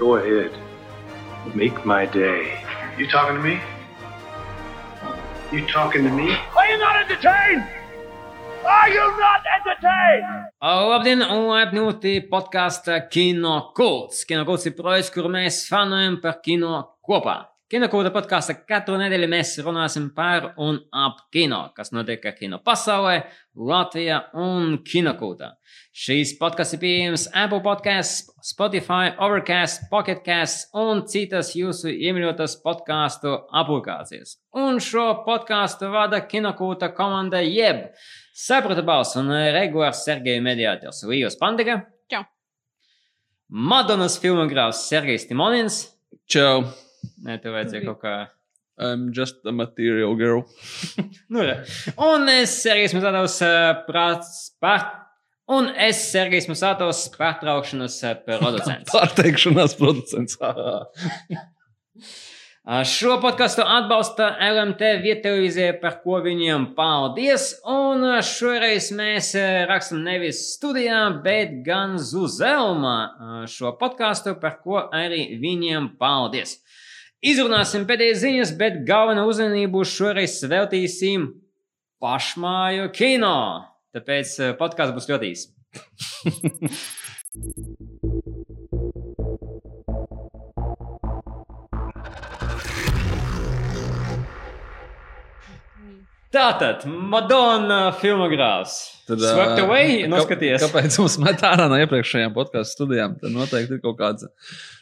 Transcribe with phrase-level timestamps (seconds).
[0.00, 0.50] Go ahead.
[1.54, 2.64] Make my day.
[2.96, 3.60] You talking to me?
[5.52, 6.32] You talking to me?
[6.56, 7.68] Are you not entertained?
[8.64, 10.48] Are you not entertained?
[10.62, 14.24] Labdien, un laipni podkāstā Kino Kults.
[14.24, 17.49] Kino Kults ir projekts, kur mēs fanojam par kino kopā.
[17.70, 23.20] Kinokūda podkāstā katru nedēļu mēs runāsim par un ap kino, kas notiek kino pasaulē,
[23.54, 25.52] Latvijā un kinokūdā.
[25.94, 34.40] Šīs podkāsts ir pieejams Apple podkāsts, Spotify, Overcast, Pocketcast un citas jūsu iemīļotās podkāstu aplikācijas.
[34.58, 37.86] Un šo podkāstu vada kinokūta komanda jeb
[38.34, 41.84] Saprata balss un regulārs Sergeja mediātors Līvas Pandega.
[42.10, 42.26] Čau.
[43.46, 45.84] Madonas filmogrāfs Sergejs Timonins.
[46.26, 46.64] Čau.
[47.24, 48.14] Nē, tev vajadzēja kaut kā.
[48.80, 50.40] I'm just a material girl.
[51.28, 51.58] nu, re.
[52.00, 53.36] un es, Sergejs Musātovs,
[53.88, 54.86] prāts par.
[55.50, 57.98] Un es, Sergejs Musātovs, pārtraukšanas
[58.40, 58.92] producents.
[58.94, 60.38] Pārteikšanās producents.
[62.86, 67.54] Šo podkāstu atbalsta LMT viettelevīzija, par ko viņiem paldies.
[67.66, 69.32] Un šoreiz mēs
[69.66, 76.60] rakstām nevis studijā, bet gan Zuzelmā šo podkāstu, par ko arī viņiem paldies.
[77.20, 81.26] Izrunāsim pēdējās ziņas, bet galveno uzmanību šoreiz veltīsim
[82.00, 83.34] pašmāju kino.
[83.92, 85.50] Tāpēc podkāsts būs ļoti īss.
[96.30, 98.74] Tātad, Madonna filmogrāfs.
[99.08, 100.62] Tad, Swept away, kā- noskaties.
[100.62, 103.16] Kāpēc mums met ārā no iepriekšējām podkāstu studijām?
[103.18, 104.30] Tad noteikti ir kaut kāda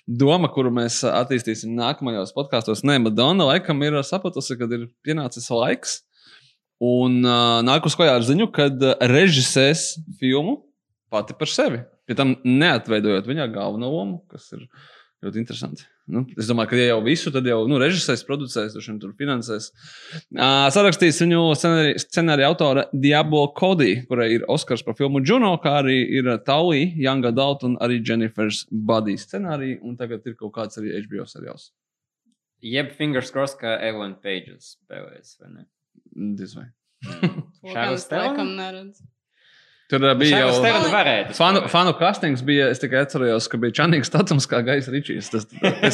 [0.09, 2.83] doma, kuru mēs attīstīsim nākamajos podkāstos.
[2.89, 6.01] Nē, Madonna laikam ir sapratusi, ka ir pienācis laiks.
[6.85, 8.69] Un uh, nāk uz klajā ar ziņu, ka
[9.11, 10.61] režisēs filmu
[11.13, 11.83] pati par sevi.
[12.09, 14.65] Pie tam neatveidojot viņā galveno lomu, kas ir
[15.25, 15.87] ļoti interesanti.
[16.09, 19.69] Nu, es domāju, ka ja jau visu, tad jau nu, režisēs, producēs, vien tur finansēs.
[20.31, 25.79] Uh, sarakstīs viņu scenārija, scenārija autore Diablo Cody, kurai ir Oskars par filmu Juno, kā
[25.83, 29.83] arī ir Taulī, Young Adult un arī Jennifer's Buddy scenārija.
[29.83, 31.73] Un tagad ir kaut kāds arī HBO seriāls.
[32.65, 35.69] Jeb fingers crossed, ka Evelyn Pages spēlēs, vai ne?
[36.39, 36.71] Diez vai.
[37.63, 39.07] Laikam neredzu.
[39.89, 40.91] Tur uh, bija Šāda jau.
[40.93, 41.35] varētu.
[41.39, 42.67] Fanu, fanu castings bija.
[42.75, 45.31] Es tikai atceros, ka bija Čanīgs Statums kā Gaisa Ričijs.
[45.33, 45.47] Tas,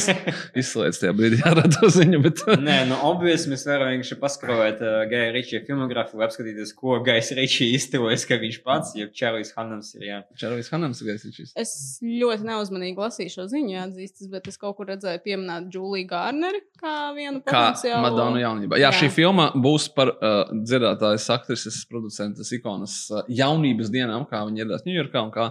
[0.61, 2.19] izslēdz tajā brīdī ar to ziņu.
[2.25, 6.97] Bet, Nē, nu, obviously mēs varam vienkārši paskrāvēt uh, Gaja Ričija filmogrāfiju, lai apskatītos, ko
[7.05, 10.19] Gais Ričija iztevojas, ka viņš pats, jo Čārlis Hannams ir jā.
[10.43, 11.55] Čarlis Hanams ir Gaisa Ričijs.
[11.63, 11.73] Es
[12.03, 16.95] ļoti neuzmanīgi lasīju šo ziņu, atzīstas, bet es kaut kur redzēju pieminēt Juliju Gārneri kā
[17.15, 18.03] vienu Kā potenciālu.
[18.03, 18.79] Madonna jaunībā.
[18.79, 18.99] Jā, Jā.
[19.05, 24.85] šī filma būs par uh, dzirdētājas, aktrises, producentas, ikonas uh, jaunības dienām, kā viņa ieradās
[24.87, 25.49] Ņujorkā un kā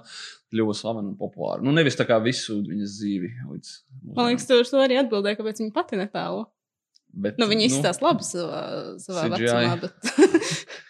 [0.55, 1.63] kļuva slavena un populāra.
[1.63, 3.31] Nu, nevis tā kā visu viņas dzīvi.
[3.53, 3.73] Līdz,
[4.17, 6.47] Man liekas, tu uz to arī atbildēji, kāpēc viņa pati netēlo.
[7.15, 8.63] bet, Nu, viņa izstāsta labi savā,
[9.03, 9.45] savā CGI.
[9.47, 9.95] vecumā, bet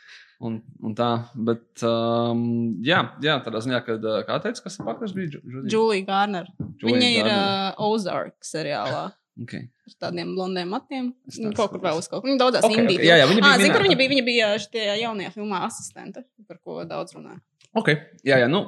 [0.45, 1.07] Un, un tā,
[1.47, 2.41] bet, um,
[2.85, 5.31] jā, jā, tādā ziņā, kad, kā teica, kas aktris bija?
[5.39, 5.71] Ju- Judy?
[5.73, 6.51] Julija Gārneri.
[6.83, 7.71] Julia Viņa ir Garner.
[7.79, 9.05] uh, Ozark seriālā.
[9.43, 9.65] Okay.
[9.89, 11.09] Ar tādiem blondiem matiem.
[11.27, 12.31] Viņa tādu kaut kur vēl uz kaut kur.
[12.31, 13.01] Viņa daudzās Okay, indiju.
[13.01, 13.83] okay, jā, jā, viņa bija Ah, minēta.
[13.83, 14.11] viņa bija?
[14.15, 17.41] Viņa bija šajā jaunajā filmā asistente, par ko daudz runā.
[17.75, 17.89] ok,
[18.23, 18.61] jā, jā, nu,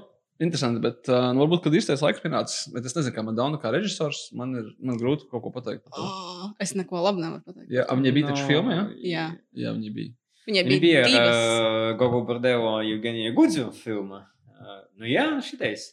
[0.42, 3.70] interesanti, bet uh, nu, varbūt, kad īstais laiks pienācis, bet es nezinu, kā Madonna kā
[3.72, 5.84] režisors, man ir man grūti kaut ko pateikt.
[5.86, 6.02] par to.
[6.02, 7.70] Oh, es neko labu nevaru pateikt.
[7.70, 8.84] Jā, viņai bija taču filma, jā?
[9.14, 9.26] Jā.
[9.54, 10.12] Jā, viņa bija.
[10.50, 11.46] Viņai Viņa bija, bija bija divas.
[11.46, 14.24] uh, Gogo Bordevo Eugenija Gudzu filma.
[14.50, 15.92] Uh, nu jā, šitais.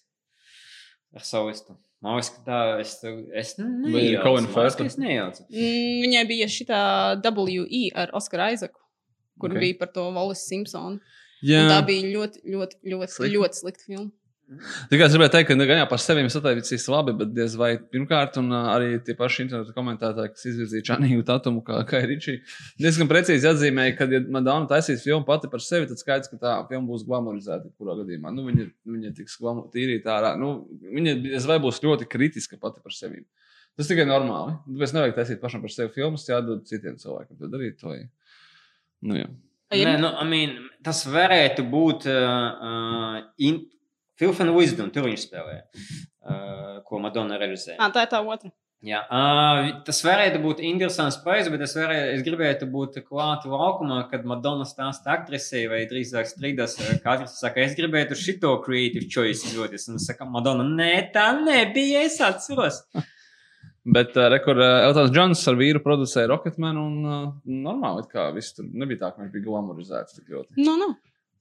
[1.13, 1.77] Ar savu istu.
[2.03, 2.97] Man liekas, ka tā, es,
[3.39, 4.85] es nejaucu.
[4.89, 5.45] Es nejaucu.
[5.47, 6.65] Mm, Viņai bija šī
[7.23, 8.79] WE ar Oskaru Aizaku,
[9.39, 9.55] kur Ok.
[9.55, 9.61] okay.
[9.63, 10.99] bija par to Wallis Simpsonu.
[11.43, 13.33] Jā, Un Tā bija ļoti, ļoti, ļoti, Slikta.
[13.37, 14.11] ļoti slikta filma.
[14.91, 18.39] Tikai es gribēju teikt, ka gan jau par sevi sataisīs labi, bet diez vai pirmkārt,
[18.41, 22.41] un uh, arī tie paši internetu komentētāji, kas izvirzīja Čanīgu datumu, kā, kā ir Ričija,
[22.81, 26.55] diezgan precīzi atzīmēja, ka, ja Madonna taisīs filmu pati par sevi, tad skaidrs, ka tā
[26.71, 28.33] filma būs glamorizēta, kurā gadījumā.
[28.35, 29.39] Nu, viņa, viņa tiks
[29.73, 30.33] tīrīta ārā.
[30.39, 33.23] Nu, viņa diez vai būs ļoti kritiska pati par sevi.
[33.77, 34.53] Tas tikai normāli.
[34.67, 37.81] Tāpēc nevajag taisīt pašam par sevi filmas, jādod citiem cilvēkiem to darīt.
[37.87, 38.03] Vai...
[39.01, 39.31] Nu, jā.
[39.73, 40.51] Nē, nu, I mean,
[40.85, 42.17] tas varētu būt uh,
[42.69, 43.63] uh, in,
[44.23, 45.61] Filth and Wisdom, tur viņš spēlē,
[46.23, 47.75] uh, ko Madonna režisē.
[47.75, 48.53] Ah, tā ir tā otra.
[48.83, 54.01] Jā, uh, tas varētu būt interesants projekts, bet es, varētu, es gribētu būt klāt laukumā,
[54.11, 59.07] kad Madonna stāsta aktrisei, vai drīzāk strīdās, uh, kā aktrise saka, es gribētu šito creative
[59.11, 59.87] choice izvēlēties.
[59.93, 62.81] Un saka, Madonna, nē, tā nebija, es atceros.
[63.95, 68.55] Bet uh, rekur, uh, Eltons Džons ar vīru producēja Rocketman un uh, normāli, kā viss
[68.55, 70.59] tur nebija tā, ka viņš bija glamorizēts tik ļoti.
[70.63, 70.91] Nu, nu.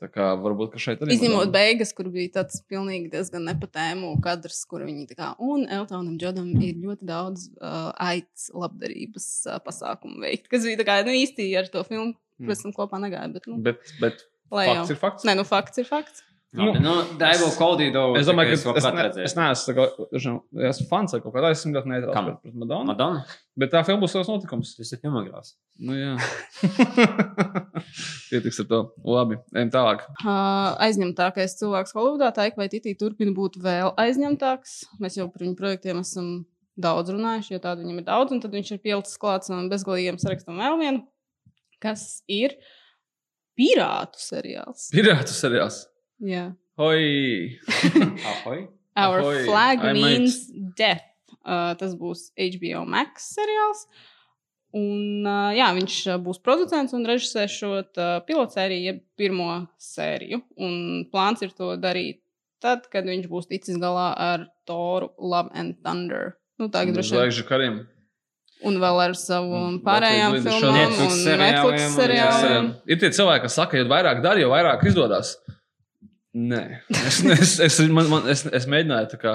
[0.02, 1.52] Tā kā varbūt ka šeit arī Izņemot Madonna.
[1.54, 6.48] beigas, kur bija tāds pilnīgi diezgan nepatēmu kadrs, kur viņi tā kā, un Eltonam Džodam
[6.58, 11.46] ir ļoti daudz uh, aids labdarības uh, pasākumu veikt, kas bija tā kā, nu, īsti
[11.62, 12.48] ar to filmu, Mm.
[12.48, 15.24] pēc tam kopā negāja, bet, nu, Bet, bet lai fakts ir fakts.
[15.28, 16.24] Nē, nu, fakts ir fakts.
[16.52, 18.00] Nu, nu, Daivo Koldīdo.
[18.20, 20.26] Es domāju, to ka es, ne, es neesmu tā kā, es
[20.68, 22.26] esmu fans kaut kādā, es esmu ļoti Kam?
[22.28, 22.88] pret, pret Madonu.
[22.90, 23.22] Madonna?
[23.56, 24.74] Bet tā filma būs savs notikums.
[24.76, 25.54] Tas ir filmogrāfs.
[25.80, 26.10] Nu, jā.
[28.30, 28.80] Pietiks ar to.
[29.08, 30.04] Labi, ejam tālāk.
[30.20, 34.74] Uh, aizņemtākais cilvēks Holivudā, Taika vai Titī, turpina būt vēl aizņemtāks.
[35.00, 36.28] Mēs jau par viņu projektiem esam
[36.76, 40.20] daudz runājuši, jo tādu viņam ir daudz, un tad viņš ir pielicis klāts un bezgalīgiem
[40.20, 41.02] sarakstam vēl vienu,
[41.80, 42.58] kas ir
[43.56, 44.90] pirātu seriāls.
[44.92, 45.82] Pirātu seriāls.
[46.22, 46.52] Jā.
[46.78, 47.58] Hoi!
[48.32, 48.60] Ahoj.
[48.94, 50.46] Our Ahoy, flag I means
[50.78, 51.08] death.
[51.42, 53.86] Uh, tas būs HBO Max seriāls.
[54.78, 59.48] Un, uh, jā, viņš uh, būs producents un režisēs šo uh, pilotsēriju, jeb pirmo
[59.82, 60.38] sēriju.
[60.62, 62.22] Un plāns ir to darīt
[62.62, 66.36] tad, kad viņš būs ticis galā ar Toru Love and Thunder.
[66.62, 67.18] Nu, tagad droši vien.
[67.24, 67.82] Zvaigžņu kariem.
[68.62, 72.68] Un vēl ar savu Un pārējām filmām Netflix un seriāliem seriāliem.
[72.86, 75.34] Ir tie cilvēki, kas saka, jo vairāk dara, jo vairāk izdodas.
[76.32, 79.34] Nē, es, es, es, man, man, es, es mēģināju tā kā.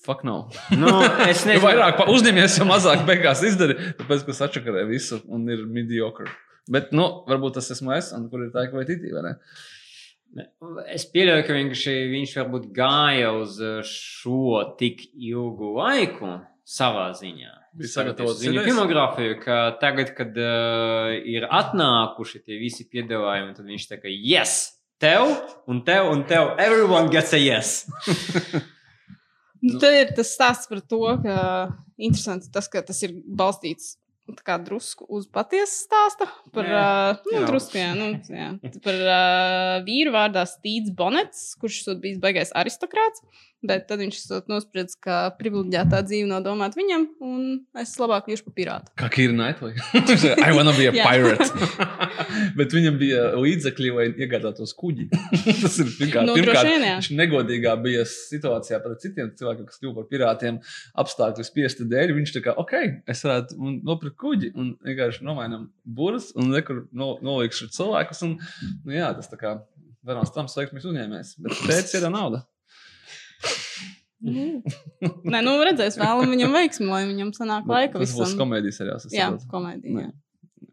[0.00, 0.46] Fuck no.
[0.72, 0.88] Nu,
[1.26, 1.64] es Jo nezinu.
[1.66, 3.76] vairāk pa- uzņemies, jo mazāk beigās izdari.
[3.98, 6.30] Tāpēc, ka sačakarē visu un ir mediocre.
[6.70, 8.64] Bet, nu, varbūt tas esmu es, un kur ir tā,
[9.26, 9.34] ne?
[10.94, 16.36] Es pieļauju, ka vienkārši viņš varbūt gāja uz uh, šo tik ilgu laiku
[16.70, 17.56] savā ziņā.
[17.84, 18.68] Skatoties Viņa idejas?
[18.70, 24.60] filmogrāfiju, ka tagad, kad uh, ir atnākuši tie visi piedāvājumi, tad viņš tā kā yes!
[25.00, 25.30] Tev
[25.70, 26.54] un tev un tev.
[26.60, 27.86] Everyone gets a yes.
[29.60, 31.38] Nu, Te ir tas stāsts par to, ka
[32.00, 33.94] interesanti tas, ka tas ir balstīts
[34.30, 37.46] tā kā drusku uz patiesu stāstu par, Jā, uh, nu, jā.
[37.48, 38.50] drusku, jā, nu, jā,
[38.84, 43.24] par uh, vīru vārdā Stīds Bonets, kurš esot bijis baigais aristokrāts,
[43.66, 44.18] bet tad viņš
[44.50, 47.46] nospriedz, ka privileģētā dzīve nav domāta viņam, un
[47.80, 48.92] es labāk kļūšu par pirātu.
[49.00, 49.78] Kā Kīra Knightley.
[50.48, 51.48] I wanna be a pirate.
[52.58, 55.08] Bet viņam bija līdzekļi, lai iegādātos kuģi.
[55.62, 56.28] Tas ir pirmkārt.
[56.28, 60.60] Nu, droši pirmkārt vien, viņš negodīgā bija situācijā pret citiem cilvēkiem, kas kļuva par pirātiem
[61.00, 62.14] apstākļu spiesta dēļ.
[62.18, 62.76] Viņš tā kā, ok,
[63.10, 68.24] es varētu nopirkt kuģi un vienkārši nomainām burbuļus un nekur no, nolikšu cilvēkus.
[68.26, 68.38] Un,
[68.84, 69.58] nu, jā, tas tā kā
[70.06, 71.34] Varams tam veiksmīgs uzņēmējs.
[71.44, 72.40] Bet pēc ir nauda.
[74.20, 74.60] Nu.
[75.32, 78.40] Nē, nu redzēs, vēlam viņam veiksmi, lai viņam sanāk laika Tas būs visam.
[78.42, 79.06] komēdijas seriāls.
[79.08, 80.02] es Jā, komēdija.
[80.04, 80.10] Jā.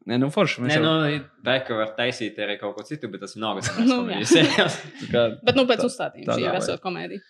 [0.07, 0.65] Nē, nu forši.
[0.65, 4.19] Nē, jau- nu, Beka var taisīt arī kaut ko citu, bet tas nav Nu, jā.
[4.27, 4.77] komēdijas
[5.13, 6.57] kā Bet nu pēc Tā- uzstādījuma šī veidā.
[6.59, 7.23] esot komēdija.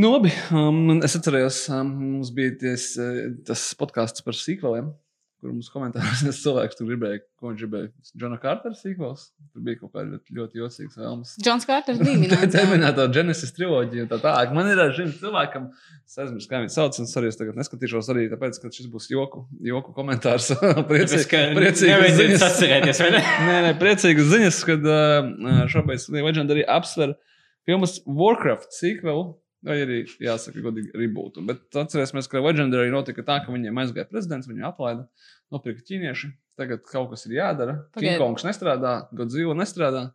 [0.00, 4.92] Nu, labi, um, es atceros, um, mums bija ties, eh, tas podkāsts par sīkveliem,
[5.40, 7.88] kur mums komentāros tas cilvēks tur gribēja, ko viņš gribēja.
[8.20, 9.22] Džona Kārtera sīkvels.
[9.54, 11.32] Tur bija kaut kāda ļoti, ļoti jocīga vēlmes.
[11.40, 12.42] Džons Kārters bija minēts.
[12.44, 12.50] jā.
[12.54, 14.52] Terminēto Genesis triloģiju un tā tālāk.
[14.56, 15.70] Man ir ar šim cilvēkam,
[16.04, 19.08] es aizmirsu, kā viņš sauc, un arī es tagad neskatīšos arī tāpēc, ka šis būs
[19.14, 20.52] joku, joku komentārs.
[20.60, 22.46] Tāpēc, ka Priecīgi, nevajadzētu ziņas.
[22.50, 23.24] atcerēties, vai ne?
[23.48, 27.16] Nē, nē, priecīgas ziņas, kad uh, šobrīd Legendary apsver
[27.68, 29.30] filmas Warcraft sequelu.
[29.66, 31.42] Vai arī jāsaka, godīgi, rebootu.
[31.44, 35.04] Bet atcerēsimies, ka Legendary notika tā, ka viņiem aizgāja prezidents, viņu atlaida,
[35.52, 36.30] nopirka ķīnieši.
[36.60, 37.74] Tagad kaut kas ir jādara.
[37.92, 38.16] Pagaid.
[38.16, 40.06] Kingongs nestrādā, Godzilla nestrādā.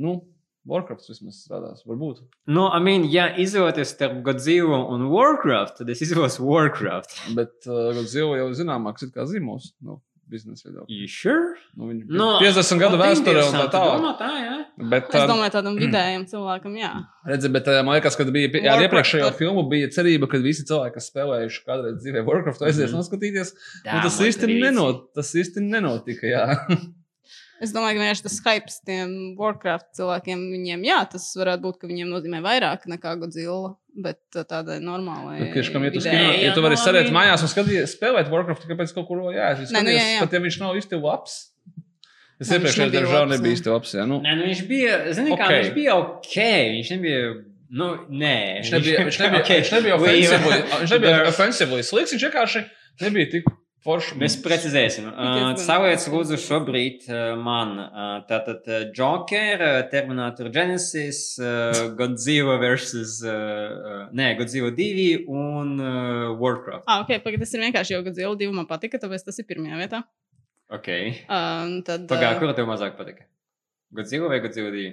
[0.00, 0.22] Nu,
[0.68, 2.22] Warcraft vismaz strādās, varbūt.
[2.46, 7.16] Nu, I mean, ja izvēlēties starp Godzilla un Warcraft, tad es izvēlos Warcraft.
[7.36, 9.72] Bet uh, Godzilla jau zināmāks ir kā zīmols.
[9.82, 9.98] Nu,
[10.32, 10.86] biznesa viedokļa.
[10.96, 11.58] You sure?
[11.76, 13.98] Nu, viņi Nu, 50 gadu vēsturē un tā tālāk.
[14.00, 14.54] Domā, tā, jā.
[14.94, 16.92] Bet, Es uh, domāju, tādam vidējam cilvēkam, jā.
[17.28, 20.64] Redzi, bet uh, man liekas, ka bija Warcraft iepriekšējo var- filmu bija cerība, ka visi
[20.68, 22.88] cilvēki, kas spēlējuši kādreiz dzīvē Warcraft, aizies mm.
[22.88, 22.98] -hmm.
[22.98, 23.54] noskatīties.
[23.84, 26.26] Tā, Un tas īsti, nenot, tas īsti nenotika.
[26.26, 26.48] Jā.
[27.62, 31.90] Es domāju, ka vienkārši tas hype tiem Warcraft cilvēkiem, viņiem, jā, tas varētu būt, ka
[31.90, 35.38] viņiem nozīmē vairāk nekā Godzilla, bet tādai normālai.
[35.40, 37.96] Bet, Tieši kā ja tu, vidējai- skino, ja tu vari sēdēt viņi- mājās un skatīties,
[37.98, 39.68] spēlēt Warcraft, kāpēc kaut kur jāiet.
[39.70, 40.20] Nē, nu, jā, jā.
[40.20, 41.48] Pat ja viņš nav īsti labs.
[42.40, 43.92] Es iepriekšējā labs, nebija īsti labs.
[43.94, 44.06] Jā.
[44.08, 45.52] Nu, Nē, nu viņš bija, zini, kā Ok.
[45.60, 46.36] viņš bija ok.
[46.78, 47.20] Viņš nebija,
[47.70, 48.36] nu, nē.
[48.62, 52.64] viņš nebija, viņš nebija, Ok, viņš nebija ofensīvli, viņš nebija ofensīvli slikts, viņš vienkārši
[53.00, 53.44] nebija tik
[53.84, 54.14] foršs.
[54.20, 55.08] Mēs precizēsim.
[55.10, 55.52] Uh.
[55.60, 61.22] Savukārt, lūdzu, šobrīd uh, man uh, tātad Joker, Terminator Genesis,
[61.98, 62.58] Godzilla
[63.26, 65.76] uh, nē, Godzilla 2 un
[66.40, 66.86] Warcraft.
[66.86, 69.80] Ah, ok, pagaid, tas ir vienkārši jau Godzilla 2 man patika, tāpēc tas ir pirmajā
[69.82, 70.04] vietā.
[70.72, 70.88] Ok.
[71.28, 73.26] Um, tad, uh, kura tev mazāk patika?
[73.92, 74.92] Godzilla vai Godzilla 2?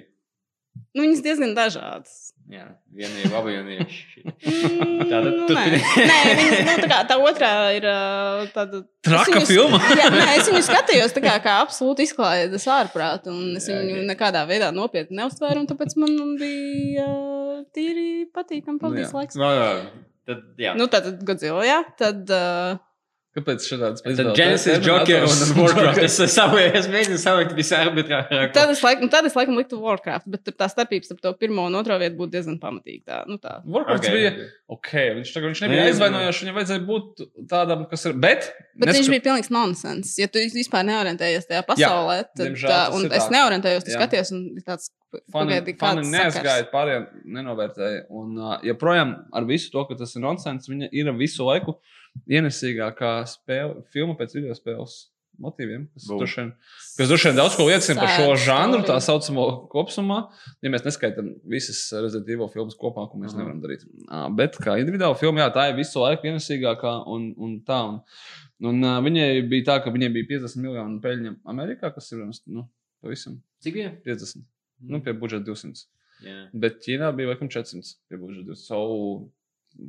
[0.94, 2.18] Nu, viņas diezgan dažādas.
[2.50, 4.22] Jā, viena ir laba jaunieši.
[4.26, 5.66] Mm, Tātad nu, nē,
[6.10, 7.86] nē viņas, nu, tā, kā, tā otrā ir
[8.50, 8.80] tāda.
[9.06, 9.78] Traka es viņu- filma.
[10.00, 14.00] Jā, nē, es viņu skatījos tā kā, kā absolūti izklaides ārprātu, un es Jā, viņu
[14.00, 14.08] ok.
[14.10, 17.06] nekādā veidā nopietni neuztvēru, un tāpēc man bija
[17.76, 19.18] tīri patīkami pavadīts Nu, jā.
[19.22, 19.38] laiks.
[19.38, 19.70] No, jā.
[20.26, 20.74] Tad, jā.
[20.78, 22.26] Nu, tad Godzilla, jā, tad.
[22.26, 22.78] ā,
[23.30, 26.00] Kāpēc šāds Tad Genesis, Joker un Warcraft.
[26.02, 28.48] Es, savu, es mēģinu salikt visarbitrārāko.
[28.56, 31.68] Tad es, laikam, tad es laikam liktu Warcraft, bet tur tā starpība starp to pirmo
[31.70, 33.04] un otro vietu būtu diezgan pamatīga.
[33.06, 33.60] Tā, nu tā.
[33.70, 34.16] Warcraft Ok.
[34.16, 34.32] bija.
[34.74, 37.22] Ok, viņš, tagad, viņš nebija aizvainojošs, viņam vajadzēja būt
[37.54, 38.18] tādam, kas ir.
[38.18, 40.16] Bet, Bet neskat- viņš bija pilnīgs nonsens.
[40.18, 43.36] Ja tu vispār neorientējies tajā pasaulē, tad diemžēl tā, un ir es tā.
[43.38, 44.00] neorientējos, tu Jā.
[44.02, 44.90] skaties, un ir tāds
[45.34, 48.02] Fani, fani kāds neaizgāja pārējiem, nenovērtēja.
[48.14, 51.74] Un, uh, ja projām ar visu to, ka tas ir nonsens, viņa ir visu laiku
[52.30, 55.06] ienesīgākā spēle, filma pēc video spēles
[55.40, 55.86] motīviem.
[55.94, 60.18] Kas droši vien- daudz ko liecina par šo žanru, tā saucamo kopumā.
[60.62, 63.38] Ja mēs neskaitām visas Resident Evil filmas kopā, ko mēs Mhm.
[63.38, 64.36] nevaram darīt.
[64.36, 67.80] Bet kā individuāla filma, jā, tā ir visu laiku ienesīgākā un, un tā.
[67.88, 68.02] Un,
[68.68, 72.68] un, uh, viņai bija tā, ka viņai bija 50 miljonu peļņa Amerikā, kas ir nu,
[73.02, 73.90] pavisam Cik bija?
[74.04, 74.44] 50.
[74.82, 75.86] Nu, pie budžeta 200.
[76.22, 76.50] Jā.
[76.52, 77.96] Bet Ķīnā bija laikam 400.
[78.10, 78.56] pie budžeta.
[78.56, 79.30] Savu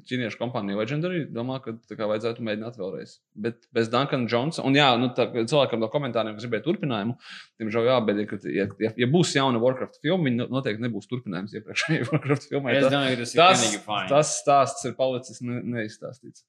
[0.07, 3.15] ķīniešu kompāniju Legendary domā, ka tā kā vajadzētu mēģināt vēlreiz.
[3.45, 7.17] Bet bez Dunkana Jonesa, un jā, nu, tā, cilvēkam no komentāriem, kas gribēja turpinājumu,
[7.61, 12.07] diemžēl jābēdē, ka, ja, ja, ja būs jauna Warcraft filma, viņa noteikti nebūs turpinājums iepriekšējai
[12.11, 12.77] Warcraft filmai.
[12.79, 13.77] Es domāju, ka tas ir
[14.11, 16.45] Tas, tas stāsts ir palicis ne, neizstāstīts.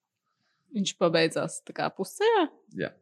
[0.73, 2.47] Viņš pabeidzās tā kā pusceļā.
[2.81, 2.93] Jā.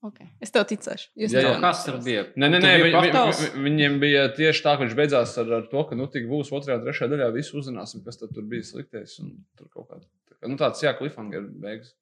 [0.00, 0.30] Okay.
[0.40, 1.10] Es tev ticēšu.
[1.20, 1.56] Jūs Jā, jā.
[1.60, 2.24] Kas tur bija?
[2.32, 5.50] Nē, nē, nē bija vi, vi, vi, viņiem bija tieši tā, ka viņš beidzās ar,
[5.58, 7.28] ar to, ka nu, tik būs otrajā trešajā daļā.
[7.34, 9.18] Visu uzzināsim, kas tad tur bija sliktais.
[9.20, 11.92] un Tur kaut kā, tā kā, nu, tāds, jā, cliffhanger beigas.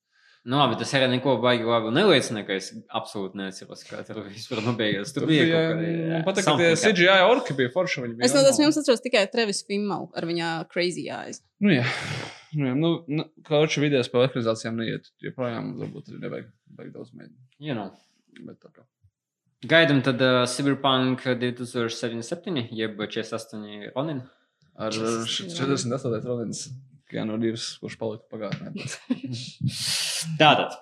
[0.47, 4.62] Nu, labi, tas arī neko baigi labi neliecina, ka es absolūti neatceros, kā tur vispār
[4.64, 5.11] nobeigās.
[5.12, 8.07] Tur Tur bija kaut jā, patīk, ka tie CGI orki bija forši.
[8.23, 11.43] Es no tās filmas atceros tikai Trevis Fimmelu ar viņa crazy eyes.
[11.59, 11.83] Nu, jā.
[12.57, 15.11] Jā, nu, nu, otrā video spēlē ekranizācijām neiet.
[15.25, 17.59] Joprojām varbūt arī nevajag, nevajag daudz mēģināt.
[17.61, 17.93] You know.
[18.38, 18.87] Bet tā kā.
[19.69, 24.23] Gaidām tad uh, Cyberpunk 2077, jeb 48 Ronin.
[24.78, 26.21] Ar Jesus, 48.
[26.23, 26.61] rodins,
[27.11, 28.71] kā no divas, kurš palika pagātnē.
[30.40, 30.76] Tātad,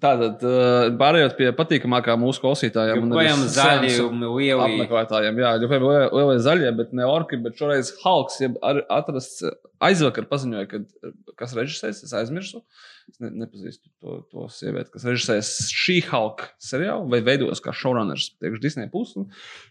[0.00, 4.62] Tātad, uh, pārējot pie patīkamākā mūsu klausītājiem, un arī joprojām zaļi seansu un lieli.
[4.64, 5.40] apmeklētājiem.
[5.42, 8.38] Jā, joprojām lielie, zaļie, bet ne orki, bet šoreiz Halks,
[8.96, 9.58] atrasts eh,
[9.90, 12.62] aizvakar paziņoja, ka eh, kas režisēs, es aizmirsu.
[13.12, 18.30] Es ne, nepazīstu to, to sievieti, kas režisēs šī Halka seriālu vai veidos kā showrunners
[18.40, 19.26] priekš Disney pusi.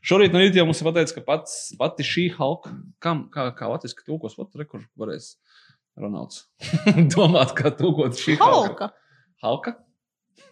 [0.06, 3.74] Šorīt no rīta jau mums ir pateicis, ka pats, pati šī Halka, kam, kā, kā
[3.74, 5.34] latviski tūkos, vat, re, kur varēs
[5.98, 6.46] Ronalds
[7.16, 8.60] domāt, kā tūkot šī Halka.
[8.60, 8.96] Halka.
[9.42, 9.80] Halka?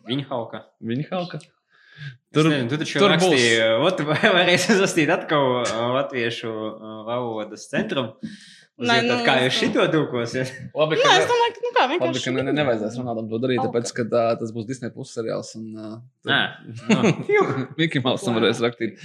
[0.07, 0.63] Viņa hauka.
[0.83, 1.39] Viņa Halka.
[2.35, 5.63] Tur, nezinu, tu taču tur rakstīji, ot, varēs uzrakstīt atkal
[5.95, 6.51] latviešu
[7.07, 8.11] valodas centram.
[8.77, 10.49] Nē, Nē, nu, nu, kā es jūs šito tūkosiet?
[10.77, 13.29] Labi, Nē, ka es ne- domāju, ka nu kā Labi, ka ne, ne, nevajadzēs Ronaldam
[13.31, 15.49] to darīt, tāpēc, ka tā, tas būs Disney plus seriāls.
[15.57, 15.95] Un, uh,
[16.29, 16.37] Nē,
[16.91, 17.45] nu,
[17.79, 18.99] Mikls Mausam varēs rakstīt.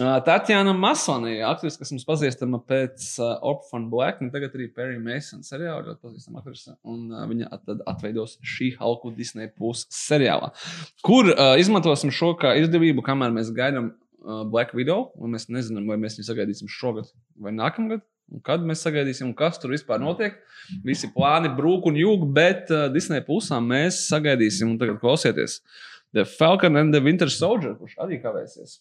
[0.00, 4.98] Uh, Tatjana Masonija, aktrise, kas mums pazīstama pēc uh, Orphan Black, un tagad arī Perry
[4.98, 6.74] Mason seriāla, ļoti pazīstama aktrise.
[6.82, 10.50] Un uh, viņa at, tad atveidos šī halku Disney plus seriālā,
[11.06, 15.86] kur uh, izmantosim šo kā izdevību, kamēr mēs gaidām uh, Black Widow, un mēs nezinām,
[15.86, 18.02] vai mēs viņu sagaidīsim šogad vai nākamgad.
[18.32, 20.38] Un kad mēs sagaidīsim, kas tur vispār notiek?
[20.86, 25.60] Visi plāni brūk un jūg, bet uh, Disney pusā mēs sagaidīsim, un tagad klausieties.
[26.16, 28.78] The Falcon and the Winter Soldier, kurš arī kavēsies.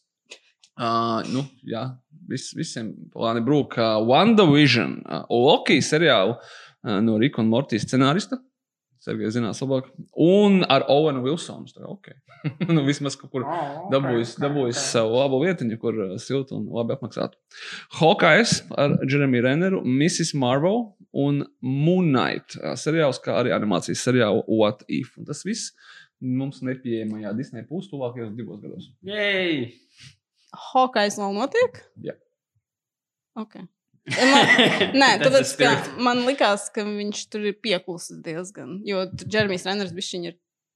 [0.73, 1.83] Uh, nu, jā,
[2.29, 3.77] vis, visiem plāni brūk.
[3.77, 8.39] Uh, WandaVision, uh, Loki seriālu uh, no Rika un Mortijas scenārista.
[9.03, 9.89] Sergejs zinās labāk.
[10.23, 11.67] Un ar Owenu Wilsonu.
[11.71, 12.15] Tā kā, Okay.
[12.75, 13.45] nu, vismaz kaut kur
[13.91, 17.39] dabūjis, dabūjis savu labu vietiņu, kur uh, siltu un labi apmaksātu.
[17.99, 20.33] Hawkeyes ar Jeremiju Renneru, Mrs.
[20.39, 25.13] Marvel un Moon Knight uh, seriāls, kā arī animācijas seriālu What If.
[25.19, 25.71] Un tas viss
[26.23, 28.89] mums nepieejamajā Disney plus tuvākajos divos gados.
[30.71, 31.79] Hokais vēl notiek?
[32.03, 32.15] Jā.
[33.39, 33.63] Ok.
[34.03, 34.47] Man,
[35.01, 38.81] nē, tāpēc, ka man likās, ka viņš tur ir pieklusis diezgan.
[38.87, 40.33] Jo Džermijs Reners bija viņa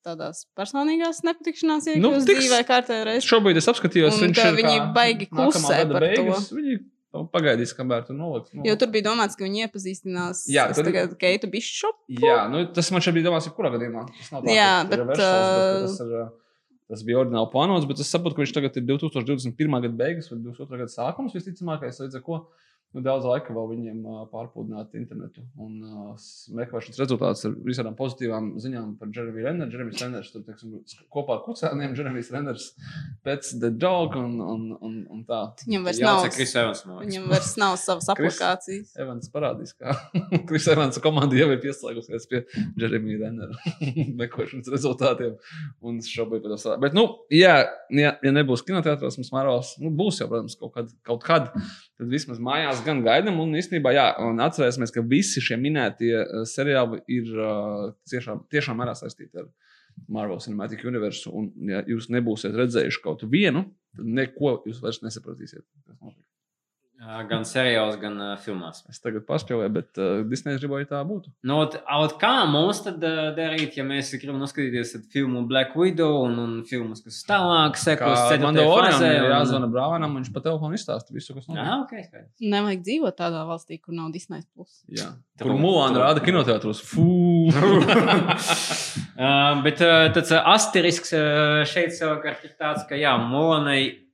[0.08, 3.26] tādās personīgās nepatikšanās, Nu, iekļūst tiks- dzīvē kārtē reizē.
[3.28, 6.00] Šobrīd es apskatījos, Un viņš ir viņi baigi klusē par to.
[6.06, 6.48] beigas.
[6.56, 6.78] Viņi
[7.34, 8.54] pagaidīs, kamēr tur noliks.
[8.56, 12.00] Nu, Jo tur bija domāts, ka viņi iepazīstinās tur- tagad Keitu Bišopu.
[12.24, 14.06] Jā, nu, tas man šeit bija domāts, jebkurā gadījumā.
[14.32, 16.30] Tā, Jā, ir bet, reversals, bet uh, tas ir,
[16.88, 19.82] Tas bija ordināli plānots, bet es saprotu, ka viņš tagad ir 2021.
[19.84, 20.78] gada beigas vai 2022.
[20.80, 21.98] gada sākums visticamākais.
[22.00, 22.38] Līdz ar to
[22.96, 24.00] nu, daudz laika vēl viņiem
[24.32, 25.44] pārpludināt internetu.
[25.62, 26.28] Un uh,
[26.58, 29.74] meklēšanas rezultāts ar visādām pozitīvām ziņām par Jeremiju Renneru.
[29.74, 30.78] Jeremijs Renners tur teiksim,
[31.14, 32.68] kopā ar kucēniem, Jeremijs Renners
[33.28, 35.42] pēc The Dog un, un, un, un tā.
[35.66, 36.84] Viņam vairs nav, Evans.
[36.88, 38.94] viņam vairs nav savas aplikācijas.
[39.04, 39.98] Evans parādīs, kā
[40.50, 42.44] Kris Evans komanda jau ir pieslēgusies pie
[42.80, 43.76] Jeremija Rennera
[44.24, 45.36] meklēšanas rezultātiem.
[45.86, 46.82] Un šobrīd par to strādā.
[46.88, 47.60] Bet, nu, jā,
[47.94, 51.52] ja, ja nebūs kinoteātros, mums Marvels, nu, būs jau, protams, kaut kad, kaut kad.
[51.98, 56.44] Tad vismaz mājās gan gaidām, un īstenībā, jā, un atcerēsimies, ka visi šie minētie uh,
[56.46, 59.50] seriāli ir uh, tiešām, tiešām mērā saistīti ar
[60.06, 61.26] Marvel Cinematic Universe.
[61.34, 63.66] Un, ja jūs nebūsiet redzējuši kaut vienu,
[63.98, 65.66] tad neko jūs vairs nesapratīsiet.
[65.88, 66.24] kas notiek.
[66.98, 68.80] Gan seriāls, gan uh, filmās.
[68.90, 71.30] Es tagad paspēlēju, bet uh, Disneja gribēja tā būtu.
[71.46, 76.34] Nu, ot, kā mums tad uh, darīt, ja mēs gribam noskatīties filmu Black Widow un,
[76.42, 79.12] un filmas, kas tālāk sekos Kā man fāzē?
[79.14, 81.62] ir jāzvana Brānam, viņš pa telefonu izstāsta visu, kas notiek.
[81.62, 82.34] Ah, ok, skaidrs.
[82.42, 84.82] Nevajag dzīvot tādā valstī, kur nav Disneja plus.
[84.90, 85.14] Jā.
[85.38, 86.82] Kur Mulāna rāda kinoteātros?
[86.82, 87.54] Fū!
[87.54, 94.07] Uh, bet uh, tāds uh, asterisks uh, šeit savukārt ir tāds, ka jā, Molanai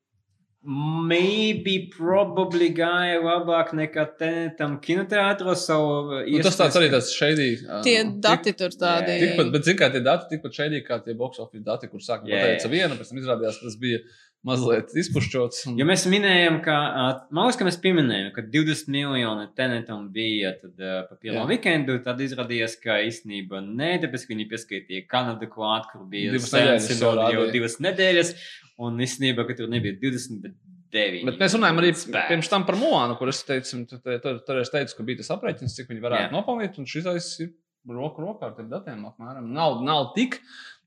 [0.63, 5.65] maybe probably gāja labāk nekā Tenetam kinoteātros.
[5.67, 7.50] savu Nu, tas tāds arī tāds šeidī.
[7.86, 9.17] Tie dati tur tādi.
[9.25, 12.32] Tikpat, bet, zin kā, tie dati tikpat šeidī, kā tie box office dati, kur sākumā
[12.32, 12.75] pateica jā.
[12.77, 14.03] vienu, pēc tam izrādījās, tas bija
[14.43, 15.62] mazliet izpušķots.
[15.72, 15.77] Un...
[15.79, 20.51] Jo mēs minējām, ka, uh, man liekas, ka mēs pieminējām, ka 20 miljoni Tenetam bija
[20.60, 21.46] tad, uh, pa Jā.
[21.48, 21.96] weekendu.
[22.03, 27.03] Tad izrādījās, ka īstenībā nē, tāpēc ka viņi pieskaitīja Kanādu klāt, kur bija Divas nedēļas
[27.03, 28.36] jau divas nedēļas.
[28.80, 30.53] Un īstenībā, ka tur nebija 20, bet
[30.94, 31.25] 9.
[31.25, 32.27] Bet mēs runājam arī Spēks.
[32.30, 35.18] pirms tam par Mulānu, kur es teicu, tu- tu- tu- tur es teicu, ka bija
[35.18, 36.32] tas aprēķins, cik viņi varētu Jā.
[36.34, 36.77] nopelnīt.
[36.80, 37.51] Un šis aiz ir
[37.88, 39.03] roku rokā ar tiem datiem.
[39.06, 39.50] Apmēram.
[39.51, 40.39] Nav, nav tik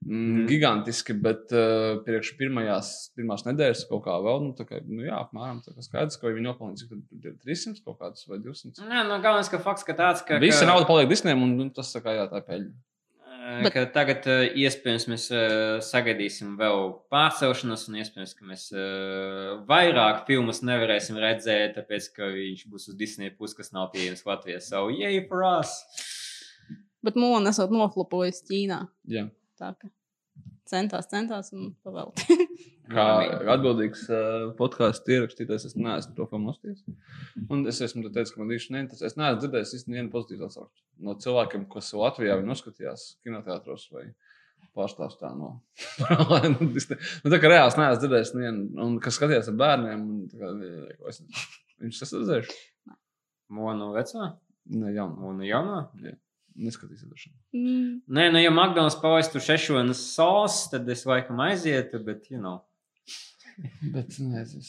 [0.05, 0.47] mm, Mhm.
[0.49, 5.17] gigantiski, bet uh, priekš pirmajās, pirmās nedēļas kaut kā vēl, nu, tā kā, nu jā,
[5.25, 8.83] apmēram tā kā skaidrs, ka viņi nopelnīja cik tad ir 300 kaut kādus vai 200.
[8.87, 10.39] Nē, no galvenais, ka fakts, ka tāds, ka.
[10.39, 12.73] Visa ka, nauda paliek Disneyam, un nu, tas tā kā jā, tā peļņa.
[13.47, 13.71] Bet...
[13.75, 14.25] Ka tagad
[14.59, 15.25] iespējams mēs
[15.87, 18.65] sagaidīsim vēl pārcelšanos, un iespējams, ka mēs
[19.69, 24.59] vairāk filmas nevarēsim redzēt, tāpēc, ka viņš būs uz Disneja puses, kas nav pieejams Latvijā.
[24.65, 25.77] So, yay for us!
[27.07, 28.81] Bet Mūna esot noflupojis Ķīnā.
[29.15, 29.29] Jā.
[29.61, 29.93] Tā kā
[30.71, 32.37] centās, centās un pavēlti.
[32.95, 33.07] Kā
[33.57, 36.85] atbildīgs uh, podkāstu ierakstītājs, es neesmu to filmu nostājis.
[37.51, 39.09] Un es esmu te teicis, ka man īsti neinteresē.
[39.11, 44.07] Es neesmu dzirdējis īstenībā vienu pozitīvu atsauksmi no cilvēkiem, kas Latvijā noskatījās kinoteātros vai
[44.77, 45.51] pārstāvstā no
[46.53, 47.01] nu, Disney.
[47.25, 50.07] nu, tā kā reāls neesmu dzirdējis nevienu, un kas skatījās ar bērniem.
[50.13, 50.53] Un, tā kā,
[51.11, 51.23] es,
[51.83, 52.61] viņš tas redzējuši?
[53.57, 54.31] Monu veco?
[54.75, 55.19] Ne, jaunu.
[55.23, 55.83] Monu jauno?
[56.57, 57.31] Neskatīsies droši.
[57.57, 62.63] Mm, Nē, nu, ja McDonald's palaistu šešonas sos, tad es laikam aizietu, bet, you know.
[63.95, 64.65] Bet nezinu.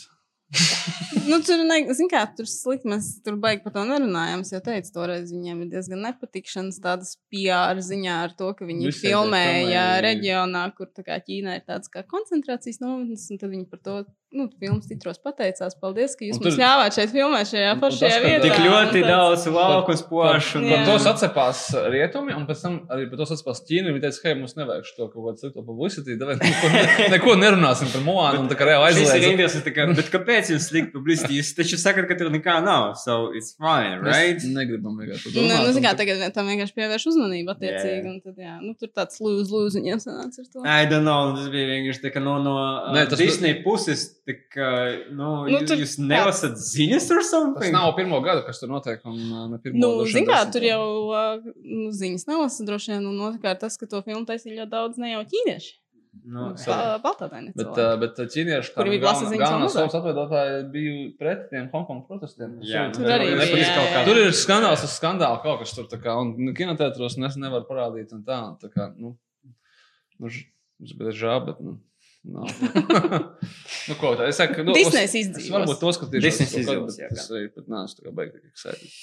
[1.27, 4.45] nu, tur, ne, kā, tur slikti mēs tur baigi par to nerunājām.
[4.45, 8.87] Es jau teicu, toreiz viņiem ir diezgan nepatikšanas tādas PR ziņā ar to, ka viņi
[8.87, 9.83] Visiem filmēja filmēja.
[10.05, 13.97] reģionā, kur tā kā Ķīnā ir tāds kā koncentrācijas nometnes, un tad viņi par to,
[14.31, 15.73] nu, filmas titros pateicās.
[15.79, 18.41] Paldies, ka jūs Un mums tur- ļāvāt šeit filmēt šajā Un- un tas, ka vietā.
[18.43, 20.59] Tik ļoti un daudz lauku uz pošu.
[20.67, 20.85] Par Jā.
[20.85, 21.59] to sacepās
[21.93, 23.93] rietumi, un pēc tam arī par to sacepās Ķīna.
[23.95, 26.17] Viņi teica, hei, mums nevajag šo kaut kādu slikto publicitāti.
[26.19, 28.39] Tāpēc neko, ne- neko nerunāsim par Moānu.
[28.43, 29.29] Un tā kā reāli ir aizliedz.
[29.31, 31.39] interesants, tā kā, bet kāpēc jūs slikti publicitāti?
[31.39, 32.97] Jūs taču sakat, ka tur nekā nav.
[32.99, 34.37] So it's fine, right?
[34.37, 35.65] Mēs negribam vienkārši Nu, domāt.
[35.65, 38.03] nu, zin kā, un tā- tagad tam vienkārši pievērš uzmanību attiecīgi.
[38.03, 38.11] Jā.
[38.11, 40.59] un Tad, jā, nu, tur tāds lūdzu, lūdzu, viņiem sanāca ar to.
[40.67, 44.67] I don't know, tas bija vienkārši tā, ka no, no tas- Disney puses, tā kā,
[45.15, 47.71] nu, Nu, nu tur jūs nelasat ziņas or Tas something?
[47.73, 48.99] nav pirmo gadu, kas tur notiek.
[49.07, 50.53] Un, uh, ne pirmo, Nu, droši vien zin kā, desmito.
[50.59, 54.59] tur jau uh, nu, ziņas nelasa droši vien, un otrkārt tas, ka to filmu taisīja
[54.61, 55.75] ļoti daudz ne jau ķīnieši.
[56.25, 56.47] Nu,
[57.03, 57.83] Baltādaini Bet, cilvēki.
[57.93, 61.67] uh, bet ķīnieši Kuri tam bija galvenā- ziņas galvenās savu savas atveidotāji bija pret tiem
[61.69, 62.55] Hongkongas protestiem.
[62.65, 64.05] Jā, Tur nu, arī nepatīk bija.
[64.07, 67.67] Tur ir skandāls, uz skandāla kaut kas tur tā kā, un nu, kinotētros nes nevar
[67.69, 68.39] parādīt un tā.
[68.63, 69.13] tā kā, nu,
[70.19, 70.47] nu, ž-
[70.97, 71.77] bet žēl, bet, nu,
[72.33, 72.49] nav.
[73.89, 75.45] nu, ko tā, es saku, nu, Disney's izdzīvos.
[75.45, 76.25] Es varbūt to skatīšos.
[76.25, 78.97] Disneys kaut kad, izdzīvos, jā, Tas arī pat nāc, tā kā beigti eksēdīt.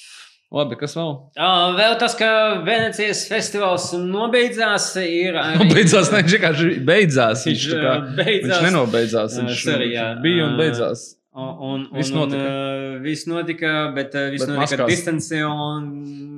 [0.54, 1.10] Labi, kas vēl?
[1.34, 2.28] Uh, vēl tas, ka
[2.66, 5.56] Venecijas festivāls nobeidzās, ir arī.
[5.58, 7.42] Nu, beidzās, ne, viņš vienkārši beidzās.
[7.48, 8.44] Viņš, tā kā, uh, beidzās.
[8.44, 9.34] viņš nenobeidzās.
[9.34, 10.06] Uh, Viņš, sorry, jā.
[10.12, 11.04] viņš bija un Uh, beidzās.
[11.34, 12.44] Un, un, un, Viss notika.
[12.46, 15.88] Un, uh, viss notika, bet uh, viss Bet notika distancē, un,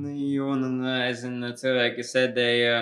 [0.08, 2.78] un, un uh, es zinu, cilvēki sēdēja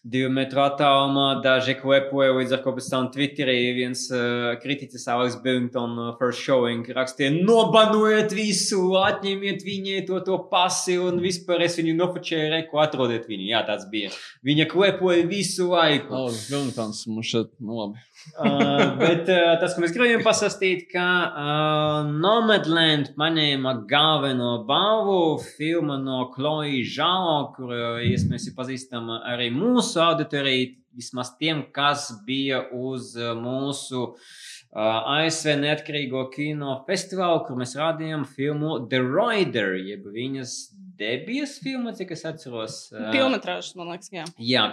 [0.00, 5.36] divu metru attālumā, daži klepoja līdz ar ko pēc tam Twitterī viens uh, kritiķis Alex
[5.44, 11.76] Billington uh, first showing rakstīja, nobanojiet visu, atņemiet viņai to, to pasi un vispār es
[11.80, 13.50] viņu nofočēju, reku atrodiet viņu.
[13.52, 14.12] Jā, tāds bija.
[14.46, 16.16] Viņa klepoja visu laiku.
[16.16, 18.00] Alex Billingtons mums šeit, nu labi.
[18.38, 25.98] Uh, bet uh, tas, ko mēs gribējām pastāstīt, ka uh, Nomadland paņēma galveno balvu filma
[26.00, 32.64] no Chloe Zhao, kur uh, iespējams ir pazīstama arī mūsu auditorija, vismaz tiem, kas bija
[32.76, 34.30] uz uh, mūsu uh,
[34.70, 40.52] ASV neatkarīgo kino festivālu, kur mēs rādījām filmu The Rider, jeb viņas
[41.00, 42.76] debijas filmu, cik es atceros.
[42.92, 44.26] Uh, Pilnmetrāžas, man liekas, jā.
[44.38, 44.68] Jā.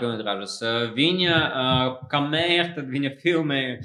[0.94, 3.80] Viņa, uh, kamēr tad viņa filmēja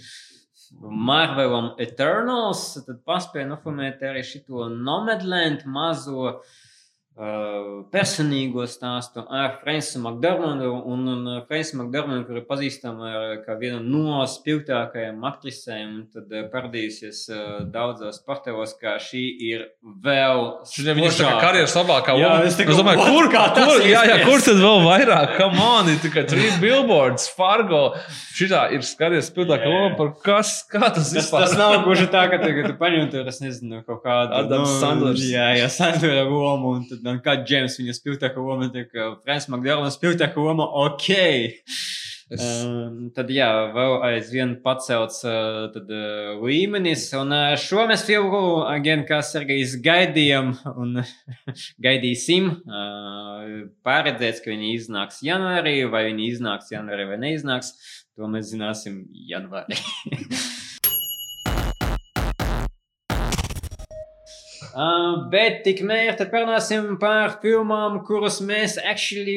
[0.83, 6.61] Marvelam Eternals, tad paspēja nofilmēt arī šo Nomadland mazo uh,
[7.93, 10.71] personīgo stāstu ar Frančisu Makdārmanu.
[10.89, 13.11] Un, un Frančisu Makdārmanu, kur ir pazīstama
[13.45, 17.25] kā viena no spilgtākajām aktrisēm, tad parādīsies
[17.75, 19.67] daudzos portālos, ka šī ir
[20.05, 20.45] vēl.
[20.73, 21.43] Viņa ir spožāka.
[21.45, 22.49] karjeras labākā Jā, loma.
[22.49, 25.37] es tā Es kā, domāju, kur, Kā kur, jā, jā, kur tad vēl vairāk?
[25.39, 27.83] Come on, ir tikai trīs billboards, Fargo.
[28.37, 29.93] Šitā ir karjeras spilgtākā loma.
[30.01, 31.45] Par kas, kā tas Tas, vispār?
[31.47, 35.25] tas nav gluži tā, ka tu, tu paņem tur, es nezinu, kaut kādu Adams Sandlers.
[35.29, 39.49] Jā, jā, Sandlera lomu, un tad man kā Džeims viņa spilgtākā loma, tā kā Frans
[39.53, 41.11] Makdārna spilgtākā loma, ok.
[42.33, 48.07] Es, Um, tad jā, vēl aizvien pacelts uh, tad, uh, līmenis, un uh, šo mēs
[48.09, 51.03] filmu, gan kā Sergejs gaidījām un
[51.87, 52.49] gaidīsim.
[52.65, 57.75] Uh, Pārredzēts, ka viņi iznāks janvārī, vai viņi iznāks janvārī vai neiznāks,
[58.17, 59.77] to mēs zināsim janvārī.
[64.73, 69.35] Uh, bet tikmēr tad parunāsim par filmām, kuras mēs actually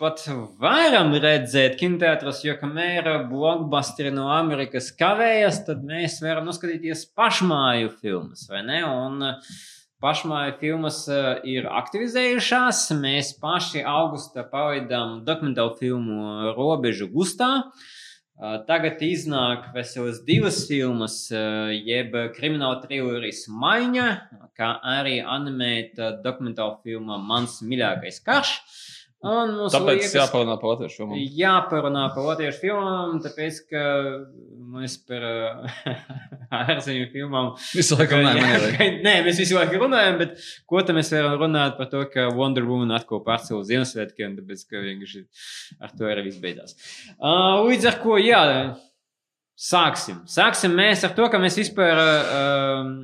[0.00, 0.22] pat
[0.62, 8.46] varam redzēt kinoteātros, jo kamēr blockbusteri no Amerikas kavējas, tad mēs varam noskatīties pašmāju filmas,
[8.48, 8.80] vai ne?
[8.88, 9.36] Un
[10.00, 12.86] pašmāju filmas uh, ir aktivizējušās.
[12.96, 17.52] Mēs paši augustā pavaidām dokumentālu filmu Robežu gustā.
[17.68, 17.94] Uh,
[18.38, 21.16] Tagad iznāk veselas divas filmas,
[21.74, 24.04] jeb krimināla triloris Maiņa,
[24.54, 28.52] kā arī animēta dokumentāla filma Mans mīļākais karš.
[29.26, 31.16] Un mums tāpēc liekas, jāparunā par latviešu filmu.
[31.40, 33.80] jāparunā par latviešu filmām, tāpēc, ka
[34.76, 35.80] mēs par uh,
[36.60, 38.68] ārzemju filmām Visu laiku runājam.
[39.06, 40.38] Nē, mēs visu laiku runājam, bet
[40.70, 44.86] ko tad mēs varam runāt par to, ka Wonder Woman atkal pārcēlus Ziemassvētkiem, tāpēc, ka
[44.86, 45.24] vienkārši
[45.82, 46.78] ar to arī viss beidzās.
[47.18, 48.42] Uh, līdz ar ko, jā,
[49.58, 50.22] sāksim.
[50.30, 52.94] Sāksim mēs ar to, ka mēs vispār, uh,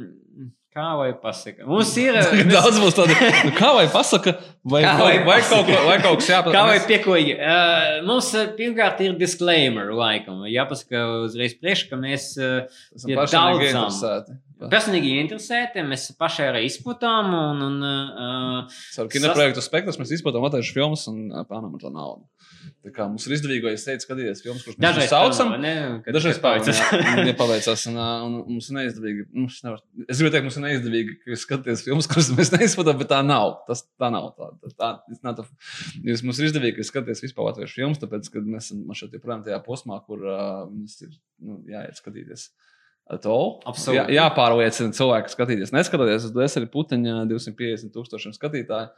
[0.75, 2.17] kā lai pasaka, mums ir...
[2.19, 3.15] Tagad Daudz būs tādu,
[3.47, 4.35] nu, kā vai pasaka,
[4.67, 6.55] vai, Kā vai, vai, kaut, ko, vai kaut kas jāpasaka.
[6.57, 7.37] Kā vai pieklājīgi?
[7.39, 10.43] Uh, mums uh, pirmkārt ir disclaimer, laikam.
[10.51, 14.41] Jāpasaka uzreiz priekš, ka mēs uh, ir personīgi daudzām.
[14.73, 20.75] personīgi interesēti, mēs paši arī izplatām un, un uh, Ar kinoprojektu spektrs mēs izplatām latviešu
[20.75, 22.27] filmas un ā, pelnām ar to naudu.
[22.85, 25.53] Tā kā mums ir izdevīgi, ja es teicu, skatīties filmas, kuras mēs saucam.
[26.16, 26.81] Dažreiz paveicis.
[27.29, 29.24] nepaveicās, un, un mums ir neizdevīgi.
[29.35, 33.20] Mums nevar, es gribēju teikt, mums ir neizdevīgi, skatāties filmas, kuras mēs neizplatām, bet tā
[33.27, 33.55] nav.
[33.68, 34.31] Tas tā nav.
[34.38, 34.90] Tā, tā, tā,
[35.33, 39.16] a- jūs, mums ir izdevīgi, ka skatāties vispār latviešu filmas, tāpēc, ka mēs esam šeit
[39.18, 41.12] joprojām tajā posmā, kur uh, mums ir
[41.44, 42.50] nu, jāiet skatīties.
[43.68, 43.98] Absolūti.
[43.98, 45.72] jā, jāpārliecina cilvēki, skatīties.
[45.77, 48.88] Neskatoties uz DSR puteņa 250 tūkstošiem skatītāju.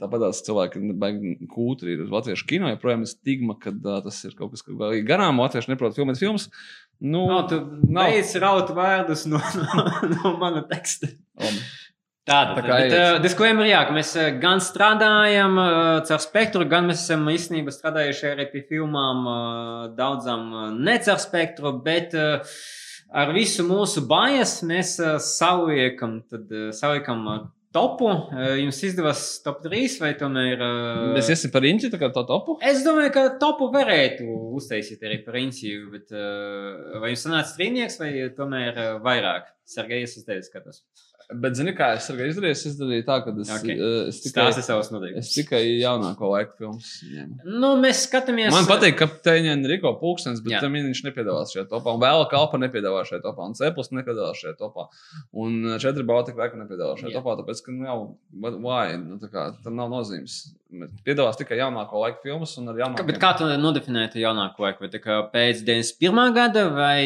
[0.00, 2.68] Tāpat tās cilvēki baigi kūtri ir uz latviešu kino.
[2.72, 5.40] Joprojām ir stigma, ka ā, tas ir kaut kas, kas vēl garām.
[5.40, 6.48] Latvieši neprot filmēt filmas.
[7.00, 11.10] Nu, Nav, tu beidz raut vārdus no, no, no mana teksta.
[11.40, 11.64] labi.
[12.24, 16.64] Tāda Tā kā bet, uh, disklaimer, jā, ka mēs uh, gan strādājam uh, caur spektru,
[16.70, 22.16] gan mēs esam īstenībā strādājuši arī pie filmām uh, daudzām uh, ne caur spektru, bet
[22.16, 22.56] uh,
[23.12, 28.08] ar visu mūsu bājas mēs uh, saliekam, tad, uh, saliekam uh, topu.
[28.08, 30.62] Uh, jums izdevās top 3 vai tomēr?
[31.16, 32.58] Mēs iesim par inķi, tā kā to topu.
[32.64, 37.98] Es domāju, ka topu varētu uztaisīt arī par Inčiju, bet uh, vai jums sanāca trīnieks
[38.02, 39.50] vai tomēr vairāk?
[39.68, 40.82] Sergejs, es tevi skatos.
[41.32, 42.52] Bet, zini, kā es arī izdarīju?
[42.52, 43.62] Es izdarīju tā, ka es, Ok.
[43.64, 43.76] okay.
[44.10, 45.30] es tikai, Stāsti savus es noteikumus.
[45.34, 46.90] tikai jaunāko laiku filmas.
[47.08, 47.38] ņēmu.
[47.62, 48.50] Nu, mēs skatāmies.
[48.52, 50.60] Man patīk, ka Teņģa Rīko pūkstens, bet Jā.
[50.60, 51.94] tam viņš nepiedalās šajā topā.
[51.96, 53.48] Un vēl kalpa nepiedalās šajā topā.
[53.48, 54.88] Un Ceplis nepiedalās šajā topā.
[55.32, 57.22] Un četri Baltika Reka nepiedalās šajā Jā.
[57.22, 57.38] topā.
[57.40, 58.18] Tāpēc, ka, nu, jau,
[58.60, 58.98] why?
[59.00, 60.52] Nu, tā kā, tam nav nozīmes.
[61.06, 63.06] Piedalās tikai jaunāko laiku filmas un ar Kā, jaunāko.
[63.08, 64.84] bet kā tu nodefinēji jaunāko laiku?
[64.84, 64.90] Vai
[65.34, 66.34] pēc 91.
[66.36, 67.04] gada vai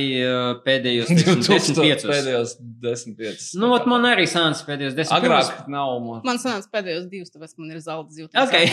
[0.66, 2.06] pēdējos teiksim, 15?
[2.08, 2.54] Pēdējos
[2.84, 3.48] 15.
[3.60, 5.14] Nu, ot, man arī sanāca pēdējos 10.
[5.18, 5.94] Agrāk nav.
[6.06, 6.24] Man...
[6.26, 8.30] Man sanāca pēdējos divus, tāpēc man ir zelta zīme.
[8.46, 8.70] Okay.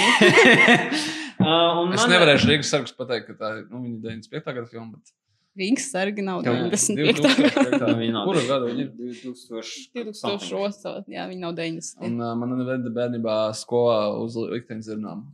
[1.39, 4.55] uh, Es man- nevarēšu Rīgas sargus pateikt, ka tā ir nu, viņa 95.
[4.59, 4.95] gada filma.
[4.97, 5.13] Bet...
[5.55, 7.21] Rīgas sargi nav Jā, 95.
[7.23, 7.87] 2005.
[8.01, 8.27] Viņa nav.
[8.27, 8.91] Kuru gadu viņa ir?
[8.99, 9.87] 2000.
[9.95, 11.07] 2008.
[11.15, 12.03] Jā, viņi nav 90.
[12.09, 15.25] Un uh, man neveda bērnībā skolā uz likteņzirnām.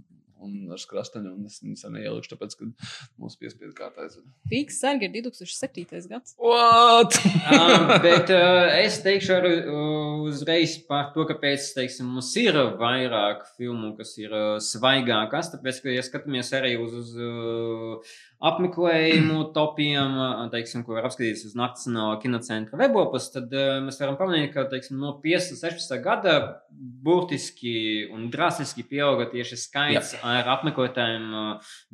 [0.42, 2.66] Un ar skrastaņu, un es viņus neielikušu, tāpēc, ka
[3.22, 4.26] mums piespiedu kārtā aizveda.
[4.50, 6.08] Rīgas sargi ir 2007.
[6.10, 6.34] gads.
[6.42, 7.18] What?
[7.54, 13.46] um, bet uh, es teikšu arī uh, uzreiz par to, kāpēc teiksim, mums ir vairāk
[13.54, 15.54] filmu, kas ir uh, svaigākas.
[15.54, 20.16] Tāpēc, ka, ja skatāmies arī uz, uz uh, apmeklējumu topiem,
[20.54, 23.54] teiksim, ko var apskatīties uz Nacionālā kinocentra webopus, tad
[23.86, 25.60] mēs varam pamanīt, ka teiksim, no 15.
[25.62, 25.98] 16.
[26.04, 26.36] gada
[26.72, 30.22] burtiski un drastiski pieauga tieši skaits Jā.
[30.38, 31.28] ar apmeklētājiem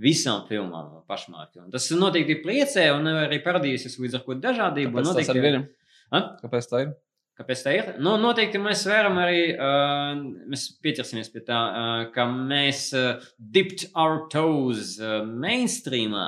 [0.02, 1.50] visām filmām pašmā.
[1.74, 4.96] Tas noteikti priecē un arī parādīsies līdz ar ko dažādību.
[4.96, 5.68] Kāpēc tas noteikti- ir?
[6.16, 6.24] Ha?
[6.44, 6.96] Kāpēc tā ir?
[7.38, 7.90] Kāpēc tā ir?
[8.02, 10.18] Nu, noteikti mēs varam arī, uh,
[10.50, 16.28] mēs pieķersimies pie tā, uh, ka mēs uh, dipped our toes uh, mainstreamā.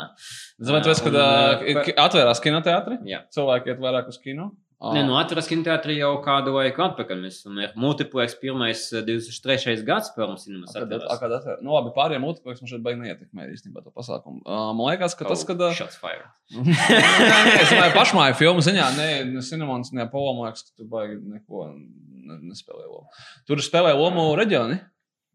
[0.69, 2.99] Vai tas, kad uh, uh, atvērās kinoteātri?
[3.33, 4.51] Cilvēki iet vairāk uz kino.
[4.79, 4.93] Ah.
[4.95, 7.17] Nē, nu, atrast kinoteātrī jau kādu laiku atpakaļ.
[7.25, 9.73] Mēs esam ir multiplex pirmais uh, 2003.
[9.87, 11.57] gads pirms cinemas Kad, kad atver...
[11.65, 14.39] nu, labi, pārējiem multipleks man šeit baigi neietekmē īstenībā to pasākumu.
[14.45, 15.59] Uh, man liekas, ka tas, kad.
[15.59, 16.23] Oh, Uh, Shots fired.
[16.55, 20.79] Nē, nē, es domāju, pašmāju filmu ziņā, ne, ne Cinemons, ne Pola, man liekas, ka
[20.79, 23.11] tur baigi neko ne, nespēlē lomu.
[23.49, 24.79] Tur spēlē lomu reģioni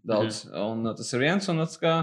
[0.05, 1.95] daudz, mm un tas ir viens, un tas, ka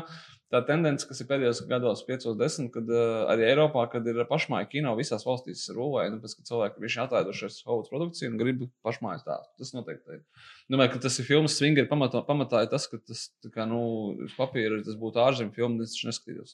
[0.51, 4.69] tā tendence, kas ir pēdējos gados, 5, 10, kad uh, arī Eiropā, kad ir pašmāju
[4.71, 9.25] kino visās valstīs rulē, nu, pēc, ka cilvēki ir atlaidušies Hovuds produkciju un grib pašmājas
[9.27, 9.47] tās.
[9.59, 10.25] Tas noteikti ir.
[10.71, 13.81] Domāju, ka tas ir filmas swingeri pamatā, pamatā ir tas, ka tas, kā, nu,
[14.37, 16.53] papīra tas būtu ārzemju filma, es taču neskatītos.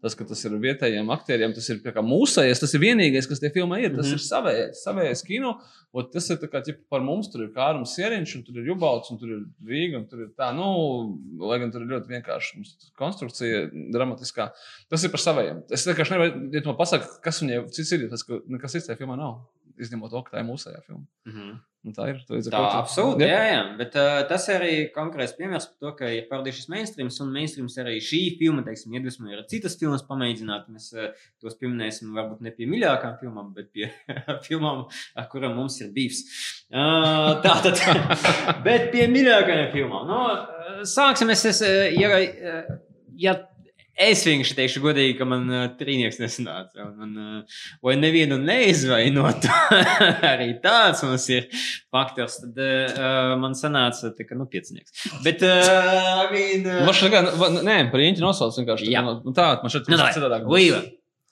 [0.00, 3.82] Tas, ka tas ir vietējiem aktieriem, tas ir mūsējais, tas ir vienīgais, kas tie filmā
[3.82, 3.90] ir.
[3.96, 4.14] Tas Mhm.
[4.14, 5.58] ir savējais, savējais kino.
[5.92, 9.10] Ot, tas ir kā ķipa, par mums, tur ir Kārums Sieriņš, un tur ir Jubalts,
[9.10, 12.64] un tur ir Rīga, un tur ir tā, nu, lai gan tur ir ļoti vienkārši
[12.96, 14.50] konstrukcija, dramatiskā.
[14.88, 15.64] Tas ir par savējiem.
[15.70, 18.88] Es vienkārši nevaru, ja tu man pasaki, kas viņai cits ir, tas, ka nekas cits
[18.88, 19.42] tajā filmā nav.
[19.78, 21.04] Izņemot to, ka tā ir mūsējā filma.
[21.26, 21.58] Mm -hmm.
[21.86, 22.16] Un tā ir.
[22.26, 23.30] tu līdz ar Tā to tu- absolūti, Jep.
[23.30, 23.76] jā, jā.
[23.78, 27.76] Bet uh, tas ir arī konkrēts piemērs par to, ka ir parādījušies mainstreams, un mainstreams
[27.78, 30.66] arī šī filma, teiksim, iedvesmoja arī citas filmas pamēģināt.
[30.74, 33.90] Mēs uh, tos pieminēsim varbūt ne pie mīļākajām filmām, bet pie
[34.48, 34.84] filmām,
[35.16, 36.24] ar kurām mums ir bijis.
[36.68, 37.78] Uh, tā tad,
[38.66, 40.06] bet pie mīļākajām filmām.
[40.10, 42.78] Nu, uh, sāksim, es, es, uh, ja, uh,
[43.16, 43.38] ja
[43.98, 46.84] Es vienkārši teikšu, godīgi, ka man uh, trīnieks nesanāca.
[46.84, 49.48] un Man, uh, vai nevienu neizvainot,
[50.32, 51.48] arī tāds mums ir
[51.90, 52.36] faktors.
[52.44, 55.08] Tad uh, man sanāca, tā, ka, nu, piecinieks.
[55.26, 58.92] Bet, uh, I mean, uh, Man šeit, gan- nē, par īņķi nosauc vienkārši.
[58.94, 59.02] Jā.
[59.02, 60.46] Nu, tā, man šeit nu, citādāk.
[60.54, 60.84] Līva,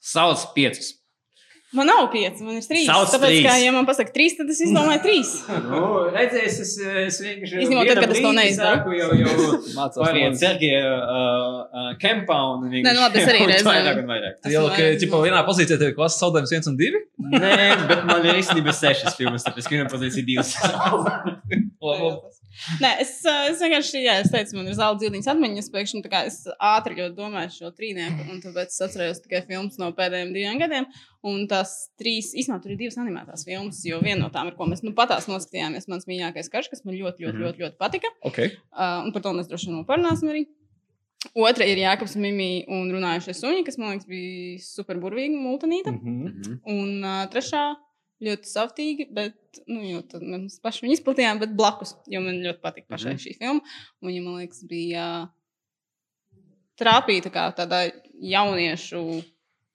[0.03, 0.97] sauc piecus.
[1.75, 2.85] Man nav pieci, man ir trīs.
[2.87, 3.43] Sauc Tāpēc, trīs.
[3.43, 5.33] ka, ja man pasaka trīs, tad es izdomāju trīs.
[5.67, 5.81] Nu,
[6.15, 7.59] redzēs, es, es vienkārši.
[7.65, 9.33] Izņemot tad, kad es to sāku Jau, jau
[9.75, 14.01] Mācās pāriet no- Sergeja uh, uh, kempā un Nē, nu labi, es arī reizēm- Vairāk
[14.05, 14.39] un vairāk.
[14.47, 17.03] Tu jau, ka, ķipa, vienā pozīcijā tev ir klases zaudējums viens un divi?
[17.35, 17.59] Nē,
[17.91, 20.55] bet man ir īstenībā sešas filmas, tāpēc, ka viena pozīcija divas.
[22.81, 26.11] Nē, es, ā, es vienkārši, jā, es teicu, man ir zelta zīlīņas atmiņas, pēkšņi tā
[26.13, 30.33] kā es ātri ļoti domāju šo trīnieku, un tāpēc es atceros tikai filmas no pēdējiem
[30.35, 30.87] diviem gadiem.
[31.27, 34.67] Un tās trīs, īstenībā, tur ir divas animētās filmas, jo viena no tām, ar ko
[34.71, 37.43] mēs nu patās noskatījāmies, mans mīļākais karš, kas man ļoti, ļoti, Mhm.
[37.45, 38.09] ļoti, ļoti patika.
[38.23, 38.53] Okay.
[38.73, 40.47] Uh, un par to mēs droši vien parunāsim arī.
[41.35, 45.91] Otra ir Jānis Mimi un runājušie suņi, kas man liekas bija superburvīga multinīta.
[45.91, 46.59] Mm -hmm.
[46.67, 47.75] Un uh, trešā
[48.25, 53.13] ļoti saftīgi, bet nu, mēs paši viņu izplatījām, bet blakus, jo man ļoti patika pašai
[53.13, 53.19] mm.
[53.19, 53.25] -hmm.
[53.25, 53.75] šī filma.
[54.01, 55.07] Un viņa, man liekas, bija
[56.81, 57.83] trāpīta kā tādā
[58.21, 59.03] jauniešu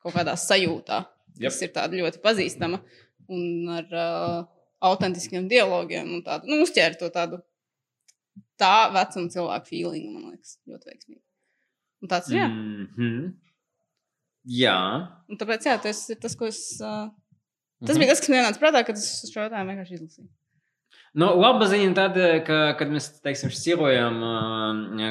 [0.02, 1.04] kaut kādā sajūtā,
[1.38, 1.52] Jep.
[1.52, 2.82] kas ir tāda ļoti pazīstama
[3.32, 4.40] un ar uh,
[4.82, 7.42] autentiskiem dialogiem un tādu, nu, uzķēra to tādu
[8.62, 11.24] tā vecuma cilvēku feelingu, man liekas, ļoti veiksmīgi.
[12.02, 12.48] Un tāds ir, jā.
[12.50, 13.32] Mm -hmm.
[14.44, 14.78] Jā.
[15.30, 16.82] Un tāpēc, jā, tas ir tas, ko es.
[16.82, 17.10] Uh.
[17.88, 20.30] Tas bija tas, kas man ienāca prātā, kad es šo jautājumu vienkārši izlasīju.
[21.12, 22.18] Nu, laba ziņa tad,
[22.48, 24.22] ka, kad mēs, teiksim, šķirojam,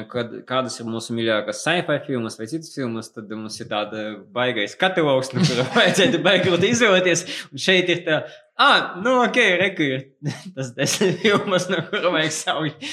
[0.09, 4.73] kad, kādas ir mūsu mīļākās sci-fi filmas vai citas filmas, tad mums ir tāda baigais
[4.81, 7.21] katalogs, no kura vajadzētu baigot izvēlēties.
[7.53, 8.17] Un šeit ir tā,
[8.57, 10.07] ah, nu, ok, reku ir
[10.55, 12.89] tas desmit filmas, no kura vajag saukt.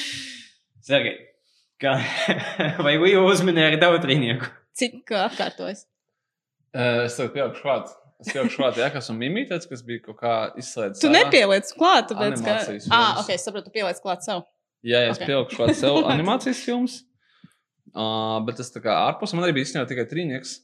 [0.84, 1.16] Sergei,
[1.80, 1.96] kā,
[2.84, 4.52] vai Līja uzminēja ar daudzrīnieku?
[4.76, 5.86] Cik uh, atkārtojas?
[6.76, 7.96] Uh, es tev pieaugušu klāt.
[8.18, 11.02] Es pieaugušu klāt, jā, kas un mimītēts, kas bija kaut kā izslēgts.
[11.04, 12.56] Tu nepieliec klāt, tāpēc, ka.
[12.58, 13.20] Ah, filmas.
[13.22, 14.42] ok, es saprotu, tu pieliec klāt sev.
[14.82, 15.26] Jā, jā, es Ok.
[15.28, 16.96] pieaugušu klāt sev animācijas filmas.
[17.94, 20.58] Uh, bet tas tā kā ārpus man arī bija īstenībā tikai trīnieks.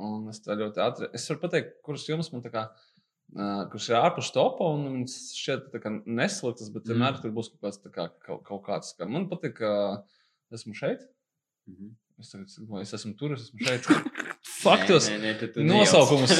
[0.00, 1.08] Un es tā ļoti ātri.
[1.14, 2.64] Es varu pateikt, kuras filmas man tā kā.
[3.34, 7.78] Uh, kurš ir ārpus topa, un tā kā nesliktas, bet vienmēr tur būs kaut kāds,
[7.84, 9.08] kā, kaut, kaut kāds kā.
[9.10, 9.70] Man patīk, ka
[10.54, 11.04] esmu šeit.
[11.70, 11.94] Mhm.
[12.20, 13.88] Es, tagad, es esmu tur, es esmu šeit.
[14.64, 15.08] Faktos.
[15.12, 16.34] Nē, nē, nē, tu- tu Nosaukums.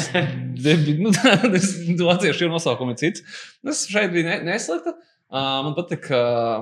[1.05, 1.13] nu,
[1.55, 1.71] tas
[2.11, 3.25] latviešu ir nosaukums cits.
[3.69, 4.97] Es šeit biju ne, neslikta.
[5.35, 6.61] Uh, man patīk, uh,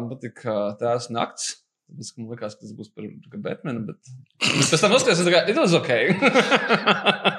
[0.48, 1.58] uh, tās nakts.
[1.92, 5.58] Tāpēc, man liekas, ka tas būs par kā Batmanu, bet pēc tam noskatījos, ka it
[5.60, 5.90] was ok.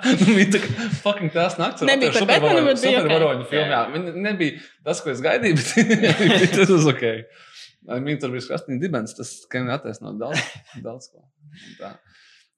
[0.04, 1.82] Nu, Viņa tā kā fucking tās nakts.
[1.82, 3.08] ar Nebija super- par Batmanu, bet bija ok.
[3.08, 3.80] supervaroņu filmu, jā.
[3.96, 5.58] Viņa nebija tas, ko es gaidīju,
[6.44, 7.04] bet tas was ok.
[8.04, 10.44] Viņa tur bija skastīna dibens, tas, ka viņa attaisno daudz,
[10.86, 11.24] daudz ko.
[11.80, 11.96] Tā.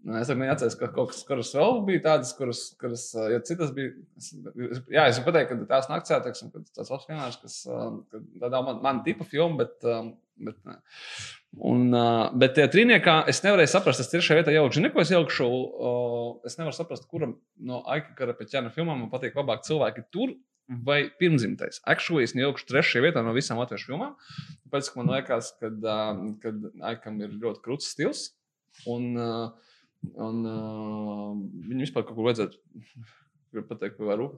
[0.05, 3.71] Nu, Es arī atceros, ka kaut kas, kuras vēl bija tādas, kuras, kuras ja citas
[3.73, 3.95] bija.
[4.93, 8.51] Jā, es varu pateikt, ka tās naktas teiksim, ka tas labs piemērs, kas ka tā
[8.53, 9.89] nav man, man tipa filma, bet.
[10.35, 10.73] Bet nē.
[11.63, 11.93] Un,
[12.35, 14.81] bet tajā trīniekā es nevarēju saprast, tas tiešām vietā ielikšu.
[14.83, 19.63] Neko es ielikšu, uh, es nevaru saprast, kuram no Aika Karapeķēna filmām man patīk labāk
[19.63, 20.33] cilvēki tur
[20.67, 21.79] vai pirmzimtais.
[21.87, 24.17] Actually, es ielikšu trešajā vietā no visām latviešu filmām.
[24.65, 25.71] Tāpēc, man liekas, ka
[26.91, 28.25] Aikam ir ļoti krūts stils.
[28.91, 29.71] Un, uh,
[30.25, 31.31] un uh,
[31.69, 34.33] viņam vispār kaut ko vajadzētu pateikt, ka varu.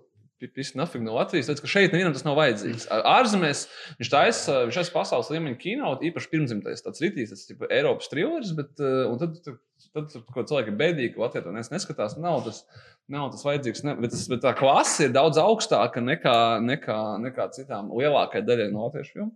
[0.54, 1.48] Pis nafig no Latvijas.
[1.50, 2.84] Tāpēc, šeit nevienam tas nav vajadzīgs.
[2.94, 3.64] Ārzemēs
[3.98, 8.52] viņš taisa, viņš taisa pasaules līmeņa kino, īpaši pirmzimtais, tāds ritīs, tas ir Eiropas thrillers,
[8.58, 9.58] bet uh, tad, tad,
[9.96, 12.20] tad, tad cilvēki bēdīgi, ka Latvijā to nes- neskatās.
[12.22, 12.62] Nav tas,
[13.10, 13.82] nav tas vajadzīgs.
[13.88, 18.70] Ne, bet, tas, bet tā klase ir daudz augstāka nekā, nekā, nekā citām lielākajai daļai
[18.76, 19.34] no latviešu filmu.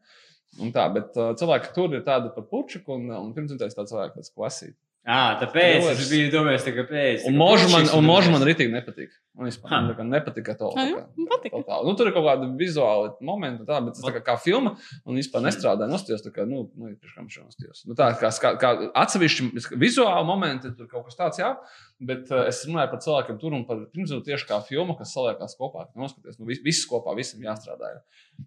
[0.62, 4.20] Un tā, bet uh, cilvēki tur ir tādi par pučiku, un, un pirmzimtais tāds cilvēks,
[4.20, 4.78] tāds klasīgs.
[5.02, 6.02] Ah, tāpēc Thrillers.
[6.04, 7.06] es biju domājis, tā.
[7.26, 9.16] Un mūžu man, un mūžu man rītīgi nepatīk.
[9.34, 10.68] Un vispār man tā kā nepatika to.
[10.78, 11.00] Ah, jā?
[11.18, 11.58] Man patika.
[11.58, 11.88] Totāli.
[11.88, 15.18] Nu, tur ir kaut kāda vizuāla momenta, tā, bet tas tā kā, kā filma, un
[15.18, 15.90] vispār nestrādāja.
[15.90, 16.94] Nostājos, tā kā, nu, nu.
[16.94, 19.50] Nu, tā kā, kā, kā atsevišķi
[19.82, 21.56] vizuāli momenti, tur kaut kas tāds, jā.
[21.98, 25.58] Bet uh, es runāju par cilvēkiem tur un par pirmsdien tieši kā filmu, kas saliekās
[25.58, 25.90] kopā.
[25.98, 27.96] Noskaties, nu, vis, viss kopā, visam jāstrādā.
[27.96, 28.02] Jā.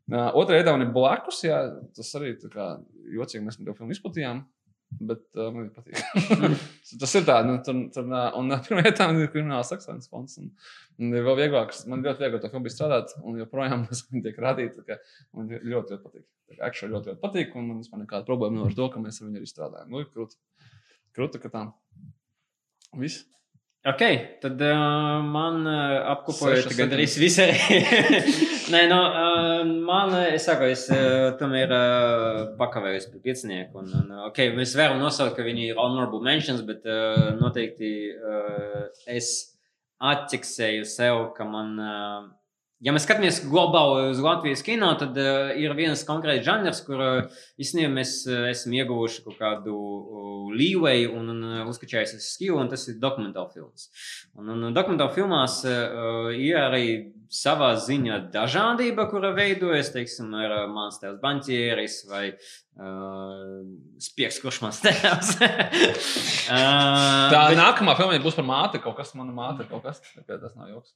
[0.07, 1.65] Uh, otrā vietā man ir blakus, jā,
[1.99, 2.77] tas arī tā kā
[3.15, 4.47] jocīgi mēs to filmu izplatījām.
[4.95, 5.99] Bet uh, man ļoti patīk.
[7.03, 10.37] tas ir tā, nu, tur, tur, un pirmā vietā man ir krimināls ekscelences fonds.
[10.41, 10.53] Un,
[11.01, 14.39] un ir vēl vieglāk, man ļoti viegli to filmu strādāt, un joprojām tas man tiek
[14.39, 14.55] kā
[15.35, 16.27] Man ļoti, ļoti patīk.
[16.61, 19.31] Actually ļoti, ļoti patīk, un man vispār nekāda problēma nav ar to, ka mēs ar
[19.31, 19.91] viņu arī strādājam.
[19.91, 20.39] Nu, krūti.
[21.17, 21.65] Krūti, ka tā.
[23.01, 23.25] Viss.
[23.85, 24.01] Ok,
[24.41, 27.51] tad uh, man uh, apkopoja Sešas gandrīz visai.
[28.73, 33.83] Nē, no, uh, man, uh, es saku, es uh, tomēr uh, pakavējos pie piecinieku.
[33.83, 38.87] Un, un, okay, mēs varam nosaukt, ka viņi ir honorable mentions, bet uh, noteikti uh,
[39.05, 39.35] es
[40.01, 41.77] atķeksēju sev, ka man.
[41.77, 42.33] Uh,
[42.85, 47.41] Ja mēs skatāmies globāli uz Latvijas kino, tad uh, ir viens konkrēts žanrs, kur uh,
[47.57, 52.69] īstenībā mēs uh, esam ieguvuši kaut kādu uh, līniju un, un uh, uzskačājuši skilu, un
[52.69, 53.89] tas ir dokumentāls filmas.
[54.37, 56.85] Un, un dokumentālās filmās uh, ir arī
[57.35, 63.65] savā ziņā dažādība, kura veidojas, teiksim, ar uh, mans tēvs banķieris vai uh,
[64.05, 65.33] spiegs, kurš man tēvs.
[65.41, 66.53] uh,
[67.33, 68.83] Tā bet- nākamā filma būs par māti.
[68.85, 70.93] Kaut kas mana māte, kaut kas tāds nav joks.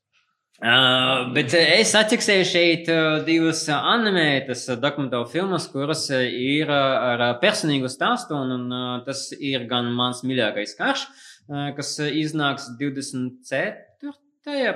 [0.59, 7.23] Uh, bet uh, es atķeksēju šeit uh, divas uh, animētas dokumentālu filmas, kuras ir ar
[7.38, 11.07] personīgu stāstu, un, un tas ir gan mans mīļākais karš,
[11.79, 13.71] kas iznāks 24.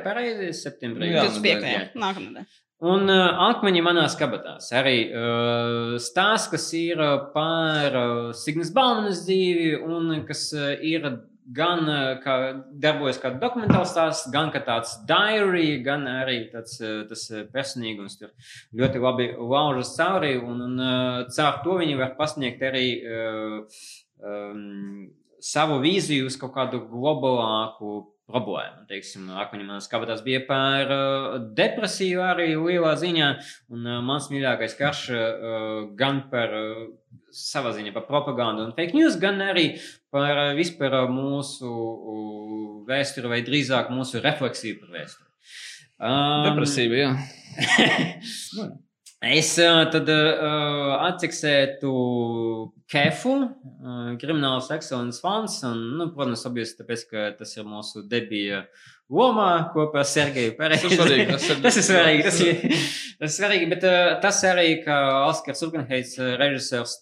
[0.07, 1.11] pareizi septembrī.
[1.16, 1.99] Jā, 25.
[1.99, 2.47] nākamnedēļ.
[2.92, 4.71] Un uh, akmeņi manās kabatās.
[4.79, 7.03] Arī uh, stāsts, kas ir
[7.35, 11.11] par uh, Signas Baumanas dzīvi, un kas uh, ir
[11.57, 11.89] gan
[12.23, 12.37] kā
[12.83, 16.79] darbojas kā dokumentāls stāsts, gan kā tāds diary, gan arī tāds
[17.11, 17.25] tas
[17.55, 18.19] personīgums.
[18.21, 18.31] Tur
[18.79, 20.87] ļoti labi laužas cauri, un, un
[21.35, 23.67] caur to viņi var pasniegt arī um,
[25.43, 28.85] savu vīziju uz kaut kādu globālāku problēmu.
[28.89, 33.31] Teiksim, akmeņi manas kabatās bija par uh, depresiju arī lielā ziņā,
[33.75, 35.25] un uh, mans mīļākais karš uh,
[35.99, 36.55] gan par
[37.33, 39.73] savā ziņā par propagandu un fake news, gan arī
[40.12, 41.72] par uh, vispār uh, mūsu
[42.88, 45.29] vēsturi, vai drīzāk mūsu refleksiju par vēsturi.
[46.03, 47.12] Um, Depresīva, jā.
[49.22, 51.90] Es uh, tad uh, atceksētu
[52.90, 58.64] Kefu, uh, Kriminālas Excellence fonds, un, nu, protams, obviously, tāpēc, ka tas ir mūsu debija
[59.14, 59.46] lomā
[59.77, 60.90] kopā ar Sergeju Pereizu.
[60.90, 62.66] Tas svarīgi, tas ir- tas ir svarīgi, tas ir,
[63.22, 64.98] tas ir svarīgi, bet uh, tas arī, ka
[65.29, 66.98] Oskars Urgenheits režisors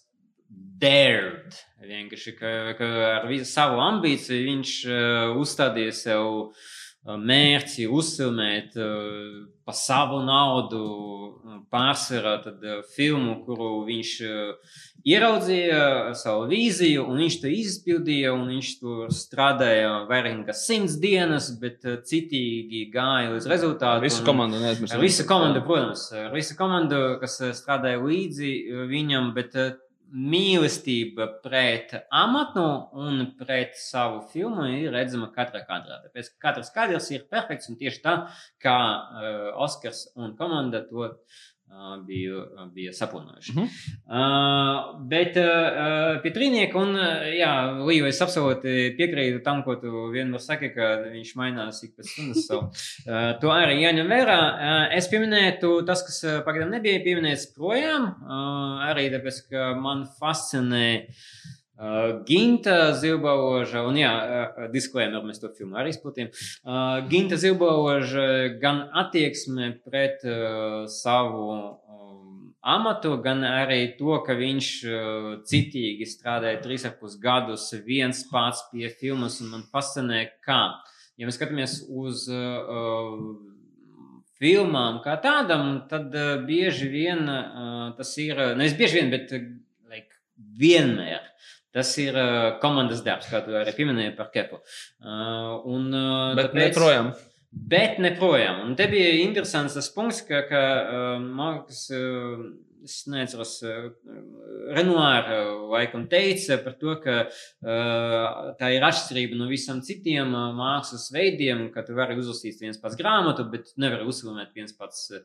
[0.81, 2.91] dared, vienkārši, ka, ka
[3.21, 6.69] ar visu savu ambīciju viņš uh, uzstādīja sev uh,
[7.17, 16.13] mērķi uzfilmēt uh, pa savu naudu uh, pārsvarā tad, uh, filmu, kuru viņš uh, ieraudzīja
[16.17, 21.85] savu vīziju, un viņš to izpildīja, un viņš tur strādāja vairāk nekā simts dienas, bet
[21.85, 24.05] uh, citīgi gāja līdz rezultātam.
[24.05, 24.97] Visu komandu neaizmirst.
[24.97, 28.51] Ar visu komandu, protams, visu komandu, kas strādāja līdzi
[28.91, 29.73] viņam, bet eh,
[30.11, 32.63] mīlestība pret amatu
[32.99, 36.01] un pret savu filmu ir redzama katrā kadrā.
[36.05, 38.15] Tāpēc ka katrs kadrs ir perfekts un tieši tā,
[38.63, 41.15] kā uh, Oskars un komanda to uh,
[42.07, 43.53] bija, bija saplānojuši.
[43.55, 43.69] Mhm.
[44.05, 46.97] Uh, bet uh, pie trīnieka, un
[47.35, 47.51] jā,
[47.87, 52.45] Līja, es absolūti piekrītu tam, ko tu vienmēr saki, ka viņš mainās ik pēc stundas
[52.47, 52.67] savu.
[53.05, 54.39] Uh, to arī jāņem vērā.
[54.41, 60.85] Uh, es pieminētu tas, kas pagaidām nebija pieminēts projām, uh, arī tāpēc, ka man fascinē.
[61.01, 61.57] Uh,
[62.27, 64.11] Ginta Zilbauža, un jā,
[64.69, 66.29] disklēmēr mēs to filmu arī spūtījām.
[66.29, 68.25] Uh, Ginta Zilbauža
[68.61, 70.21] gan attieksme pret
[70.93, 71.47] savu
[72.61, 74.69] amatu, gan arī to, ka viņš
[75.49, 80.61] citīgi strādāja trīs ar pus gadus viens pats pie filmas, un man fascinē, kā.
[81.17, 83.17] Ja mēs skatāmies uz uh,
[84.41, 89.43] filmām kā tādam, tad uh, bieži vien uh, tas ir, nevis bieži vien, bet uh,
[89.91, 90.17] like,
[90.57, 91.30] vienmēr.
[91.71, 94.57] Tas ir uh, komandas darbs, kā tu arī pieminēji par kepu.
[94.99, 97.13] Uh, un, uh, Bet tāpēc- neprojām.
[97.51, 98.65] Bet neprojām.
[98.65, 102.43] Un te bija interesants tas punkts, ka, ka uh, Marks, uh,
[102.83, 103.89] es neatceros, uh,
[104.75, 110.49] Renoir uh, laikam teica par to, ka uh, tā ir atšķirība no visam citiem uh,
[110.57, 115.23] mākslas veidiem, ka tu vari uzlasīt viens pats grāmatu, bet nevari uzfilmēt viens pats uh,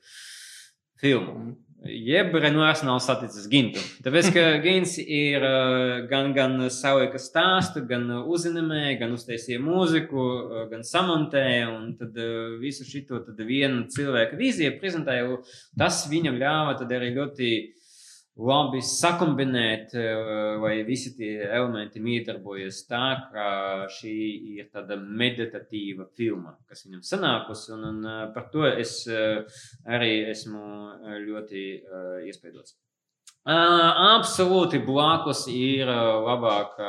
[1.03, 1.57] filmu.
[1.85, 3.83] Jeb Renoirs nav saticis Gintu.
[4.03, 10.63] Tāpēc, ka Gins ir uh, gan, gan savika stāstu, gan uzņēmēja, gan uztaisīja mūziku, uh,
[10.71, 15.39] gan samontēja, un tad uh, visu šito tad viena cilvēka vīzija prezentēja.
[15.79, 17.53] Tas viņam ļāva tad arī ļoti
[18.37, 23.49] labi sakombinēt, uh, vai visi tie elementi miedarbojas tā, ka
[23.93, 24.17] šī
[24.57, 29.45] ir tāda meditatīva filma, kas viņam sanākusi, un, un uh, par to es uh,
[29.89, 30.65] arī esmu
[31.27, 31.65] ļoti
[32.29, 32.77] iespaidots.
[33.47, 36.89] Absolūti blakus ir labāka,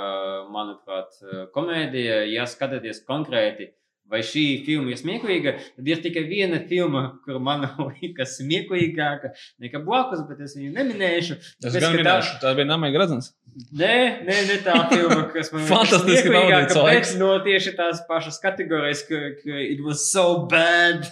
[0.50, 1.20] manuprāt,
[1.54, 2.24] komēdija.
[2.32, 3.68] Ja skatāties konkrēti,
[4.12, 7.66] vai šī filma ir smieklīga, tad ir tikai viena filma, kur man
[7.98, 9.34] liekas smieklīgāka
[9.64, 11.38] nekā blakus, bet es viņu neminēšu.
[11.42, 13.34] Es tāpēc, gan ka tā- minēšu, tā bija Namai Gradzens.
[13.74, 13.94] Nē,
[14.28, 17.14] nē, ne tā filma, kas man Fantastiski smieklīgāka, pavadīts laiks.
[17.16, 21.08] bet no tieši tās pašas kategorijas, ka, ka it was so bad.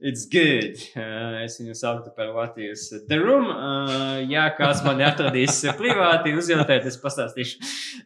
[0.00, 0.76] It's good.
[0.94, 3.48] Uh, es viņu sauktu par Latvijas The Room.
[3.50, 7.58] Uh, jā, kāds man atradīs privāti, uzjautājiet, es pastāstīšu.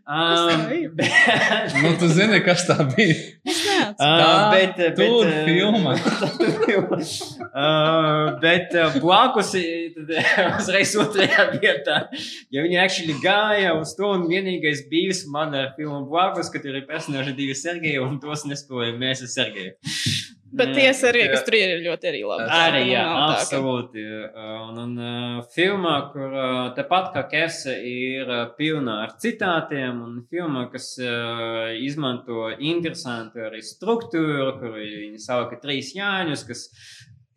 [0.09, 0.87] Um, tā ir?
[0.97, 3.19] bet, Nu, tu zini, kas tā bija.
[3.93, 4.03] Es neatceros.
[4.03, 5.95] Uh, Tā bet, bet, tur uh, filma.
[5.97, 6.99] tā tur filma.
[7.53, 11.99] Uh, bet uh, blakus ir tad, uh, uzreiz otrajā vietā.
[12.55, 16.79] Ja viņi actually gāja uz to, un vienīgais bijis man ar filmu blakus, ka tur
[16.81, 19.77] ir personāži divi Sergeji, un tos nespēlēja mēs ar Sergeju.
[20.53, 22.47] Bet tie arī, kas tur ir, ir ļoti arī labi.
[22.53, 24.03] Arī, Nu, jā, absolūti.
[24.37, 30.19] Un, un uh, filmā, kur uh, tepat kā Kese ir uh, pilna ar citātiem, un
[30.29, 36.67] filmā, kas uh, izmanto interesantu arī struktūru, kur viņi sauka trīs jāņus, kas,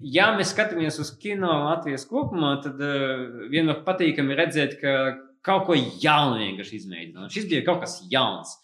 [0.03, 4.97] ja mēs skatāmies uz kino Latvijas kopumā, tad uh, vienmēr patīkami redzēt, ka
[5.45, 7.33] kaut ko jaunu vienkārši izmēģināt.
[7.33, 8.55] Šis bija kaut kas jauns.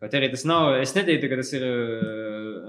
[0.00, 2.04] Kaut arī tas nav, es neteiktu, ka tas ir uh,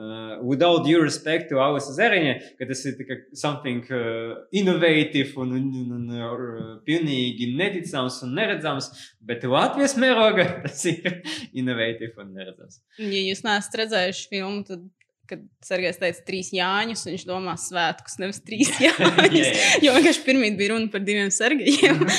[0.04, 5.56] uh, without due respect to Alisa Zeriņa, ka tas ir tikai something uh, innovative un,
[5.58, 8.92] un, un, un uh, pilnīgi neticams un neredzams,
[9.24, 11.22] bet Latvijas mēroga tas ir
[11.54, 12.82] innovative un neredzams.
[13.00, 14.84] Ja jūs neesat redzējuši filmu, tad,
[15.30, 19.38] kad Sergejs teica trīs jāņus, viņš domā svētkus, nevis trīs jāņus.
[19.40, 19.82] Jā, jā.
[19.88, 22.04] Jo vienkārši pirmie bija runa par diviem Sergejiem.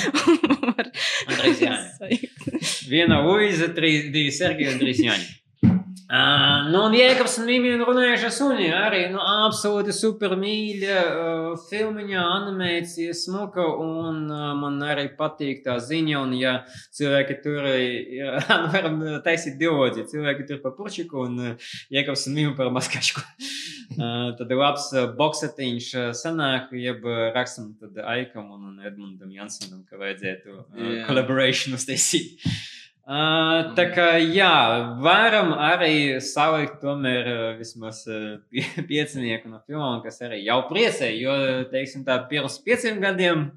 [1.65, 2.19] Jāņi.
[2.93, 5.31] Viena Luīza, trīs, divi Sergeji un trīs Jāņi.
[6.05, 12.25] Uh, nu, un Jēkabs un Mīmija runājuši suņi arī, nu, absolūti super mīļa uh, filmiņa,
[12.35, 16.53] animācija, smuka, un uh, man arī patīk tā ziņa, un ja
[16.99, 22.37] cilvēki tur, ir, nu, varam taisīt divodi, cilvēki tur par purčiku, un uh, Jēkabs un
[22.37, 23.25] Mīmija par maskačku.
[23.95, 29.33] Uh, tad labs uh, boksetiņš uh, sanāk, jeb uh, rakstam tad Aikam un, un Edmundam
[29.33, 31.09] Jansonam, ka vajadzētu uh, Jā.
[31.09, 32.45] collaboration uztaisīt.
[33.05, 34.53] Uh, tā kā jā,
[35.05, 37.27] varam arī salikt tomēr
[37.59, 37.99] vismaz
[38.49, 41.35] pie- piecinieku no filmām, kas arī jau priecē, jo,
[41.69, 43.51] teiksim tā, pirms pieciem gadiem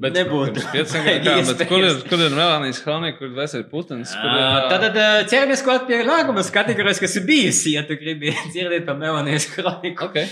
[0.00, 0.62] Bet Nebūtu.
[1.68, 4.14] kur ir, kur ir Melānijas kronika, kur ir Veseli Putins?
[4.16, 8.32] Kur ir, Tad ā, ķeramies klāt pie nākamās kategorijas, kas ir bijusi, ja tu gribi
[8.54, 10.08] dzirdēt par Melānijas kroniku.
[10.08, 10.22] Ok.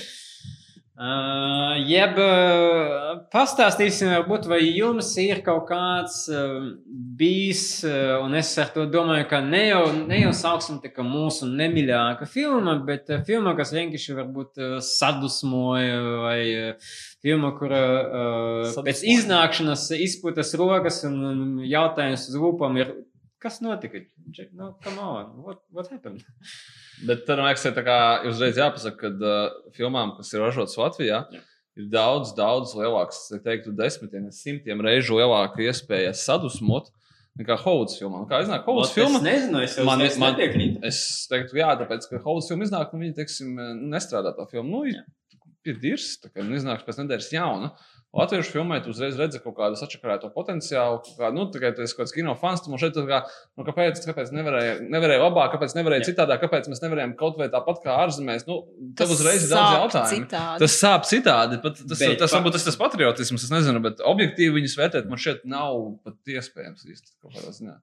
[0.98, 6.72] Uh, jeb uh, pastāstīsim, varbūt, vai jums ir kaut kāds uh,
[7.20, 11.04] bijis, uh, un es ar to domāju, ka ne jau, ne jau sauksim tā kā
[11.06, 16.90] mūsu nemīļākā filma, bet uh, filma, kas vienkārši varbūt uh, sadusmoja, vai uh,
[17.22, 19.14] filma, kur uh, pēc Sadusmoja.
[19.14, 22.90] iznākšanas izputas rokas un, un jautājums uz lūpām ir,
[23.42, 24.00] kas notika?
[24.34, 26.24] Jack, No, come on, what, what happened?
[27.06, 31.42] Bet tad, man liekas, kā uzreiz jāpasaka, ka uh, filmām, kas ir ražotas Latvijā, Jā.
[31.78, 36.90] ir daudz, daudz lielāks, es teiktu, desmitiem, simtiem reižu lielāka iespēja sadusmot
[37.38, 38.24] nekā Hovuds filmā.
[38.30, 39.20] Kā iznāk Ot, filma?
[39.20, 40.80] Es nezinu, es jau Man- man, man-.
[40.88, 40.98] Es
[41.30, 43.54] teiktu, jā, tāpēc, ka Hovuds filma iznāk, un viņi, teiksim,
[43.92, 44.66] nestrādā tā filma.
[44.72, 44.82] Nu,
[45.68, 47.70] ir dirs, tā kā nu, iznāks pēc nedēļas jauna.
[48.16, 51.02] Latviešu filmē tu uzreiz redzi kaut kādu sačakarēto potenciālu.
[51.18, 53.18] Kā, nu, kā tu esi kaut kāds kino fans, tu man šeit kā,
[53.58, 56.08] nu, kāpēc, kāpēc nevarēja, nevarēja labāk, kāpēc nevarēja Jā.
[56.08, 58.46] citādā, kāpēc mēs nevarējām kaut vai tāpat kā ārzemēs.
[58.48, 58.62] Nu,
[58.96, 60.24] tev uzreiz ir daudz jautājumu.
[60.24, 60.62] citādi.
[60.64, 61.60] Tas sāp citādi.
[61.66, 65.12] Pat, tas, Bet tas varbūt tas ir tas patriotisms, es nezinu, bet objektīvi viņus vērtēt
[65.12, 65.76] man šeit nav
[66.08, 67.76] pat iespējams īsti kaut kādā ziņā.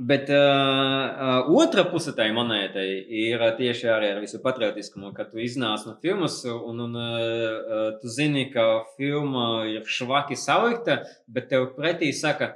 [0.00, 2.86] Bet uh, uh, otra puse tai monētai
[3.20, 8.08] ir tieši arī ar visu patriotiskumu, kad tu iznāc no filmas un, un uh, tu
[8.08, 8.64] zini, ka
[8.96, 12.54] filma ir švaki salikta, bet tev pretī saka,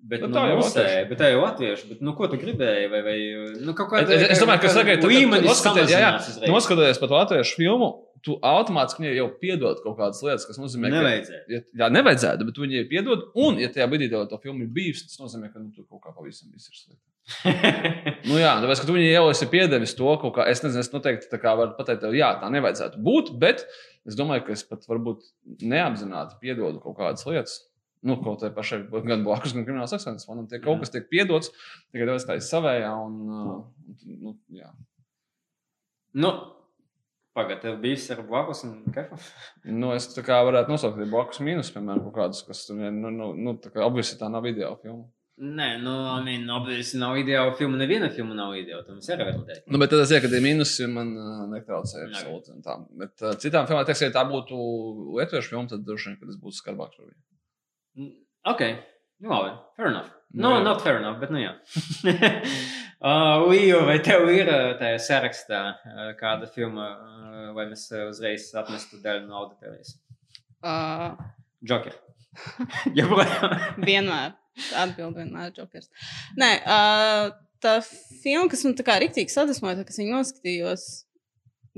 [0.00, 1.04] bet Nu, tā jau latvieši.
[1.10, 2.88] bet tā jau latviešu, bet nu, ko tu gribēji?
[2.88, 3.18] Vai, vai,
[3.60, 6.54] nu, kaut Es, es, domāju, ka sagaidu, ka līmenis jā, jā, samazinās uzreiz.
[6.56, 7.92] noskatoties par latviešu filmu,
[8.26, 11.42] tu automātiski viņai jau piedod kaut kādas lietas, kas nozīmē, ka Nevajadzēja.
[11.52, 13.28] Ja, jā, nevajadzētu, bet viņi ir piedod.
[13.38, 16.02] Un, ja tajā brīdī tev to filmu ir bijis, tas nozīmē, ka nu, tur kaut
[16.02, 17.04] kā pavisam viss ir slikti.
[18.28, 20.46] Nu, jā, tāpēc, ka tu viņai jau esi piedevis to kaut kā.
[20.50, 23.32] Es nezinu, es noteikti tā kā varu pateikt, tev, jā, tā nevajadzētu būt.
[23.42, 23.64] Bet
[24.06, 25.24] es domāju, ka es pat varbūt
[25.62, 27.60] neapzināti piedodu kaut kādas lietas.
[28.06, 31.50] Nu, kaut kā pašai, gan blakus, gan krimināla seksuālās fonam, tie kaut kas tiek piedots,
[31.94, 32.92] tikai tāpēc, ka es savējā.
[33.06, 34.70] Un, uh, nu, jā.
[36.22, 36.34] nu,
[37.36, 39.18] Pagaidā, tev bija ar blakus un kefu.
[39.68, 42.94] Nu, es tā kā varētu nosaukt arī blakus mīnus, piemēram, kaut kādus, kas tur ir.
[42.96, 45.04] Nu, nu, nu, tā kā obviously tā nav video filma.
[45.36, 47.76] Nē, nu, I mean, obviously nav ideāla filma.
[47.76, 48.86] Neviena filma nav ideāla.
[48.86, 49.58] Tam ir realitāte.
[49.68, 52.12] Nu, bet tad es zinu, ka tie mīnusi man uh, netraucēja Jā.
[52.22, 52.54] absolūti.
[52.64, 52.78] tā.
[53.02, 54.56] Bet uh, citām filmām, teiksim, ja tā būtu
[55.18, 58.08] lietuviešu filma, tad droši vien, ka es būtu skarbāks par viņu.
[58.48, 58.62] Ok,
[59.26, 60.08] nu labi, fair enough.
[60.32, 60.64] Nu, No, jā.
[60.64, 61.52] not fair enough, bet nu jā.
[63.00, 68.08] uh, Līja, vai tev ir uh, tajā sarakstā uh, kāda filma, uh, vai mēs uh,
[68.10, 69.96] uzreiz atmestu daļu no auditorijas?
[70.64, 71.16] Uh,
[71.66, 71.96] Joker.
[73.88, 74.36] Vienmēr.
[74.76, 75.90] Atbildi vienmēr jokers.
[76.40, 77.26] Nē, uh,
[77.60, 80.86] tā filma, kas man tā kā rīktīgi sadusmoja, tad, kas viņu noskatījos,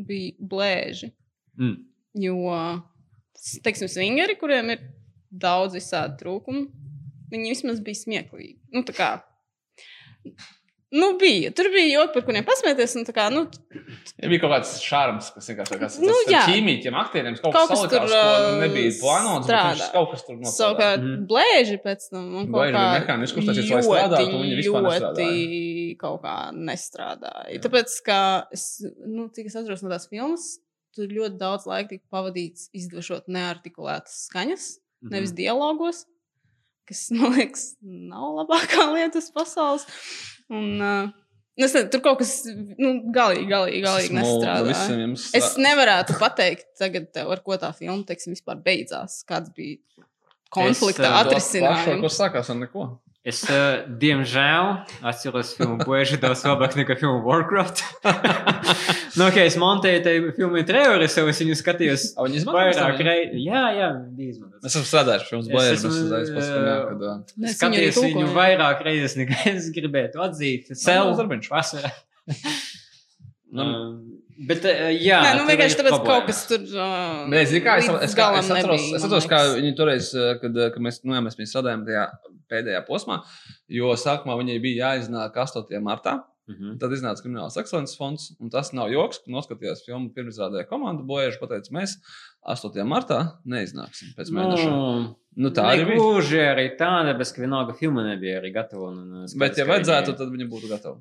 [0.09, 1.11] bija blēži.
[1.59, 1.81] Mm.
[2.23, 2.37] Jo,
[3.67, 4.85] teiksim, swingeri, kuriem ir
[5.29, 6.69] daudz visādi trūkumi,
[7.33, 8.57] viņi vismaz bija smieklīgi.
[8.75, 9.11] Nu, tā kā.
[10.91, 11.51] Nu, bija.
[11.53, 12.95] Tur bija joki, par kuriem pasmieties.
[13.13, 13.43] Kā, nu,
[14.19, 17.69] Ja bija kaut kāds šārms, kas vienkārši tāds Nu, jā.- ķīmija, tiem aktieriem kaut, Kaut
[17.69, 20.57] kas salikās, tur, uh, nebija plānots, viņš kaut kas tur nostrādāja.
[20.57, 21.27] savukārt, Mhm.
[21.29, 22.35] blēži pēc tam.
[22.41, 27.47] un kaut kā mehāniski uztaisīts, lai strādātu, un viņi vispār ļoti kaut kā nestrādāja.
[27.53, 27.61] Jā.
[27.69, 28.65] Tāpēc, ka es,
[29.07, 30.59] nu, cik es atceros no tās filmas,
[30.97, 35.11] tur ļoti daudz laika tika pavadīts izdevot neartikulētas skaņas, Mhm.
[35.13, 36.07] nevis dialogos,
[36.89, 39.85] kas, man liekas, nav labākā lieta uz pasaules.
[40.49, 41.09] Un, uh,
[41.59, 44.69] nu, es tur kaut kas nu, galīgi, galīgi, galīgi nestrādā.
[44.71, 49.21] Visiem jums, Es nevarētu pateikt, tagad, ar ko tā filma teiksim, vispār beidzās.
[49.29, 50.07] Kāds bija
[50.55, 52.17] konflikta atrisinājums?
[52.17, 52.89] sākās ar neko?
[53.29, 54.69] Es, uh, diemžēl,
[55.11, 57.83] atceros filmu Boeži daudz labāk nekā filmu Warcraft.
[59.19, 63.03] nu, ok, es montēju tajā filmu traileri, sev es viņu skatījos A, Viņi izmanto vairāk
[63.05, 63.43] reizes.
[63.45, 64.63] Jā, jā, bija izmantots.
[64.65, 67.59] Mēs esam strādājuši pie mums Es blēžas, esmu, mēs uzreiz paskatījām, eh, uh, Mēs
[68.07, 68.33] viņu tulkojam.
[68.39, 70.73] vairāk reizes nekā es gribētu atzīt.
[70.73, 71.13] Sev
[71.53, 71.93] vasarā.
[73.49, 74.08] Nu, Um,
[74.39, 76.15] Bet, uh, jā, Nē, nu tur vienkārši tāpēc problēma.
[76.15, 76.65] kaut kas tur.
[76.71, 80.11] Uh, Nē, zini, kā es, es, kā, es atceros, nebija, es atceros kā viņi toreiz,
[80.15, 82.05] eh, kad, kad mēs, nu, jā, mēs viņu strādājām tajā
[82.53, 83.21] pēdējā posmā,
[83.81, 85.83] jo sākumā viņai bija jāiznāk 8.
[85.85, 86.21] martā.
[86.49, 86.79] Mhm.
[86.81, 91.43] Tad iznāca krimināls ekscelences fonds, un tas nav joks, ka noskatījās filmu pirmizrādē komanda Boēža
[91.43, 91.99] pateica, mēs
[92.41, 92.87] 8.
[92.89, 94.71] martā neiznāksim pēc mēneša.
[94.73, 95.99] Nu, Nu, tā arī bija.
[96.03, 98.89] Gluži arī tāda, bet ka vienalga filma nebija arī gatava.
[99.39, 100.99] Bet, ja ka vajadzētu, tad viņi būtu gatavi.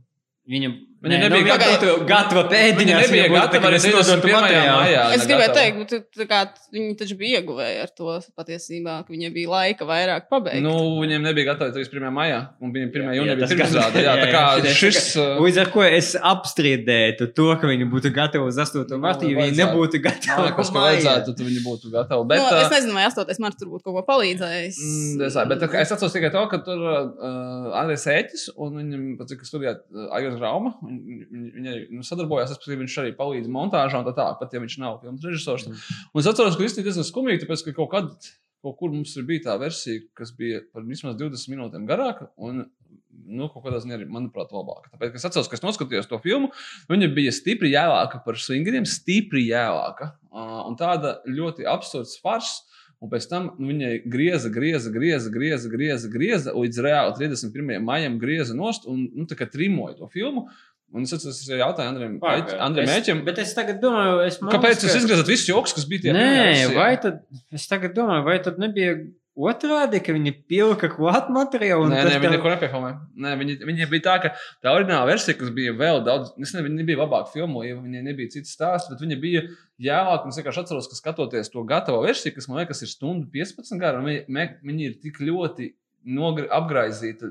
[0.47, 2.95] Viņa, Viņa nē, nebija nu, viņa gatava- gatava Viņa pēdiņā.
[3.04, 4.32] nebija gatava arī 21.
[4.41, 5.02] maijā.
[5.14, 5.58] Es gribēju gatava.
[5.58, 6.39] teikt, ka tu- tā kā
[6.74, 8.06] viņi taču bija ieguvēji ar to
[8.39, 10.64] patiesībā, ka viņiem bija laika vairāk pabeigt.
[10.66, 10.74] Nu,
[11.04, 12.10] viņiem nebija gatavi 31.
[12.18, 13.14] maijā, un viņiem 1.
[13.14, 14.02] Jā, jūnijā bija tas pirmizrāde.
[14.08, 15.16] Jā, tā kā šis.
[15.22, 18.88] uh, Līdz ar to es apstrīdētu to, ka viņi būtu gatavi uz 8.
[18.89, 20.48] Nu, martu, ja viņi nebūtu gatavi.
[20.50, 20.98] liekas, ka maijā.
[20.98, 22.26] vajadzētu, tad viņi būtu gatavi.
[22.28, 23.39] Bet, Bet, nu, es uh, nezinu, vai 8.
[23.45, 24.78] marts tur būtu kaut ko palīdzējis.
[24.82, 28.78] Mm, Es, bet, tā kā es atceros tikai to, ka tur uh, Andrēs Ēķis un
[28.82, 33.13] viņam, cik studijā uh, Aigars Rauma, viņ- viņ- viņi nu, sadarbojās, es paskatījos, viņš arī
[33.19, 35.67] palīdz montāžā un tā tā, pat ja viņš nav filmas režisors.
[35.67, 38.29] Un es atceros, ka īstenībā diezgan skumīgi, tāpēc, ka kaut kad,
[38.63, 42.31] kaut kur mums bija tā versija, kas bija par vismaz 20 minūtēm garāka.
[42.38, 42.65] Un,
[43.27, 44.91] Nu, kaut kādā ziņā arī, manuprāt, labāka.
[44.93, 46.51] Tāpēc, es atceros, ka es noskatījos to filmu,
[46.88, 50.11] viņa bija stipri jēlāka par swingeriem, stipri jēlāka.
[50.31, 52.61] Uh, un tāda ļoti absurds fars.
[53.01, 57.81] Un pēc tam nu, viņai grieza, grieza, grieza, grieza, grieza, grieza līdz reāli 31.
[57.85, 60.47] maijam grieza nost un nu, trimoja to filmu.
[60.95, 62.17] Un es atceros, es jautāju Andrejam
[62.88, 66.01] Es- Mēķim, Bet es tagad domāju, es kāpēc ka- jūs izgriezat visus joks, kas bija
[66.07, 67.21] tie Nē, pirmajā vai tad,
[67.51, 68.93] es tagad domāju, vai tad nebija
[69.38, 72.95] otrādi, ka viņi pilka klāt materiālu Nē, nē, viņi tam- neko nepiefilmēja.
[73.19, 74.29] Nē, viņi, viņi bija tā, ka
[74.63, 78.03] tā oriģinālā versija, kas bija vēl daudz, es nezinu, viņi nebija labāk filmoti, jo viņiem
[78.07, 79.41] nebija cits stāsts, bet viņi bija
[79.79, 80.23] jālāk.
[80.23, 83.77] Un es vienkārši atceros, ka skatoties to gatavo versiju, kas man liekas ir stundu 15
[83.79, 84.25] gara, un viņi,
[84.65, 85.73] viņi ir tik ļoti
[86.49, 87.29] apgraizīti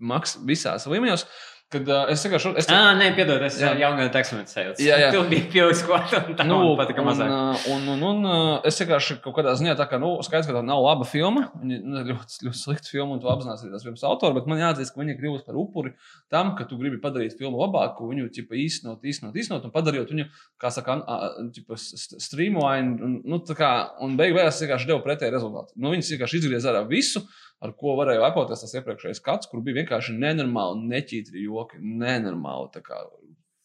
[0.00, 1.24] maks, visās līmeņos,
[1.70, 2.50] kad uh, es vienkārši.
[2.58, 4.82] Es, Ā, nē, piedod, es jau gadu tekstu sajūtu.
[4.82, 5.10] Jā, jā.
[5.14, 7.66] Tur bija pilks klāt un tā Nu, man patika un, mazāk.
[7.74, 10.62] un, un, un uh, es vienkārši kaut kādā ziņā tā kā, nu, skaidrs, ka tā
[10.66, 11.46] nav laba filma.
[11.62, 14.36] Viņa nu, ļoti, ļoti slikta filma, un to apzinās arī tās filmas autori.
[14.40, 15.94] Bet man jāatzīst, ka viņa kļuvusi par upuri
[16.34, 20.26] tam, ka tu gribi padarīt filmu labāku, viņu ķipa, īstenot, īstenot, īstenot, un padarīt viņu,
[20.60, 22.96] kā saka, an- a- ķipa, st- streamline.
[23.00, 23.70] Un, nu, tā kā,
[24.02, 25.74] un beig beigās vienkārši devu pretēju rezultātu.
[25.78, 27.22] Nu, viņas vienkārši izgriez ārā visu.
[27.60, 31.80] Ar ko varēja lepoties tas iepriekšējais skats, kur bija vienkārši nenormāli, neķītri joki.
[31.80, 33.02] Nenormāli, tā kā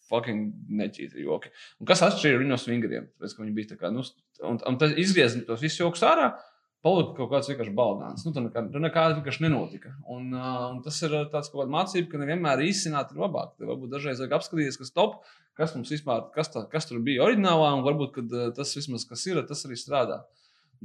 [0.10, 1.52] fucking neķītri joki.
[1.80, 3.08] Un kas atšķīra viņu no swingeriem?
[3.16, 4.04] Tāpēc, ka viņi bija tā kā, nu,
[4.46, 6.34] un, un tas izgriez tos visus joks ārā.
[6.86, 8.28] Palika kaut kāds vienkārši balgāns.
[8.28, 9.96] Nu, tur nekā, tur nekāda vienkārši nenotika.
[10.12, 13.56] Un, uh, un tas ir uh, tāds kaut kāda mācība, ka nevienmēr īstenībā ir labāk.
[13.58, 15.16] Tev varbūt dažreiz vajag apskatīties, kas top,
[15.58, 19.26] kas mums vispār, kas, tā, kas tur bija oriģinālā, un varbūt uh, tas vismaz, kas
[19.32, 20.20] ir, tas arī strādā.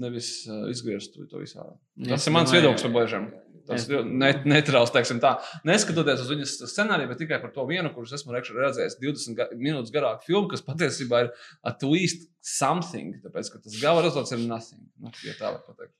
[0.01, 1.65] Nevis uh, izgriezt to, visā.
[1.99, 3.31] Tas Es ir mans viedoklis par Božiem.
[3.71, 5.37] Tas ir net, neitrāls, teiksim tā.
[5.69, 9.93] Neskatoties uz viņas scenāriju, bet tikai par to vienu, kurus esmu redzējis 20 ga minūtes
[9.95, 11.33] garāku filmu, kas patiesībā ir
[11.71, 13.19] at least something.
[13.25, 14.87] Tāpēc, ka tas gala rezultāts ir nothing.
[14.99, 15.95] Nu, ja tā var pateikt.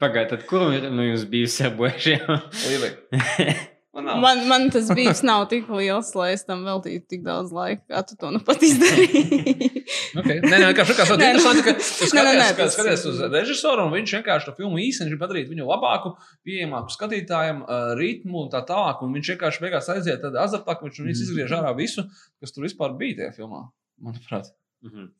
[0.00, 2.22] Pagaidiet, kur nu, jūs bijusi ar božiem?
[3.90, 4.20] Man nav.
[4.22, 8.02] Man, man tas bija nav tik liels, lai es tam veltītu tik daudz laika, kā
[8.06, 9.66] tu to nu pat izdarīji.
[10.10, 10.40] Okay.
[10.42, 13.18] Nē, nē, kā Nē, interesanti, ka tu nē, nē, skaties, nē, ka tas- skaties uz
[13.30, 16.12] režisoru, un viņš vienkārši to filmu īstenībā padarīt viņu labāku,
[16.46, 17.60] pieejamāku skatītājiem,
[17.98, 19.02] ritmu un tā tālāk.
[19.06, 21.12] Un viņš vienkārši beigās aiziet tādā azartā, ka viņš mm.
[21.14, 22.06] izgriež ārā visu,
[22.42, 23.62] kas tur vispār bija tajā filmā.
[24.02, 24.50] Manuprāt,
[24.86, 25.10] Mhm.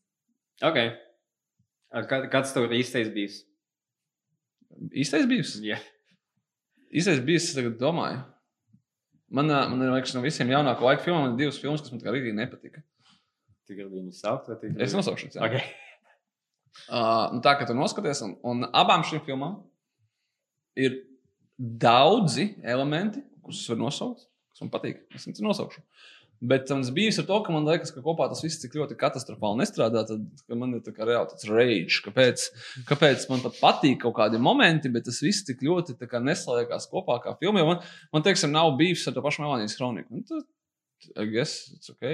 [0.70, 0.78] Ok.
[1.90, 3.42] A, Kad, kāds tev ir īstais bijis?
[4.90, 5.56] īstais bijis.
[5.64, 5.78] Jā.
[6.90, 8.22] Īstais bijis, es tagad domāju.
[9.30, 12.16] Man, man ir liekas, no visiem jaunāko laiku filmām ir divas filmas, kas man tikai
[12.16, 12.82] rītīgi nepatika.
[13.68, 14.48] Tu gribi viņu saukt?
[14.50, 15.38] vai gribi- Es nosaukšu viņas.
[15.38, 15.46] jā.
[15.46, 15.60] Ok.
[16.86, 19.56] Uh, nu, tā kā tu noskaties, un, un abām šīm filmām
[20.78, 21.00] ir
[21.58, 24.22] daudzi elementi, kurus es varu nosaukt,
[24.52, 25.00] kas man patīk.
[25.18, 25.82] Es viņus nosaukšu.
[26.40, 29.60] Bet tas bija ar to, ka man liekas, ka kopā tas viss tik ļoti katastrofāli
[29.60, 30.06] nestrādā.
[30.08, 32.46] Tad man ir tā kā reāli tāds rage, kāpēc,
[32.88, 37.36] kāpēc man pat patīk kaut kādi momenti, bet tas viss tik ļoti neslēgās kopā kā
[37.42, 37.66] filmā.
[37.68, 37.84] Man,
[38.16, 40.22] man teiksim, nav bijis ar to pašu Melānijas kroniku.
[40.22, 40.40] Nu,
[41.16, 42.08] I guess it's ok.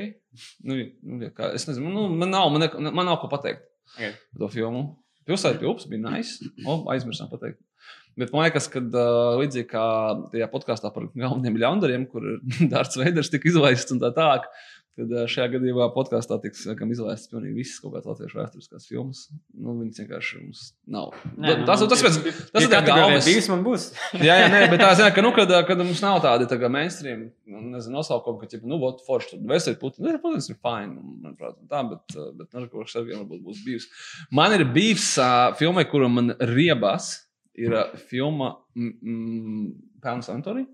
[0.67, 3.65] Nu, nu, kā, es nezinu, nu, man, nav, man, ne, man nav ko pateikt
[3.95, 4.03] Ok.
[4.33, 4.83] par to filmu.
[5.27, 6.51] Pilsēta pie upes bija nice.
[6.67, 7.59] O, aizmirsām pateikt.
[8.17, 9.85] Bet man liekas, ka uh, līdzīgi kā
[10.33, 12.25] tajā podkāstā par galvenajiem ļaundariem, kur
[12.73, 14.47] Dārts Veiders tika izlaists un tā tālāk,
[14.97, 19.27] tad uh, šajā gadījumā podkāstā tiks laikam, izlaistas pilnīgi visas kaut kādas latviešu vēsturiskās filmas.
[19.53, 20.63] Nu, viņas vienkārši mums
[20.97, 21.13] nav.
[21.35, 23.29] Nē, tas, nu, tas, tas, tas, tas ir tā kategorija galvenais.
[23.29, 23.85] Bijis man būs.
[24.27, 26.73] Jā, jā, nē, bet tā zina, ka, nu, kad, kad mums nav tādi tā kā
[26.73, 30.57] mainstream nu, nezinu, nosaukumi, ka, ķipa, nu, vot, forši, tur veseli puti, nu, protams, ir
[30.57, 30.97] fine,
[31.27, 33.91] manuprāt, un tā, bet, bet, nu, kaut kas arī varbūt būs bijis.
[34.41, 37.13] Man ir bijis uh, filmai, kura man riebās,
[37.57, 39.67] ir uh, filma mm, mm,
[40.05, 40.67] Pound Santori.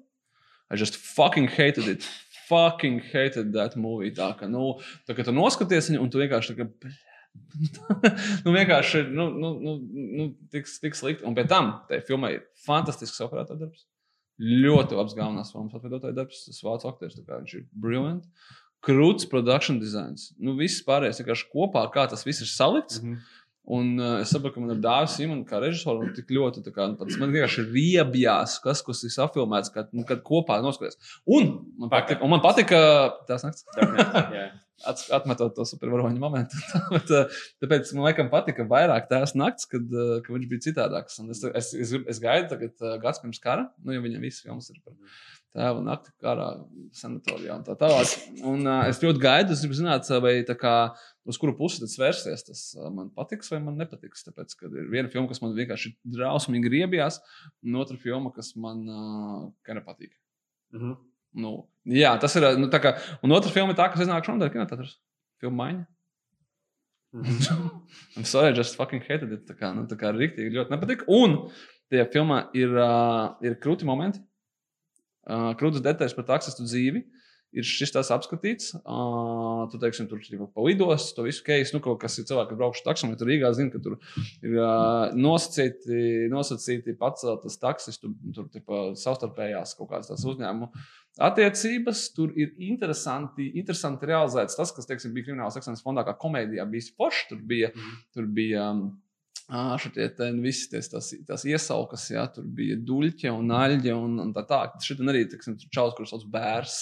[0.73, 2.09] I just fucking hated it.
[2.49, 4.13] Fucking hated that movie.
[4.17, 4.79] Tā kā, nu,
[5.09, 6.93] tā kā tu noskaties viņu, un tu vienkārši tā kā,
[8.45, 11.27] nu, vienkārši, nu, nu, nu, nu tik, tik slikti.
[11.29, 13.87] Un pēc tam, tai filmai ir fantastisks operātora darbs.
[14.43, 16.47] Ļoti labs galvenās filmas atvedotāja darbs.
[16.49, 18.27] Tas vācu aktieris, tā kā viņš ir brilliant.
[18.83, 20.33] Krūts production designs.
[20.43, 22.99] Nu, viss pārējais vienkārši kopā, kā tas viss ir salikts.
[23.03, 23.21] Mhm.
[23.71, 26.89] Un uh, es saprotu, ka man ir dārsts Simons, kā režisors, un tik ļoti kā,
[26.91, 30.99] nu, tāds, man vienkārši riebjās, kas, kas ir safilmēts, kad, nu, kad kopā noskatās.
[31.31, 32.81] Un man patika, un man patika
[33.29, 33.63] tās nakts.
[34.35, 34.49] Jā.
[34.91, 36.59] Ats- Atmetot to supervaroņu momentu.
[36.97, 41.21] Bet, uh, tāpēc man liekas, patika vairāk tās naktis, kad, uh, kad viņš bija citādāks.
[41.23, 44.73] Un Es, es, es, es gaidu, tagad gads pirms kara, nu, jo viņam viss filmas
[44.75, 44.99] ir par
[45.57, 46.49] tēvu nakti karā,
[46.97, 48.13] sanatorijā un tā tālāk.
[48.49, 50.75] Un uh, es ļoti gaidu, es gribu zināt, vai tā kā,
[51.29, 52.47] uz kuru pusi tas vērsies.
[52.49, 54.25] Tas uh, man patiks vai man nepatiks.
[54.29, 57.21] Tāpēc, kad ir viena filma, kas man vienkārši drausmīgi griebjās,
[57.67, 60.15] un otra filma, kas man uh, kā nepatīk.
[60.77, 60.97] Mhm.
[61.43, 61.55] Nu,
[61.89, 62.49] jā, tas ir.
[62.61, 64.99] Nu, kā, un otra filma ir tā, kas iznāk šodien, kinotētros.
[65.41, 65.87] Filma maiņa.
[68.17, 69.47] I'm sorry, just fucking hated it.
[69.49, 71.07] Tā kā, nu, tā kā rīktīgi ļoti nepatīk.
[71.13, 71.43] Un
[71.93, 74.23] tajā filmā ir, uh, ir krūti momenti.
[75.29, 77.05] Krūtis detaļas par taksistu dzīvi.
[77.53, 78.71] Ir šis tas apskatīts.
[78.81, 82.55] Uh, tu teiksim, tur ir pa lidos, to visu keisu, nu, kaut kas ir cilvēki,
[82.55, 83.99] kas braukšu taksām, ja tur Rīgā zina, ka tur
[84.41, 90.71] ir uh, nosacīti, nosacīti paceltas taksistu, tur tipa, savstarpējās kaut kādas tās uzņēmumu
[91.29, 92.07] attiecības.
[92.17, 96.89] Tur ir interesanti, interesanti realizēts tas, kas, teiksim, bija krimināla seksuālās fondā, kā komēdijā bija
[96.97, 97.29] forši.
[97.35, 97.69] Tur bija,
[98.17, 98.87] tur bija um,
[99.53, 104.19] ā, šitie te visi ties, tās, tās iesaukas, jā, tur bija duļķe un aļģe un,
[104.25, 104.63] un tā tā.
[104.83, 106.79] Šitien arī, teiksim, čaus, kurus sauc bērs.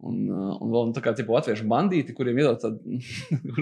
[0.00, 3.00] Un, uh, un vēl nu, tā kā tipo, latviešu bandīti, kuriem ir tādi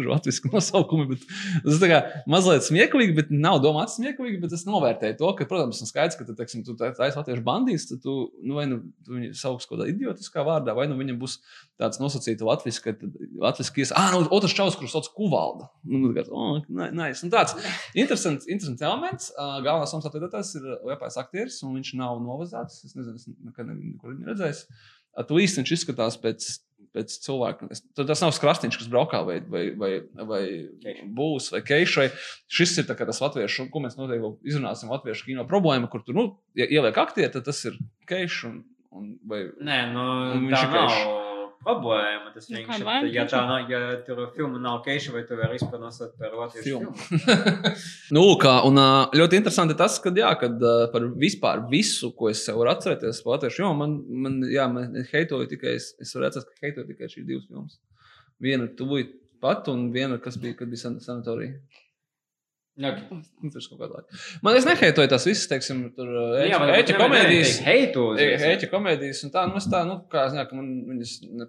[0.07, 1.09] latviešu nosaukumi.
[1.11, 1.25] Bet,
[1.65, 1.95] tas ir
[2.31, 4.39] mazliet smieklīgi, bet nav domāts smieklīgi.
[4.45, 8.05] Bet es novērtēju to, ka, protams, ir skaidrs, ka teiksim, tu taisi latviešu bandīts, tad
[8.05, 11.41] tu, nu, vai nu tu viņu sauc kaut kādā idiotiskā vārdā, vai nu viņam būs
[11.81, 12.95] tāds nosacīts latviešu, ka
[13.49, 15.67] latviešu ies, ah, nu, otrs čaus, kurus sauc kuvalda.
[15.91, 17.25] Nu, tāds, oh, nice.
[17.27, 17.57] Un tāds
[17.99, 19.33] interesants, interesants elements.
[19.35, 22.85] Uh, galvenais mums atvedētājs ir Liepais aktieris, un viņš nav novazāts.
[22.87, 24.31] Es nezinu, es nekad nekur viņu
[25.35, 26.47] least viņš izskatās pēc,
[26.95, 27.69] pēc cilvēka.
[27.99, 29.93] Tas nav skrastiņš, kas braukā vai, vai, vai,
[30.31, 30.43] vai
[31.19, 32.09] būs vai keišai.
[32.51, 36.69] Šis ir tas latviešu, ko mēs noteikti izrunāsim latviešu kino problēma, kur tur, nu, ja
[36.71, 37.79] ieliek aktieri, tad tas ir
[38.11, 38.61] keišs un,
[38.95, 40.05] un vai Nē, nu,
[40.49, 41.28] viņš ir keišs.
[41.65, 42.31] Problēma.
[42.35, 43.09] Tas Nu, vienkārši ir.
[43.17, 46.93] Ja, tā nav, ja tur filma nav keiša, vai tu vari izpanosot par latviešu Filmu.
[46.95, 47.73] filmu.
[48.17, 48.79] nu, kā, un
[49.19, 50.63] ļoti interesanti tas, ka, jā, kad
[50.95, 55.51] par vispār visu, ko es sev varu atcerēties, latviešu, jo man, man, jā, man heitoju
[55.55, 57.79] tikai, es, es varu atcerēties, ka heitoju tikai šīs divas filmas.
[58.41, 59.09] Viena tuvuj
[59.43, 61.59] pat, un viena, kas bija, kad bija san- sanatorija.
[61.59, 61.59] Okay.
[61.59, 62.68] Nu, Tas kaut kādā laikā.
[64.47, 67.53] Man es neheitoju tās visas, teiksim, tur Nu, ēķa, ēķa komēdijas.
[68.53, 71.49] Ēķa komēdijas un tā, nu, es tā, nu, kā, es zinu, ka man viņas ne,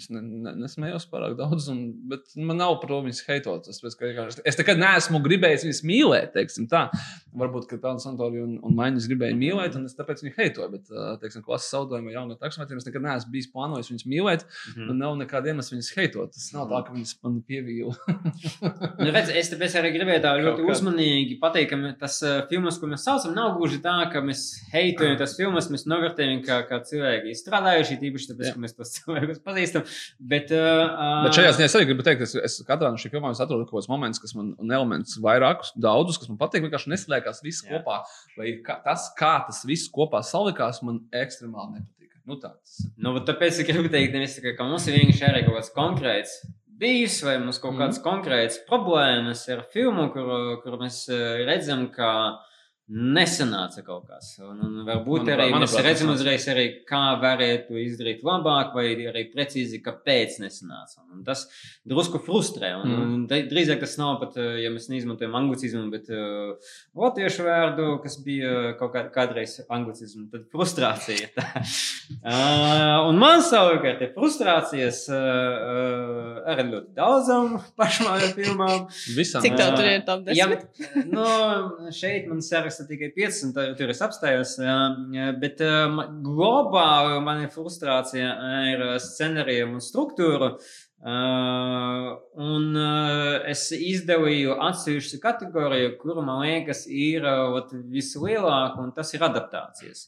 [0.00, 3.68] es ne, ne, nesmējos pārāk daudz, un, bet man nav par to viņas heitot.
[3.70, 6.86] Es, vienkārši- es nekad neesmu gribējis viņas mīlēt, teiksim tā.
[7.36, 10.90] Varbūt, ka tādu Santoriju un, un Maiņas gribēju mīlēt, un es tāpēc viņu heitoju, bet,
[10.92, 14.88] ā, teiksim, klases saudojuma jaunā taksometriem es nekad neesmu bijis plānojis viņas mīlēt, Mhm.
[14.90, 16.32] un nav nekāda iemesla viņas heitot.
[16.34, 17.94] Tas nav tā, ka viņas man pievīla.
[18.98, 20.74] Nu, redz, es tāpēc arī gribēju tā ļoti Kā.
[20.74, 25.16] uzmanīgi pateikt, ka tas uh, filmas, ko mēs saucam, nav gluži tā, ka mēs heitojam
[25.20, 28.54] tās filmas, mēs novērtējam, kā, kā cilvēki ir strādājuši, tīpaši tāpēc, Jā.
[28.56, 29.86] ka mēs tos cilvēkus pazīstam.
[30.32, 33.14] Bet, uh, Bet šajā ziņā es arī gribu teikt, ka es, es katrā no šīm
[33.16, 36.66] filmām es atrodu kaut kādus momentus, kas man, un elementus vairākus, daudzus, kas man patīk.
[36.66, 37.80] Vienkārši neslēgās viss Jā.
[37.80, 38.02] kopā.
[38.38, 41.98] Vai kā, tas, kā tas viss kopā salikās, man ekstremāli nepatīk.
[42.28, 42.76] Nu, tāds.
[43.02, 46.36] Nu, tāpēc es gribu teikt, nevis tikai, ka mums ir vienkārši arī kaut kāds konkrēts
[46.82, 48.04] bijis, vai mums kaut kādas mm.
[48.06, 50.32] konkrētas problēmas ar filmu, kur,
[50.64, 52.10] kur mēs eh, redzam, ka
[52.92, 54.34] nesanāca kaut kas.
[54.44, 59.24] Un, un varbūt Manuprāt- arī mēs redzam uzreiz, arī, kā varētu izdarīt labāk, vai arī
[59.32, 61.00] precīzi, kāpēc nesanāca.
[61.12, 61.46] Un tas
[61.88, 62.74] drusku frustrē.
[62.82, 63.14] Un, Mm.
[63.14, 66.52] un drīzāk tas nav pat, eh, ja mēs neizmantojam anglicizmu, bet uh,
[66.94, 71.30] latviešu vārdu, kas bija kaut kā, kādreiz anglicizmu, tad frustrācija.
[71.36, 71.48] Tā.
[72.22, 78.84] Uh, un man savukārt ir frustrācijas uh, uh, ar ļoti daudzām pašmāju filmām.
[79.16, 79.42] Visam.
[79.42, 81.08] Cik tev tur ir top Ja, 10?
[81.10, 81.24] nu,
[81.90, 82.42] šeit man
[82.82, 84.56] saraksta tikai 5, un tā- tur es apstājos.
[85.40, 85.60] Bet
[85.90, 90.58] ma- globāli man ir frustrācija ar ā, scenārijiem un struktūru.
[91.04, 98.92] Uh, un uh, es izdevīju atsevišķu kategoriju, kuru man liekas, ir uh, ot vislielāka, un
[98.94, 100.04] tas ir adaptācijas.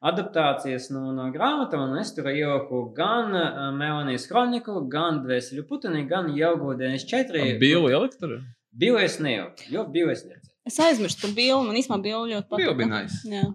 [0.00, 6.06] Adaptācijas no, no grāmatām, un es tur ieliku gan uh, Melnijas kroniku, gan Dvēseli Putini,
[6.08, 7.58] gan Jaugo 94.
[7.60, 8.40] Bija elektra.
[8.72, 10.47] Biju es nejauku, jo biju es neredzēju.
[10.68, 11.64] Es aizmirsu par bildi.
[11.68, 12.74] Man īstenībā bija ļoti patīk.
[12.78, 13.22] bija nice.
[13.32, 13.46] Jā.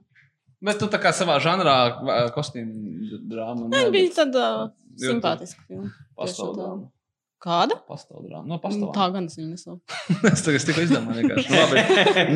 [0.64, 1.76] Bet tu tā kā savā žanrā
[2.36, 3.70] kostīmu drāmu.
[3.74, 4.46] Tā bija tāda
[5.02, 5.92] simpātiska filma.
[6.16, 6.30] Tā.
[6.58, 6.88] drāma.
[7.44, 7.76] Kāda?
[7.90, 8.46] Pastāv drāma.
[8.48, 8.94] No pastāv.
[8.96, 9.98] Tā gan es viņu nesaucu.
[10.32, 11.50] es tagad tikko izdomāju, vienkārši.
[11.52, 11.82] Nu, labi.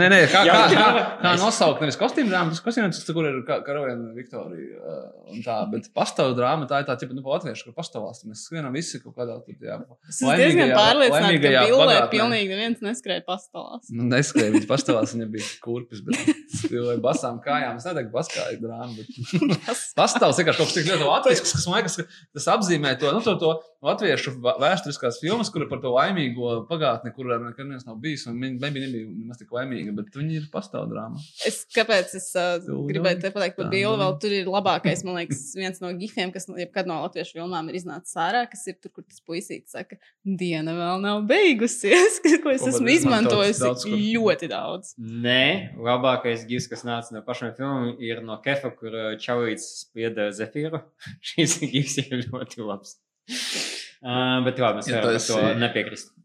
[0.01, 0.87] Nē, nē, kā, kā, kā,
[1.21, 5.45] kā nosaukt, nevis kostīmu drāmu, tas kostīmu, tas, kur ir ka- karaviena Viktorija uh, un
[5.45, 8.75] tā, bet pastāv drāma, tā ir tā, tipa, nu, pa latviešu, kur pastāvās, mēs skrienam
[8.75, 9.79] visi kaut kādā, tur, jā,
[10.11, 12.11] Es diezgan pārliecināta, ka pagātnē.
[12.11, 13.87] pilnīgi neviens neskrēja pastāvās.
[13.95, 16.19] Nu, neskrēja, viņš pastāvās, viņa bija kurpis, bet
[16.65, 17.79] spēlēja basām kājām.
[17.79, 19.55] Es neteiktu, baskāja drāma, bet
[19.97, 23.23] pastāvs vienkārši kaut kas tik ļoti latvisks, kas man liekas, ka tas apzīmē to, nu,
[23.25, 23.53] to, to
[23.85, 28.57] latviešu vēsturiskās filmas, kur par to laimīgo pagātni, kur nekad neviens nav bijis, un viņi
[28.61, 31.21] nebija, nebija nemaz tik laimīga, bet viņi ir pastāv drāma.
[31.47, 32.57] Es, kāpēc es uh,
[32.89, 33.75] gribēju te pateikt par nu.
[33.97, 37.79] Vēl tur ir labākais, man liekas, viens no gifiem, kas jebkad no latviešu filmām ir
[37.79, 42.65] iznācis ārā, kas ir tur, kur tas puisītis saka, diena vēl nav beigusies, ko es
[42.65, 43.97] Ko esmu izmantojis daudz kur.
[44.17, 44.93] ļoti daudz.
[44.97, 50.31] Nē, labākais gifs, kas nāca no pašiem filmām, ir no Kefa, kur uh, Čaulīts spieda
[50.35, 50.81] Zefīru.
[51.27, 52.97] Šis gifs ir ļoti labs.
[53.97, 56.11] Uh, bet labi, mēs Ja varam par to esi- nepiekrist.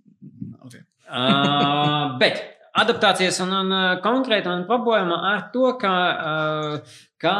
[0.62, 0.82] Okay.
[1.08, 2.42] Uh, bet
[2.78, 3.72] adaptācijas un, un
[4.04, 7.38] konkrēti man problēma ar to, ka uh, kā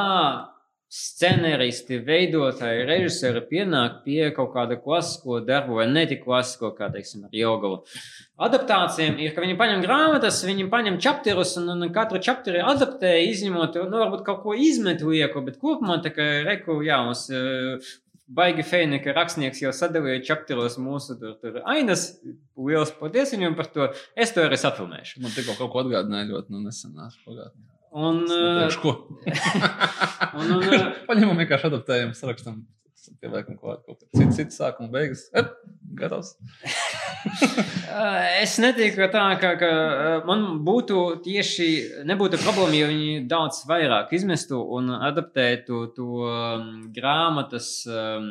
[0.92, 7.22] scenāristi, veidotāji, režisori pienāk pie kaut kāda klasisko darbu vai ne tik klasisko, kā teiksim,
[7.28, 7.78] ar Jogalu.
[8.42, 13.78] Adaptācijām ir, ka viņi paņem grāmatas, viņi paņem čapterus un, un katru čapteri adaptē, izņemot,
[13.88, 17.24] nu, varbūt kaut ko izmet lieku, bet kopumā tā kā reku, jā, mums
[18.36, 22.08] baigi feini, ka rakstnieks jau sadalīja čapteros mūsu tur, tur ainas.
[22.56, 23.90] Lielas paldies viņam par to.
[24.16, 25.22] Es to arī safilmēšu.
[25.24, 27.68] Man tikko kaut ko atgādināja ļoti nu, nesenās pagātnē.
[27.92, 28.62] Un, uh,
[30.40, 32.62] un, un, uh, Paņemam vienkārši adaptējam, sarakstam.
[33.20, 35.26] Pieliekam kaut ko citu, citu sākumu, beigas.
[35.36, 35.52] Ep,
[35.98, 36.34] gatavs.
[38.42, 39.70] Es neteiktu, ka tā ka, ka
[40.26, 41.68] man būtu tieši
[42.08, 46.08] nebūtu problēma, ja viņi daudz vairāk izmestu un adaptētu to
[46.96, 48.30] grāmatas um,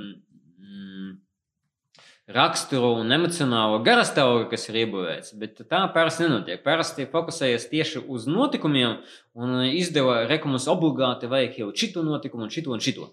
[2.36, 5.34] raksturu un emocionālo garastāvokli, kas ir iebūvēts.
[5.42, 6.62] Bet tā parasti nenotiek.
[6.66, 9.00] Parasti fokusējas tieši uz notikumiem
[9.38, 13.12] un izdeva rekumus obligāti vajag jau šitu notikumu un šitu un šitu.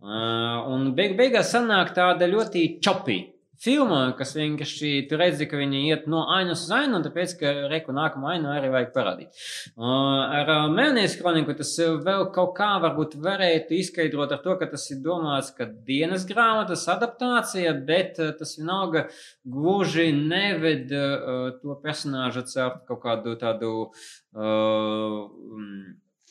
[0.00, 3.20] Uh, un beig beigās sanāk tāda ļoti čopī.
[3.60, 7.50] Filma, kas vienkārši tu redzi, ka viņi iet no ainas uz ainu, un tāpēc, ka
[7.68, 9.40] reku nākamā aina arī vajag parādīt.
[9.76, 15.02] Ar mēnesi kroniku tas vēl kaut kā varbūt varētu izskaidrot ar to, ka tas ir
[15.04, 19.04] domāts, ka dienas grāmatas adaptācija, bet uh, tas vienalga
[19.44, 25.20] gluži neved uh, to personāžu caur kaut kādu tādu uh,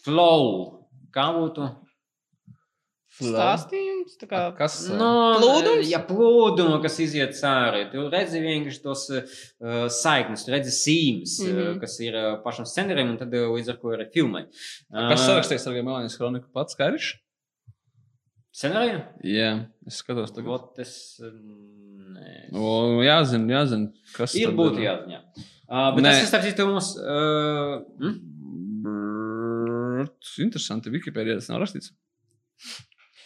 [0.01, 0.49] flow.
[1.13, 1.69] Kā būtu?
[3.19, 4.15] Stāstījums.
[4.21, 4.41] tā Kā...
[4.57, 4.77] Kas?
[4.95, 5.87] No, Plūdums?
[5.91, 7.85] Jā, plūdumu, kas iziet cauri.
[7.91, 9.39] Tu redzi vienkārši tos uh,
[9.93, 11.49] saiknes, tu redzi sīmes, mm.
[11.49, 11.71] -hmm.
[11.75, 14.45] uh, kas ir uh, pašam scenārijam, un tad uh, līdz ar to arī filmai.
[14.91, 17.17] Kas sarakstījis ar Melnijas kroniku pats Karišs?
[18.59, 19.03] Scenāriju?
[19.23, 19.51] Jā,
[19.87, 20.49] es skatos tagad.
[20.49, 20.93] Vot es.
[21.23, 21.33] uh,
[22.09, 22.49] Nē.
[22.57, 25.19] O, jāzina, jāzina, kas Ir tad būtu jāziņā.
[25.69, 26.11] Uh, bet Nē.
[26.11, 26.95] tas ir starp citu mums.
[26.97, 28.15] Uh, hm?
[30.43, 31.93] Interesanti, Wikipēdijā tas nav rakstīts.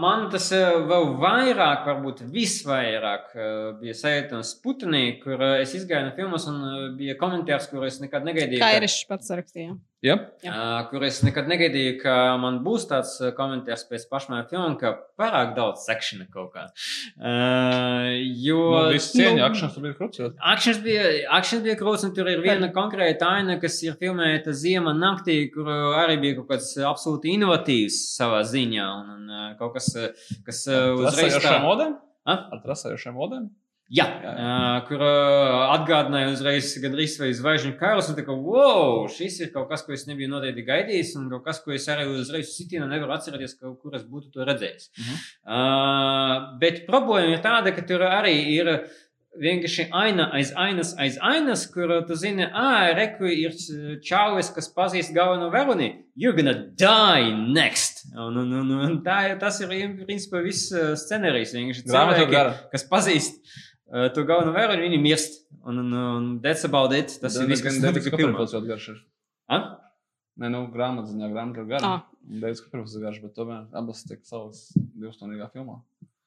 [0.00, 0.46] man tas
[0.88, 3.32] vēl vairāk, varbūt visvairāk,
[3.80, 6.62] bija saistīts ar Sputniku, kur es izgāju no filmas un
[6.98, 8.62] bija komentārs, kur es nekad negaidīju.
[8.62, 9.76] Kā ir šis pats sarakstīja?
[10.04, 14.90] Jā, Uh, kur es nekad negaidīju, ka man būs tāds komentārs pēc pašā filmā, ka
[15.16, 16.66] pārāk daudz sekšana kaut kā.
[17.16, 18.10] Uh,
[18.44, 18.58] jo.
[18.74, 20.20] no visu cieņu, nu, akšanas bija krūts.
[20.52, 21.06] Akcents bija,
[21.38, 25.72] akcents bija krūts, un tur ir viena konkrēta aina, kas ir filmēta ziemā naktī, kur
[25.72, 28.90] arī bija kaut kas absolūti inovatīvs savā ziņā.
[29.00, 32.00] Un, un kaut kas, uh, kas uh, uzreiz Trasējošiem modēm?
[32.24, 33.52] Ar trasējošiem modēm?
[33.92, 39.04] Jā, Jā, uh, kur uh, atgādināja uzreiz gandrīz vai zvaigžņu karus, un tā kā, wow,
[39.12, 42.06] šis ir kaut kas, ko es nebiju noteikti gaidījis, un kaut kas, ko es arī
[42.08, 44.88] uzreiz sitienu nevaru atcerēties, ka, kur es būtu to redzējis.
[44.96, 45.20] Mhm.
[45.44, 46.32] Uh,
[46.64, 48.72] bet problēma ir tāda, ka tur arī ir
[49.40, 53.54] vienkārši aina aiz ainas, aiz ainas, kur tu zini, ah, reku ir
[54.04, 58.04] čaulis, kas pazīst galveno varoni, you're gonna die next.
[58.14, 59.72] Un, un, un, un tā, ir- tas ir,
[60.06, 60.70] principā, viss
[61.04, 61.54] scenārijs.
[61.56, 62.30] Vienkārši cilvēki,
[62.72, 65.40] kas pazīst uh, to galveno varoni, viņi mirst.
[65.64, 67.16] Un, un, un that's about it.
[67.22, 68.36] Tas ir viss, kas notika filmā.
[69.48, 69.70] Ah?
[70.40, 71.88] Nē, nu, grāmatziņā grāmata ir gara.
[71.94, 72.02] Ah.
[72.24, 75.76] Deivs Kopērpils ir garš, bet tomēr abas tiek savas divstundīgā filmā.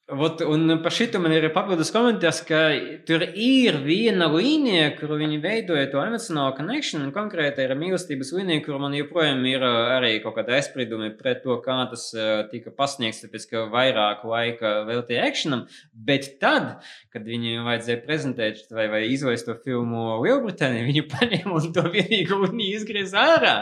[0.07, 2.61] Vot, un par šito man ir papildus komentārs, ka
[3.03, 8.61] tur ir viena līnija, kur viņi veidoja to emocionālo connection, un konkrēti ir mīlestības līnija,
[8.63, 12.05] kur man joprojām ir arī kaut kāda aizspriedumi pret to, kā tas
[12.53, 16.77] tika pasniegts, tāpēc ka vairāk laika veltīja actionam, bet tad,
[17.11, 22.39] kad viņiem vajadzēja prezentēt vai, vai izlaist to filmu Lielbritānijā, viņi paņēma un to vienīgu
[22.45, 23.57] līniju izgriez ārā.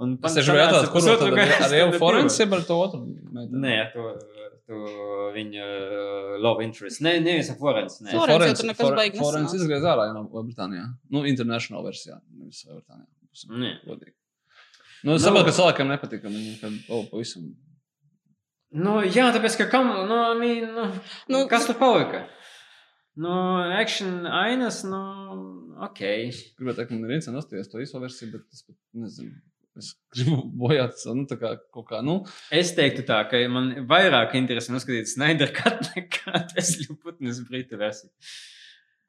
[0.00, 3.04] Un Tas ir jautājums, kur pusotru tad ar- stundu Forensi, ar to otru?
[3.52, 4.08] Nē, ar to,
[4.70, 7.02] viņa uh, love interest.
[7.04, 8.02] Ne, nevis ar Florence.
[8.04, 8.12] Ne.
[8.14, 8.62] Florence.
[8.62, 9.58] Florence Florence nesanāca.
[9.58, 10.86] izgriez ārā no Lielbritānijā.
[11.10, 12.20] Nu, international versijā.
[12.30, 13.08] Nevis Lielbritānijā.
[13.58, 13.72] Nē.
[13.88, 14.14] godīgi.
[15.02, 17.48] Nu, es saprotu, ka cilvēkam nepatīk, ka viņi ka, oh, pavisam.
[18.72, 20.86] Nu, jā, tāpēc, ka kam, nu, I mean, nu,
[21.32, 22.22] Nu, kas tur palika?
[23.18, 23.32] Nu,
[23.76, 25.00] action ainas, nu,
[25.84, 26.04] ok.
[26.56, 29.34] Gribētu teikt, man ir viens nostājies to īso versiju, bet es pat nezinu.
[29.78, 32.20] Es gribu bojāt, nu, tā kā kaut kā, nu,
[32.52, 38.12] Es teiktu tā, ka man vairāk interesē noskatīties Snyder kat nekā Tesla putnes brīta versija.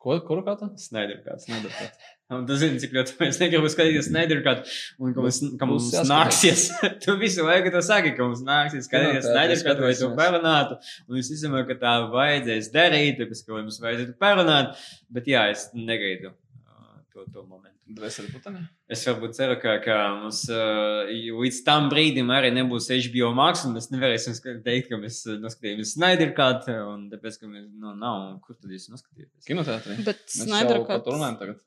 [0.04, 0.68] ko, kuru tā?
[0.80, 1.46] Snyder kāds.
[1.48, 2.10] Snyder cut.
[2.34, 5.90] Un tu zini, cik ļoti mēs negribam skatīties Snyder kat, un ka mums, ka mums
[6.10, 6.66] nāksies.
[7.04, 9.94] tu visu laiku to saki, ka mums nāksies skatīties Jā, tā, Snyder tas kat vai
[10.00, 10.80] to parunātu.
[11.08, 14.80] Un es izdomāju, ka tā vajadzēs darīt, tāpēc, ka mums vajadzētu parunāt.
[15.14, 16.34] Bet jā, es negaidu
[17.14, 17.78] to, to momentu.
[18.92, 23.78] Es varbūt ceru, ka, ka mums uh, līdz tam brīdim arī nebūs HBO Max, un
[23.78, 28.26] mēs nevarēsim teikt, ka mēs uh, noskatījāmies Snyder Cut, un tāpēc, ka mēs, nu, nav,
[28.46, 29.46] kur tad jūs noskatījāties?
[29.48, 30.00] Kinoteātrī.
[30.08, 31.08] Bet Snyder jau par Cut.
[31.08, 31.64] to runājam tagad.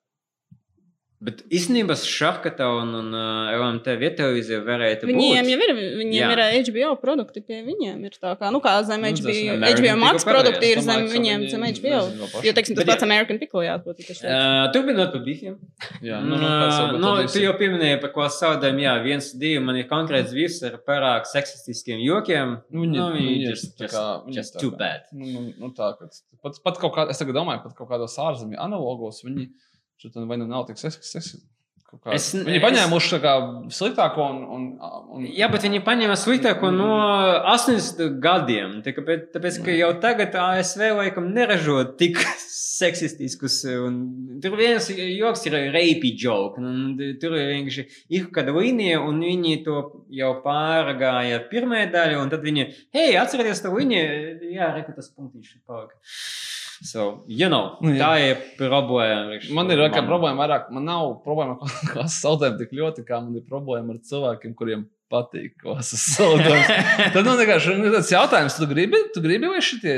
[1.16, 5.48] Bet īstenībā šahkata un, un uh, LMT viettelevīzija varētu Viņiem būt.
[5.48, 6.26] jau ir, viņiem Jā.
[6.52, 8.02] ir HBO produkti pie viņiem.
[8.04, 11.46] Ir tā kā, nu, kā zem Nu, HBO, American HBO Max produkti ir zem viņiem,
[11.46, 12.02] viņi zem HBO.
[12.44, 13.06] Jo, teiksim, tas pats.
[13.08, 14.28] American Pickle, jā, ko tu tieši teici.
[14.28, 15.56] Uh, Turpinot par bifiem.
[16.04, 19.62] Jā, Nu, nu, nu, varbūt nu, tu jau pieminēji, par ko saudēm, jā, viens, divi,
[19.64, 22.58] man ir konkrēts vīrs ar pārāk seksistiskiem jokiem.
[22.68, 25.08] Nu, viņi, Nu, viņi viņi just- too bad.
[25.16, 26.12] Nu, nu, nu tā, ka
[26.44, 29.48] pat, pat kaut kā, es tagad domāju, pat kaut kādos ārzemju analogos viņi
[30.02, 30.76] šeit vai nu nav tik
[32.02, 33.32] kā, Es- viņi es- paņēmuši tā kā
[33.72, 34.64] sliktāko un, un,
[35.16, 36.88] un Jā, bet viņi paņēma sliktāko no
[37.54, 38.82] 80 gadiem.
[38.84, 42.18] Tā Tāpēc, tāpēc, ka jau tagad ASV laikam neražo tik
[42.80, 43.60] seksistiskus.
[43.86, 46.58] un Tur viens joks ir reipi joke.
[46.60, 47.86] un Tur vienkārši
[48.18, 49.78] ir kāda līnija, un viņi to
[50.10, 55.54] jau pārgāja pirmajā daļā, un tad viņi, hei, atcerieties to līniju, jā, reku tas punktiņš
[55.64, 55.94] palika.
[56.82, 59.38] So, you know, Nu, tā ir problēma.
[59.56, 60.68] Man ir kā problēma vairāk.
[60.74, 64.84] Man nav problēma ar klases saldējumu tik ļoti, kā man ir problēma ar cilvēkiem, kuriem
[65.12, 66.70] patīk klases saldējums.
[67.14, 69.94] Tad man vienkārši ir tāds jautājums, tu gribi, tu gribi vai šitie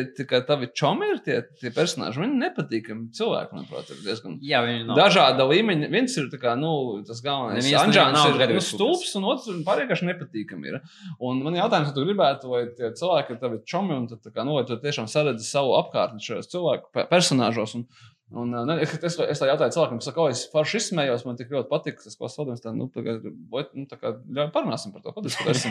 [0.48, 2.20] tavi čomi ir tie, tie personāži?
[2.22, 4.36] Viņi nepatīkami cilvēki, manuprāt, ir diezgan.
[4.44, 4.60] Jā.
[4.98, 5.90] Dažāda līmeņa.
[5.94, 6.72] Viens ir kā, nu,
[7.08, 7.70] tas galvenais.
[7.72, 10.72] Nav ir nu, stulbs, un otrs ir pārējie vienkārši nepatīkami.
[10.72, 10.78] Ir.
[11.24, 14.28] Un man ir jautājums, vai tu gribētu, vai tie cilvēki ir tavi čomi, un tad,
[14.28, 17.78] kā, nu, vai tu tiešām saredzi savu apkārtni šajos cilvēku pe- personāžos.
[17.78, 17.88] Un,
[18.28, 21.38] Un, ne, es, es, es tā jautāju cilvēkam, kas saka, o, es forši izsmējos, man
[21.38, 22.60] tik ļoti patīk, tas, ko sodams.
[22.60, 25.62] Tā, nu, tagad, vai, nu, tā kā ļauj parunāsim par to, ko ir.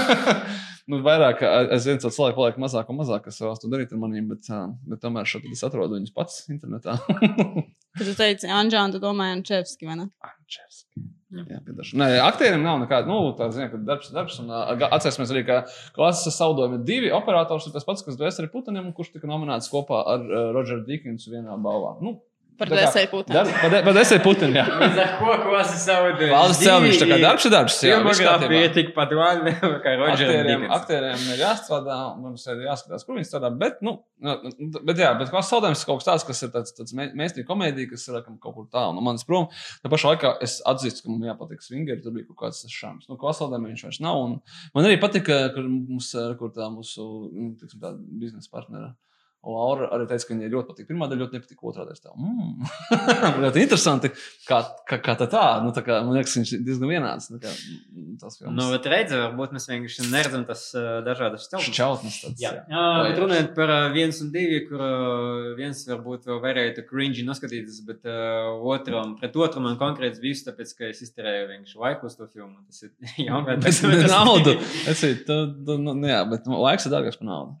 [0.90, 1.44] nu, vairāk,
[1.76, 4.50] es zinu, ka cilvēki paliek mazāk un mazāk, kas vēlas to darīt ar maniem, bet,
[4.90, 6.98] bet tomēr šeit es atrodu viņus pats internetā.
[7.06, 10.10] Kad tu teici, Anģēna, tu domāji Ančevski, vai ne?
[10.26, 11.06] Ančevski.
[11.30, 14.38] Nē, aktieriem nav nekāda, nu, tā zina, ka darbs darbs.
[14.42, 15.60] Un, atcerēsimies arī, ka
[15.94, 20.26] klases saudojumi divi operators ir tas pats, kas Dvēseli Putanim, kurš tika nominēts kopā ar
[20.26, 21.94] uh, Rodžeru Dikinsu vienā balvā.
[22.02, 22.16] Nu,
[22.60, 23.20] Par kā- desēju.
[23.30, 24.64] Dar- Par de- par Dvēseli Putanim, jā.
[24.84, 27.78] Līdz ar ko klasi savu Valdes celniņš, tā kā darbs ir darbs.
[27.86, 28.60] Jā, Filmogrāfija kārtībā.
[28.66, 29.54] ir tikpat labi
[29.86, 30.66] kā Rodžers.
[30.76, 33.50] Aktieriem, ir jāstrādā, mums ir jāskatās, kur viņi strādā.
[33.64, 34.36] Bet, nu, nu,
[34.84, 37.90] bet, jā, bet kā saldējums ir kaut kas tāds, kas ir tāds, tāds mēstīgs komēdija,
[37.94, 39.48] kas ir laikam, kaut kur tālu no manis prom.
[39.82, 43.08] Tā pašā laikā es atzīstu, ka man jāpatīk swingeri, tur bija kaut kāds šāms.
[43.10, 44.20] Nu, kā saldējumiem viņš vairs nav.
[44.28, 44.36] Un
[44.76, 48.92] man arī patika, ka mums, kur tā mūsu, nu, tiksim, tā biznesa partnera.
[49.40, 50.86] Laura arī teica, ka viņai ļoti patīk.
[50.90, 52.12] Pirmā daļa ļoti nepatika, otrā daļa.
[52.12, 52.66] Mm.
[53.46, 54.10] ļoti interesanti,
[54.44, 55.44] kā, kā, kā tā tā.
[55.64, 57.30] Nu, tā kā, man liekas, viņš ir diezgan vienāds.
[57.32, 58.52] Nu, kā, mm, tas films.
[58.58, 62.18] Nu, bet redzi, varbūt mēs vienkārši neredzam tas uh, dažādas šķautnes.
[62.26, 62.42] Tāds.
[62.42, 62.66] Jā, jā.
[62.74, 67.80] jā bet runājot par uh, viens un divi, kur uh, viens varbūt varētu cringe noskatīties,
[67.88, 72.20] bet uh, otram, pret otru man konkrēts bijis, tāpēc, ka es izterēju vienkārši laiku uz
[72.20, 72.60] to filmu.
[72.68, 72.92] Tas ir
[73.30, 74.58] jaungā Bet naudu.
[74.84, 77.56] Es teicu, tu, tu, nu, jā, bet nu, laiks ir dārgāks par naudu.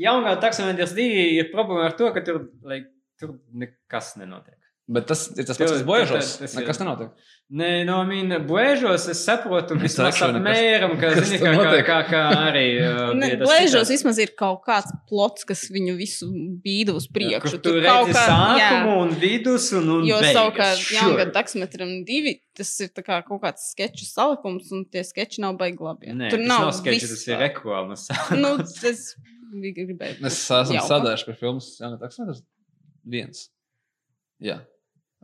[0.00, 2.88] Jaungā taksometrs divi ir problēma ar to, ka tur, like,
[3.20, 4.61] tur nekas nenotiek.
[4.90, 6.10] Bet tas ir tas pats, kas bojošos.
[6.18, 7.10] tas- tas Nekas nenotiek.
[7.52, 12.22] Nē, no viņa bēžos es saprotu, vismaz apmēram, ka, kas zini, kā, kā, kā, kā
[12.48, 12.64] arī.
[12.82, 13.92] uh, Blēžos citāts.
[13.92, 16.26] vismaz ir kaut kāds plots, kas viņu visu
[16.64, 17.44] bīda uz priekšu.
[17.44, 20.34] Kur tu kaut redzi sākumu un vidus un, un Jo beigas.
[20.40, 20.98] savukārt Sure.
[20.98, 25.78] jaungada taksometram divi, tas ir kā kaut kāds sketču salikums, un tie sketči nav baigi
[25.78, 26.10] labi.
[26.10, 28.08] Nē, Tur nav nav sketčs, viss tas ir reklāmas.
[28.34, 29.14] Nu, tas
[29.52, 30.24] gribēju.
[30.26, 32.42] Es esmu strādājis pie filmas Jānis Taksometrs.
[33.06, 33.48] Viens.
[34.42, 34.62] Jā.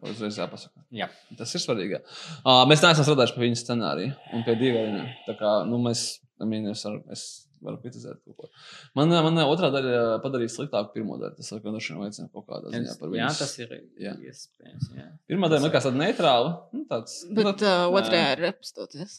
[0.07, 0.85] Uzreiz jāpasaka.
[0.95, 1.09] Jā.
[1.39, 1.97] Tas ir svarīgi.
[1.97, 2.01] jā.
[2.45, 4.55] Uh, mēs neesam strādājuši pie viņa scenārija un pie
[4.95, 5.05] ne.
[5.27, 7.25] Tā kā nu, mēs, I mean, es, varu, es
[7.65, 8.51] varu kritizēt kaut ko.
[8.95, 11.35] Man, man otrā daļa padarīja sliktāku pirmo daļu.
[11.41, 13.41] Tas laikam droši vien liecina kaut kādā ziņā par Jā, viņu.
[13.43, 13.75] tas ir
[14.07, 14.15] Jā.
[14.31, 14.89] iespējams.
[15.01, 15.09] Jā.
[15.27, 16.55] Pirmā daļa man liekas tāda neitrāla.
[16.77, 19.19] Nu, tāds, nu, Bet uh, otrajā ir repostoties.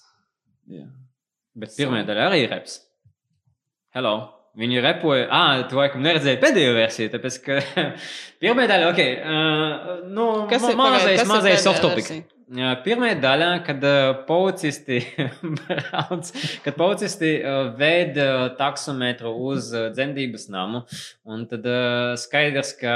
[0.71, 0.87] jā.
[1.59, 2.79] Bet pirmā daļa arī ir reps.
[3.91, 4.38] Hello!
[4.57, 7.59] Viņi repoja, ah, tu laikam neredzēji pēdējo versiju, tāpēc, ka
[8.41, 12.23] pirmā daļa, ok, uh, nu, Kas ir ma- mazais, mazais versija?
[12.49, 13.83] Jā, Pirmā daļā, kad
[14.25, 15.03] policisti
[15.59, 16.31] brauc,
[16.65, 17.67] kad policisti uh,
[18.57, 20.81] taksometru uz dzemdības namu,
[21.29, 21.67] un tad
[22.17, 22.95] skaidrs, ka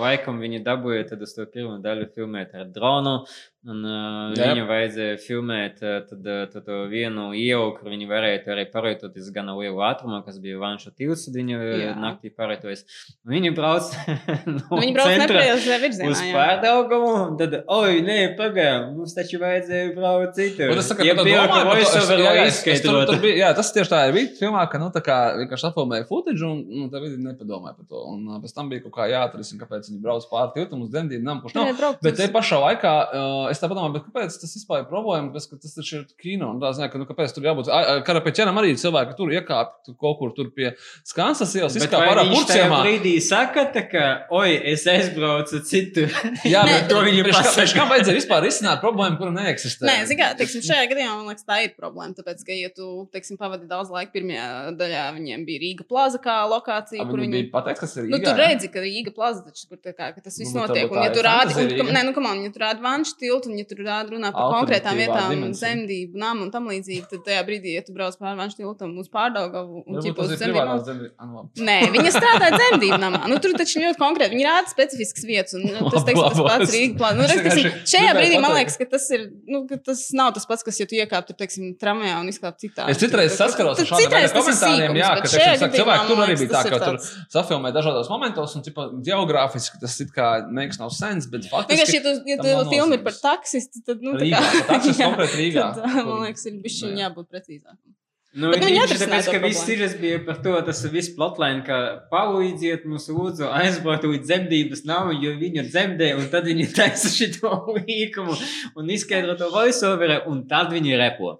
[0.00, 3.18] laikam viņi dabūja tad uz to pirmo daļu filmēt ar dronu,
[3.64, 8.42] un uh, viņu vajadzēja filmēt uh, tad, uh, tad, to vienu ielu, kur viņi varēja
[8.54, 11.94] arī pārvietoties gan lielu ātrumā, kas bija Vanša tilts, tad viņi uh, Jā.
[12.02, 12.84] naktī pārvietojas.
[13.24, 13.88] Un Viņi brauc
[14.46, 16.10] no Nu, Viņi brauc nepareizajā virzienā.
[16.12, 20.72] uz pārdaugumu, tad, oi, nē, pagaidām, mums taču vajadzēja braukt citur.
[20.74, 24.02] Un es saku, Ja bija domāju, ka par to- es- voiceover, jā, tas tieši tā
[24.08, 24.14] ir.
[24.18, 27.88] Bija filmā, ka nu, tā kā vienkārši apfilmēja footage, un nu, tā vidi nepadomāja par
[27.88, 28.04] to.
[28.12, 31.24] Un uh, pēc tam bija kaut kā jāatrisina, kāpēc viņi brauc pāri tiltam uz dzemdību
[31.26, 31.98] namu, kurš nav.
[32.04, 35.30] Bet te pašā laikā uh, es tā domāju, kāpēc tas vispār ir problēma?
[35.32, 36.50] Tāpēc, ka tas taču ir kino.
[36.54, 37.70] Un tā ziņā, ka nu, kāpēc tur jābūt.
[38.06, 40.72] Karapeķenam arī cilvēki tur iekāpt kaut kur tur pie
[41.06, 42.80] Skansas ielas, ārā viņš tajā purciemā.
[42.84, 46.10] brīdī saka, tā kā, oi, es aizbraucu citur.
[46.52, 47.66] Jā, bet to viņi kā- pasaka.
[47.78, 49.86] Kā vajadzēja vispār izsnāt problēmu, kura neeksistē?
[49.88, 52.14] Nē, zini, kā, teiksim, šajā gadījumā man liekas, tā ir problēma.
[52.18, 54.46] Tāpēc, ka, ja tu teiksim, pavadi daudz laika, pirmajā
[54.80, 58.24] daļā viņiem bija Rīga plaza kā lokācija, kur Viņi bija pateikts, kas ir Nu, Rīgā,
[58.26, 58.48] tur jā?
[58.48, 60.90] redzi, ka Rīga plaza taču, kur tā kā, ka tas viss Nu, bet notiek.
[60.92, 61.94] Un, ja ir tu rādi, un, ka, Rīga.
[61.96, 64.52] nē, nu, kam on, ja tu rādi vanšu tiltu, un ja tu rādi runā par
[64.54, 65.70] konkrētām vietām, dimensija.
[65.70, 69.10] zemdību, namu un tam līdzīgi, tad tajā brīdī, ja tu brauc pāri vanšu tiltam uz
[69.12, 70.76] pārdaugavu un ir zemdību.
[70.88, 71.14] zemdības.
[71.18, 71.44] Ah, nu.
[71.64, 73.22] Nē, viņa strādā dzemdību namā.
[73.30, 74.34] Nu, tur taču ļoti konkrēti.
[74.36, 75.56] Viņi rāda specifiskas vietas.
[75.58, 77.20] Un, nu, tas, teiksim, tas pats Rīgas plāns.
[77.20, 80.48] Nu, redz, vienkārši šajā brīdī man liekas, ka tas, ir, nu, ka tas nav tas
[80.48, 82.88] pats, kas, ja tu iekāptu, tur, teiksim, tramvajā un izkāptu citā.
[82.92, 86.78] Es citreiz saskaros ar šādiem ir komentāriem, jā, ka cilvēki tur arī bija tā, ka
[86.78, 87.00] ir tur
[87.32, 92.00] safilmē dažādos momentos, un tipa, geogrāfiski tas it kā makes no sense, bet Vienkārši, faktiski
[92.00, 93.22] ja tu, ja tu filmi ir par nozīmes.
[93.34, 94.54] Taksistu, tad, nu, tā Rīgā, kā.
[94.54, 95.68] par taksistu jā, konkrēti Rīgā.
[95.76, 97.04] Tad, man liekas, ir bijis Nu, jā.
[97.04, 97.94] jābūt precīzākam.
[98.34, 101.60] Nu, Bet viņi atrisināja tāpēc, to ka viss ir bija par to, tas viss plotline,
[101.62, 101.76] ka
[102.10, 107.52] palīdziet mums lūdzu aizbraukt līdz dzemdības nav, jo viņa dzemdē, un tad viņi taisa šito
[107.76, 108.34] līkumu
[108.74, 111.36] un izskaidro to voiceover, un tad viņi repo.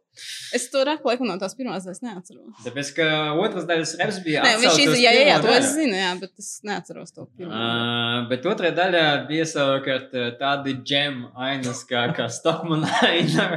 [0.55, 2.63] Es to repu laiku no tās pirmās daļas neatceros.
[2.65, 3.09] Tāpēc, ka
[3.43, 6.43] otras daļas reps bija Nē, viņš izdarīja, jā, jā, jā, to es zinu, jā, bet
[6.43, 7.51] es neatceros to pirmo.
[7.51, 13.49] Uh, bet otrā daļā bija savukārt tādi džem ainas, kā, kā Stockman aina.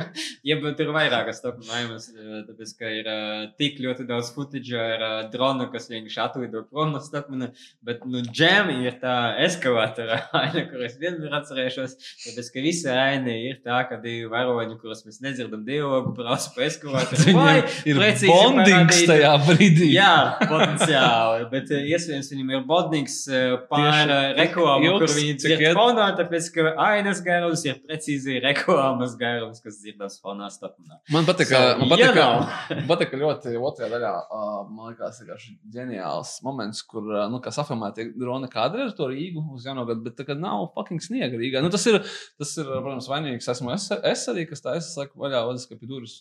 [0.47, 2.10] Jeb tur vairākas Stockman ainas,
[2.49, 6.93] tāpēc, ka ir uh, tik ļoti daudz footage ar uh, dronu, kas vienkārši atlido prom
[6.95, 7.51] no Stockmana.
[7.86, 11.97] Bet, nu, džem ir tā eskalatora aina, kuras vienmēr atcerēšos.
[12.26, 16.16] Tāpēc, ka visa aina ir tā, ka divi varoņi, kurus mēs nedzirdam dialogu,
[16.48, 17.34] brauc pa eskalatoru.
[17.38, 19.89] Vai Viņam ir bondings tajā brīdī.
[19.93, 21.48] Jā, potenciāli.
[21.52, 26.50] Bet eh, iespējams viņam ir bodnings eh, pār eh, reklāmu, kur viņi dzird fonā, tāpēc
[26.56, 31.00] ka ainas garums ir precīzi reklāmas garums, kas dzirdams fonā stopnā.
[31.14, 32.43] Man patīk, So, man patīk, know.
[32.82, 34.14] man patīk ļoti otrajā daļā.
[34.28, 39.43] Uh, man liekas, vienkārši ģeniāls moments, kur, nu, kā safilmēti drona kadri ar to Rīgu
[39.56, 41.64] uz jauno gadu, bet kā nav fucking sniega Rīgā.
[41.64, 42.02] Nu, tas ir,
[42.39, 43.48] tas ir, protams, vainīgs.
[43.54, 46.20] Esmu es, es arī, kas tā, es saku, vaļā, vadas, ka pie durvis.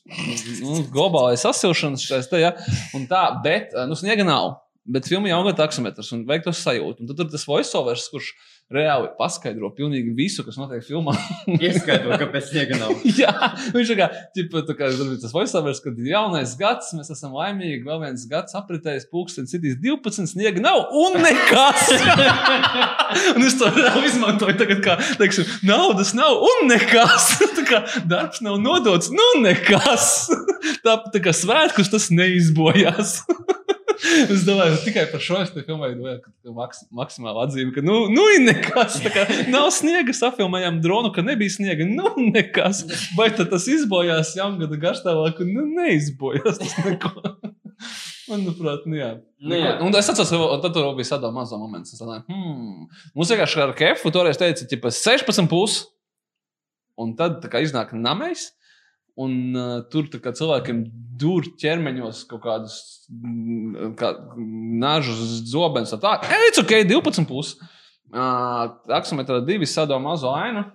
[0.62, 2.52] Nu, globālais sasilšanas šeit, tā, ja.
[2.96, 4.65] Un tā, bet, uh, nu, sniega nav.
[4.86, 7.02] Bet filmā jau ir taksometrs un vajag to sajūtu.
[7.02, 8.28] Un tad tur tas voiceovers, kurš
[8.72, 11.14] reāli paskaidro pilnīgi visu, kas notiek filmā.
[11.66, 12.94] Ieskaidro, kāpēc sniega nav.
[13.20, 13.32] Jā,
[13.74, 14.90] viņš ir kā, ķipa, tā kā
[15.22, 19.78] tas voiceovers, kad ir jaunais gads, mēs esam laimīgi, vēl viens gads apritējis, pūkstens citīs
[19.82, 21.90] 12, sniega nav un nekas.
[23.34, 27.32] un es to reāli izmantoju tagad, kā, teiksim, naudas nav un nekas.
[27.58, 30.26] tā kā darbs nav nodots, nu nekas.
[30.86, 33.20] tā, tā kā svētkus tas neizbojās.
[34.34, 37.98] Es domāju, ka tikai par šo es domāju, ka tā maks, maksimāli atzīme, ka, nu,
[38.12, 38.98] nu ir nekas.
[39.04, 41.86] tā Kā, nav sniega, safilmējām dronu, ka nebija sniega.
[41.88, 42.84] Nu, nekas.
[43.18, 45.40] Vai tad tas izbojās jaungada garstāvāk?
[45.48, 47.14] Nu, neizbojās tas neko.
[48.30, 49.10] Manuprāt, nu jā.
[49.38, 49.76] Nu jā.
[49.84, 50.32] Un es atceros,
[50.62, 51.92] ka tur bija sadalījums mazo momentu.
[51.94, 52.88] Es domāju, hmm.
[53.14, 55.84] Mums vienkārši ar kefu toreiz teica, ka 16 plus.
[56.96, 58.50] Un tad kā iznāk namējs.
[59.16, 60.82] Un uh, tur kā cilvēkiem
[61.16, 62.76] dur ķermeņos kaut kādus
[63.08, 64.12] mm, kā,
[64.82, 65.14] nāžu
[65.48, 65.94] zobenus.
[66.02, 67.54] Tā, ej, ok, 12 plus.
[68.12, 70.66] Uh, Taksometrā divi sadalīja mazo ainu.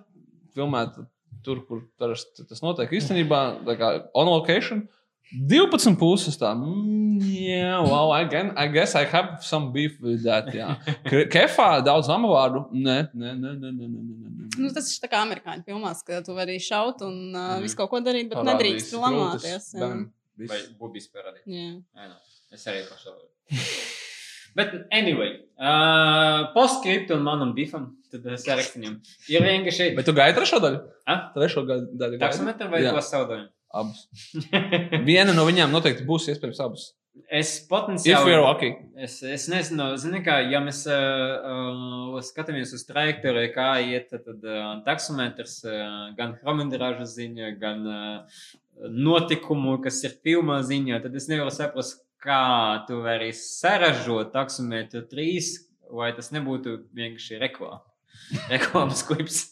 [0.56, 0.98] Filmēt
[1.46, 4.84] tur, kur tas, tas notiek īstenībā, tā kā on location.
[5.32, 6.50] 12 puses tā.
[6.52, 10.50] Mm, yeah, well, I, can, I guess I have some beef with that.
[10.52, 10.74] Jā.
[11.08, 12.66] Ke- Kefā daudz amavārdu.
[12.72, 14.50] Nē, nē, nē, nē, nē, nē, nē, nē.
[14.60, 17.62] Nu, tas ir tā kā amerikāņu filmās, ka tu vari šaut un uh, Mhm.
[17.64, 19.72] visu kaut ko darīt, bet Parādīs nedrīkst lamāties.
[20.52, 21.44] Vai bubis parādīt?
[21.48, 22.16] Know.
[22.52, 23.28] Es arī pašlaik.
[24.54, 28.98] Bet, anyway, uh, postscriptum manam bifam, tad uh, sarakstiem.
[29.32, 30.80] Ir vienkārši Bet tu gaidi trešo daļu?
[31.08, 31.22] Ah?
[31.32, 32.18] Trešo daļu.
[32.20, 33.48] taksometru vai to saudojumu?
[33.72, 34.06] Abas.
[35.08, 36.90] Viena no viņām noteikti būs iespējams abas.
[37.28, 38.36] Es If potenciāli.
[38.40, 38.70] lucky.
[38.96, 44.78] Es, es nezinu, zini, kā, ja mēs uh, skatāmies uz trajektoriju, kā iet, tad, uh,
[44.86, 48.46] taksometrs uh, gan chronometrāža ziņā, gan uh,
[48.88, 55.54] notikumu, kas ir filmā ziņā, tad es nevaru saprast, kā tu vari saražot taksometru trīs,
[55.92, 57.82] vai tas nebūtu vienkārši reklāma.
[58.52, 59.44] Reklāmas klips.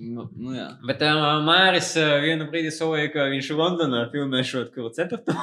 [0.00, 0.66] Nu, nu, jā.
[0.88, 5.36] Bet uh, Māris uh, vienu brīdi solīja, ka viņš Londonā filmēšot kuru ceturto.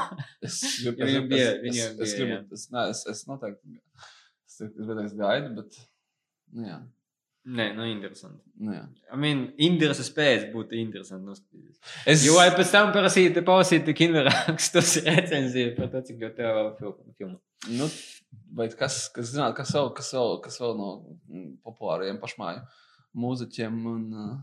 [0.45, 3.01] Es Ja es, viņam es, bija- es, viņam es, es, bija, gribu, es, ne, es,
[3.13, 3.79] es noteikti,
[4.49, 5.81] es, es, es gaidu, bet,
[6.57, 6.77] nu jā,
[7.47, 8.41] Nē, nu, interesanti.
[8.59, 8.81] nu jā.
[9.15, 11.77] I mean, intereses pēc būtu interesanti noskatīties.
[12.11, 17.38] Es, Jo, lai pēc tam prasītu, pausītu kinverakstus recenziju par to, cik ļoti tev filmu.
[17.71, 17.88] nu,
[18.57, 20.89] vai kas, kas zināt, kas vēl, kas vēl, kas vēl no
[21.31, 22.65] mm, populārajiem pašmāju
[23.18, 24.35] mūziķiem un uh,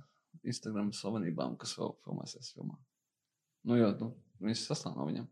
[0.45, 2.77] Instagram slavenībām, kas vēl filmēsies filmā?
[3.65, 4.11] Nu, jo, nu,
[4.45, 5.31] viņas sastāv no viņiem.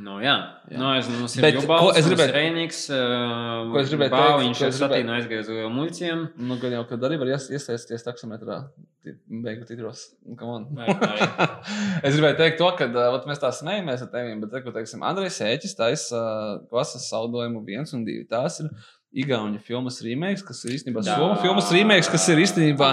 [0.00, 0.32] Nu, jā,
[0.70, 0.78] Jā.
[0.78, 3.88] Nu, es, mums ir Bet Jubals, ko es mums gribēju- ir Reiniks, uh, Ko es
[3.90, 6.20] gribēju Bau, teikt, viņš gribēju- satīna aizgāja uz muļķiem.
[6.46, 8.58] Nu, gan jau, kad arī var ies, iesaisties taksometrā,
[9.02, 10.04] ti- beigu titros.
[10.22, 10.68] Nu, come on.
[10.78, 11.48] Vai- vai-
[12.06, 15.40] es gribēju teikt to, ka uh, mēs tā smējamies ar tevi, bet, ko teiksim, Andrejs
[15.50, 18.22] Ēķis taisa uh, klases saudojumu viens un divi.
[18.30, 18.70] Tās ir
[19.12, 21.02] Igaunijas filmas remakes, kas ir īstenībā.
[21.02, 22.90] Somu filmas remakes, kas ir īstenībā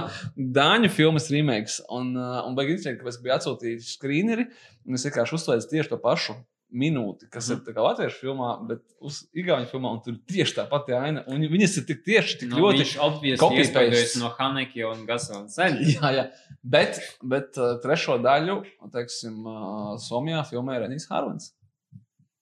[0.57, 1.79] Dāņu filmas remakes.
[1.93, 4.47] Un, uh, un baigi interesanti, ka es biju atsūtījis skrīneri,
[4.87, 6.33] un es vienkārši uzslēdzu tieši to pašu
[6.67, 10.55] minūti, kas ir tā kā latviešu filmā, bet uz Igaunijas filmā, un tur ir tieši
[10.57, 11.21] tā pati aina.
[11.31, 12.89] Un viņas ir tik tieši, tik Nu, ļoti.
[13.05, 13.85] obviously copy-paste.
[13.87, 15.47] iespējams no Haneki un Gasona.
[15.93, 16.25] Jā, jā.
[16.67, 18.57] Bet, bet uh, trešo daļu,
[18.91, 21.53] teiksim, uh, Somijā filmē Renijs Harvins.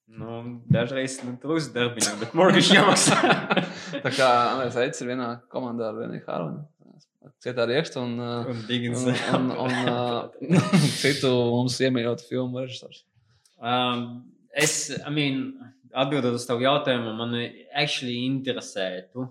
[0.06, 0.38] Nu,
[0.70, 3.16] dažreiz nu, trūkst darbiņā, bet mortgage jāmaksā.
[4.04, 6.64] Tā kā Andrēs Eicis ir vienā komandā ar Reniju Harvinu.
[7.42, 9.02] Cietā riekstu un, uh, un Diggins.
[9.34, 10.60] un, un, un uh,
[11.02, 13.02] citu mums iemīļotu filmu režisors.
[13.58, 14.22] Um,
[14.54, 15.42] es, I mean,
[15.90, 17.34] atbildot uz tavu jautājumu, man
[17.74, 19.26] actually interesētu.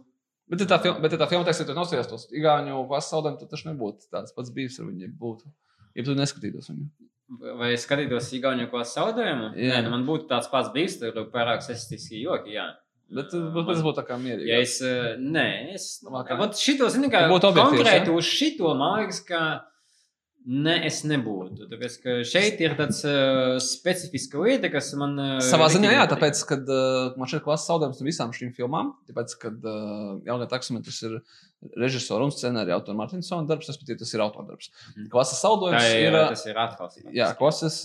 [0.51, 3.49] Bet, ja tā filma, bet, ja tā filma, teiksim, tu nosties tos Igāņu pasaulēm, tad
[3.53, 5.09] tas nebūtu tāds pats bijis ar viņu.
[5.21, 5.49] Būtu.
[5.95, 6.89] Ja tu neskatītos viņu.
[7.25, 9.53] Vai es skatītos Igauniju kā zaudējumu?
[9.57, 9.75] Jā.
[9.75, 12.53] Nē, nu, man būtu tāds pats bijis, tur pārāk sestiski joki.
[12.53, 12.67] Jā.
[13.15, 14.49] Bet, tas būtu tā kā mierīgi.
[14.49, 14.79] Ja es,
[15.21, 15.87] nē, es.
[16.05, 18.17] Labāk, Vat šito, zini, kā Tu būtu konkrēti ja?
[18.17, 19.45] uz šito, liekas, ka.
[20.45, 21.65] Nē, es nebūtu.
[21.71, 25.15] Tāpēc, ka šeit ir tāds uh, specifiska lieta, kas man.
[25.17, 28.91] Uh, Savā ziņā, jā, tāpēc, ka uh, man šeit klases zaudējums no visām šīm filmām.
[29.09, 31.17] Tāpēc, ka uh, Jānis Taksometrs ir
[31.79, 34.23] režisora un scenārija autora Martinsona darbs, respektīvi, tas ir.
[34.25, 35.07] Mhm.
[35.11, 36.17] Klases Tā zaudējums ir, ir.
[36.33, 36.91] tas ir atkal.
[37.15, 37.77] Jā, klases,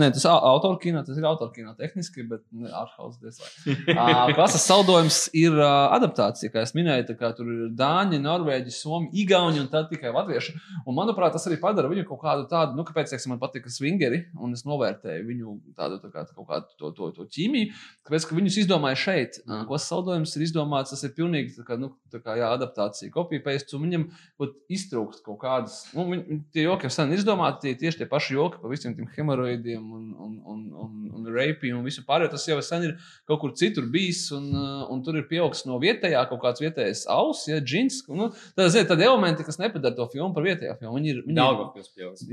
[0.00, 3.78] ne, tas autora kino, tas ir autora kino tehniski, bet ārhaus diezgan.
[4.36, 9.62] Klases zaudējums ir adaptācija, kā es minēju, tā kā tur ir Dāņi, Norvēģi, Somi, Igauni
[9.62, 10.54] un tad tikai Latvieši.
[10.84, 14.24] Un, manuprāt, tas arī padara viņu kaut kādu tādu, nu, kāpēc, teiksim, man patīk swingeri,
[14.38, 17.72] un es novērtēju viņu tādu tā kā, kaut kādu to, to, to ķīmiju,
[18.06, 19.40] kāpēc, ka viņus izdomāja šeit.
[19.68, 23.74] Klases zaudējums ir izdomāts, tas ir pilnīgi tā kā, nu, tā kā jā, adaptācija, kopija-paste,
[23.76, 24.04] un viņam
[24.38, 26.22] pat iztrūkst kaut kādas, nu, viņ,
[26.54, 30.04] tie joki jau sen izdomāti, tie tieši tie paši joki par visiem tiem hemoroidiem un,
[30.14, 32.30] un, un, un, un reipiem un visu pārējo.
[32.36, 32.94] Tas jau sen ir
[33.26, 37.06] kaut kur citur bijis, un, uh, un tur ir pieaugusi no vietējā kaut kāds vietējais
[37.10, 38.02] auss, ja džins.
[38.12, 40.96] Nu, tā ir tādi elementi, kas nepadara to filmu par vietējā filmu.
[41.00, 41.58] Viņi ir, viņi ir.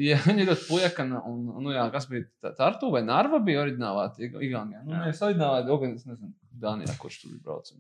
[0.10, 1.24] Jā, viņi ir ļoti puekana.
[1.30, 4.82] Un, un, nu, jā, kas bija tā- Tartu vai Narva bija oriģinālā Ig- Igaunijā.
[4.84, 5.10] Nu, Jā.
[5.14, 7.80] es oriģinālā Igaunijā, nezinu, Dānijā, kurš tur bija braucis.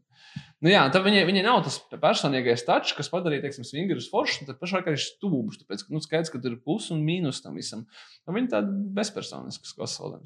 [0.63, 4.49] Nu, jā, tad viņi, viņi nav tas personīgais tačs, kas padarīja, teiksim, swingerus foršus, un
[4.49, 7.85] tad pašlaik arī stūbus, tāpēc, nu, skaidrs, ka tur ir plus un mīnus tam visam.
[8.27, 10.25] Un viņi tādi bezpersoniskas pasaulēm.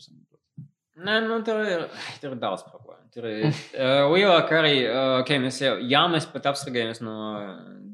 [1.03, 1.87] Nē, nu, tur ir,
[2.21, 3.07] tur ir daudz problēmu.
[3.13, 7.15] Tur ir uh, lielāka arī, uh, okay, mēs jau, jā, mēs pat apstrādājamies no,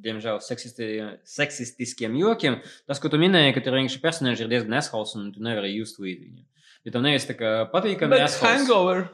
[0.04, 0.90] diemžēl, seksisti,
[1.28, 2.60] seksistiskiem jokiem.
[2.88, 6.00] Tas, ko tu minēji, ka tur vienkārši personāži ir diezgan neshals un tu nevari just
[6.00, 6.46] līdzi viņiem.
[6.88, 9.10] Ja tev nevis tā kā patīkami Bet hangover.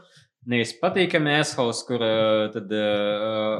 [0.45, 2.81] Nevis patīkami assholes, kur uh, tad uh,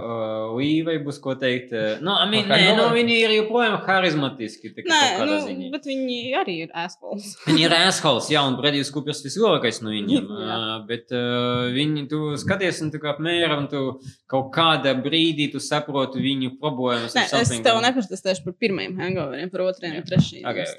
[0.06, 1.72] uh, līvai būs ko teikt.
[1.74, 2.94] Uh, nu, I mean, nē, nu, hangover?
[3.00, 4.70] viņi ir joprojām harizmatiski.
[4.76, 5.70] tā Nē, nu, ziņā.
[5.74, 7.32] bet viņi arī ir assholes.
[7.48, 10.30] Viņi ir assholes, jā, un Bredijs Kupers vislielākais no viņiem.
[10.30, 13.98] Uh, bet uh, viņi, tu skaties, un tu kā apmēram, tu
[14.30, 17.18] kaut kādā brīdī tu saproti viņu problēmas.
[17.18, 20.46] Nē, es tev neprotestēšu par pirmajiem hangoveriem, par otriem un trešajiem.
[20.54, 20.70] Okay.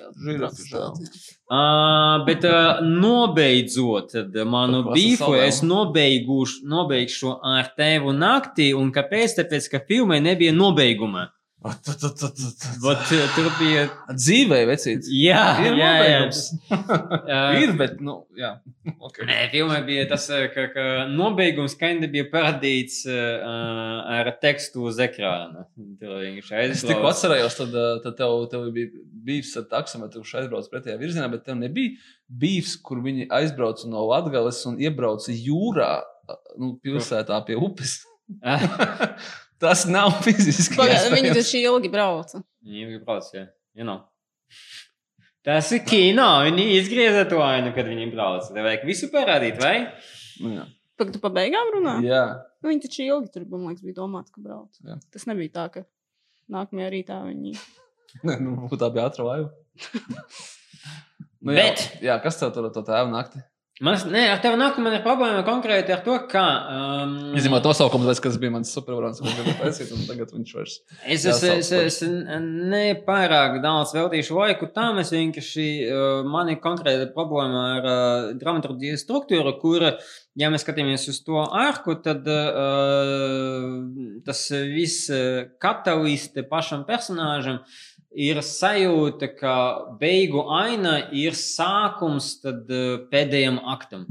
[1.46, 4.16] Uh, bet uh, nobeidzot
[4.50, 9.36] manu bīfu, es nobeigušu, nobeigšu ar tevu naktī, un kāpēc?
[9.38, 11.28] Tāpēc, ka filmai nebija nobeiguma.
[11.66, 13.86] Vat, uh, tur bija.
[14.12, 15.08] Dzīvē, vecīts.
[15.10, 15.92] Jā, Ir jā, jā.
[15.96, 16.42] nobeigums.
[16.68, 18.52] Uh, Ir, bet, nu, jā.
[18.92, 19.24] Okay.
[19.26, 23.46] Nē, filmai bija tas, uh, ka, ka nobeigums kinda bija parādīts uh,
[24.18, 25.64] ar tekstu uz ekrāna.
[26.60, 28.92] Es tikko atcerējos, tad, tad tev, tev bija
[29.26, 31.96] bijis ar taksometru, kurš aizbrauca pretējā virzienā, bet tam nebija
[32.28, 35.90] bijis, kur viņi aizbrauca no Latvijas un iebrauca jūrā,
[36.60, 38.02] nu, pilsētā pie upes.
[39.62, 40.76] Tas nav fiziski.
[40.76, 42.42] Pagaidā, viņi taču ilgi brauca.
[42.66, 43.46] Viņi jau brauc, jā.
[43.76, 44.02] You know.
[45.46, 46.26] Tas ir kino.
[46.46, 48.48] Viņi izgrieza to ainu, kad viņi brauc.
[48.52, 49.76] Tev vajag visu parādīt, vai?
[50.42, 50.66] Jā.
[50.96, 51.98] Pagaidām, tu pa beigām runā?
[52.04, 52.22] jā.
[52.64, 54.72] Nu, viņi taču ilgi tur, man liekas, bija domāts, ka brauc.
[54.82, 54.96] Jā.
[55.12, 55.82] Tas nebija tā, ka
[56.52, 57.52] nākamajā rītā viņi.
[58.26, 59.50] Nē, nu, tā bija ātrā laiva.
[61.44, 63.44] nu, jā, Bet- jā, kas tev tur ar to tēvu nakti?
[63.84, 66.42] Man, nē, ar tevi nāk, man ir problēma konkrēti ar to, ka.
[66.72, 70.76] Um, Izņemot nosaukumu, tas, kas bija mans supervarons, ko gribēju taisīt, un tagad viņš vairs.
[71.04, 71.98] Es, es, es, es
[72.72, 75.02] nepārāk daudz veltīšu laiku tam.
[75.02, 79.84] Es vienkārši uh, man ir konkrēta problēma ar uh, dramaturgijas struktūru, kur,
[80.40, 83.76] ja mēs skatāmies uz to arku, tad uh,
[84.24, 84.40] tas
[84.72, 87.60] viss uh, katalīste pašam personāžam
[88.16, 89.56] ir sajūta, ka
[90.00, 94.06] beigu aina ir sākums tad, uh, pēdējam aktam.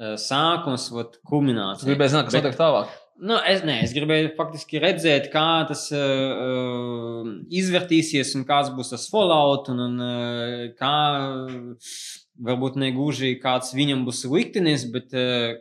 [0.00, 1.84] Uh, Sākums, vat, kulminācija.
[1.84, 2.92] Es gribēju zināt, kas notiek tālāk.
[3.20, 9.04] Nu, es, ne, es gribēju faktiski redzēt, kā tas uh, izvērtīsies un kāds būs tas
[9.12, 10.94] fallout, un, un uh, kā
[12.40, 15.58] varbūt ne gluži kāds viņam būs liktenis, bet uh,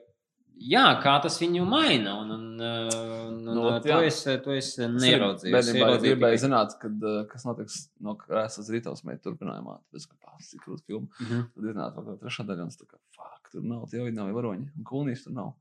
[0.59, 2.17] jā, kā tas viņu maina.
[2.21, 2.99] Un, un, uh,
[3.29, 5.55] un, Nu, nu, to, es, to es neraudzīju.
[5.57, 9.79] Es es gribēju tikai- zināt, kad, uh, kas notiks no krēslas rītavas meitas turpinājumā.
[9.89, 11.07] Tāpēc, ka pats ir krūts filma.
[11.23, 11.47] Mhm.
[11.55, 14.11] Tad iznāca kaut kāda trešā daļa, un es tā kā, fuck, tur nav, tie jau
[14.19, 15.53] nav varoņi, un kūnīs tur nav.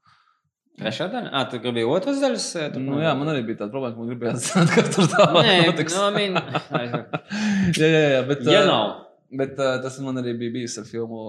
[0.78, 1.30] Trešā daļa?
[1.34, 2.44] Ah, tu gribēji otras daļas?
[2.60, 5.48] eh, Nu, jā, man arī bija tāda problēma, ka man gribējās zināt, kas tur tālāk
[5.48, 5.96] Nē, notiks.
[5.96, 6.34] nu, I mean,
[7.78, 8.92] jā, jā, jā, bet, ja uh, nav.
[9.40, 11.22] bet uh, tas man arī bija bijis ar filmu,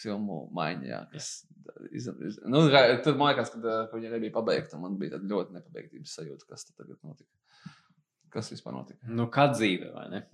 [0.00, 1.28] filmu maiņu, jā, kas
[1.90, 2.64] iz, iz, nu,
[3.04, 6.66] tur man liekas, ka, uh, ka viņa nebija pabeigta, man bija ļoti nepabeigtības sajūta, kas
[6.72, 7.30] tagad notika.
[8.34, 9.00] Kas vispār notika?
[9.08, 10.24] Nu, kā dzīve, vai ne?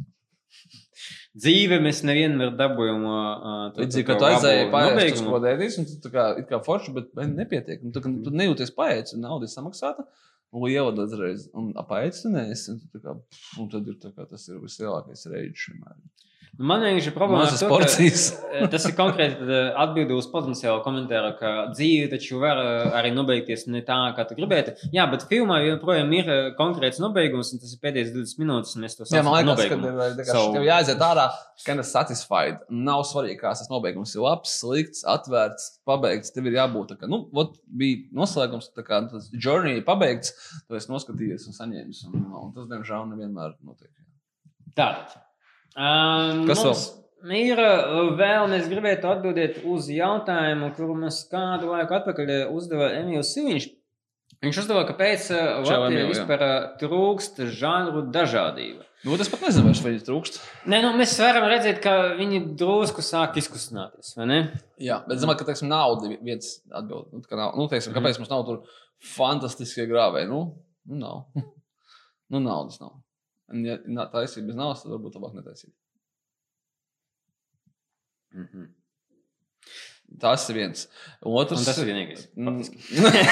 [1.38, 3.04] Dzīve mēs nevienmēr dabūjām.
[3.06, 7.12] Uh, Līdzīgi, ka tu aizēji pārējais uz ko dēļ, un tu kā, kā forši, bet
[7.30, 7.84] nepietiek.
[7.94, 10.06] Tu, tu nejūties paēdis, un nauda ir samaksāta.
[10.50, 11.70] Un ievada uzreiz, un
[12.34, 12.72] neesi.
[12.74, 13.14] Un, kā,
[13.62, 15.28] un tad ir tā kā, tas ir vislielākais.
[15.30, 15.36] Nu,
[16.60, 18.22] Man vienkārši ir problēma ar to, ka, porcijas.
[18.52, 23.64] eh, tas ir konkrēti atbildi uz potenciālu komentāru, ka dzīve taču var eh, arī nobeigties
[23.72, 24.74] ne tā, kā tu gribētu.
[24.92, 26.28] Jā, bet filmā joprojām ir
[26.58, 29.78] konkrēts nobeigums, un tas ir pēdējais 20 minūtes, un mēs to Jā, man liekas, ka
[29.80, 30.18] nobeigumu.
[30.18, 30.42] tev, so...
[30.58, 31.24] Tev jāaiziet ārā,
[31.64, 32.60] kind of satisfied.
[32.90, 36.36] Nav svarīgi, kāds tas nobeigums ir labs, slikts, atvērts, pabeigts.
[36.36, 40.36] Tev ir jābūt tā, ka, nu, ot, bija noslēgums, tā kā tas journey ir pabeigts,
[40.68, 42.04] tu esi noskatījies un saņēmis.
[42.12, 43.94] Un, un tas, diemžēl, nevienmēr notiek.
[44.76, 45.29] Tātad.
[45.76, 46.86] Um, Kas mums
[47.20, 53.34] Ir uh, vēl, mēs gribētu atbildēt uz jautājumu, kuru mums kādu laiku atpakaļ uzdeva Emīls
[53.34, 53.66] Siliņš.
[54.40, 58.86] Viņš uzdeva, kāpēc Čau, Latvijā vispār uh, trūkst žanru dažādība.
[59.04, 60.38] Nu, es pat nezinu, vai viņi trūkst.
[60.68, 64.14] Nē, nu, mēs varam redzēt, ka viņi drusku sāk izkustināties?
[64.80, 67.08] Jā, bet domāju, ka teiksim, nauda ir viens atbild.
[67.12, 68.58] Nu, kā nav, nu, teiksim, kāpēc mums nav tur
[69.12, 70.28] fantastiskie grāvēji?
[70.28, 70.42] Nu,
[70.88, 71.22] nu nav.
[72.32, 72.98] nu, naudas nav.
[73.50, 73.78] Un, ja
[74.12, 75.72] taisība bez naudas, tad varbūt labāk netaisīt.
[78.34, 78.68] Mm -hmm.
[80.20, 80.88] Tas ir viens.
[81.22, 82.26] Otrs Un tas ir vienīgais.
[82.34, 82.58] Mm.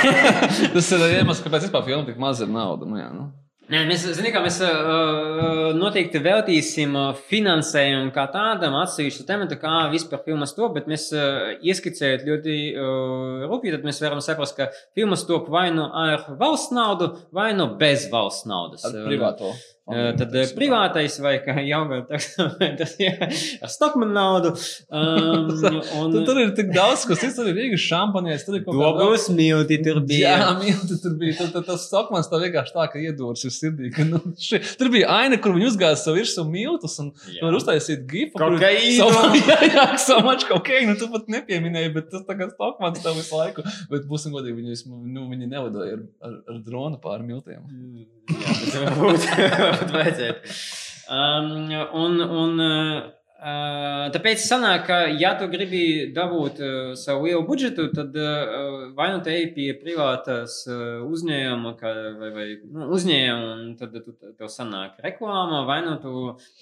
[0.76, 2.86] tas ir iemesls, kāpēc vispār filmā tik maz ir nauda.
[2.86, 3.30] Nu, jā, nu.
[3.68, 6.94] Nē, mēs zinām, ka mēs uh, noteikti veltīsim
[7.28, 13.44] finansējumu kā tādam atsevišķu tematu, kā vispār filmas top, bet mēs uh, ieskicējot ļoti uh,
[13.50, 17.68] rūpīgi, tad mēs varam saprast, ka filmas top vai nu ar valsts naudu, vai nu
[17.76, 18.88] bez valsts naudas.
[18.88, 19.52] Ar privāto.
[19.52, 21.72] Uh, Tad privātais vai kā ir
[23.64, 24.50] ar Stockman naudu.
[24.92, 25.48] Um,
[25.98, 27.32] un Tur, tur ir tik daudz, kas ir.
[27.36, 30.34] Tur ir Rīgas šampanietis, tur ir kaut kāda Dobus milti tur bija.
[30.42, 32.28] Jā, mīlēt, tur bija tur, tur, tas Stokmans.
[32.28, 33.92] Tā vienkārši tā, ka iedūrs ir sirdī.
[33.94, 38.04] Ka, nu, ši, tur bija aina, kur viņi uzgāja savu virsmu miltus un tur uztaisīt
[38.10, 38.36] gifu.
[38.42, 38.98] Kokaīnu.
[39.00, 40.98] Savu, jā, jā, so much kokaīnu.
[41.00, 43.64] Tu pat nepieminēji, bet tas tagad Stokmans tev visu laiku.
[43.88, 44.78] Bet būsim godīgi, viņi,
[45.16, 47.64] nu, viņi nelidoja ar, ar, ar dronu pāri miltiem.
[48.28, 49.28] Jā, bet varbūt,
[49.62, 50.56] varbūt vajadzētu.
[51.08, 57.86] Um, un, un, uh, tāpēc sanāk, ka, ja tu gribi dabūt uh, savu lielu budžetu,
[57.96, 63.56] tad uh, vai nu te ej pie privātās uh, uzņēmuma, ka, vai, vai nu, uzņēmuma,
[63.56, 66.14] un tad tu, tev sanāk reklāma, vai nu tu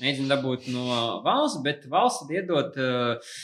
[0.05, 0.87] mēģini dabūt no
[1.27, 2.79] valsts, bet valsts iedot.
[2.79, 3.35] Uh,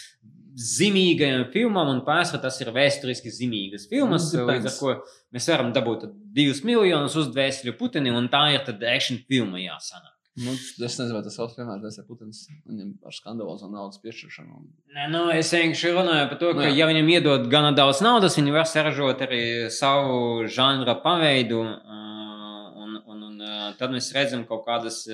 [0.52, 4.26] Zīmīgajām filmām, un pārsvarā tas ir vēsturiski zīmīgas filmas.
[4.36, 4.96] Nu, Līdz ar to
[5.32, 10.12] mēs varam dabūt divus miljonus uz dvēseli puteni, un tā ir tad action filma jāsanāk.
[10.40, 12.46] Nu, es nezinu, vai tas savs vienmēr ir Putins.
[12.64, 14.48] Viņam ar skandalozo naudas piešķiršanu.
[14.56, 16.76] un- Nē, nu, es vienkārši runāju par to, ka, Nu, jā.
[16.76, 21.60] ja viņam iedod gana daudz naudas, viņi var saražot arī savu žanra paveidu.
[21.60, 25.04] Un, un, un tad mēs redzam kaut kādas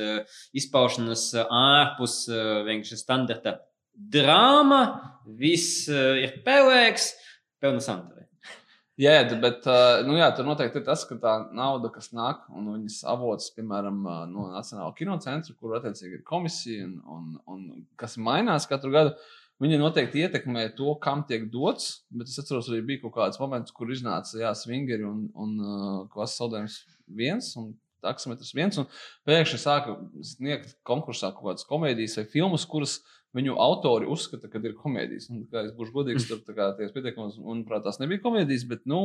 [0.54, 3.58] izpaušanas ārpus vienkārši standarta
[3.98, 4.82] drāma,
[5.38, 7.12] viss uh, ir pelēks,
[7.62, 8.18] pelnu santāri.
[8.98, 12.72] Jā, bet uh, nu, jā, tur noteikti ir tas, ka tā nauda, kas nāk, un
[12.72, 18.16] viņas avots, piemēram, uh, no Nacionālā kinocentra, kur attiecīgi ir komisija un, un, un kas
[18.18, 19.12] mainās katru gadu,
[19.62, 22.00] viņi noteikti ietekmē to, kam tiek dots.
[22.10, 25.54] Bet es atceros, arī bija kaut kāds moments, kur iznāca jā, swingeri un, un
[26.10, 26.80] klases saldējums
[27.20, 27.52] viens.
[27.62, 27.70] Un,
[28.04, 28.88] Taksometrs viens, un
[29.28, 29.96] pēkšņi sāka
[30.34, 35.28] sniegt konkursā kaut kādas komēdijas vai filmas, kuras uh, viņu autori uzskata, ka ir komēdijas.
[35.32, 39.00] Un, kā es būšu godīgs, tur tajos pieteikumos, manuprāt, tās nebija komēdijas, bet, nu,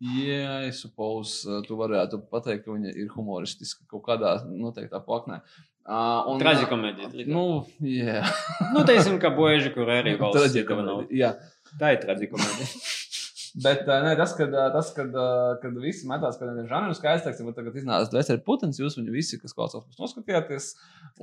[0.00, 5.42] yeah, I suppose, uh, tu varētu pateikt, ka viņa ir humoristiska kaut kādā noteiktā plaknē.
[5.90, 7.26] Uh, Traģikomēdija.
[7.28, 7.44] Nu,
[7.82, 8.20] jā.
[8.20, 8.40] Yeah.
[8.76, 10.40] nu, teiksim, ka boži, kur arī valsts.
[10.40, 11.36] Traģikomēdija.
[11.80, 12.72] Tā ir traģikomēdija.
[13.58, 15.14] Bet ne, tas, kad, tas, kad,
[15.62, 19.40] kad visi metās kaut kādiem žanriem, skaidrs, teiksim, tagad iznāca Dvēseli Putins, jūs viņu visi,
[19.42, 20.68] kas klausās, mums noskatījāties.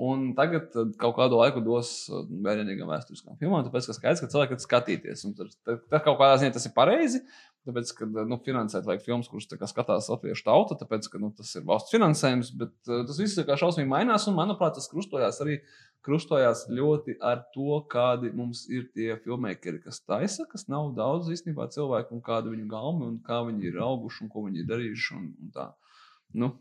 [0.07, 1.93] Un tagad kaut kādu laiku dos
[2.27, 5.23] vērienīgām vēsturiskām filmām, tāpēc, ka skaidrs, ka cilvēki skatīties.
[5.29, 7.23] Un tad, tad kaut kādā ziņā tas ir pareizi.
[7.67, 11.65] Tāpēc, ka nu, finansēt vajag filmas, kuras skatās latviešu tauta, tāpēc, ka nu, tas ir
[11.67, 15.57] valsts finansējums, bet tas viss kā šausmīgi mainās, un manuprāt, tas krustojās arī
[16.05, 21.67] krustojās ļoti ar to, kādi mums ir tie filmmakeri, kas taisa, kas nav daudz īstenībā
[21.73, 25.17] cilvēku, un kāda viņu gaumi, un kā viņi ir auguši, un ko viņi ir darījuši.
[25.17, 25.67] Un, un tā.
[26.33, 26.53] nu,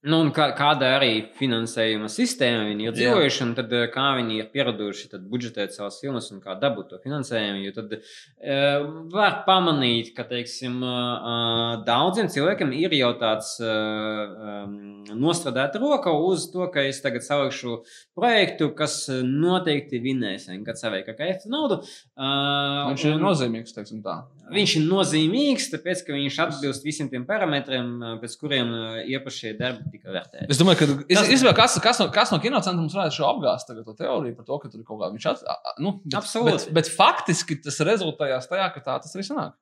[0.00, 5.18] Nu, kā, kāda arī finansējuma sistēma viņi ir dzīvojuši, un tad, kā viņi ir pieraduši
[5.28, 7.60] budžetēt savas filmas un kā dabūt to finansējumu.
[7.66, 14.72] Jo tad uh, var pamanīt, ka teiksim, uh, daudziem cilvēkiem ir jau tāds um,
[15.20, 17.82] nostrādāta roka uz to, ka es tagad salikšu
[18.16, 21.82] projektu, kas noteikti vinēs, kad savēja kā efektu naudu.
[22.16, 24.22] Uh, viņš ir nozīmīgs, teiksim tā.
[24.50, 27.90] Viņš ir nozīmīgs, tāpēc, ka viņš atbilst visiem tiem parametriem,
[28.22, 28.72] pēc kuriem
[29.06, 30.48] iepašie darbi tika vērtēti.
[30.50, 31.30] Es domāju, ka tas...
[31.36, 34.48] izvēl, kas, kas, no, kas no kinocentra mums varētu šo apgāzt tagad to teoriju par
[34.48, 35.44] to, ka tur ir kaut kā viņš at,
[35.82, 36.70] nu, bet, Absolūti.
[36.70, 39.56] Bet, bet faktiski tas rezultējās tajā, ka tā tas arī sanāk.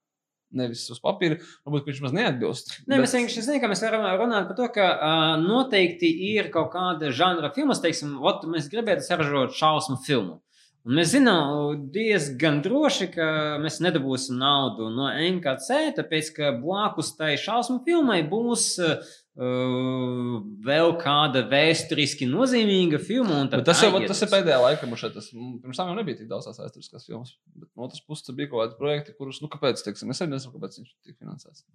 [0.59, 1.37] Nevis uz papīra,
[1.69, 2.71] varbūt viņš maz neatbilst.
[2.87, 3.03] Ne, bet...
[3.03, 7.11] Mēs vienkārši zinām, ka mēs varam runāt par to, ka uh, noteikti ir kaut kāda
[7.13, 10.39] žanra filmas, teiksim, ot, mēs gribētu saražot šausmu filmu.
[10.87, 13.25] Un mēs zinām diezgan droši, ka
[13.61, 21.45] mēs nedabūsim naudu no NKC, tāpēc ka blakus tai šausmu filmai būs uh, vēl kāda
[21.51, 23.43] vēsturiski nozīmīga filma.
[23.67, 26.49] Tas jau tas ir pēdējā laikā, man šeit tas pirms tam jau nebija tik daudz
[26.49, 27.37] tās vēsturiskās filmas.
[27.53, 30.57] Bet no otras puses, bija kaut kādi projekti, kurus, nu, kāpēc, teiksim, es arī nezinu,
[30.57, 31.67] kāpēc viņš tika finansēts.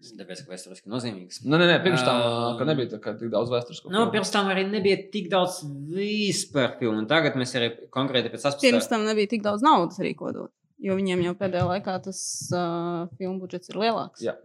[0.00, 1.42] Tāpēc, ka vēsturiski nozīmīgs.
[1.44, 3.90] Nē, nē, nē pirms tam uh, nebija tā, tik daudz vēsturisku.
[3.92, 5.58] Nu, pirms tam arī nebija tik daudz
[5.92, 7.02] vispār filmu.
[7.10, 8.64] Tagad mēs arī konkrēti pēc 18.
[8.64, 10.38] Pirms tam nebija tik daudz naudas rīkot.
[10.80, 12.22] Jo viņiem jau pēdējā laikā tas
[12.56, 14.24] uh, filmu budžets ir lielāks.
[14.24, 14.38] Jā.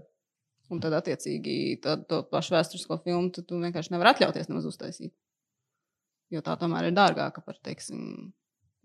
[0.74, 5.14] Un tad, attiecīgi, tad, to pašu vēsturisko filmu tu, tu vienkārši nevari atļauties nemaz uztaisīt.
[6.34, 8.34] Jo tā tomēr ir dārgāka par, teiksim,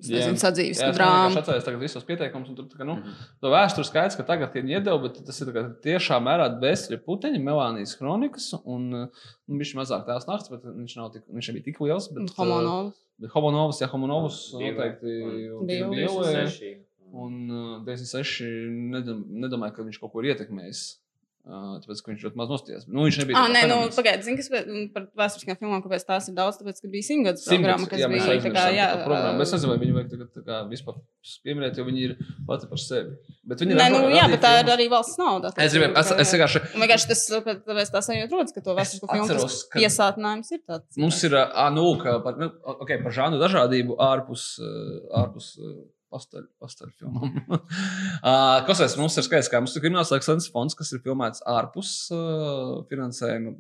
[0.09, 1.33] Nezinu, sadzīves drāmu.
[1.35, 3.29] Es atceros tagad visos pieteikumus, un tur tā, nu, mm -hmm.
[3.43, 5.53] to vēsturi skaidrs, ka tagad ir iedeva, bet tas ir
[5.85, 9.09] tiešām mērā dvēseli puteņi, Melānijas kronikas, un nu,
[9.61, 12.09] viņš mazāk tās nakts, bet viņš, nav tik, viņš nebija tik liels.
[12.15, 12.97] Bet, homonovs.
[13.21, 15.17] Bet homonovs, jā, homonovs noteikti
[15.67, 16.61] bija lielais.
[17.13, 18.47] Un uh, 96
[19.43, 20.83] nedomāju, ka viņš kaut ko ir ietekmējis.
[21.41, 22.83] Tāpēc, ka viņš ļoti maz nostājās.
[22.85, 23.41] Nu, viņš nebija.
[23.41, 24.51] Ah, nē, nu, pagaidiet, zini, kas
[24.93, 28.37] par vēsturiskām filmām, kāpēc tās ir daudz, tāpēc, ka bija simtgadus programma, kas jā, bija
[28.45, 28.89] tā kā, jā.
[29.07, 29.47] Programma.
[29.47, 30.99] Es nezinu, vai viņu vajag tagad tā kā vispār
[31.47, 32.15] pieminēt, jo viņi ir
[32.47, 33.17] pati par sevi.
[33.49, 33.79] Bet viņi.
[33.81, 35.53] Nē, nu, jā, bet tā ir arī valsts nauda.
[35.57, 36.63] Es gribēju, es, es vienkārši.
[36.85, 39.49] Vienkārši tas, tāpēc tā sajūta rodas, ka to vēsturisko filmu
[39.79, 41.01] piesātinājums ir tāds.
[41.01, 44.53] Mums ir, ah, nu, par, nu, okay, par žānu dažādību ārpus,
[45.23, 45.57] ārpus
[46.11, 47.37] pastaļu filmām.
[47.51, 47.61] uh,
[48.67, 52.81] Klausies, mums ir skaidrs, ka mums ir krimināls ekscelences fonds, kas ir filmēts ārpus uh,
[52.91, 53.55] finansējuma.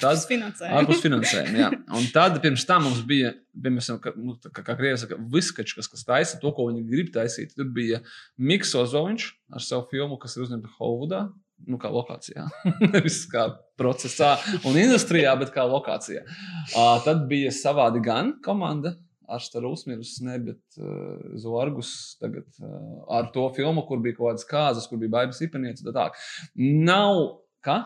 [0.00, 0.80] Tad, finansējuma.
[0.80, 1.70] ārpus finansējuma, jā.
[1.98, 5.90] Un tad pirms tam mums bija, piemēram, kā, nu, kā, kā krievis saka, viskačs, kas,
[5.90, 7.54] kas taisa to, ko viņi grib taisīt.
[7.58, 8.02] Tur bija
[8.38, 11.28] Miks Ozoviņš ar savu filmu, kas ir uzņemta Holivudā.
[11.68, 12.46] Nu, kā lokācijā.
[12.94, 13.50] Nevis kā
[13.80, 14.32] procesā
[14.64, 16.22] un industrijā, bet kā lokācijā.
[16.24, 18.94] Uh, tad bija savādi gan komanda,
[19.30, 24.48] Aštaru uzmirus, ne, bet uh, Zorgus tagad uh, ar to filmu, kur bija kaut kādas
[24.48, 25.86] kāzas, kur bija baigas ipanieces.
[25.94, 26.08] Tā
[26.56, 27.20] nav,
[27.64, 27.82] kā?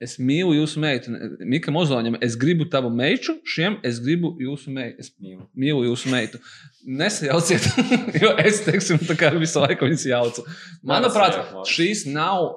[0.00, 1.12] Es mīlu jūsu meitu,
[1.44, 2.14] Mika Mozoņam.
[2.24, 5.04] Es gribu tavu meitu, šiem es gribu jūsu meitu.
[5.04, 6.40] Es mīlu, mīlu jūsu meitu.
[6.88, 7.66] Nesajauciet,
[8.22, 10.46] jo es, teiksim, tā kā visu laiku viņas jaucu.
[10.88, 11.36] Manuprāt,
[11.68, 12.48] šīs nav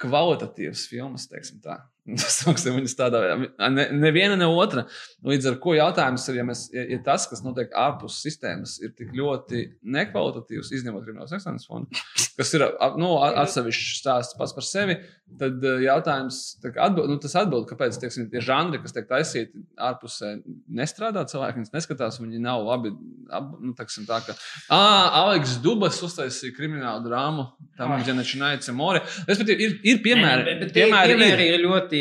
[0.00, 1.78] kvalitatīvas filmas, teiksim tā.
[2.40, 3.68] Sanksim viņus tādā veidā.
[3.72, 4.86] Ne, neviena, ne otra.
[5.26, 8.94] Līdz ar to jautājums ir, ja, mēs, ja, ja tas, kas notiek ārpus sistēmas, ir
[8.96, 9.64] tik ļoti
[9.96, 12.02] nekvalitatīvs, izņemot kriminālas ekscelences fondu,
[12.38, 12.62] kas ir
[13.00, 14.96] nu, a- atsevišķs stāsts pats par sevi,
[15.40, 19.06] tad eh, jautājums, tā kā atbild, nu, tas atbild, kāpēc teiksim, tie žanri, kas tiek
[19.10, 20.32] taisīti ārpusē,
[20.80, 22.92] nestrādā, cilvēki viņus neskatās, viņi nav labi.
[23.30, 24.34] Ap, nu, teiksim, tā, ka,
[24.74, 27.46] ah, Aleks Dubas uztaisīja kriminālu drāmu,
[27.78, 28.00] tam Ai.
[28.02, 29.02] ir Ģenečiņa Mori.
[29.30, 31.58] Respektīvi, ir, ir piemēri, Bet, bet tie piemēri, piemēri ir.
[31.60, 32.00] ir ļoti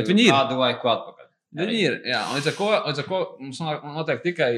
[0.00, 0.32] Bet ir.
[0.32, 1.19] kādu laiku atpakaļ.
[1.50, 1.94] Viņi ir.
[2.06, 4.50] Jā, līdz ar, ko, līdz ar to mums notiek tikai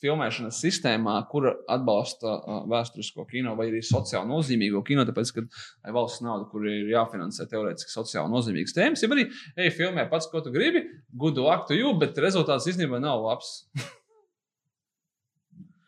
[0.00, 5.96] filmēšanas sistēmā, kur atbalsta uh, vēsturisko kino vai arī sociāli nozīmīgo kino, tāpēc, ka ir
[5.96, 9.04] valsts nauda, kur ir jāfinansē teorētiski sociāli nozīmīgas tēmas.
[9.04, 9.26] Ja arī,
[9.60, 13.58] ej, filmē pats, ko tu gribi, good luck to you, bet rezultāts īstenībā nav labs.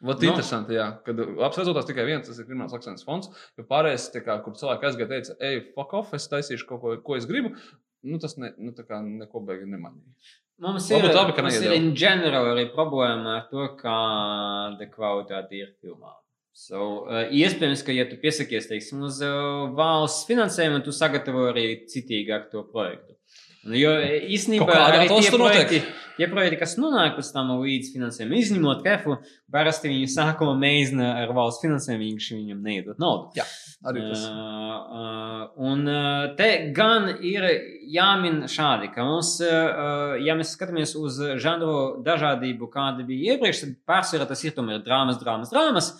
[0.02, 0.32] Vat Nu.
[0.32, 4.34] interesanti, jā, kad labs rezultāts tikai viens, tas ir krimināls akcents fonds, jo pārējais, kā,
[4.42, 7.54] kur cilvēki aizgāja, teica, ej, fuck off, es taisīšu kaut ko, ko es gribu,
[8.02, 10.40] nu tas ne, nu, neko beigi nemanīja.
[10.62, 15.72] Mums ir, labi, ka mums ir in general arī problēma ar to, kāda kvalitāte ir
[15.82, 16.12] filmā.
[16.52, 21.66] So, uh, iespējams, ka, ja tu piesakies teiksim, uz uh, valsts finansējumu, tu sagatavo arī
[21.90, 23.16] citīgāk to projektu.
[23.62, 25.68] Un, jo eh, īstenībā arī tie tur notiek.
[25.68, 25.80] projekti,
[26.16, 29.16] tie projekti, kas nonāk pēc tam līdz finansējumu, izņemot kefu,
[29.54, 33.30] parasti viņi sākumā mēģina ar valsts finansējumu, viņš viņam neiedot naudu.
[33.38, 33.46] Jā,
[33.88, 34.24] arī tas.
[34.28, 37.46] Uh, uh, un uh, te gan ir
[37.92, 43.80] jāmin šādi, ka mums, uh, ja mēs skatāmies uz žanru dažādību, kāda bija iepriekš, tad
[43.88, 45.90] pārsvarā tas ir tomēr drāmas, drāmas, drāmas.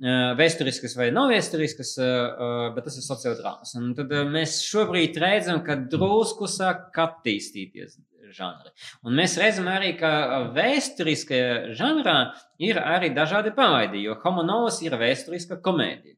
[0.00, 3.74] Uh, Vēsturiskas vai nav vēsturiskas, uh, bet tas ir sociāls drāmas.
[3.76, 7.98] Un tad uh, mēs šobrīd redzam, ka drusku sāk attīstīties
[8.34, 8.72] žanri.
[9.04, 10.10] Un mēs redzam arī, ka
[10.56, 12.16] vēsturiskajā žanrā
[12.62, 16.16] ir arī dažādi pavaidi, jo Homo novus ir vēsturiska komēdija.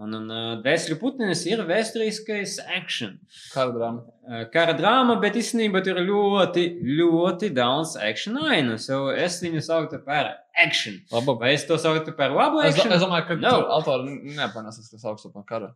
[0.00, 3.18] Un, un uh, Vēstures putnis ir vēsturiskais action.
[3.52, 4.00] Kara drāma.
[4.24, 6.64] Uh, Kara drāma, bet īstenībā tur ir ļoti,
[6.98, 8.78] ļoti daudz action ainu.
[8.80, 10.96] So es viņu sauktu par action.
[11.12, 11.36] Labi.
[11.44, 12.92] Vai es to sauktu par labu Es, action?
[12.96, 13.52] es domāju, ka No.
[13.60, 13.68] no.
[13.76, 15.74] autori nepanāsīs, kas augstu par kara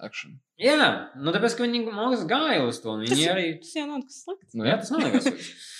[0.00, 0.38] action.
[0.58, 2.96] Jā, nu tāpēc, ka viņi mums gāja uz to.
[2.96, 4.54] un Tas, Viņi arī tas jau nav kas slikts.
[4.56, 5.28] Nu, Jā, tas nav nekas.
[5.28, 5.74] slikts.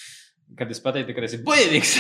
[0.56, 1.90] Kad es pateicu, ka tas ir bojīgs.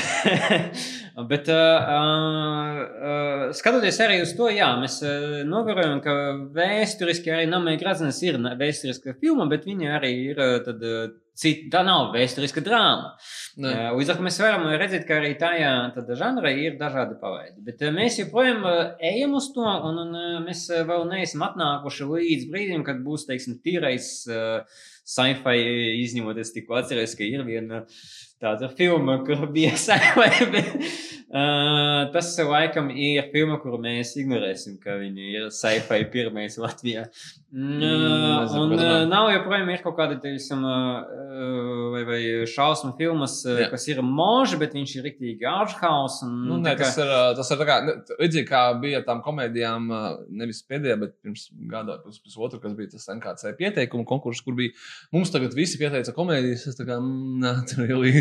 [1.30, 6.14] Bet, uh, uh, skatoties arī uz to, jā, mēs uh, novērojam, ka
[6.56, 10.82] vēsturiski arī Namēģa Gradzens ir vēsturiska filma, bet viņa arī ir tad,
[11.38, 13.12] cita, tā nav vēsturiska drāma.
[13.58, 15.72] Līdz ar to mēs varam redzēt, ka arī tajā
[16.18, 17.60] žanrā ir dažādi pavaidi.
[17.66, 18.64] Bet mēs joprojām
[19.10, 24.12] ejam uz to, un, un mēs vēl neesam atnākuši līdz brīdim, kad būs, teiksim, tīrais
[24.32, 25.58] uh, sci-fi,
[26.04, 27.84] izņemot, es tikko atceros, ka ir viena
[28.42, 30.50] tāda filma, kur bija sci-fi.
[30.52, 30.90] bet,
[31.28, 37.02] Uh, tas laikam ir filma, kuru mēs ignorēsim, ka viņa ir sci-fi pirmais Latvijā.
[37.48, 41.06] Nezinu, un uh, nav joprojām ir kaut kāda teiksim, uh,
[41.94, 42.18] vai, vai
[42.50, 43.68] šausmu filmas, uh, Jā.
[43.72, 46.18] kas ir mūža, bet viņš ir rīktīgi ārhaus.
[46.28, 47.08] Nu, nē, tas ir,
[47.38, 47.76] tas ir tā kā,
[48.20, 49.86] līdzīgi kā bija tām komēdijām,
[50.28, 54.76] nevis pēdējā, bet pirms gada, pus, pusotru, kas bija tas NKC pieteikumu konkurss, kur bija
[55.16, 56.66] mums tagad visi pieteica komēdijas.
[56.68, 58.20] Es tā kā, nē, tur ir.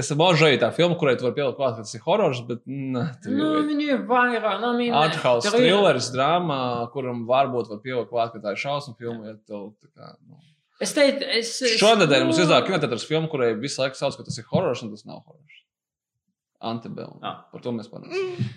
[0.00, 3.04] Es božoju tā filmu, kurai tu vari pielikt klāt, ka tas ir horors, bet, nē,
[3.20, 3.68] tur Nu, jau ir.
[3.74, 6.60] viņi ir vairāk, nu, viņi ir- thrilleris, drāmā,
[6.96, 9.32] kuram varbūt var pielikt klāt, ka tā ir šausmu filma.
[9.32, 10.40] Ja tev, tā kā, nu.
[10.82, 11.54] Es teicu, es.
[11.62, 14.94] es Šonadēļ mums izdevās kinotētras filmu, kurai visu laiku sauc, ka tas ir horors, un
[14.94, 15.60] tas nav horors.
[16.64, 17.20] Antibēlē.
[17.22, 17.42] Ah.
[17.52, 18.48] Par to mēs parunāsim.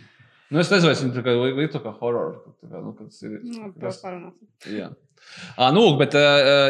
[0.47, 3.33] Nu, es nezinu, vai viņi tā kā līdzi kā kā, nu, kad tas ir.
[3.43, 4.49] Nu, par to parunāsim.
[4.71, 4.87] Jā.
[5.57, 6.13] À, nu, bet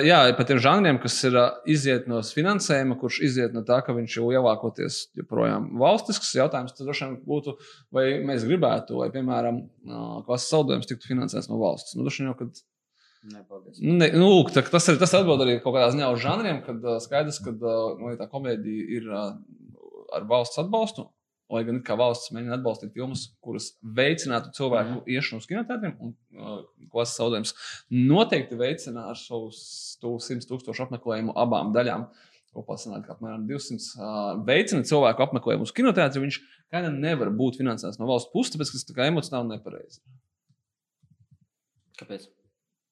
[0.07, 1.35] jā, par tiem žanriem, kas ir
[1.69, 6.87] iziet no finansējuma, kurš iziet no tā, ka viņš ir lielākoties joprojām valstisks jautājums, tad
[6.87, 7.53] droši vien būtu,
[7.93, 9.61] vai mēs gribētu, lai, piemēram,
[10.25, 11.93] klases saldējums tiktu finansēts no valsts.
[11.97, 12.63] Nu, droši vien jau, kad
[13.25, 13.79] Nē, paldies.
[13.81, 16.61] Nu, ne, nu, lūk, tā, tas ir tas atbild arī kaut kādā ziņā uz žanriem,
[16.65, 19.31] kad uh, skaidrs, ka nu, tā komēdija ir uh,
[20.15, 21.07] ar valsts atbalstu.
[21.51, 25.03] Lai gan kā valsts mēģina atbalstīt filmas, kuras veicinātu cilvēku mm.
[25.15, 26.57] iešanu uz kinoteātriem, un uh,
[26.91, 27.53] klases zaudējums
[27.95, 32.09] noteikti veicina ar savu 100 tūkstošu apmeklējumu abām daļām.
[32.57, 36.25] Kopā sanāk, ka apmēram 200 uh, veicina cilvēku apmeklējumu uz kinoteātri.
[36.25, 36.41] Viņš
[36.73, 40.03] kā nevar būt finansēts no valsts puses, tāpēc tas tā kā emocionāli nepareizi.
[42.01, 42.27] Kāpēc?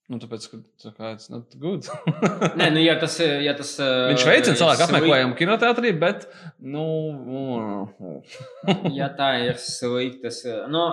[0.06, 1.88] Nu, tāpēc, ka tā kā it's not good.
[2.60, 6.28] Nē, nu, ja tas, ja tas Viņš uh, veicina cilvēku apmeklējumu kinoteātrī, bet,
[6.62, 6.84] nu,
[7.26, 8.12] nu,
[9.00, 10.84] Ja tā ir sliktas, uh, nu,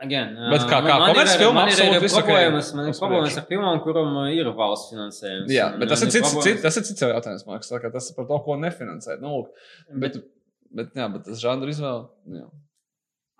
[0.00, 3.46] again, Bet kā- kā ir komerces ir arī absolūti visu problēmas, man ir problēmas ar
[3.52, 5.52] filmām, kuram ir valsts finansējums.
[5.52, 8.16] jā, bet tas ir cits, cits, tas ir cits jau jautājums, man liekas, tas ir
[8.16, 9.20] par to, ko nefinansēt.
[9.20, 9.52] Nu, lūk,
[10.00, 10.16] bet,
[10.72, 12.08] bet, jā, bet tas žanra izvēle.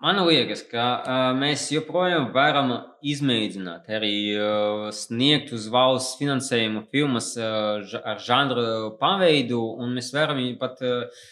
[0.03, 2.73] Man liekas, ka uh, mēs joprojām varam
[3.07, 10.43] izmēģināt, arī uh, sniegt uz valsts finansējumu filmas uh, ar žanru paveidu, un mēs varam
[10.59, 10.83] pat.
[10.83, 11.23] Uh,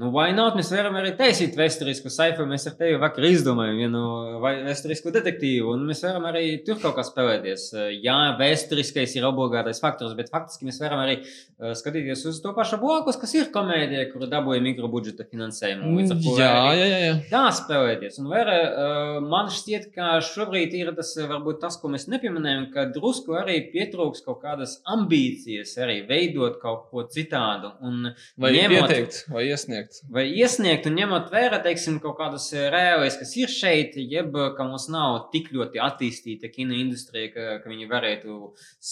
[0.00, 0.54] Nu, vai not?
[0.56, 2.46] Mēs varam arī taisīt vēsturisku saifu.
[2.48, 4.00] Mēs ar tevi vakar izdomājām vienu
[4.40, 7.66] vēsturisku detektīvu, un mēs varam arī tur kaut kā spēlēties.
[8.00, 12.78] Jā, vēsturiskais ir obligātais faktors, bet faktiski mēs varam arī uh, skatīties uz to pašu
[12.80, 15.92] blakus, kas ir komēdija, kur dabūja mikrobudžeta finansējumu.
[16.14, 17.02] To Jā, jā, jā.
[17.04, 17.12] jā.
[17.34, 18.16] Tā spēlēties.
[18.24, 22.70] Un vēl, uh, man šķiet, ka šobrīd ir tas, uh, varbūt tas, ko mēs nepieminējām,
[22.72, 27.74] ka drusku arī pietrūks kaut kādas ambīcijas, arī veidot kaut ko citādu.
[27.84, 29.89] Un Vai ņemot- pieteikt, vai iesniegt.
[30.12, 34.86] Vai iesniegt un ņemot vērā, teiksim, kaut kādas reālais, kas ir šeit, jeb ka mums
[34.92, 38.36] nav tik ļoti attīstīta kino industrija, ka, ka viņi varētu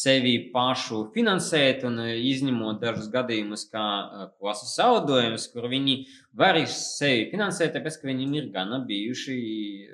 [0.01, 6.01] sevi pašu finansēt un eh, izņemot dažus gadījumus, kā eh, klases zaudējumus, kur viņi
[6.37, 9.37] var sevi finansēt, tāpēc, ka viņiem ir gana bijuši,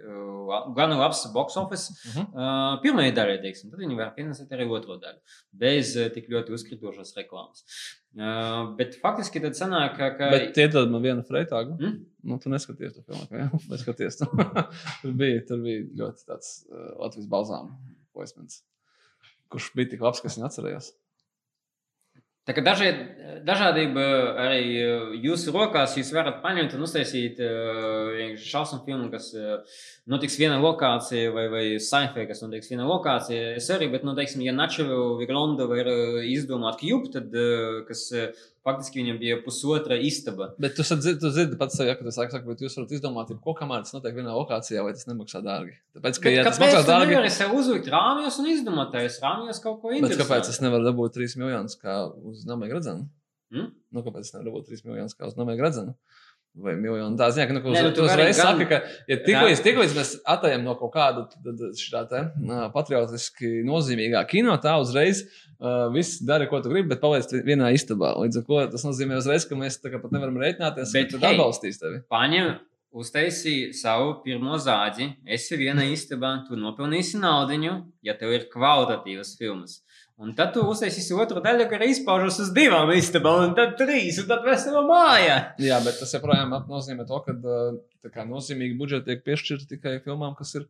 [0.03, 2.25] uh, gana labs box office Mhm.
[2.35, 5.21] uh, pirmajai daļai, teiksim, tad viņi var finansēt arī otro daļu,
[5.53, 7.65] bez uh, tik ļoti uzkritošas reklāmas.
[8.15, 10.11] Uh, bet faktiski tad sanāk, ka.
[10.19, 11.79] ka Bet iedod man vienu freitāgu.
[11.81, 11.97] Mm?
[12.25, 13.63] Nu, tu neskaties to filmu, vai ne?
[13.71, 14.29] Vai skaties to?
[15.03, 17.73] tur, bija, tur bija ļoti tāds uh, Latvijas balzām
[18.15, 18.61] posms,
[19.51, 20.93] kurš bija tik labs, ka es viņu atcerējos.
[22.45, 22.91] Tā kā daži,
[23.49, 24.03] dažādība
[24.43, 24.65] arī
[25.25, 29.79] jūsu rokās, jūs varat paņemt un uztaisīt uh, šausmu filmu, kas uh,
[30.13, 33.55] notiks vienā lokācijā, vai, vai sci-fi, kas notiks vienā lokācijā.
[33.57, 35.89] Es arī, bet, nu, teiksim, ja Načevu Viglonda var
[36.29, 38.11] izdomāt kjub, tad, uh, kas
[38.65, 40.51] faktiski viņam bija pusotra istaba.
[40.61, 43.33] Bet tu zini, tu zini pats sev, ja, ka tas saka, bet jūs varat izdomāt,
[43.45, 45.77] ko kamēr tas notiek vienā lokācijā, vai tas nemaksā dārgi.
[45.97, 49.61] Tāpēc, ka, Bet ja tas maksā dārgi, nevari sev uzlikt rāmjos un izdomāt tajos rāmjos
[49.65, 50.25] kaut ko bet interesantu?
[50.25, 51.99] kāpēc es nevaru dabūt 3 miljonus kā
[52.33, 53.09] uz namēga redzenu?
[53.55, 53.69] Hmm?
[53.93, 55.97] Nu, kāpēc es nevaru dabūt 3 miljonus kā uz namēga redzenu?
[56.55, 57.17] Vai miljonu?
[57.19, 60.13] Tā ziņā, ka nu, uz, nu, tu uzreiz gan- saka, ka ja tiklīdz, tiklīdz mēs
[60.37, 61.25] atējam no kaut kāda
[61.81, 62.21] šāda te,
[62.77, 68.13] patriotiski nozīmīgā kino, tā uzreiz uh, viss dara, ko tu gribi, bet paliec vienā istabā.
[68.23, 71.27] Līdz ar to tas nozīmē uzreiz, ka mēs tā kā pat nevaram rēķināties, Bet, tad
[71.27, 71.99] hei, atbalstīs tevi.
[72.15, 72.53] Paņem,
[73.03, 77.59] uztaisīji savu pirmo zāģi, esi vienā istabā, tu nopelnīsi naudu,
[78.07, 79.81] ja tev ir kvalitatīvas filmas.
[80.23, 84.29] Un tad tu uztaisīsi otru daļu, kas izpaužas uz divām istabām, un tad trīs, un
[84.31, 85.39] tad vesela māja.
[85.59, 87.57] Jā, bet tas joprojām nozīmē to, ka ā,
[88.07, 90.69] tā kā nozīmīgi budžeti tiek piešķirti tikai filmām, kas ir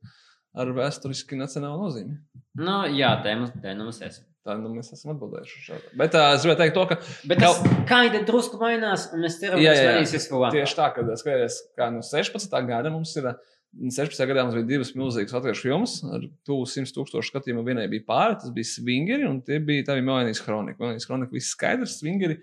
[0.57, 2.17] ar vēsturiski nacionālu nozīmi.
[2.57, 4.25] Nu, jā, tā mums, tā nu mums esam.
[4.45, 5.55] Tā nu, mēs esam atbildējuši.
[5.57, 5.91] uz šādu.
[5.97, 6.97] Bet uh, es gribēju teikt to, ka
[7.31, 9.95] Bet tas kaida drusku mainās, un mēs ceram, Jā, ka tas jā, jā.
[9.95, 10.57] mainīsies vēl labāk.
[10.59, 12.57] tieši tā, kad skaties, kā no 16.
[12.69, 13.31] gada mums ir.
[13.31, 13.35] ā,
[13.75, 14.21] 16.
[14.29, 17.65] gadā mums bija divas milzīgas latviešu filmas ar tuvu 100 tūkstošu skatījumu.
[17.67, 20.79] Vienai bija pāri, tas bija Swingeri, un tie bija tā bija Melnijas kronika.
[20.83, 22.39] Melnijas kronika viss skaidrs, Swingeri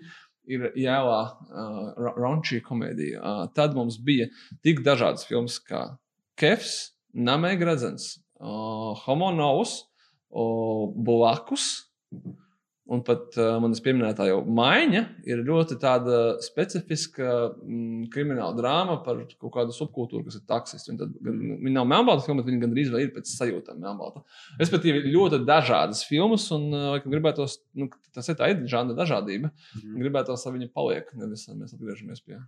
[0.50, 3.20] ir jēlā uh, Rončī komēdija.
[3.22, 4.28] Uh, tad mums bija
[4.64, 5.84] tik dažādas filmas kā
[6.38, 9.78] Kefs, Namē Gradzens, uh, Homo Novus,
[10.30, 11.70] uh, Blakus.
[12.90, 15.00] Un pat uh, manas pieminētā jau maiņa
[15.30, 20.90] ir ļoti tāda specifiska mm, krimināla drāma par kaut kādu subkultūru, kas ir taksists.
[20.90, 24.24] Viņa, tad, gan, viņa nav melnbalta filma, bet viņa gandrīz vai ir pēc sajūtām melnbalta.
[24.58, 27.86] Respektīvi, ļoti dažādas filmas, un uh, laikam gribētos, nu,
[28.16, 29.52] tas ir tā ir žanra dažādība.
[29.78, 30.00] Mhm.
[30.02, 32.40] Gribētos, lai viņa paliek, nevis mēs atgriežamies pie.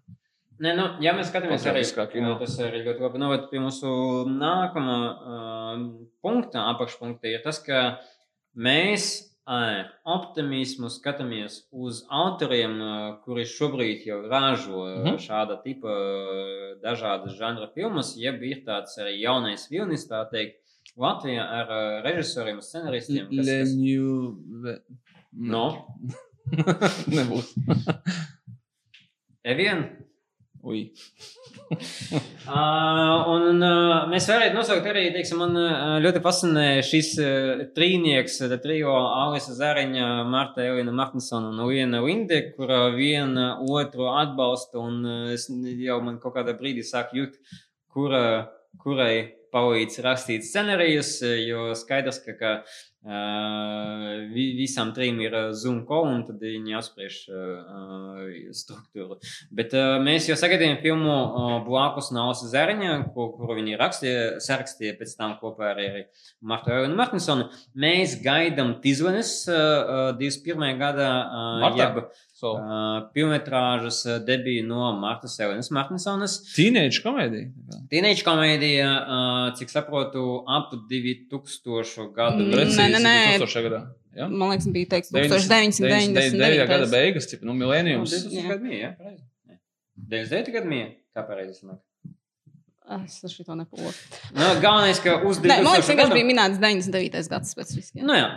[0.64, 2.34] Nē, nu, ja mēs skatāmies arī kino.
[2.38, 3.94] tas arī ļoti labi noved pie mūsu
[4.30, 5.86] nākamā uh,
[6.22, 7.84] punkta, apakšpunkta, ir tas, ka
[8.54, 15.18] mēs optimismu skatāmies uz autoriem, uh, kuri šobrīd jau ražo uh, Mhm.
[15.20, 20.60] šāda tipa uh, dažādas žanra filmas, jeb ir tāds arī jaunais vilnis, tā teikt,
[20.96, 24.78] Latvijā ar režisoriem, scenaristiem, kas, kas Leņu...
[25.32, 25.64] no,
[27.16, 27.48] Nebūs.
[29.44, 30.03] Evien.
[30.64, 30.88] Uh,
[33.34, 38.54] un uh, mēs varētu nosaukt arī, teiksim, man uh, ļoti fascinē šis uh, trīnieks, uh,
[38.62, 45.46] trijo Alisa Zariņa, Marta Elina Martinsona un Liena Linde, kur viena otru atbalsta un uh,
[45.84, 47.36] jau man kaut kādā brīdī sāku jūt,
[47.92, 48.24] kura,
[48.80, 49.14] kurai
[49.54, 52.56] palīdz rakstīt scenārijus, uh, jo skaidrs, ka, ka
[53.04, 58.24] uh, vi, visām trim ir Zoom call un tad viņi apspriež uh,
[58.56, 59.18] struktūru.
[59.54, 61.16] Bet uh, mēs jau sagaidījām filmu
[61.68, 66.04] blakus Nausa Zariņa, kuru viņi rakstīja, sarakstīja pēc tam kopā ar arī
[66.44, 67.48] Martu Eulinu Martinsonu.
[67.78, 70.78] Mēs gaidām Tizvenes uh, 21.
[70.80, 71.10] gada
[71.78, 72.04] jeb
[72.34, 72.50] So.
[73.14, 76.34] pilnmetrāžas debiju no Martas Eulinas Martinsonas.
[76.56, 77.46] Teenage komēdija.
[77.92, 78.88] Teenage komēdija,
[79.56, 82.42] cik saprotu, ap 2000 gadu.
[82.42, 82.56] Mm.
[82.56, 83.38] Precīzi, Nē, nē, nē.
[83.42, 83.64] 2000.
[83.68, 83.80] gadā.
[84.14, 84.28] Ja?
[84.30, 86.14] Man liekas, bija teikts 1999.
[86.14, 86.68] 1999.
[86.70, 88.14] gada beigas, tipa, nu, milēnijums.
[88.28, 89.24] 2000 gadu mija, jā, pareizi.
[90.14, 91.80] 99 gadu mija, kā pareizi sanāk.
[93.04, 93.90] Es ar šito nepūlu.
[94.36, 97.28] Nu, galvenais, ka uz Nē, man liekas, 2000 vienkārši gadu- bija minēts 99.
[97.32, 98.02] gads specifiski.
[98.06, 98.28] Nu, jā,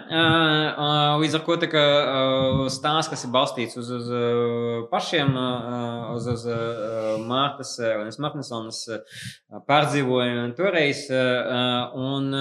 [1.22, 1.84] līdz ar to tā kā,
[2.74, 4.10] stāsts, kas ir balstīts uz, uz
[4.92, 5.34] pašiem,
[6.16, 6.46] uz, uz
[7.28, 9.02] Mārtas un Martinsons uh,
[9.68, 11.06] pārdzīvojumiem toreiz,
[11.98, 12.32] un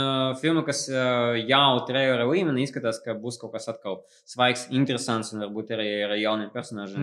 [0.40, 5.74] filma, kas jau trejora līmenī izskatās, ka būs kaut kas atkal svaigs, interesants un varbūt
[5.76, 7.02] arī ar jauniem personāžiem.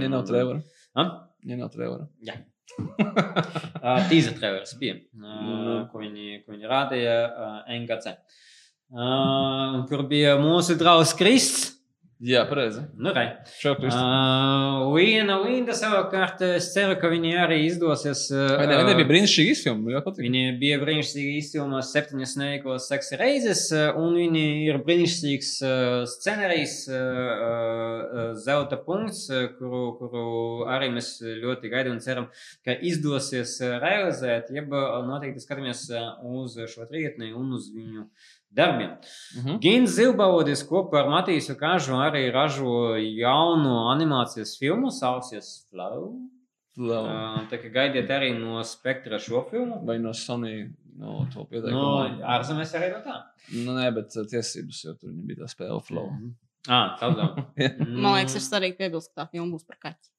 [0.96, 1.14] Ah?
[1.46, 2.08] Ja nav trevora.
[2.24, 2.38] Jā.
[3.84, 5.80] Uh, Tīza trailers bija, uh, Mhm.
[5.92, 8.14] ko, viņi, ko viņi rādīja uh, NGC.
[8.94, 11.74] Uh, un kur bija mūsu draugs Krists.
[12.24, 12.80] Jā, pareizi.
[12.96, 13.12] Nu.
[13.12, 18.22] Uh, Līna, Linda savukārt, es ceru, ka viņi arī izdosies.
[18.32, 19.92] Uh, Vai ne, vai nebija brīnišķīgi izfilmi?
[19.92, 20.24] Jā, patīk.
[20.24, 26.78] Viņi bija brīnišķīgi izfilmoti septiņas neikos seksa reizes, uh, un viņi ir brīnišķīgs uh, scenārijs,
[26.94, 30.24] uh, uh, zelta punkts, uh, kuru, kuru
[30.72, 32.30] arī mēs ļoti gaidām un ceram,
[32.64, 34.54] ka izdosies uh, realizēt.
[34.56, 38.08] Jeb uh, noteikti skatāmies uh, uz šo trietni un uz viņu
[38.56, 38.94] darbiem.
[39.40, 39.58] Mhm.
[39.64, 46.14] Gins Zilbaudis kopā ar Matīsu Kažu arī ražo jaunu animācijas filmu, sauksies Flow.
[46.78, 47.10] Labi.
[47.10, 49.84] Uh, Tā kā gaidiet arī no spektra šo filmu.
[49.86, 52.24] Vai no Sony no to No, pieteikumu?
[52.36, 53.20] ārzemēs arī no tā.
[53.54, 56.10] Nu, nē, bet uh, tiesības, jo tur bija tā spēle flow.
[56.70, 57.44] Ah, tā labi.
[57.92, 60.10] Man liekas, ir svarīgi piebilst, ka tā filma būs par kaķi.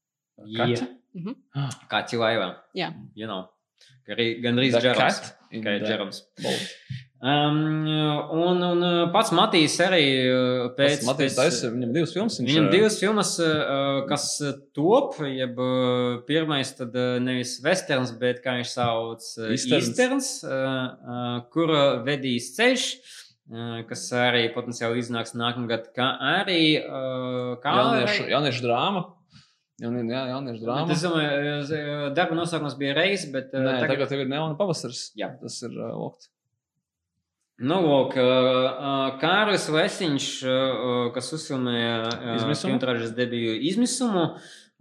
[0.55, 0.87] Jā.
[1.15, 1.35] Mhm.
[1.93, 2.49] Kaķi laivā.
[2.77, 2.93] Jā.
[3.19, 3.49] You know.
[4.07, 5.21] Ka Arī Džerams.
[5.65, 6.23] Kā ir Džerams.
[7.25, 7.87] Um,
[8.37, 11.07] un, un uh, pats Matīs arī uh, pēc.
[11.09, 12.35] Pēc- taisa, viņam divas filmas.
[12.45, 14.27] Viņam ā, divas filmas, uh, kas
[14.77, 19.25] top, jeb uh, pirmais tad uh, nevis westerns, bet kā viņš sauc,
[20.45, 21.73] uh, kur
[22.05, 22.85] vedīs ceļš,
[23.89, 26.61] kas arī potenciāli iznāks nākamgad, kā arī
[27.65, 29.07] kā Jauniešu, jauniešu drāma.
[29.81, 30.93] Jaunie, jā, jauniešu drāma.
[30.93, 35.07] Es domāju, darba nosaukums bija reizes, bet Nē, tagad, tagad ir neona pavasaris.
[35.19, 35.33] Jā.
[35.41, 36.29] Tas ir uh, lokt.
[37.63, 41.95] Nu, lūk, uh, Kārlis Lesiņš, uh, kas uzfilmēja
[42.35, 42.81] Izmisumu?
[42.83, 44.25] filmu debiju izmisumu.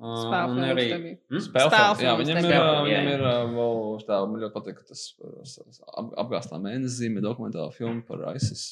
[0.01, 0.85] uh, un filmas arī
[1.45, 1.77] Spēle filma.
[1.77, 2.55] Jā, filmas viņam ir,
[2.87, 3.21] viņam ir
[3.53, 3.77] vēl
[4.07, 5.03] tā, man ļoti patīk tas
[6.23, 8.63] apgāstā mēnesis zīme, dokumentāla filma par ISIS.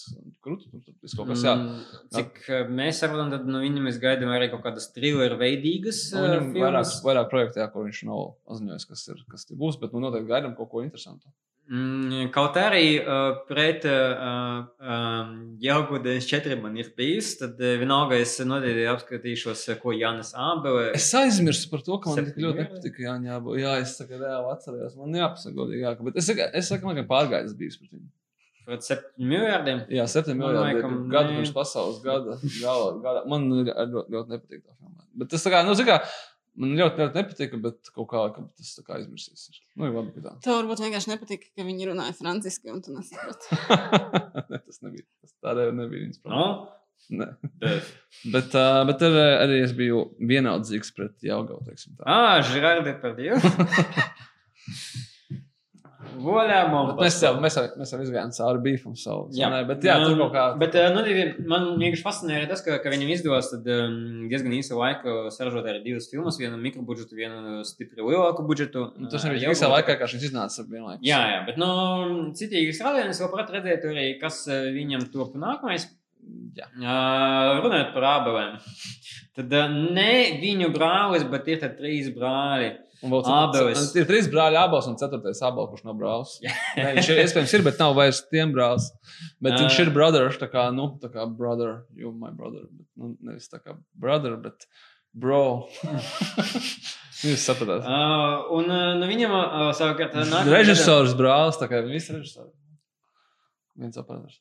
[0.42, 1.54] Krūti, tur tas kaut kas, jā.
[1.62, 2.42] Mm, Cik
[2.74, 6.90] mēs saprotam, tad no viņa mēs gaidām arī kaut kādas thriller veidīgas Nu, Viņam vairāk,
[6.90, 6.98] filmas.
[7.06, 10.34] vairāk projektu, jā, ko viņš nav paziņojis, kas, ir, kas tie būs, bet nu, noteikti
[10.34, 11.30] gaidām kaut ko interesantu.
[12.36, 15.30] Kaut arī uh, pret uh, um,
[15.64, 20.90] Jāgudēns 4 man ir bijis, tad vienalga es noteikti apskatīšos, ko Jānis Ābele.
[20.98, 23.06] Es aizmirsu par to, ka man tik ļoti nepatika.
[23.06, 24.98] Jā, jā, bu- jā es tagad reāli atceros.
[25.00, 28.10] Man jāpasaka, godīgi, jā, ka- bet es, es saku, man kā pārgājis bijis pret viņu.
[28.68, 29.80] Pret 7 miljardiem.
[29.96, 32.36] Jā, septiņi Man miljoni laikam, gadu pirms pasaules gada.
[32.60, 33.24] gala, gada.
[33.32, 35.08] Man ļoti, nepatīk tā filma.
[35.24, 36.02] Bet tas tā kā, nu, zini kā,
[36.60, 39.46] man ļoti, ļoti nepatika, bet kaut kā, ka tas tā kā aizmirsīs.
[39.54, 39.62] ir.
[39.80, 40.34] Nu, ir labi, ka tā.
[40.46, 43.46] Tev varbūt vienkārši nepatika, ka viņi runāja franciski, un tu nesaprati.
[44.52, 45.08] ne, tas nebija.
[45.24, 46.70] Tas tādēļ nebija viņas problēma.
[47.12, 47.26] Ne.
[47.64, 47.88] bet-
[48.32, 49.16] Bet, uh, bet ar,
[49.48, 51.16] arī es biju vienaldzīgs pret
[51.98, 52.06] tā.
[52.06, 53.40] Ah, Gerard Depardieu.
[56.20, 56.60] Voļā,
[56.92, 59.30] Bet mēs jau, mēs jau, mēs jau izgājām cauri bīfam savu.
[59.38, 59.50] Jā.
[59.54, 60.44] Ne, bet jā, tur kaut kā.
[60.62, 61.04] Bet uh, nu,
[61.50, 65.70] man vienkārši fascinē arī tas, ka, ka viņam izdevās tad, um, diezgan īsu laiku saražot
[65.72, 68.90] arī divas filmas, vienu mikrobudžetu, vienu stipri lielāku budžetu.
[68.98, 71.06] Nu, Tas Uh, jau visā laikā, kā šis iznāca vienlaikus.
[71.08, 71.72] Jā, jā, bet no
[72.38, 75.88] citīgas rādījumos labprāt redzētu arī, kas uh, viņam top nākamais.
[76.58, 76.68] Jā.
[76.76, 78.56] Uh, runājot par abelēm.
[79.38, 82.74] Tad uh, ne viņu brālis, bet ir trīs brāļi.
[83.02, 86.36] Un vēl ceturtais- Ir trīs brāļi, abos un ceturtais abels, kurš nav brālis.
[86.78, 88.92] Nē, viņš ir iespējams, ir, bet nav vairs tiem brālis.
[89.42, 92.68] Bet viņš ir brother, tā kā, nu, tā kā brother, you my brother.
[92.70, 94.68] Bet, nu, nevis tā kā brother, bet
[95.18, 95.42] bro.
[97.22, 97.84] Jūs sapratāt.
[97.86, 98.70] Uh, un
[99.02, 102.50] no viņam uh, savukārt gadā- Režisors brālis, tā kā visi režisori.
[103.82, 104.40] Viens operators.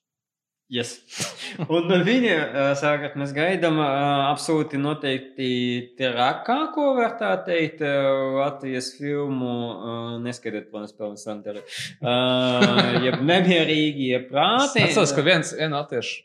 [0.70, 1.00] Yes.
[1.74, 5.50] Un viņa uh, savukārt mēs gaidām uh, absolūti noteikti
[5.98, 11.64] trakāko, var tā teikt, uh, Latvijas filmu, uh, neskaidrot, protams, pelnas Santeri.
[11.98, 14.84] Uh, jeb nemierīgie prāti.
[14.84, 16.22] Es atceros, ka viens viens latviešu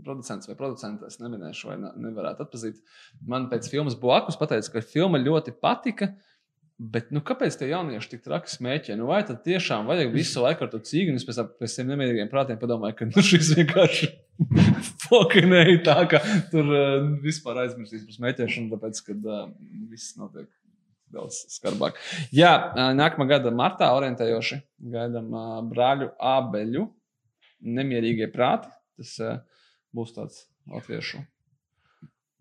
[0.00, 2.80] producents vai producents, es neminēšu, vai ne, nevarētu atpazīt.
[3.28, 6.14] Man pēc filmas blakus pateica, ka filma ļoti patika.
[6.80, 8.96] Bet nu, kāpēc tie jaunieši tik traki smēķē?
[8.98, 11.14] Nu, vai tad tiešām vajag visu laiku ar to cīņu?
[11.20, 14.08] Es pēc tam pēc tiem nemierīgiem prātiem padomāju, ka nu, šis vienkārši
[15.04, 19.44] fokinēja tā, ka tur uh, vispār aizmirsīs par smēķēšanu, tāpēc, ka uh,
[19.92, 20.48] viss notiek
[21.12, 22.00] daudz skarbāk.
[22.34, 24.58] Jā, ā, nākamā gada martā orientējoši
[24.94, 26.86] gaidām ā, brāļu abeļu
[27.78, 28.72] nemierīgie prāti.
[28.98, 29.38] Tas uh,
[29.94, 31.22] būs tāds latviešu,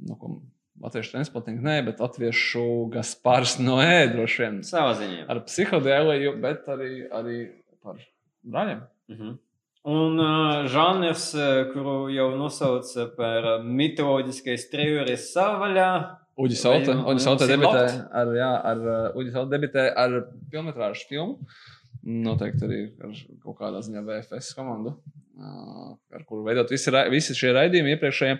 [0.07, 0.39] nu, ko
[0.81, 4.59] latviešu transporting, nē, bet latviešu Gaspars no ēdroši vien.
[4.65, 5.27] Savā ziņā.
[5.31, 7.37] Ar psihodēliju, bet arī, arī
[7.83, 8.01] par
[8.43, 8.83] brāļiem.
[9.13, 9.39] Mhm.
[9.91, 11.31] Un uh, žanrs,
[11.71, 15.91] kuru jau nosauca par mitoloģiskais trījus savvaļā.
[16.41, 17.81] Uģis Sauta, Uģis Sauta debitē
[18.21, 18.83] ar, jā, ar,
[19.17, 20.19] Uģis Sauta debitē ar
[20.53, 21.49] filmetrāžu filmu.
[22.01, 24.95] Noteikti arī ar kaut kādā ziņā VFS komandu,
[25.39, 28.39] ar kuru veidot visi, visi šie raidījumi iepriekšējiem.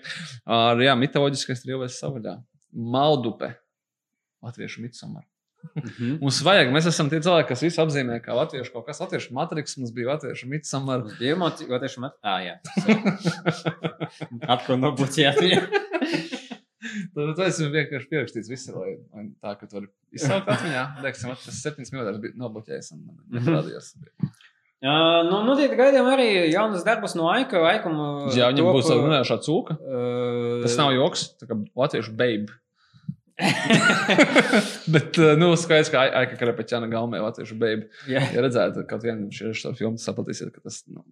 [0.57, 2.37] Ar jā, mitoloģiskais trījus savvaļā.
[2.71, 3.53] Maldupe.
[4.41, 5.27] Latviešu midsommar.
[5.77, 6.15] Mhm.
[6.23, 9.01] Mums vajag, mēs esam tie cilvēki, kas visu apzīmē kā latviešu kaut kas.
[9.03, 11.03] Latviešu matriks, mums bija latviešu midsommar.
[11.05, 12.15] Uz divu motu, jo tieši mat...
[12.25, 12.55] Ah, jā.
[14.55, 15.61] Atkal nobloķējāt viņu.
[17.15, 20.85] Tad ir vienkārši pierakstīts visur, lai, lai tā, ka tu vari izsaukt atmiņā.
[21.05, 23.37] Vat tas septiņas minūtes bija nobloķējis un man Mhm.
[23.37, 23.91] neparādījās.
[24.81, 27.59] Uh, nu, noteikti gaidām arī jaunas darbus no Aika.
[27.69, 27.99] Aikam,
[28.33, 29.75] Jā, viņam būs tāda runājošā cūka.
[29.77, 32.49] Uh, Tas nav joks, tā kā latviešu babe.
[34.93, 37.87] Bet, nu, skaidrs, ka Ai- Aika Karapeķāna galmē latviešu babe.
[38.09, 38.23] Jā.
[38.33, 38.83] Ja redzētu
[39.33, 41.05] šī šo filmu, tad sapratīsiet, ka tas, nu,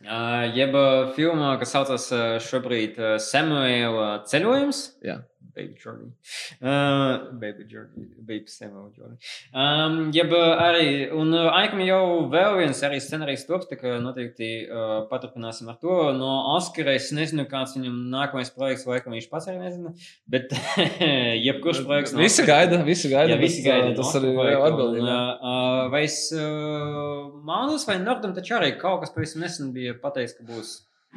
[0.00, 0.72] Uh, jeb
[1.12, 2.06] filma, kas saucas
[2.46, 4.78] šobrīd Samuela ceļojums.
[5.04, 5.18] jā.
[5.60, 6.10] Baby Jordan.
[6.58, 8.08] Uh, baby Jordan.
[8.18, 9.18] Baby Samuel Jordan.
[9.52, 12.00] Um, jeb arī, un uh, Aikam jau
[12.32, 15.98] vēl viens arī scenārijs tops, tā kā noteikti uh, paturpināsim ar to.
[16.16, 19.92] No Oskara es nezinu, kāds viņam nākamais projekts, laikam viņš pats arī nezina,
[20.30, 20.50] bet
[21.46, 22.14] jebkurš projekts.
[22.16, 23.34] no Visi gaida, visi gaida.
[23.36, 23.92] Jā, visi gaida.
[23.92, 25.08] uh, Tas arī projektu, atbildīgi.
[25.08, 30.38] uh, Vai es uh, mālos, vai Nordam taču arī kaut kas pavisam nesen bija pateicis,
[30.38, 30.70] ka būs.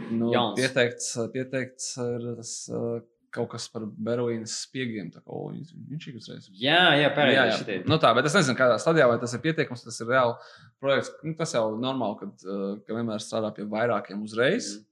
[0.09, 0.55] Nu, Jauns.
[0.57, 2.95] pieteikts, pieteikts ir tas uh,
[3.33, 5.09] kaut kas par Berlīnas spiegiem.
[5.13, 6.47] kā, o, Viņš viņš ir uzreiz.
[6.53, 7.39] Jā, jā, Jā, pareizi.
[7.39, 7.57] jā.
[7.57, 7.77] šitie.
[7.89, 10.35] Nu, tā, bet es nezinu, kādā stadijā vai tas ir pieteikums, tas ir reāli
[10.83, 11.11] projekts.
[11.25, 14.75] Nu, tas jau ir normāli, kad, uh, ka vienmēr strādā pie vairākiem uzreiz.
[14.77, 14.89] Mhm.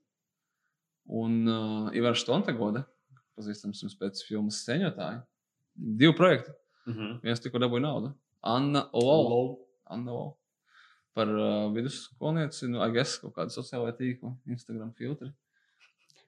[1.22, 2.84] Un uh, Ivars Stontegoda,
[3.38, 5.22] pazīstams jums pēc filmas sceņotāja,
[5.76, 6.52] divi projekti.
[6.90, 7.20] Mhm.
[7.22, 8.12] Viens tikko dabūja naudu.
[8.42, 9.58] Anna Lolo.
[9.90, 10.36] Anna Lolo.
[11.14, 15.28] Par uh, vidusskolnieci, nu, guess, kaut kādu sociālo tīklu, Instagram filtri.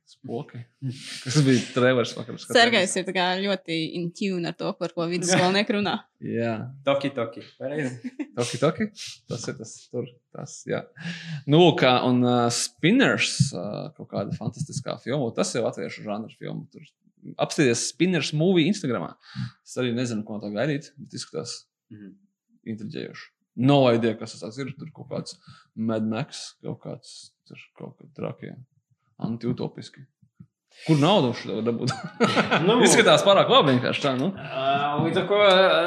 [0.05, 0.59] Spoki.
[1.25, 2.45] Tas bija skatījos.
[2.53, 3.07] Sergejs ir
[3.45, 5.95] ļoti in tune ar to, par ko vidusskolnieki runā.
[6.39, 6.53] Jā.
[6.87, 7.45] Toki, toki.
[7.61, 8.13] Pareizi.
[8.39, 8.89] Toki, toki.
[9.31, 10.81] Tas ir tas, tur, tas, jā.
[11.51, 16.65] Nu, kā, un uh, Spinners, uh, kaut kāda fantastiskā filma, tas ir latviešu žanra filma.
[16.73, 16.85] Tur
[17.41, 19.13] apstāties Spinners movie Instagramā.
[19.65, 21.63] Es arī nezinu, ko no tā gaidīt, bet izskatās
[21.93, 22.15] Mhm.
[22.73, 23.27] intriģējoši.
[23.69, 24.73] No idea, kas tas ir.
[24.79, 25.37] Tur kaut kāds
[25.77, 27.13] Mad Max, kaut kāds
[27.47, 28.55] tur kaut kāds trakie,
[29.23, 30.07] antiutopiski.
[30.85, 31.31] Kur naudu
[31.65, 31.93] dabūt?
[32.67, 32.75] Nu.
[32.85, 34.33] Izskatās pārāk labi vienkārši tā, nu.
[34.35, 35.39] Uh, Līdz ar to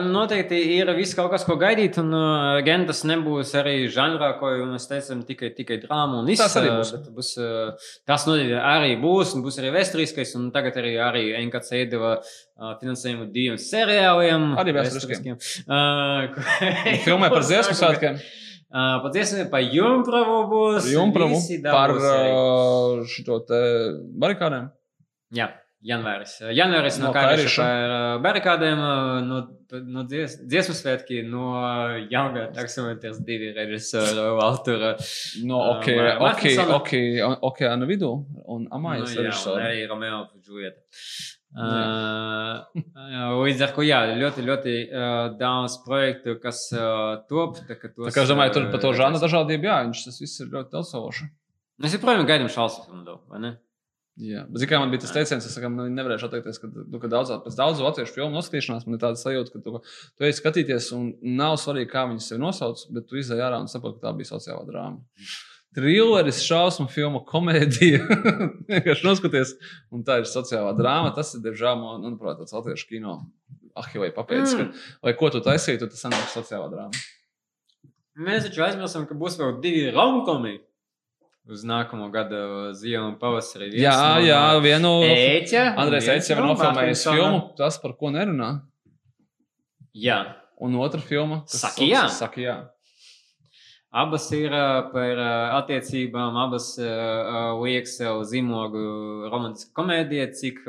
[0.08, 2.00] noteikti ir viss kaut kas, ko gaidīt.
[2.02, 6.42] Un uh, gan tas nebūs arī žanrā, ko mēs teicām, tikai, tikai drāma un viss.
[6.42, 6.94] Tas arī būs.
[6.96, 10.34] bet būs uh, tas noteikti arī būs, un būs arī vēsturiskais.
[10.40, 14.50] Un tagad arī, arī NKC iedeva uh, finansējumu diviem seriāliem.
[14.64, 15.38] Arī vēsturiskiem.
[15.68, 18.24] Uh, Filmē par dziesmu svētkiem.
[18.68, 20.90] Uh, dziesmu, par Jumpravu būs.
[20.92, 23.60] Jumpravu, par uh, šo te
[24.20, 24.66] barikādēm.
[25.38, 25.46] Jā,
[25.88, 26.34] janvāris.
[26.52, 27.62] Janvāris no, No no kā Kairiša.
[27.64, 29.40] par uh, barikādēm, uh, no,
[29.88, 31.54] no dzies, dziesmu svētki, no
[32.12, 34.94] jaunā taksometras divi režisoru autora.
[35.48, 36.78] No, ok, Mar- ok, Martinsona.
[36.82, 36.94] ok,
[37.52, 38.12] okeāna vidū
[38.52, 39.64] un Amājas Nu, jā, un režisori.
[39.72, 40.84] arī Romeo Džulieta.
[43.48, 44.74] Līdz ar to, jā, ļoti, ļoti
[45.40, 46.66] daudz projektu, kas
[47.30, 47.62] top.
[47.64, 50.20] Tā, ka tos, Tā kā es domāju, tur par to žanru dažādību, jā, viņš tas
[50.22, 51.30] viss ir ļoti daudzsološi.
[51.82, 53.56] Mēs joprojām gaidām šādu filmu, vai ne?
[54.18, 57.10] Jā, bet mērā man bija tas teiciens, es saku, nu, nevarēšu atteikties, ka, nu, ka
[57.12, 59.82] daudz, pēc daudzu latviešu filmu noskatīšanās man ir tāda sajūta, ka tu,
[60.18, 63.70] tu ej skatīties, un nav svarīgi, kā viņas sevi nosauc, bet tu izai ārā un
[63.70, 65.06] saproti, ka tā bija sociālā drāma.
[65.78, 68.00] Trilleris, šausmu filma, komēdija.
[68.72, 69.52] Vienkārši noskaties,
[69.94, 71.12] un tā ir sociālā drāma.
[71.16, 73.20] Tas ir, diemžēl, man- manuprāt, tāds latviešu kino.
[73.78, 74.72] Ah, vai papēdis, Mm.
[75.06, 77.04] lai ko tu taisītu, tas sanāk sociālā drāma.
[78.18, 80.56] Mēs taču aizmirsām, ka būs vēl divi romkomi
[81.48, 82.40] uz nākamo gada
[82.74, 83.70] ziemu un pavasarī.
[83.76, 84.94] Viens Jā, no- jā, vienu.
[85.06, 85.62] Ēķa.
[85.78, 88.56] Andrēs Eits jau nofilmējis filmu, tas, par ko nerunā.
[89.96, 90.24] Jā,
[90.60, 92.08] Un otra filma, Saki jā.
[92.10, 92.56] Saka, jā.
[93.92, 95.32] Abas ir ā, par ā,
[95.62, 100.30] attiecībām, abas ā, ā, liek sev zīmogu romantisku komēdiju.
[100.38, 100.62] Cik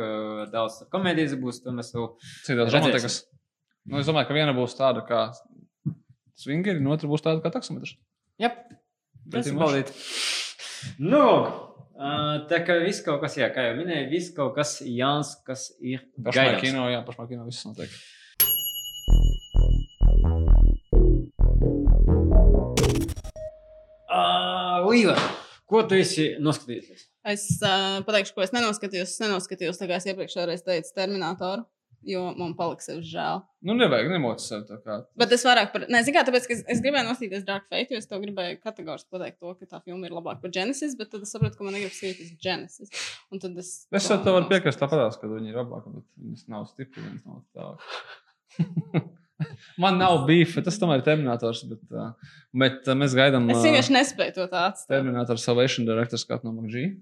[0.52, 1.62] daudz komēdijas būs.
[1.62, 3.22] Cik daudz romantikas.
[3.88, 5.22] Nu, es domāju, ka viena būs tāda kā
[6.38, 7.96] swingeri, un otra būs tāda kā taksometrs.
[8.38, 8.52] Jā,
[9.28, 9.90] Pretī baudīt.
[11.02, 11.24] Nu,
[12.48, 16.04] tā kā viss kaut kas, jā, kā jau minēju, viss kaut kas jauns, kas ir
[16.16, 16.62] Pašmā gaidāms.
[16.62, 17.92] kino, jā, pašmā kino viss notiek.
[24.98, 25.14] Līva,
[25.70, 27.02] ko tu esi noskatījies?
[27.30, 29.12] Es uh, pateikšu, ko es nenoskatījos.
[29.12, 31.68] Es nenoskatījos, kā es iepriekšējā teicu, Terminatoru.
[32.08, 33.44] jo man paliks sev žēl.
[33.68, 34.96] Nu, nevajag nemot sev tā kā.
[35.18, 35.84] Bet es vairāk par.
[35.86, 38.58] Nē, zinu, kā, tāpēc, ka es, es gribēju nostīties Dark Fate, jo es tev gribēju
[38.64, 41.68] kategoriski pateikt to, ka tā filma ir labāka par Genesis, bet tad es sapratu, ka
[41.68, 43.06] man negrib skatīties Genesis.
[43.30, 43.72] Un tad es.
[43.94, 47.46] Es tev varu piekrist tāpatās, ka viņi ir labāki, bet viņas nav stipri, viņas nav
[47.54, 49.06] tā.
[49.78, 53.46] Man nav beefa, tas tomēr ir Terminators, bet, uh, bet uh, mēs gaidām.
[53.54, 54.90] Es vienkārši nespēju to tā atstāt.
[54.96, 56.98] Terminator Salvation Director's Cut no McG.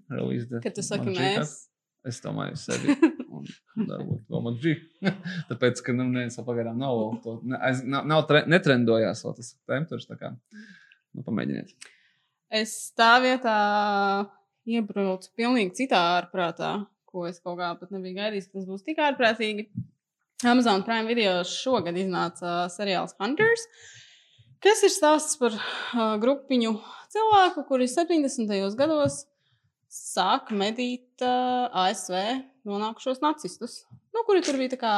[0.61, 1.57] Kad tu saki mēs.
[2.07, 2.95] Es domāju, sevi.
[3.35, 4.77] Un varbūt to McG.
[5.51, 9.35] Tāpēc, ka nu, neviens vēl pagaidām nav, to, ne, aiz, nav, nav tre, netrendojās vēl
[9.41, 10.07] tas temperatūrs.
[10.13, 10.31] Tā kā,
[11.17, 11.89] nu, pamēģiniet.
[12.61, 13.57] Es tā vietā
[14.71, 16.77] iebraucu pilnīgi citā ārprātā,
[17.11, 19.67] ko es kaut kā pat nebiju gaidījis, ka tas būs tik ārprātīgi.
[20.45, 23.63] Amazon Prime video šogad iznāca seriāls Hunters,
[24.61, 26.75] kas ir stāsts par uh, grupiņu
[27.15, 28.53] cilvēku, kuri 70.
[28.77, 29.23] gados
[29.89, 32.19] sāk medīt uh, ASV
[32.69, 34.93] nonākušos nacistus, nu, kuri tur bija tā kā.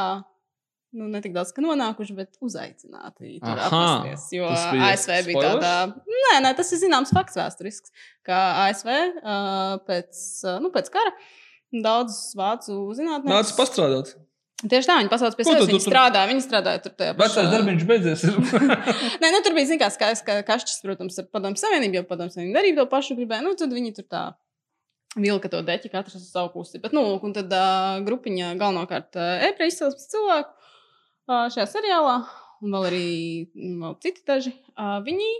[0.98, 4.22] Nu, ne tik daudz, ka nonākuši, bet uzaicināti tur apstāties.
[4.32, 5.58] Jo bija ASV bija spoilers?
[5.60, 5.72] tāda.
[6.08, 7.92] Nē, nē, tas ir zināms fakts vēsturisks,
[8.26, 11.12] ka ASV uh, pēc, uh, nu, pēc kara
[11.84, 13.36] daudz vācu zinātnieku.
[13.36, 14.16] Nāc pastrādāt.
[14.58, 15.68] Tieši tā, viņi pasauc pie sevis.
[15.70, 18.24] Viņi strādāja, viņi strādāja tur Vecais darbiņš beidzies.
[19.22, 22.58] Nē, nu, tur bija zināms, ka, ka kašķis, protams, ar padomu savienību, jo padomu savienību
[22.58, 23.44] arī to pašu gribēja.
[23.46, 24.24] Nu, tad viņi tur tā
[25.22, 26.80] vilka to deķi, katrs uz savu pusi.
[26.82, 32.18] Bet, nu, lūk, un tad uh, grupiņa galvenokārt uh, ebreju izcelsmes cilvēku uh, šajā seriālā,
[32.58, 33.06] un vēl arī
[33.46, 35.30] mm, vēl citi daži, uh, viņi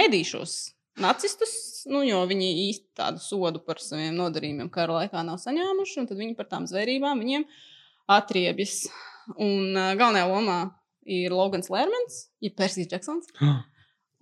[0.00, 0.58] medīšos.
[1.04, 1.52] Nacistus,
[1.92, 6.24] nu, jo viņi īsti tādu sodu par saviem nodarījumiem kara laikā nav saņēmuši, un tad
[6.24, 7.44] viņi par tām zvērībām viņiem
[8.10, 8.86] atriebjas.
[9.36, 10.58] Un uh, galvenajā lomā
[11.06, 13.32] ir Logans Lērmans, ja Persijas Džeksons.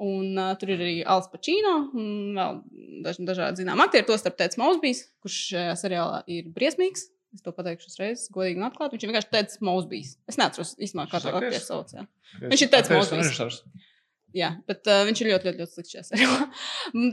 [0.05, 2.57] Un uh, tur ir arī Alans Pačīno un vēl
[3.05, 4.03] daži dažādi zināmi aktieri.
[4.09, 7.05] Tostarp Tēts Mausbijs, kurš šajā seriālā ir briesmīgs.
[7.35, 8.97] Es to pateikšu uzreiz, godīgi un atklāti.
[8.97, 10.17] Viņš ir vienkārši Tēts Mausbijs.
[10.31, 11.95] Es neatceros īstenībā, kā to aktieru sauc.
[11.95, 12.03] jā.
[12.43, 13.15] Viņš ir Mozbijs.
[13.23, 13.61] režisors.
[14.35, 16.49] Jā, bet uh, viņš ir ļoti, ļoti, ļoti slikts šajā seriālā.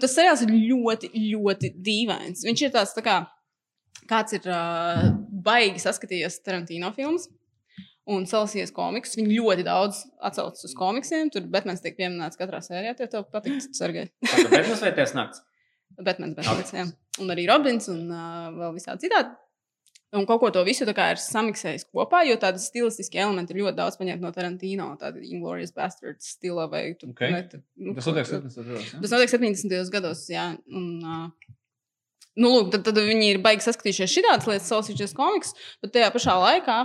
[0.01, 2.41] Tas seriāls ir ļoti, ļoti dīvains.
[2.49, 3.19] Viņš ir tāds, tā kā
[4.11, 5.05] kāds ir uh,
[5.45, 7.29] baigi saskatījies Tarantino filmas.
[8.11, 9.13] Un salasījies komikus.
[9.15, 11.29] Viņi ļoti daudz atsaucas uz komiksiem.
[11.31, 12.95] Tur Batmans tiek pieminēts katrā sērijā.
[12.97, 14.09] Tev patīk, Sergei.
[14.25, 15.43] Bet mums vajadzēs nakts.
[16.07, 16.87] Batmans, Batmans, jā.
[17.21, 19.37] Un arī Robins un uh, vēl visādi citādi.
[20.11, 23.95] Un kaut ko to visu ir samiksējis kopā, jo tādi stilistiski elementi ir ļoti daudz
[23.95, 27.21] paņemti no Tarantino, tāda Inglourious Bastards stila vai tu, Ok.
[27.31, 28.65] ne, tu, nu, Tas notiek ko- 70.
[28.67, 28.89] gados.
[29.05, 29.91] Tas notiek 70.
[29.93, 30.49] gados, jā.
[30.67, 31.53] Un, uh,
[32.37, 35.53] nu, lūk, tad, tad viņi ir baigi saskatījušies šādas lietas, salasījušies komiks,
[35.83, 36.79] bet tajā pašā laikā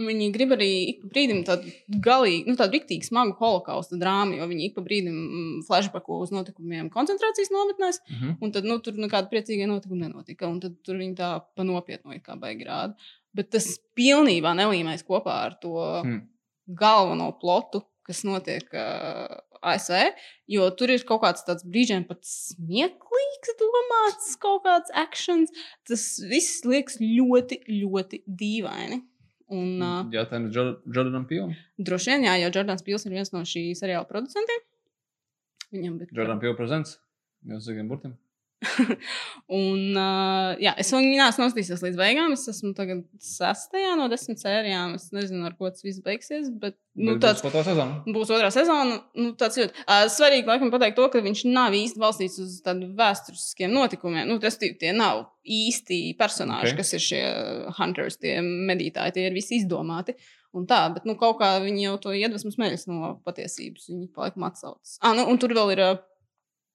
[0.00, 1.68] viņi grib arī ik pa brīdim tādu
[2.00, 6.32] galīgi, nu, tādu rīktīgi smagu holokausta drāmu, jo viņi ik pa brīdim mm, flashbacko uz
[6.32, 8.36] notikumiem koncentrācijas nometnēs, Mhm.
[8.40, 12.14] un tad, nu, tur nekāda priecīga notikuma nenotika, un tad tur viņi tā pa nopietnu
[12.16, 12.94] it kā baigi rāda.
[13.34, 16.22] Bet tas pilnībā nelīmēs kopā ar to Hmm.
[16.66, 20.14] galveno plotu, kas notiek uh, ASV,
[20.48, 25.52] jo tur ir kaut kāds tāds brīžiem pat smieklīgs, domāts, kaut kāds akcents.
[25.88, 29.02] Tas viss liekas ļoti, ļoti dīvaini.
[29.50, 31.56] Un, uh, Jā, tā ir Jordanam Pīlam.
[31.82, 34.60] droši vien, jā, jo Jordans Pils ir viens no šī seriāla producentiem.
[35.74, 36.98] Viņam bija Jordan Pīla prezents.
[37.50, 38.14] Jau zigiem burtiem.
[39.60, 42.34] Un, uh, jā, es vēl neesmu nostījies līdz beigām.
[42.36, 44.94] Es esmu tagad sastajā no desmit sērijām.
[44.98, 46.50] Es nezinu, ar ko tas viss beigsies.
[46.60, 48.02] Bet, nu, Bet tāds, būs Ko tā sezona?
[48.16, 48.98] būs otrā sezona.
[49.18, 52.92] Nu, tāds ļoti uh, svarīgi, laikam, pateikt to, ka viņš nav īsti balstīts uz tādiem
[52.98, 54.28] vēsturiskiem notikumiem.
[54.28, 56.74] Nu, tas tie nav īsti personāļi, Ok.
[56.74, 56.82] okay.
[56.82, 57.22] kas ir šie
[57.80, 60.18] hunters, tie medītāji, tie ir visi izdomāti.
[60.50, 63.84] Un tā, bet nu, kaut kā viņi jau to iedvesmu smeļas no patiesības.
[63.86, 64.96] Viņi laikam atsaucas.
[64.98, 66.00] Ah, nu, un tur vēl ir uh,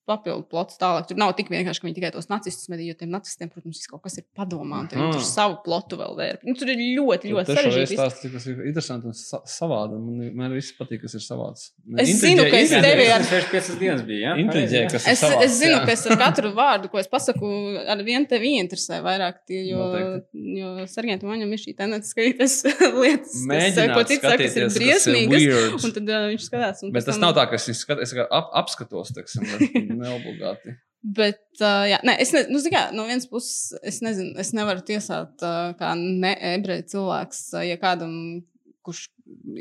[0.07, 1.07] papildu plots tālāk.
[1.09, 3.89] Tur nav tik vienkārši, ka viņi tikai tos nacistus medīja, jo tiem nacistiem, protams, viss
[3.91, 4.83] kaut kas ir padomā.
[4.85, 6.37] un Viņi tur savu plotu vēl vēr.
[6.45, 7.97] Nu, tur ir ļoti, ļoti Tas sarežģīti.
[7.97, 9.97] stāsts, cik tas ir interesanti un sa savādi.
[9.99, 11.71] Man, man viss patīk, kas ir savāds.
[11.99, 14.21] Es zinu, ka es tevi ar- 65 dienas bija.
[14.29, 14.35] Ja?
[14.45, 15.43] Intriģē, kas ir Es, savāds.
[15.49, 15.85] es zinu, jā.
[15.85, 17.49] ka es ar katru vārdu, ko es pasaku,
[17.87, 19.41] ar vienu tevi interesē vairāk.
[19.47, 20.45] Tie, jo, Noteikti.
[20.61, 22.55] jo sargiem viņam ir šī tendence skatīties
[23.01, 25.83] lietas, kas, Mēģināt ko cits saka, kas ir kas ir briesmīgas.
[25.85, 26.83] Un tad uh, viņš skatās.
[26.85, 30.75] un Bet tas nav tā, ka es, skat, es ap, apskatos, teiksim, bet neobligāti.
[31.05, 34.81] Bet, uh, jā, nē, es, ne, nu, kā, no vienas puses, es nezinu, es nevaru
[34.87, 38.15] tiesāt, uh, kā ne-ebreju cilvēks, uh, ja kādam,
[38.85, 39.03] kurš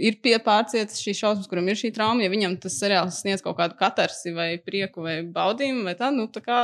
[0.00, 3.58] ir pie pārcietis šīs šausmas, kuram ir šī trauma, ja viņam tas seriāls sniedz kaut
[3.60, 6.62] kādu katarsi vai prieku vai baudījumu, vai tā, nu, tā kā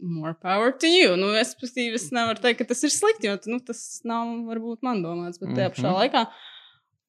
[0.00, 1.16] more power to you.
[1.20, 4.84] Nu, es, pastīvi, es nevaru teikt, ka tas ir slikti, jo nu, tas nav varbūt
[4.86, 5.98] man domāts, bet tajā pašā Mhm.
[5.98, 6.24] laikā,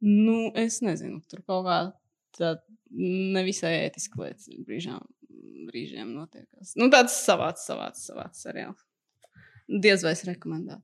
[0.08, 1.80] nu, es nezinu, tur kaut kā
[2.40, 2.56] tā
[2.92, 5.04] nevisai ētiski lietas brīžām,
[5.68, 6.74] brīžiem notiekās.
[6.80, 8.82] Nu, tāds savāds, savāds, savāds seriāls.
[9.72, 10.82] Diez vai es rekomendētu.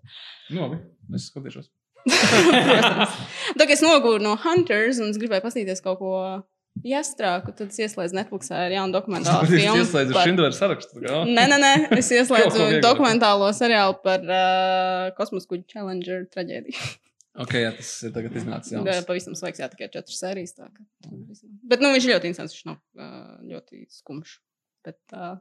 [0.55, 0.77] Nu, labi,
[1.17, 1.67] es skatīšos.
[2.07, 6.11] Tā kā es nogūru no Hunters un es gribēju paskatīties kaut ko
[6.87, 9.81] jāstrāku, tad es ieslēdzu Netflixā ar jaunu dokumentālu Es filmu.
[9.81, 11.01] ieslēdzu par- Šindleru sarakstu.
[11.01, 16.79] Nē, nē, nē, es ieslēdzu dokumentālo seriālu par uh, kosmosa kuģu Challenger traģēdiju.
[17.37, 18.71] Ok, jā, tas ir tagad iznācis.
[18.73, 19.03] Jā, jauns.
[19.05, 20.55] pavisam sveiks, jā, tikai četras sērijas.
[20.57, 20.71] Ka,
[21.69, 24.31] bet nu, viņš ir ļoti interesants, viņš nav uh, ļoti skumjš.
[24.85, 25.37] Bet uh,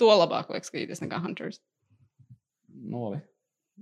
[0.00, 1.60] to labāk vajag skatīties nekā Hunters.
[2.92, 3.20] Labi.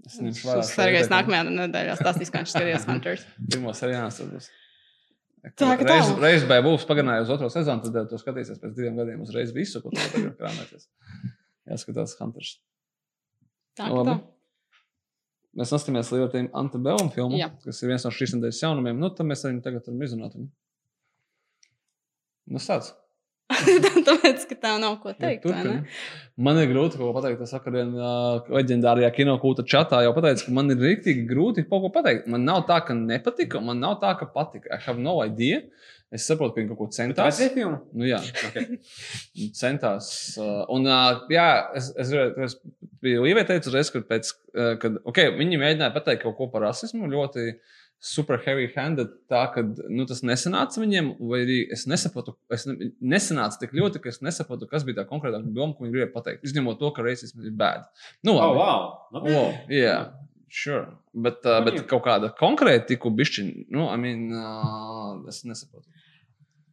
[0.07, 0.33] Es vērā.
[0.39, 1.35] šo Sargais ieteikumu.
[1.35, 3.27] nākamajā nedēļā stāstīs, kā viņš skatījās Hunters.
[3.53, 4.51] Pirmā seriālā tas būs.
[5.57, 5.95] Tā ka tā.
[5.95, 9.55] reiz, reiz bija būs pagarinājusi uz otro sezonu, tad tu skatīsies pēc diviem gadiem uzreiz
[9.57, 10.85] visu, ko tu tagad krāmēties.
[11.71, 12.59] Jāskatās Hunters.
[13.79, 14.19] Tā, tā.
[15.57, 17.49] Mēs noskatāmies Lielajā Antebellum filmu, Jā.
[17.65, 19.01] kas ir viens no šīs nedēļas jaunumiem.
[19.01, 20.37] Nu, tad mēs arī tagad varam izrunāt.
[22.51, 22.93] Nu, sāc.
[24.09, 25.45] Tāpēc, ka tā nav ko teikt.
[25.45, 25.81] Turpini.
[26.41, 27.43] Man ir grūti kaut ko pateikt.
[27.45, 28.11] Es vakar vienā
[28.49, 32.29] leģendārajā kinokūta čatā jau pateicu, ka man ir rīktīgi grūti kaut ko pateikt.
[32.31, 34.71] Man nav tā, ka nepatika, un man nav tā, ka patika.
[34.73, 35.65] I have no idea.
[36.11, 37.37] Es saprotu, ka viņi kaut ko Tā centās.
[37.45, 37.77] ir filma.
[37.95, 38.19] Nu, jā,
[38.49, 38.79] Okay.
[39.61, 40.09] centās.
[40.43, 41.45] uh, Un, uh, jā,
[41.79, 42.11] es, es,
[42.47, 42.57] es
[43.03, 47.07] biju ievietējis uzreiz, kad, pēc, uh, kad okay, viņi mēģināja pateikt kaut ko par rasismu
[47.13, 47.47] ļoti
[48.01, 49.61] super heavy handed, tā ka
[49.93, 54.23] nu, tas nesanāca viņiem, vai arī es nesapratu, es ne, nesanāca tik ļoti, ka es
[54.25, 56.47] nesapratu, kas bija tā konkrētā doma, ko viņi gribēja pateikt.
[56.49, 57.85] Izņemot to, ka racisms ir bad.
[58.25, 58.59] Nu, Oh, labi.
[58.63, 58.87] wow.
[59.19, 59.35] Labi.
[59.37, 59.97] Wow, jā,
[60.49, 60.87] sure.
[61.13, 65.85] Bet, uh, bet kaut kāda konkrēta tiku bišķiņa, nu, I mean, uh, es nesaprotu.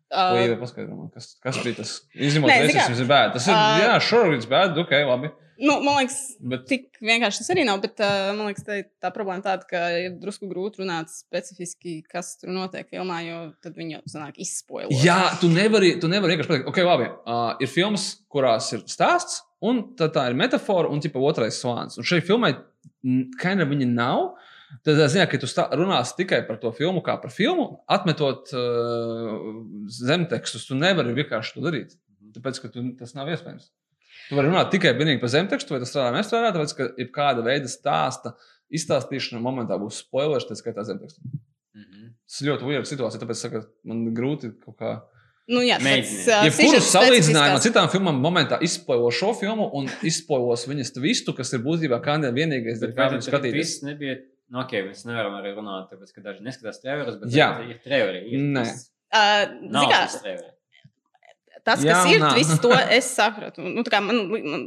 [0.07, 1.97] Uh, jau paskaidro man, kas, kas bija tas?
[2.15, 3.33] Izņemot, tas ir bad.
[3.35, 5.33] Tas ir, jā, sure, it's bad, ok, labi.
[5.59, 7.81] Nu, man liekas, Bet, tik vienkārši tas arī nav.
[7.83, 12.35] Bet uh, man liekas, tā, tā problēma tāda, ka ir drusku grūti runāt specifiski, kas
[12.41, 14.95] tur notiek filmā, jo tad viņi jau sanāk izspoilot.
[15.03, 17.11] jā, tu nevari, tu nevari vienkārši pateikt, ok, labi.
[17.23, 21.97] Uh, ir filmas, kurās ir stāsts, un tad tā ir metāfora, un tipa otrais slānis.
[21.97, 24.27] Un šai filmai, of viņa nav.
[24.83, 25.47] Tad, es zinu, ka tu
[25.79, 29.37] runāsi tikai par to filmu, kā par filmu, atmetot uh,
[29.95, 30.67] zemtekstus.
[30.67, 31.95] Tu nevari vienkārši to darīt.
[32.35, 33.69] Tāpēc, ka tu, tas nav iespējams.
[34.29, 37.43] Tu vari runāt tikai vienīgi par zemtekstu, vai tas strādā vai nestrādā, tāpēc, ka jebkāda
[37.45, 38.33] veida stāsta
[38.75, 41.21] izstāstīšana momentā būs spoilers, tā skaitā zemtekstu.
[41.77, 42.09] Mhm.
[42.27, 45.01] Tas ir ļoti weird situācija, tāpēc saka, man grūti kaut kā.
[45.47, 45.77] nu, jā,
[46.57, 51.53] kurus sižets salīdzinājumā specifiskās- citām filmām momentā izspoilo šo filmu un izspoilos viņas tvistu, kas
[51.53, 54.17] ir būtībā kā vienīgais, Bet kā tas viss nebija.
[54.49, 57.49] Nu, ok, mēs nevaram arī runāt, tāpēc, ka daži neskatās trailerus, bet Jā.
[57.69, 57.79] ir.
[58.31, 58.63] Ir Nē.
[58.63, 58.91] tas-
[59.61, 60.56] zini kā,
[61.67, 62.29] tas Jā kas un ir nā.
[62.33, 63.61] twists, to es sapratu.
[63.67, 64.61] Nu, tā kā man, man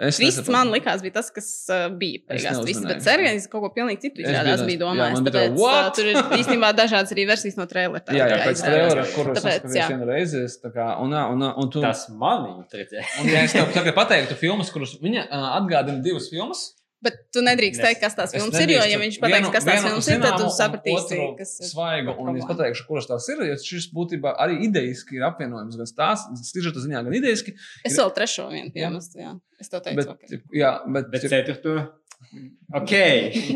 [0.00, 0.54] Es twists nesaprotu.
[0.56, 2.88] man likās, bija tas, kas uh, bija beigās neuzmanēju.
[2.90, 5.18] bet Sergejs kaut ko pilnīgi citu izrādās bija jā, domājis.
[5.20, 8.00] man bija tā, Tāpēc uh, tur ir īstenībā dažādas arī versijas no trailera.
[8.08, 9.88] tā Jā, jā, pēc trailera, kuru es Tāpēc, skatos jā.
[9.92, 13.04] vienu reizi, es tā kā, un, un, un, un tu, Tas man intrigē.
[13.20, 16.72] un ja es tev tagad pateiktu filmas, kuras viņa uh, atgādina divas filmas,
[17.04, 19.74] Bet tu nedrīkst teikt, kas tās Es filmas ir, jo, ja viņš pateiks, kas tās
[19.74, 21.68] vienu filmas ir, tad tu sapratīsi, kas ir.
[21.68, 23.42] svaigu, un es pateikšu, kuras tās ir.
[23.50, 27.52] Jo šis būtībā arī idejiski ir apvienojums, gan stāsts, stižeta ziņā, gan idejiski.
[27.84, 29.36] Es vēl trešo vienu piemestu, jā.
[29.60, 30.16] Es to teicu.
[30.16, 31.76] Bet, jā, bet, Bet ceturto.
[32.76, 32.90] Ok.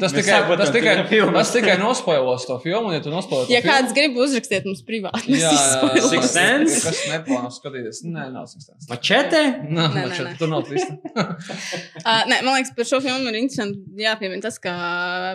[0.00, 0.92] tas tikai, tas ka tikai,
[1.34, 4.84] tas tikai nospoilos to filmu, ja tu nospoilo to Ja filmu, kāds grib uzrakstīt mums
[4.86, 6.28] privāti, Jā, Sixth izspoilojam.
[6.30, 6.76] Sense?
[6.84, 8.04] Kas neplāno skatīties?
[8.06, 9.40] Nē, nav Sixth Mačete?
[9.66, 10.34] Nē, Nē, nē.
[10.38, 10.94] tur nav tvista.
[12.00, 14.70] Uh, nē, man liekas, par šo filmu ir interesanti jāpiemina tas, ka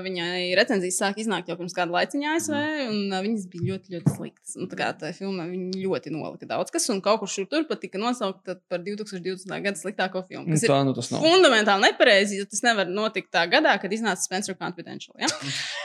[0.03, 2.56] viņai recenzijas sāk iznākt jau pirms kāda laiciņa ASV,
[2.89, 4.56] un uh, viņas bija ļoti, ļoti sliktas.
[4.57, 7.68] Un, tā kā tā filma viņa ļoti nolika daudz kas, un kaut kur šur tur
[7.69, 9.45] pat tika nosaukta par 2020.
[9.68, 10.47] gada sliktāko filmu.
[10.56, 11.22] Kas ir Tā nu tas nav.
[11.27, 15.15] fundamentāli nepareizi, jo tas nevar notikt tā gadā, kad iznāca Spencer Confidential.
[15.21, 15.29] Ja?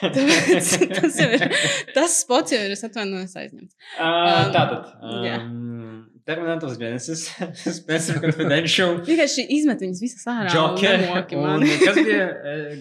[0.02, 1.44] Tāpēc tas jau ir,
[1.94, 3.74] tas spots jau ir, es atvainojos, aizņemts.
[3.96, 4.94] Uh, Tātad.
[5.26, 5.38] jā.
[5.42, 7.22] Um, Terminators Genesis,
[7.80, 10.50] Spencer Confidential, Vienkārši izmet viņas visas ārā.
[11.40, 11.70] mani.
[11.80, 12.26] kas bija?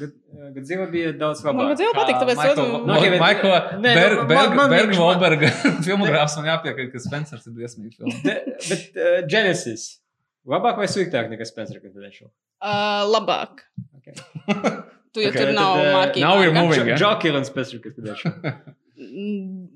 [0.01, 0.17] God-
[0.53, 1.57] Godzilla bija daudz labāk.
[1.57, 5.49] Man Godzilla patīk, tāpēc bet- Michael Nē, nu, Berg- Berg- Berg- Wahlberga
[5.87, 8.13] filmogrāfs man jāpiekrīt, ka Spencers ir briesmīgi filma.
[8.27, 8.37] De-
[8.69, 9.87] Bet uh, Genesis.
[10.49, 12.29] Labāk vai sliktāk nekā Spencer Confidential?
[12.61, 13.65] Uh, labāk.
[14.49, 14.75] Okay.
[15.09, 16.21] Tu jau Ok, tur tad, nav eh, mārketinga.
[16.27, 16.83] now we're moving.
[16.83, 16.97] Jo- ja?
[17.01, 18.33] Joker un Spencer Confidential.
[18.99, 19.67] Mm,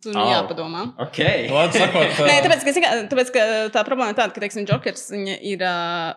[0.00, 0.24] Tur Au.
[0.30, 0.86] jāpadomā.
[1.04, 1.18] Ok.
[1.50, 3.44] Vārds sakot, Nē, uh, tāpēc, ka, tāpēc, ka
[3.74, 5.60] tā problēma ir tāda, ka, teiksim, Jokers ir.
[5.60, 6.14] Uh,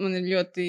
[0.00, 0.64] Man ir ļoti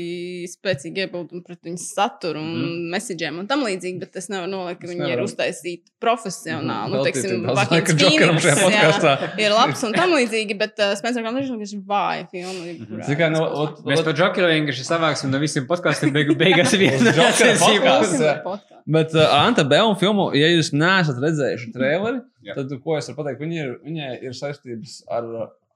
[0.50, 2.72] spēcīgi iebildumi pret viņas saturu un mm Mhm.
[2.72, 2.90] -hmm.
[2.92, 6.92] messageiem un tam līdzīgi, bet es nevaru nolikt, ka viņi ir uztaisīti profesionāli.
[6.92, 11.62] Nu, veltīt teiksim, šajā Phoenix, jā, ir labs un tam līdzīgi, bet uh, Spencer Confidential
[11.62, 12.66] ir vāja filma.
[13.06, 13.62] Zini kā, nu, izpausmē.
[13.62, 18.60] ot- Mēs ot- par Jokeru vienkārši savāksim no visiem podkāstiem beigu, beigās par podkāstu.
[18.86, 22.56] Bet uh, Anta Belma filmu, ja jūs neesat redzējuši traileri, Jā.
[22.58, 23.40] tad ko es varu pateikt?
[23.42, 25.24] Viņa ir, viņai ir saistības ar,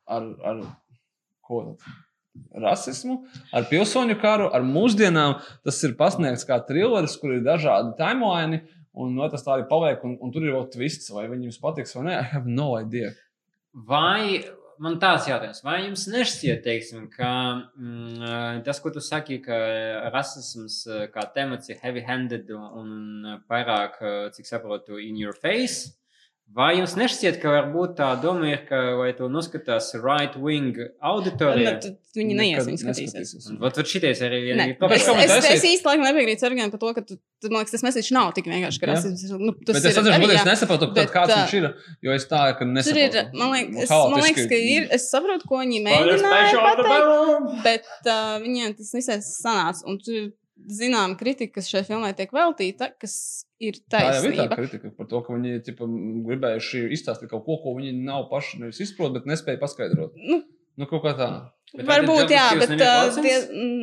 [0.08, 0.64] ar, ar
[1.46, 1.94] ko tad?
[2.56, 3.20] Rasismu,
[3.56, 5.40] ar pilsoņu karu, ar mūsdienām.
[5.66, 8.64] Tas ir pasniegts kā trilleris, kur ir dažādi timeline.
[8.96, 11.98] Un no, tas tā arī paliek, un, un tur ir vēl twists, vai viņam patiks
[11.98, 12.20] vai nē.
[12.22, 13.12] I have no idea.
[13.76, 14.40] Vai
[14.80, 17.30] man tāds jautājums, vai jums nešķiet, teiksim, ka
[17.76, 19.58] mm, tas, ko tu saki, ka
[20.14, 22.90] rasisms eh, kā temats ir heavy-handed un,
[23.52, 25.92] pārāk, eh, cik saprotu, in your face?
[26.56, 31.72] Vai jums nešķiet, ka varbūt tā doma ir, ka vai tu noskatās right-wing auditoriju?
[31.84, 33.50] Tad viņi neies, viņi skatīsies.
[33.60, 36.94] Vat, vat šitais arī ir es, es, es- es īsti laikam nepiekrītu Sergejam par to,
[36.96, 39.36] ka tu, tu, man liekas, tas mēsīčs nav tik vienkārši, ka rasisms ir.
[39.42, 41.68] Nu, tas Bet es ir atceros, arī, ka es nesaprotu, Bet, kāds viņš ir.
[42.08, 43.36] Jo es tā, ka Tur ir, nesaprotu.
[43.42, 44.88] man liekas, es, man liekas, ka ir.
[44.96, 49.84] Es saprotu, ko viņi mēģināja pateikt, bet uh, viņiem tas visai sanāca.
[49.92, 50.32] Un tur
[50.66, 54.56] ir zinām kritika, kas šai filmai tiek veltīta, kas ir Tā jau ir tā taisnība.
[54.60, 55.88] kritika par to, ka viņi ķipa,
[56.28, 60.18] gribējuši izstāstīt kaut ko, ko viņi nav paši nevis izprot, bet nespēja paskaidrot.
[60.18, 60.42] Nu,
[60.76, 61.30] Nu, kaut kā tā.
[61.76, 63.34] Bet Varbūt, jā, bet uh, tie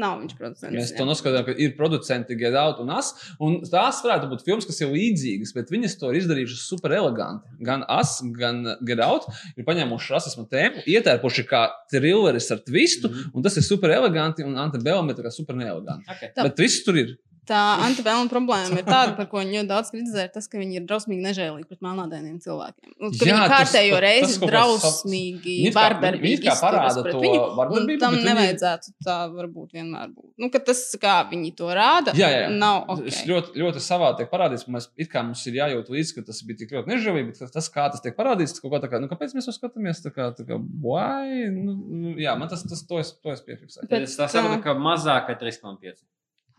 [0.01, 0.73] nav viņš producents.
[0.73, 0.97] Mēs jā.
[0.97, 3.11] to noskatām, ka ir producenti Get Out un As.
[3.43, 7.53] Un tās varētu būt filmas, kas ir līdzīgas, bet viņas to ir izdarījušas super eleganti.
[7.67, 9.29] Gan As, gan Get Out
[9.59, 13.19] ir paņēmuši rasismu tēmu, ietērpuši kā trilleris ar twistu, mm.
[13.19, 13.37] -hmm.
[13.37, 16.09] un tas ir super eleganti, un Antebellum ir tā kā super neeleganti.
[16.17, 16.33] Okay.
[16.39, 17.17] Bet viss tur ir.
[17.43, 20.85] Tā antibēluma problēma ir tāda, par ko viņi ļoti daudz kritizē, tas, ka viņi ir
[20.87, 22.93] drausmīgi nežēlīgi pret melnādainiem cilvēkiem.
[23.03, 27.19] Un, ka Jā, viņi tas- kārtējo tas reizi kāds drausmīgi, kā- vardarbīgi viņi parāda to
[27.25, 30.29] viņu, un vardarbību, tam bet viņi- nevajadzētu tā varbūt vienmēr būt.
[30.39, 33.03] Nu, ka tas, kā viņi to rāda, Jā, jā, nav ok.
[33.11, 34.69] Tas ļoti, ļoti savā tiek parādīts.
[34.71, 37.69] Mēs, it kā mums ir jājūt līdzi, ka tas bija tik ļoti nežēlīgi, bet tas,
[37.69, 39.99] kā tas tiek parādīts, tas kaut kā tā kā, nu, kāpēc mēs to skatāmies?
[40.07, 41.51] Tā kā, tā kā, why?
[41.51, 43.89] Nu, nu, jā, man tas, tas to es, to es piefiksēju.
[43.91, 46.07] Tad es tā saprotu, ka mazāk kā 3,5.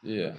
[0.04, 0.34] Jā.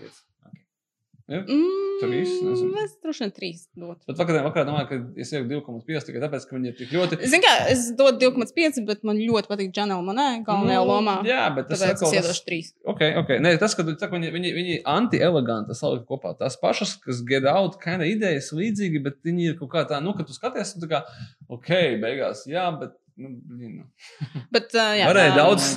[1.24, 2.74] Mm, Trīs, nezinu.
[2.82, 4.02] Es droši vien trīs dotu.
[4.10, 7.18] Bet vakarā, vakarā domāju, ka es ieku 2,5 tikai tāpēc, ka viņi ir tik ļoti.
[7.32, 11.14] Zinu, kā es dodu 2,5, bet man ļoti patīk Džanela Manē, galvenajā Nu, lomā.
[11.24, 12.68] Jā, bet tas atkal es iedošu trīs.
[12.84, 13.32] Ok, ok.
[13.46, 16.34] Nē, tas, ka tā, viņi, viņi, viņi anti-eleganti salika kopā.
[16.42, 20.02] Tās pašas, kas get out, kind of idejas līdzīgi, bet viņi ir kaut kā tā,
[20.04, 21.02] nu, ka tu skaties, un tā kā,
[21.48, 21.72] ok,
[22.04, 23.88] beigās, jā, bet, nu, nu.
[24.54, 25.72] Bet, uh, jā, varēja tā daudz,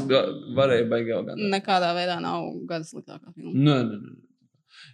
[0.57, 1.52] varēja eleganti.
[1.56, 3.53] Nekādā veidā nav gada sliktākā filma.
[3.53, 4.18] Nē, nē, nē.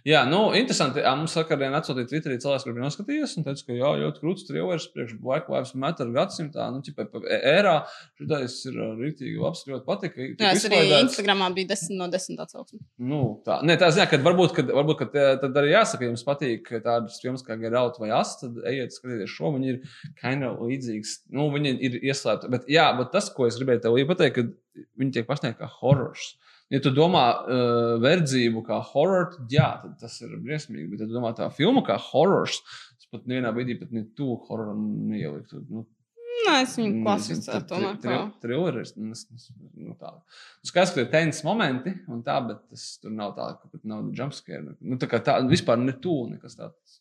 [0.04, 1.02] Jā, nu, interesanti.
[1.04, 4.46] Jā, mums sakarā atsūtīja Twitterī cilvēks, kurš bija noskatījies un teica, ka jā, ļoti krūts
[4.48, 6.66] trijovers priekš Black Lives Matter gadsimtā.
[6.74, 7.74] Nu, ķipa, pa ērā
[8.20, 10.28] šitais ir ā, rīktīgi labs, ļoti patika.
[10.34, 10.80] Tika Jā, es arī.
[10.98, 12.80] Instagramā biju 10 no 10 atsauksmi.
[13.12, 16.26] Nu, tā, Nē, tā ziņā, ka varbūt, kad, varbūt kad, tad arī jāsaka, ja jums
[16.26, 19.54] patīk tādas filmas kā Get Out vai Ast, tad ejiet skatīties šo.
[19.54, 19.80] Viņi ir
[20.20, 21.16] kind of līdzīgas.
[21.34, 22.50] Nu, viņi ir ieslēgti.
[22.52, 26.34] Bet, jā, bet tas, ko es gribēju tev pateikt, ka viņi tiek pasniegti kā horors.
[26.72, 30.88] Ja tu domā uh, verdzību kā horror, tad jā, tad tas ir briesmīgi.
[30.90, 32.60] Bet, ja tu domā tā filmu kā horors,
[32.96, 34.80] tas pat nevienā brīdī pat ne tuvu hororam
[35.10, 35.60] neieliktu.
[35.68, 35.84] Nu,
[36.44, 37.04] Nē, es viņu
[37.46, 37.94] tri- tomēr.
[38.02, 38.90] tri- kā- Trilleris.
[38.98, 39.14] Nu,
[39.80, 40.10] nu, tā.
[40.66, 44.10] Skaidrs, ka ir tens momenti, un tā, bet tas tur nav tā, ka pat nav
[44.18, 44.74] jumpscare.
[44.82, 46.98] Nu, tā kā tā, vispār ne tuvu nekas tāds.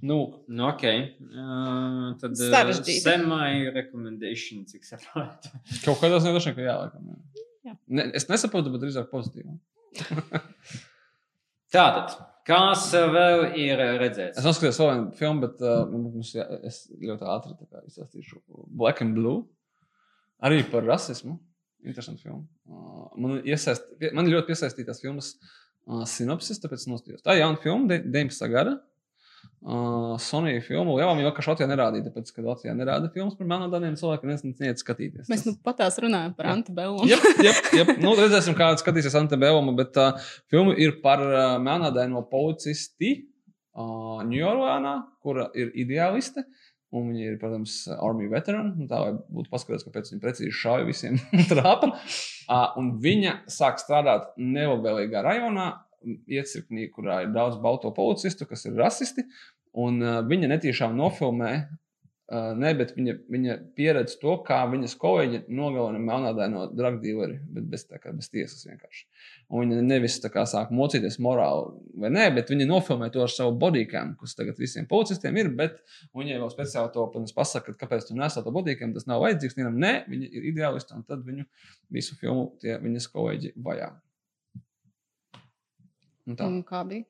[0.00, 0.84] Nu, Nu, ok.
[0.86, 3.00] Uh, tad uh, Sarežģīti.
[3.04, 5.50] semi-recommendation, cik saprotu.
[5.84, 7.10] kaut kādā ziņā ka jā, laikam.
[7.12, 7.45] Jā.
[7.88, 9.56] Ne, es nesaprotu, bet drīzāk pozitīvi.
[11.74, 12.14] Tātad,
[12.46, 14.38] kas vēl ir redzēts?
[14.38, 17.56] Es noskatījos vēl vienu filmu, bet uh, mums, jā, es ļoti ātri
[17.88, 18.40] izstāstīšu
[18.78, 19.42] Black and Blue.
[20.46, 21.38] Arī par rasismu.
[21.86, 22.42] Interesanti filma.
[22.68, 23.86] Uh, man, iesaist,
[24.16, 27.24] man ļoti piesaistītās filmas uh, sinopsis, tāpēc es nostājos.
[27.26, 28.48] Tā ir jauna filma, de- 19.
[28.52, 28.76] gada.
[29.66, 30.94] Uh, Sonija filma.
[31.00, 34.32] Jā, viņa vienkārši Latvijā nerādīja, tāpēc, ka Latvijā nerāda filmas par melnādiem cilvēkiem.
[34.34, 35.30] Es neiet skatīties.
[35.32, 37.08] Mēs nu patās runājam par antibēlu.
[37.10, 37.86] Jā, jā, jā.
[37.98, 39.74] Nu, redzēsim, kāda skatīsies Antebelma.
[39.78, 43.16] Bet uh, filma ir par uh, melnādaino policisti
[43.74, 44.94] uh, Ņujorkā,
[45.26, 46.46] kura ir ideāliste.
[46.94, 48.70] Un viņa ir, protams, armija veterāna.
[48.78, 51.18] Nu, Tā lai būtu paskatīts, kāpēc viņa precīzi šauja visiem
[51.50, 51.90] trāpa.
[52.46, 55.66] Uh, un viņa sāk strādāt nelabvēlīgā rajonā,
[56.06, 59.26] iecirknī, kurā ir daudz balto policistu, kas ir rasisti.
[59.76, 61.52] Un uh, viņa netiešām nofilmē
[62.26, 67.68] Uh, nē, bet viņa, viņa pieredz to, kā viņas kolēģi nogalina melnādaino drug dealeri, bet
[67.70, 69.04] bez, kā, bez tiesas vienkārši.
[69.54, 73.30] Un viņa nevis tā kā sāk mocīties morāli, vai nē, bet viņa nofilmē to ar
[73.30, 75.78] savu bodycam, kas tagad visiem policistiem ir, bet
[76.18, 77.06] viņai vēl speciāli to
[77.36, 79.54] pasaka, ka kāpēc tu nesā to bodycam, tas nav vajadzīgs.
[79.60, 81.46] Viņam, nē, viņa ir ideālisti, un tad viņu
[81.94, 83.92] visu filmu tie viņas kolēģi vajā.
[86.26, 86.48] Un tā.
[86.50, 87.06] Un kā bija?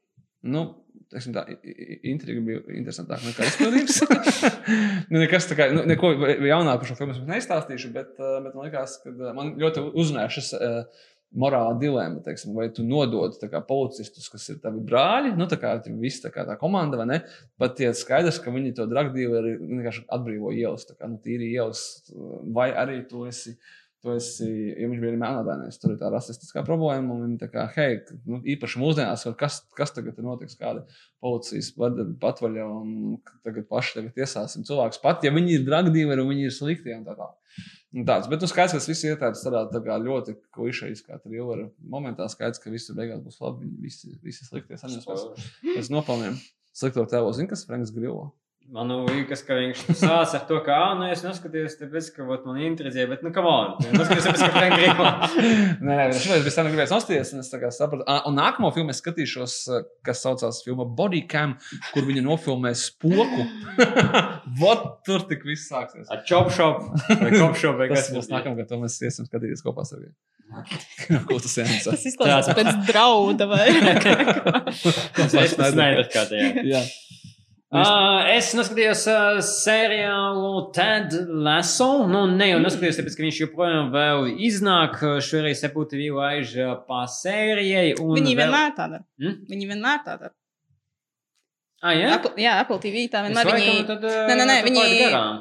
[0.46, 0.62] Nu,
[1.10, 1.42] teiksim, tā
[2.06, 3.98] intriga bija interesantāka nekā izpildījums.
[5.10, 6.12] nu, nekas tā kā, nu, neko
[6.46, 9.84] jaunāku par šo filmu es neizstāstīšu, bet, uh, bet man liekas, ka uh, man ļoti
[9.90, 11.06] uzrunāja šis uh,
[11.36, 12.22] morāla dilema.
[12.24, 16.30] Teiksim, vai tu nodod kā, policistus, kas ir tavi brāļi, nu, tā kā viss tā,
[16.34, 17.22] kā, tā komanda, vai ne?
[17.60, 21.88] Pat ja skaidrs, ka viņi to dragdīleri vienkārši atbrīvo ielas, tā kā nu, tīri ielas,
[22.12, 23.56] uh, vai arī tu esi.
[24.06, 27.16] Tu esi, ja viņš bija arī melnādainais, tur ir tā rasistiskā problēma.
[27.16, 30.84] Un viņi tā kā, hei, nu, īpaši mūsdienās, kas, kas tagad notiks, kāda
[31.24, 31.72] policijas
[32.22, 36.54] patvaļa un tagad paši tagad tiesāsim cilvēkus, pat ja viņi ir dragdīvi un viņi ir
[36.54, 37.34] slikti un tā tālāk.
[38.06, 41.62] Tāds, bet nu, skaidrs, ka tas viss ir tāds tā kā ļoti klišejs, kā ir
[41.80, 43.64] momentā skaidrs, ka viss beigās būs labi.
[43.64, 45.06] Viņi visi, visi sliktie saņems
[45.64, 46.36] pēc nopelniem.
[46.76, 48.34] Slikto tēlo zina, kas Franks Grilo.
[48.66, 52.48] Man liekas, ka viņš sācis ar to, ka, ah, nu, es noskatījos, tāpēc, ka ot,
[52.48, 53.76] man interesē, bet, nu, kam on?
[53.94, 55.06] Noskatījos, tāpēc, ka Frank Grilo.
[55.86, 58.02] Nē, nē, es šoreiz bez tam gribēju nostāties, un es tā kā sapratu.
[58.10, 59.56] Ah, un nākamo filmu es skatīšos,
[60.06, 61.54] kas saucās filma Bodycam,
[61.92, 63.46] kur viņa nofilmē spoku.
[64.60, 66.10] Vot tur tik viss sāksies.
[66.10, 66.88] A chop shop
[67.22, 70.16] vai cop shop vai Tas kas būs nākamgad, to mēs iesim skatīties kopā ar viņu.
[71.28, 71.70] Ko tas ir?
[71.82, 76.38] Tas izklausās pēc drauda vai Es nezinu, kā tā
[77.76, 77.84] Jā.
[77.84, 81.12] Uh, es noskatījos uh, seriālu Ted
[81.46, 81.88] Lasso.
[82.10, 84.98] Nu, ne jau noskatījos, tāpēc, ka viņš joprojām vēl iznāk.
[85.26, 87.94] Šoreiz Apple TV laiž uh, pa sērijai.
[88.00, 89.04] un Viņi vēl- vienmēr tā dara.
[89.20, 89.38] Hmm?
[89.50, 90.34] Viņi vienmēr tā dara.
[91.84, 92.08] Ah, jā?
[92.16, 93.48] Apple, jā, Apple TV tā vienmēr.
[93.50, 94.84] laikam Viņi, nē, nē, nē, viņi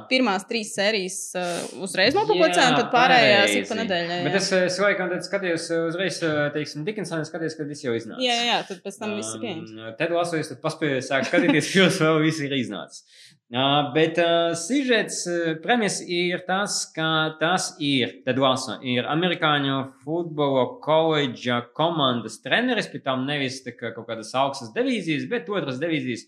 [0.10, 4.18] pirmās trīs sērijas uh, uzreiz nopublicē, un tad pārējās ir pa nedēļai.
[4.28, 7.96] Bet es, es laikam tad skatījos uh, uzreiz, uh, teiksim, Dickinsonā skatījos, kad viss jau
[7.96, 8.20] iznāca.
[8.26, 9.48] Jā, jā, tad pēc tam viss ir.
[9.64, 13.06] Um, Tad lasījos, tad paspēju sākt skatīties, pirms vēl viss ir iznācis.
[13.54, 19.76] Uh, bet uh, sižets, uh, premis ir tas, ka tas ir, tad lasa, ir amerikāņu
[20.02, 25.78] futbola koledža komandas treneris, pie tam nevis tā kā kaut kādas augstas divīzijas, bet otras
[25.78, 26.26] divīzijas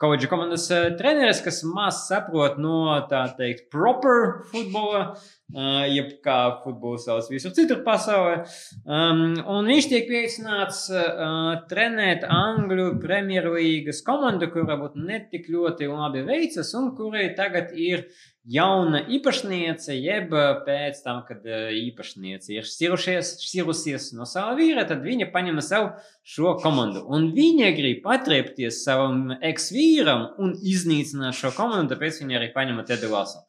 [0.00, 6.38] koledža komandas uh, treneris, kas maz saprot no tā teikt proper futbola, uh, jeb kā
[6.64, 8.40] futbols sauc visur citur pasaulē.
[8.88, 16.24] Um, un viņš tiek pieaicināts uh, trenēt Angļu Premjerlīgas komandu, kura būtu netik ļoti labi
[16.28, 18.08] veicas, un kurai tagad ir
[18.48, 24.86] jauna īpašniece, jeb uh, pēc tam, kad uh, īpašniece ir šķirušies, šķirusies no sava vīra,
[24.88, 25.90] tad viņa paņem sev
[26.24, 27.04] šo komandu.
[27.12, 33.12] Un viņa grib atriepties savam ex-vīram un iznīcināt šo komandu, tāpēc viņa arī paņem Tedu
[33.12, 33.44] Lasu.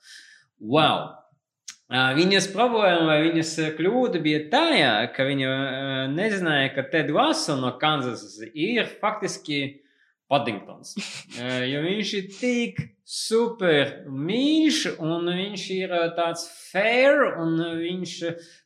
[0.59, 1.22] Wow!
[1.91, 5.49] Viņas problēma vai viņas kļūda bija tajā, ka viņa
[6.13, 9.81] nezināja, ka Ted Lasso no Kanzasas ir faktiski
[10.31, 10.95] Paddingtons.
[11.72, 12.80] Jo viņš ir tik
[13.11, 18.15] super mīļš un viņš ir ā, tāds fair un viņš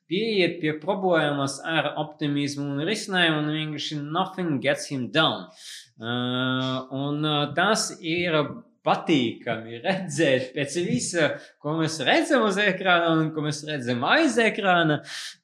[0.05, 5.47] pieiet pie problēmas ar optimismu un risinājumu un vienkārši nothing gets him down.
[5.95, 8.37] Uh, un uh, tas ir
[8.85, 14.99] patīkami redzēt pēc visa, ko mēs redzam uz ekrāna un ko mēs redzam aiz ekrāna.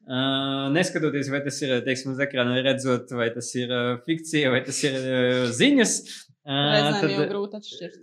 [0.06, 4.61] Uh, neskatoties, vai tas ir teiksim, uz ekrāna, redzot, vai tas ir uh, fikcija, vai
[4.68, 5.95] tas ir uh, ziņas.
[6.42, 7.98] Uh, Reizēm jau grūti atšķirt.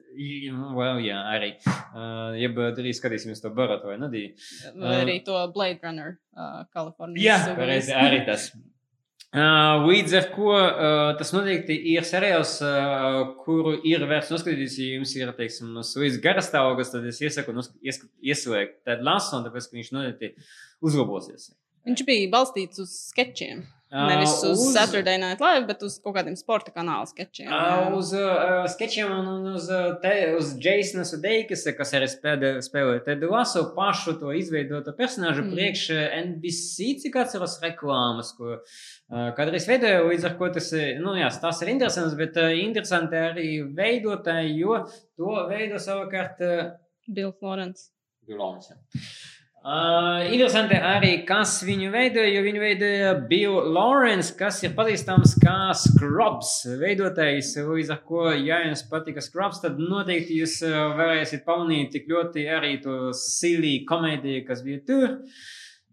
[0.77, 1.49] Well, jā, arī.
[1.67, 4.37] Uh, ja drīz skatīsimies to Baratu vai Nadiju.
[4.79, 7.25] Vai arī to Blade Runner uh, Kalifornijas.
[7.25, 8.53] Jā, pareizi, arī tas.
[9.29, 14.77] Uh, līdz ar to uh, tas noteikti ir seriāls, uh, kuru ir vērts noskatīties.
[14.81, 17.53] Ja jums ir, teiksim, līdz garastāvoklis, tad es iesaku
[18.23, 20.31] ieslēgt tādu lasu, un tāpēc, ka viņš noteikti
[20.81, 21.51] uzlabosies.
[21.91, 23.67] Viņš bija balstīts uz sketčiem.
[23.89, 27.49] Nevis uz, uz Saturday Night Live, bet uz kaut kādiem sporta kanāla sketčiem.
[27.49, 29.71] Uh, uz uh, sketčiem un uz,
[30.03, 35.55] te, uz Jasona Sudeikas, kas arī spēlē, spēlē Tedu Lasu, pašu to izveidoto personāžu Mm.
[35.55, 35.83] priekš
[36.19, 41.31] NBC, cik atceros reklāmas, ko uh, kādreiz veidoja, līdz ar ko tas, ir, nu jā,
[41.41, 43.49] tas ir interesants, bet uh, interesanti arī
[43.79, 44.83] veidotāji, jo
[45.17, 46.75] to veido savukārt uh,
[47.09, 47.89] Bill Florence.
[48.29, 48.69] Bilons.
[49.69, 55.75] Uh, interesanti arī, kas viņu veidoja, jo viņu veidoja Bill Lawrence, kas ir pazīstams kā
[55.77, 57.51] Scrubs veidotājs.
[57.67, 62.47] Līdz ar to, ja jums patika Scrubs, tad noteikti jūs uh, varēsiet pamanīt tik ļoti
[62.49, 65.19] arī to silī komēdiju, kas bija tur.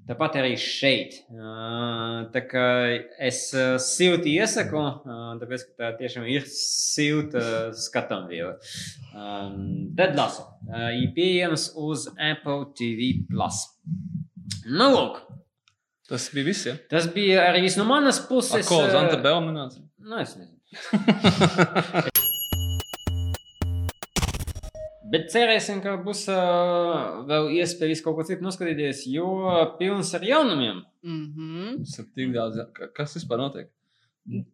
[0.05, 1.15] Tāpat arī šeit.
[2.33, 2.65] Tā kā
[3.25, 3.39] es
[3.81, 4.83] silti iesaku,
[5.41, 8.59] tāpēc, ka tā tiešām ir silta skatāmviela.
[9.97, 10.45] Tad lasu.
[10.99, 13.15] Ir pieejams uz Apple TV.
[14.65, 15.23] Nu, lūk,
[16.09, 16.65] Tas bija viss.
[16.65, 16.75] Ja?
[16.89, 18.67] tas bija arī viss no manas puses.
[18.69, 19.79] ko uh, Zanta Belmināts?
[19.97, 20.53] Nu, es nezinu.
[25.15, 29.29] Bet cerēsim, ka būs uh, vēl iespēja visu kaut ko citu noskatīties, jo
[29.79, 30.81] pilns ar jaunumiem.
[31.05, 31.77] Mm -hmm.
[31.85, 32.59] Tas ir tik daudz.
[32.97, 33.71] Kas vispār notiek?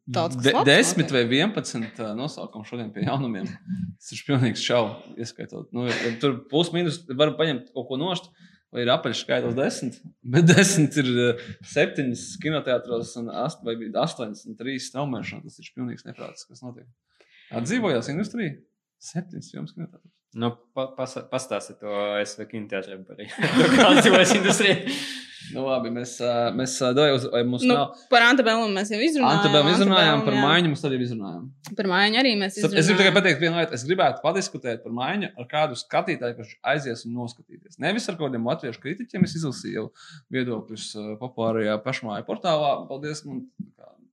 [0.06, 1.16] Daudz kas De, desmit notiek.
[1.16, 3.48] vai vienpadsmit uh, nosaukumu šodien pie jaunumiem.
[3.98, 4.84] Tas ir pilnīgs šau,
[5.18, 5.72] ieskaitot.
[5.74, 8.32] Nu, ja tur plus mīnus var paņemt kaut ko nost.
[8.72, 11.42] Vai ir apaļš skaitlis desmit, bet desmit ir uh,
[11.74, 15.44] septiņas kinoteātros un ast, vai bija astoņas un trīs straumēšanas.
[15.44, 16.88] Tas ir pilnīgs neprāts, kas notiek.
[17.52, 18.56] Atdzīvojās industrija.
[19.12, 20.21] Septiņas filmas kinoteātros.
[20.40, 21.92] Nu, pas, pastāsti to
[22.24, 23.26] SV kinoteātriem par to,
[23.76, 24.78] kāda ir industrija.
[25.52, 26.14] Nu, labi, mēs,
[26.56, 26.76] mēs
[27.34, 27.96] vai mums Nu, nav.
[28.12, 29.40] par Antebelu mēs jau izrunājām.
[29.42, 31.50] Antebēlu izrunājām, par maiņu mums arī izrunājām.
[31.76, 33.18] Par maiņu arī mēs Es es gribu tikai izrunājām.
[33.18, 33.76] pateikt vienu lietu.
[33.76, 37.82] Es gribētu padiskutēt par maiņu ar kādu skatītāju, kurš aizies un noskatīties.
[37.84, 39.28] Nevis ar kādiem latviešu kritiķiem.
[39.28, 39.90] Es izlasīju
[40.38, 40.88] viedokļus
[41.20, 42.72] populārajā pašmāju portālā.
[42.88, 43.26] Paldies!
[43.28, 43.44] Man,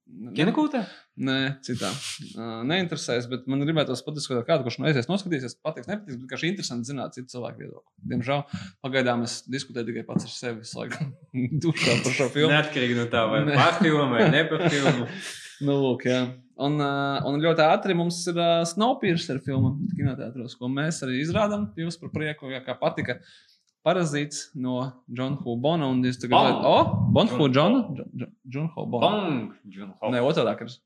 [0.08, 0.80] Kinokūta?
[1.20, 1.34] Nē,
[1.66, 1.90] citā.
[2.32, 6.48] Uh, neinteresēs, bet man gribētos patiesībā kādu, kurš no aizies noskatīsies, patiks, nepatiks, bet vienkārši
[6.52, 7.92] interesanti zināt citu cilvēku viedokli.
[8.12, 8.44] Diemžēl
[8.86, 11.08] pagaidām es diskutēju tikai pats ar sevi visu laiku
[11.66, 12.52] dušā par šo filmu.
[12.54, 13.58] Neatkarīgi no tā, vai Ne.
[13.58, 15.08] par filmu vai ne par filmu.
[15.68, 16.22] Nu, lūk, jā.
[16.58, 21.68] Un, uh, un ļoti ātri mums ir uh, Snowpiercer filma kinoteātros, ko mēs arī izrādām.
[21.78, 23.18] Jūs par prieku, ja kā patika.
[23.88, 24.78] Parazīts no
[25.08, 25.88] Johna Hubona.
[25.88, 28.30] Un jūs tagad redzat, oh, Bonhu John Johna?
[28.44, 29.12] John Hubona.
[30.12, 30.76] Nē, otrādi.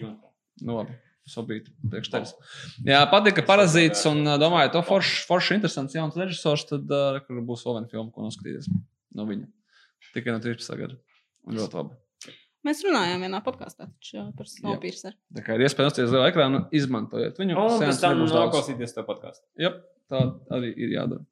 [0.00, 0.14] ir.
[0.64, 0.96] Nu, labi.
[1.28, 1.70] Sobīt.
[2.84, 7.16] Jā, patika parazīts un domāju, to forši, forši interesants jauns režisors, tad uh,
[7.48, 8.68] būs vēl viena filma, ko noskatīties
[9.16, 9.48] no viņa.
[10.12, 10.76] Tikai no 13.
[10.82, 10.98] gada.
[11.48, 11.96] Un ļoti labi.
[12.64, 13.90] Mēs runājām vienā podkāstā
[14.36, 15.16] par Snowpiercer.
[15.36, 17.56] Tā kā ir iespēja nosties lielu ekrānu, izmantojiet viņu.
[17.60, 19.44] Un pēc tam noklausīties to podkāstu.
[19.60, 19.74] Jā,
[20.12, 20.22] tā
[20.56, 21.24] arī ir jādara.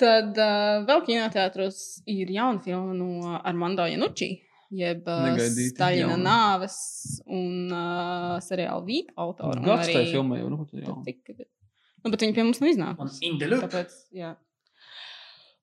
[0.00, 4.30] Tad uh, vēl kinoteātros ir jauna filma no Armando Janucci,
[4.72, 6.76] jeb uh, Staļina nāves
[7.28, 9.60] un uh, seriāla Vīpa autora.
[9.66, 10.68] Gads tajā filmā jau, nu.
[11.04, 11.50] Tika, bet,
[12.00, 13.66] nu, bet viņi pie mums nav the loop.
[13.66, 14.36] Tāpēc, jā.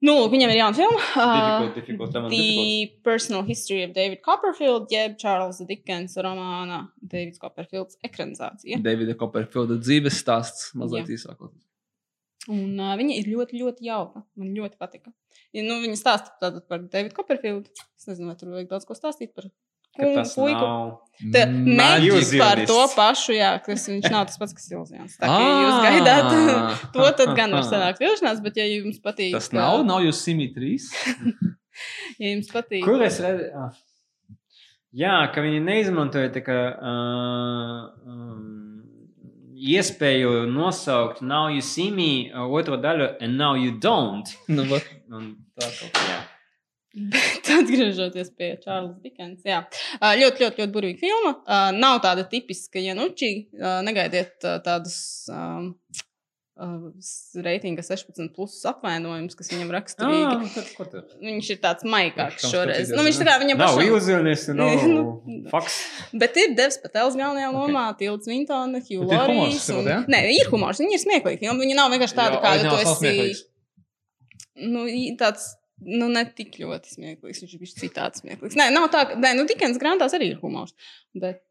[0.05, 0.99] Nu, lūk, viņam ir jauna filma.
[1.18, 2.34] Uh, Difficult, difficult, ir difficult.
[2.35, 8.77] The Personal History of David Copperfield, jeb Charlesa Dickensa romāna Davids Copperfields ekranizācija.
[8.85, 11.23] Davida Copperfielda dzīves stāsts mazliet Jā.
[12.48, 14.24] Un uh, viņa ir ļoti, ļoti jauka.
[14.40, 15.11] Man ļoti patika.
[15.56, 17.72] Ja, nu, viņa stāsta tātad par Davidu Copperfieldu.
[17.99, 19.49] Es nezinu, vai tur vajag daudz ko stāstīt par
[19.98, 20.68] tas puiku.
[21.34, 25.18] Mēģināt par to pašu, jā, kas viņš nav tas pats, kas ilūzijās.
[25.18, 26.30] Tā kā ja jūs gaidāt,
[26.95, 30.52] to tad gan var sanākt vilšanās, bet ja jums patīk, Tas nav, nav jūs simī
[30.56, 30.91] trīs.
[32.22, 33.49] ja jums patīk, Kur es redzu?
[33.57, 33.74] Ah.
[34.98, 38.66] Jā, ka viņi neizmantoja tā kā, uh, um,
[39.57, 44.34] iespēju nosaukt Now You See Me uh, otro daļu and Now You Don't.
[44.47, 44.63] Nu,
[45.55, 46.17] tā kaut kā.
[46.97, 49.59] Bet atgriežoties pie Čārlis Dikens, jā,
[49.99, 51.34] Ā, ļoti, ļoti, ļoti burvīga filma.
[51.43, 53.31] Uh, nav tāda tipiska Janučī.
[53.53, 54.97] Uh, negaidiet uh, tādas
[55.29, 55.75] um,
[56.59, 56.88] uh,
[57.45, 60.49] reitinga 16 plus apvainojumus, kas viņam raksturīgi.
[60.61, 61.03] Ah, ko tur?
[61.23, 62.91] Viņš ir tāds maigāks šoreiz.
[62.93, 63.85] Nu, viņš tā kā viņam Nav pašam.
[63.88, 65.03] ilūzionists, nav Nu,
[65.53, 65.77] faks.
[66.17, 68.07] Bet ir Devs Patels galvenajā lomā, okay.
[68.07, 69.69] Tilts Vintona, Hugh Lorijs.
[69.75, 69.88] Un...
[69.93, 70.01] jā?
[70.11, 71.61] Nē, ir humors, viņi ir smieklīgi filma.
[71.63, 72.97] Viņi nav vienkārši tādi, kādi tu esi.
[73.01, 73.45] smieklīgs.
[74.67, 74.85] Nu,
[75.21, 75.53] tāds.
[75.77, 77.43] Nu, ne tik ļoti smieklīgs.
[77.43, 78.55] Viņš ir bijis citāds smieklīgs.
[78.57, 79.17] Nē, nav tā, ka.
[79.21, 80.73] Nē, nu, Dikens grāmatās arī ir humors.
[81.13, 81.43] Bet,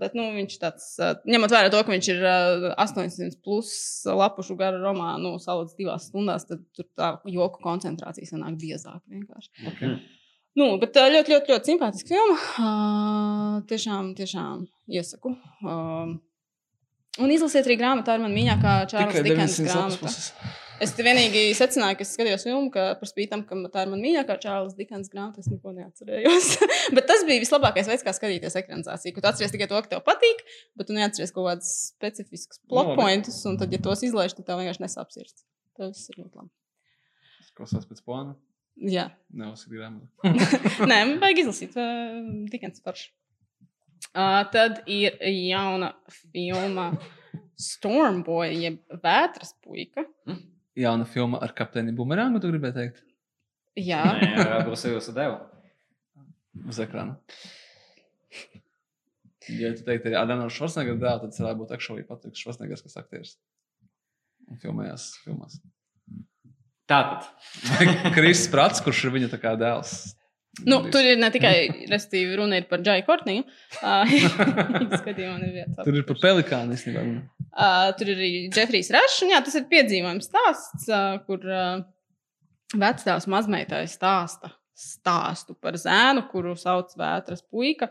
[0.00, 3.72] bet nu, viņš tāds, uh, ņemot vērā to, ka viņš ir uh, 800 plus
[4.06, 9.52] lapušu gara romānu nu, salīdz divās stundās, tad tur tā joku koncentrācija sanāk biezāk vienkārši.
[9.72, 9.98] Okay.
[10.58, 12.38] Nu, bet uh, ļoti, ļoti, ļoti simpātiska filma.
[12.58, 15.34] Uh, tiešām, tiešām iesaku.
[15.62, 16.16] Uh,
[17.22, 20.00] un izlasiet arī grāmatu, tā ir mana mīļākā Čārlis Dikens 900 lapas grāmata.
[20.02, 20.66] puses.
[20.82, 24.36] Es vienīgi secināju, ka es skatījos filmu, ka par spītam, ka tā ir mana mīļākā
[24.44, 26.50] Čārlis Dikens grāmata, es neko neatcerējos.
[26.96, 29.16] bet tas bija vislabākais veids, kā skatīties ekranizāciju.
[29.16, 30.44] Ka tu atceries tikai to, ka tev patīk,
[30.78, 32.98] bet tu neatceries kaut kādus specifiskus plot Labi.
[33.00, 35.42] pointus, un tad, ja tos izlaiž, tad tev vienkārši nesapsirds.
[35.78, 36.52] Tas ir ļoti labi.
[37.58, 38.36] Klausās pēc plāna.
[38.78, 39.08] Jā.
[39.34, 40.06] Neuzsaka grāmatu.
[40.90, 41.74] Nē, man vajag izlasīt.
[41.74, 43.10] Uh, Dikens forši.
[44.12, 45.90] Uh, tad ir jauna
[46.20, 46.92] filma
[47.68, 50.06] Stormboy, jeb Vētras puika.
[50.78, 53.00] Jauna filma ar kapteini Bumerangu, tu gribēji teikt?
[53.78, 54.28] Jā, Nē,
[55.10, 55.38] ar devu.
[56.68, 57.16] Uz ekrāna.
[59.48, 63.32] Ja tu teiktu, ka Adamas Švarsnegers dēls, tad varētu būt akšovī Patriks Švarsnegers, kas aktieris.
[64.48, 65.58] Un filmējās filmās.
[66.88, 67.28] Tātad.
[68.16, 69.28] Kristis Prats, kurš ir viņa
[69.60, 69.92] dēls.
[70.68, 73.42] nu, tur ir ne tikai restīvi, runa ir par Džai Kortniju.
[75.84, 77.02] Tur ir par pelikānu īstenībā.
[77.58, 79.22] Uh, tur ir arī Jeffrijs Rašs.
[79.24, 81.80] un Jā, tas ir piedzīvojums stāsts, uh, kur uh,
[82.78, 87.88] vecāks mazmeitai stāsta stāstu par zēnu, kuru sauc Vētras puika,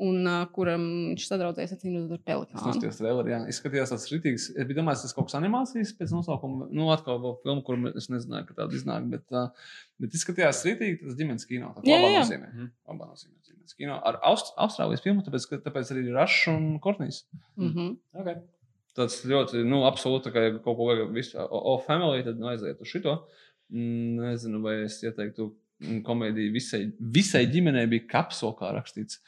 [0.00, 2.62] un uh, kuram viņš redzot ar Es pelikānu.
[2.64, 3.40] noskatījos trailerī, jā.
[3.52, 4.46] Izskatījās tas rītīgs.
[4.56, 6.70] Es biju domājis, tas kaut kas animācijas pēc nosaukuma.
[6.72, 9.10] Nu, atkal vēl filma, kur es nezināju, ka tāda iznāk.
[9.12, 11.74] Bet, uh, bet izskatījās rītīgi tas ģimenes kino.
[11.76, 12.48] Tā kā labā nozīmē.
[12.54, 12.70] Mhm.
[12.94, 14.00] Labā nozīmē ģimenes kino.
[14.00, 17.26] Ar Aust Austrālijas filmu, tāpēc, ka, tāpēc arī ir Rašs un Kortnīs.
[17.60, 17.92] Mm -hmm.
[18.22, 18.40] Okay.
[18.98, 22.48] Tas ļoti, nu, absolūti, kā ja kaut ko vajag visu, o, o family, tad nu,
[22.50, 23.14] aiziet uz šito.
[23.70, 29.20] Mm, Nezinu, vai es ieteiktu mm, komēdiju visai, visai ģimenei bija kapsula, kā rakstīts.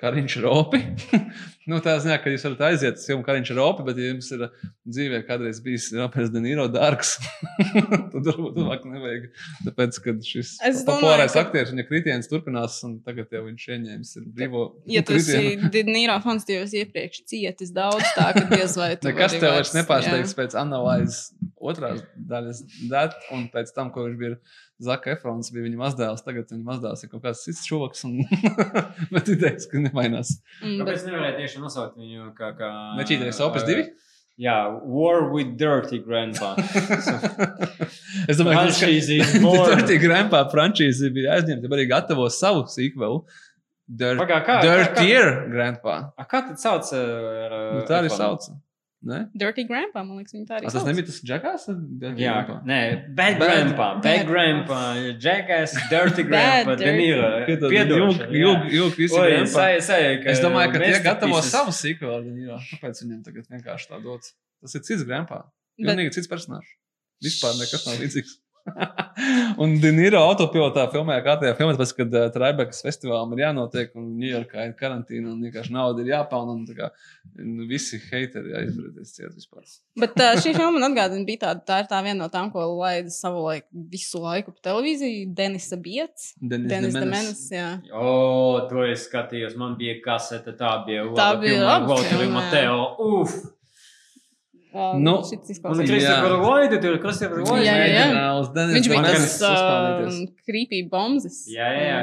[0.00, 0.80] Kariņš ropi.
[1.70, 4.44] nu, tā ziņā, ka jūs varat aiziet uz filmu Kariņš ropi, bet ja jums ir
[4.84, 7.14] dzīvē kādreiz bijis Roberts De Niro dārgs,
[8.12, 9.28] tad varbūt tuvāk nevajag.
[9.68, 10.56] Tāpēc, ka šis
[10.88, 15.72] populārais aktieris, viņa kritiens turpinās, un tagad jau viņš ieņēmis brīvo Ja tu esi kritienu.
[15.74, 19.56] Dīnīrā fans, tad jau esi iepriekš cietis daudz, tā ka diez vai tu Nekas tev
[19.56, 21.24] vairs- nepārsteigts pēc analīzes
[21.64, 22.60] otrās daļas,
[22.90, 24.36] dat, un pēc tam, ko viņš bija.
[24.82, 28.02] Zaka Efrons bija viņa mazdēls, tagad viņa mazdēls ir kaut kāds cits čūlis.
[28.08, 28.24] Un...
[29.14, 30.34] Bet idejas, ka nemainās.
[30.62, 32.50] Mm, Kāpēc bet, nevarēja tieši nosaukt viņu kā.
[32.58, 33.86] kā Nečīties Opus 2?
[34.42, 36.56] Jā, War with Dirty Grandpa.
[38.30, 39.10] es domāju, ka is
[39.44, 39.68] more.
[39.70, 43.22] Dirty Grandpa frančīze bija aizņemta, bet arī gatavo savu sīkvelu.
[43.86, 46.00] Dirtier Grandpa.
[46.18, 46.90] A, kā tad sauc?
[46.96, 48.48] uh, Nu, tā arī sauc.
[49.04, 49.18] Ne?
[49.36, 51.64] Dirty Grandpa, man liekas, viņa tā arī A, tas nebija tas Džekās?
[52.16, 52.78] Jā, nē,
[53.14, 54.78] Bad Bad- Grandpa, Bad Bad- Grandpa,
[55.20, 56.76] Jackass, Dirty Grandpa.
[56.80, 59.66] Jūg, jūg, jūg, visi Grandpa.
[60.32, 62.32] Es domāju, ka tie gatavo savu sīkvelu.
[62.70, 64.32] Kāpēc viņam tagad vienkārši tā dots?
[64.62, 65.44] Tas ir cits Grandpa.
[65.78, 66.72] Bet- Pilnīgi cits personāžs.
[67.22, 68.38] Vispār nekas nav līdzīgs.
[69.62, 74.08] Un Dienīra autopilotā filmē, kā tajā filmā, tāpēc, kad uh, Traibekas festivālam ir jānotiek, un
[74.20, 76.90] Ņujorkā ir karantīna, un vienkārši nauda ir jāpelna, un tā kā
[77.70, 79.66] visi heiteri jāizbrīdēs ciet vispār.
[80.00, 82.66] Bet uh, šī filma man atgādina, bija tāda, tā ir tā viena no tām, ko
[82.72, 85.28] laida savu laiku, visu laiku pa televīziju.
[85.36, 86.32] Denisa Biets.
[86.40, 86.96] Denis Denis.
[86.96, 87.68] Demenis, jā.
[87.92, 91.04] O, to es skatījos, man bija kasete, tā bija.
[91.16, 92.48] Tā bija laba Valtteri filma, jā.
[92.48, 93.12] Mateo.
[93.20, 93.36] Uf!
[94.74, 95.86] Uh, Nu, Un izklausās.
[95.86, 97.62] Christopher Lloyd, tur ir Christopher Lloyd.
[97.62, 98.30] Jā, jā, jā.
[98.74, 101.44] Viņš bija tas uh, creepy bombas.
[101.46, 102.00] Jā, jā, jā.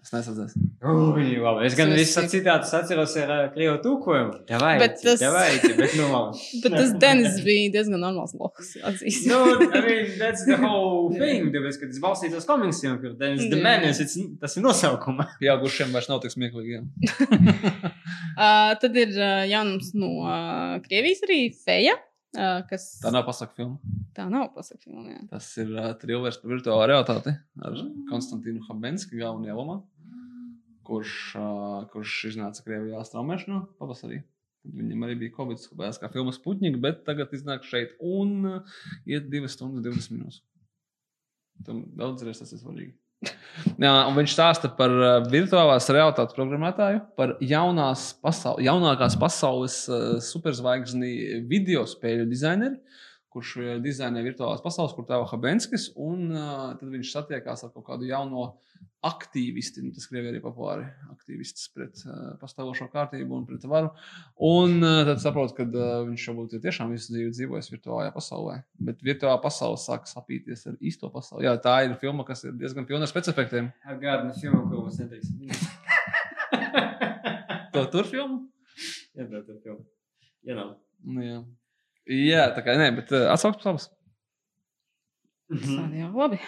[0.00, 0.56] Es nesadzēs.
[0.80, 1.66] Ui, labi.
[1.68, 4.38] Es gan Tas visus ir- citātus atceros ar uh, krievu tūkojumu.
[4.48, 6.38] Davai, Bet tas- davai, bet nu labi.
[6.64, 8.70] Bet tas Denis bija diezgan normāls loks.
[8.88, 9.28] atzīsim.
[9.28, 11.50] No, I mean, that's the whole thing.
[11.52, 13.66] Tāpēc, ka tas balstīts uz komiksiem, kur Dennis the Jā.
[13.68, 15.28] Menace, it's- tas ir nosaukuma.
[15.42, 16.78] Pieaugušiem vairs nav tik smieklīgi.
[16.78, 16.82] jā.
[18.40, 21.92] Uh, tad ir uh, jaunums no uh, Krievijas arī Feja.
[22.32, 23.76] Uh, kas Tā nav pasaka filma.
[24.16, 25.16] tā nav pasakāma.
[25.28, 27.34] Tas ir uh, trilers par virtuālo realitāti
[27.66, 27.74] ar
[28.08, 29.80] Konstantīnu Habenski galvenajā lomā,
[30.90, 34.24] kurš, uh, kurš iznāca Krievijā straumēšanā pavasarī.
[34.66, 39.30] Viņam arī bija Covid, kas kā filmas Sputņika, bet tagad iznāk šeit un uh, iet
[39.32, 40.42] 2 stundas 20 minūtes.
[41.64, 42.92] Tam daudz reizes tas ir svarīgi.
[43.84, 50.16] Jā, un viņš stāsta par uh, virtuālās realitātes programmētāju, par jaunās pasaul jaunākās pasaules uh,
[50.24, 52.80] superzvaigzni video spēļu dizaineru,
[53.32, 55.90] kurš uh, dizainē virtuālās pasaules, kur tēlo Habenskis.
[56.00, 58.48] Un uh, tad viņš satiekās ar kaut kādu jaunu
[59.04, 63.92] aktīvisti, nu, tas krievi arī populāri aktīvistus pret uh, pastāvošo kārtību un pret varu.
[64.44, 68.58] Un uh, tad saprot, ka uh, viņš šobrīd ir tiešām visu dzīvi dzīvojis virtuālajā pasaulē.
[68.90, 71.46] Bet virtuālā pasaule sāk sapīties ar īsto pasauli.
[71.48, 73.72] Jā, tā ir filma, kas ir diezgan pilna ar specifiktiem.
[73.88, 75.48] Atgādina filmu, ko mums neteiksim.
[77.70, 78.48] To tur filmu?
[79.14, 79.84] Jā, tā ir filma.
[80.42, 80.72] Jā, nav.
[81.06, 81.36] Nu, jā.
[82.10, 83.88] Jā, tā kā nē, bet uh, atsauks savas.
[85.50, 85.78] Mhm.
[85.78, 86.40] Tā jau labi.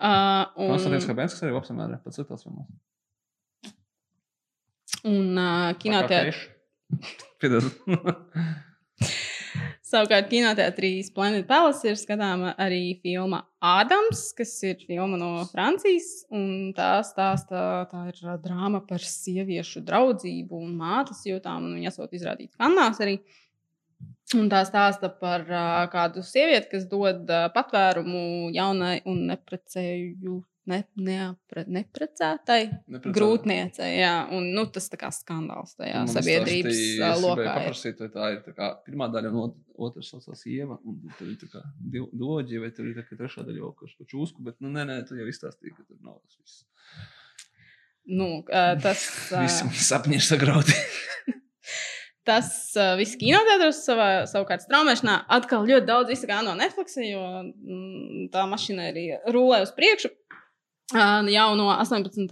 [0.00, 2.68] Uh, Konstantins un Habenskas arī labs ir pats citās filmās.
[5.06, 6.32] un uh, kinoteātrī.
[7.40, 7.68] Piedod.
[9.86, 16.24] Savukārt, kinoteātrī Splendid Palace ir skatāma arī filma Ādams, kas ir filma no Francijas.
[16.34, 21.68] un Tā stāsta, tā ir drāma par sieviešu draudzību un mātes jūtām.
[21.68, 23.20] un Viņa esot izrādīta Kannās arī.
[24.34, 30.40] Un tā stāsta par uh, kādu sievieti, kas dod uh, patvērumu jaunai un neprecēju.
[30.66, 33.12] Ne, neapre, neprecētai Neprecētai.
[33.14, 33.90] grūtniecei.
[34.00, 37.44] Jā, un nu, tas kā skandāls tajā Man sabiedrības es lokā.
[37.44, 37.50] ir.
[37.52, 40.80] Paprasīt, tā ir tā kā, pirmā daļa, un ot- otrā saucās Ieva.
[40.82, 44.42] Un tur ir doģi, vai tur ir tā trešā daļa kaut kas par čūsku.
[44.42, 46.66] Bet, nu, nē, nē, tu jau izstāstīji, ka tur nav tas viss.
[48.10, 48.28] Nu,
[48.82, 49.06] tas
[49.38, 50.74] ā, Visi sapņi ir sagrauti.
[52.26, 58.28] Tas uh, viss kinoteātris savā, savukārt straumēšanā atkal ļoti daudz izsaka no Netflix, jo mm,
[58.34, 60.10] tā mašīna arī rulē uz priekšu.
[60.94, 62.30] Uh, jau no 18.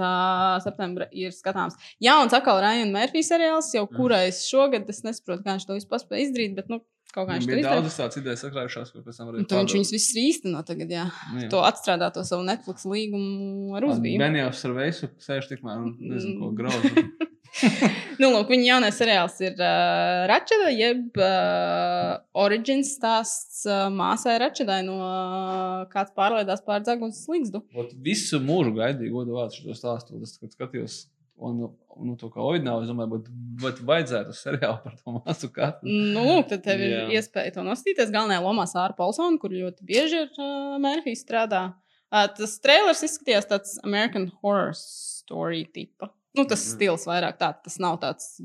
[0.62, 3.96] septembra ir skatāms jauns atkal Ryan Murphy seriāls, jau Mm.
[3.98, 6.78] kurais šogad es nesaprotu, kā viņš to visu paspēja izdarīt, bet nu,
[7.14, 7.72] kaut kā viņš to izdarīja.
[7.74, 11.04] daudzas tādas idejas sakrājušās, ko pēc tam varēja tad viņš viņus visus īsteno tagad, jā.
[11.34, 11.50] Nu, jā.
[11.50, 14.18] To atstrādā to savu Netflix līgumu ar uzbīdi.
[14.22, 16.58] Benjāns ar veisu sēž tikmēr un nezinu, ko Mm.
[16.62, 16.82] grauž.
[18.20, 24.80] Nu, lūk, viņa jaunais seriāls ir uh, Račeda, jeb uh, Origins stāsts uh, māsai Račedai
[24.86, 27.64] no uh, kāds pārlaidās pār dzeguns slīgstu.
[28.04, 30.20] Visu mūžu gaidīju godu vārdu šo stāstu.
[30.22, 30.98] Es kad skatījos,
[31.42, 31.60] un,
[32.06, 33.30] nu, to kā oidnāvu, es domāju, bet,
[33.62, 35.90] bet vajadzētu seriālu par to māsu katru.
[35.90, 37.06] Nu, lūk, tad tev ir Jā.
[37.20, 38.14] iespēja to nostīties.
[38.14, 41.68] Galvenajā lomā Sāra Polsona, kur ļoti bieži ir uh, Mērfijs strādā.
[42.14, 46.14] Uh, tas trailers izskatījās tāds American Horror Story tipa.
[46.36, 46.74] Nu, tas Mhm.
[46.74, 48.40] stils vairāk tāds, tas nav tāds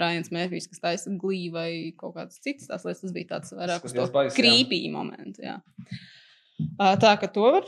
[0.00, 3.00] Rājans Mēfijs, kas taisa glīvi vai kaut kādas citas tās lietas.
[3.02, 5.42] Tas bija tāds vairāk uz to krīpī momentu.
[5.44, 5.60] Jā.
[6.78, 7.62] Tā ka to var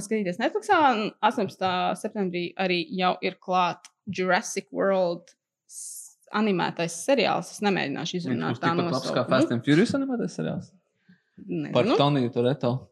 [0.00, 0.78] skatīties Netflixā.
[0.92, 1.94] un 18.
[1.94, 5.34] septembrī arī jau ir klāts Jurassic World
[6.34, 7.50] animētais seriāls.
[7.52, 9.28] Es nemēģināšu izrunāt būs tā tikpat labs kā.
[9.28, 10.70] Fast and Furious animētais seriāls.
[11.72, 11.96] Par Nezinu.
[12.00, 12.88] Toniju Toreto.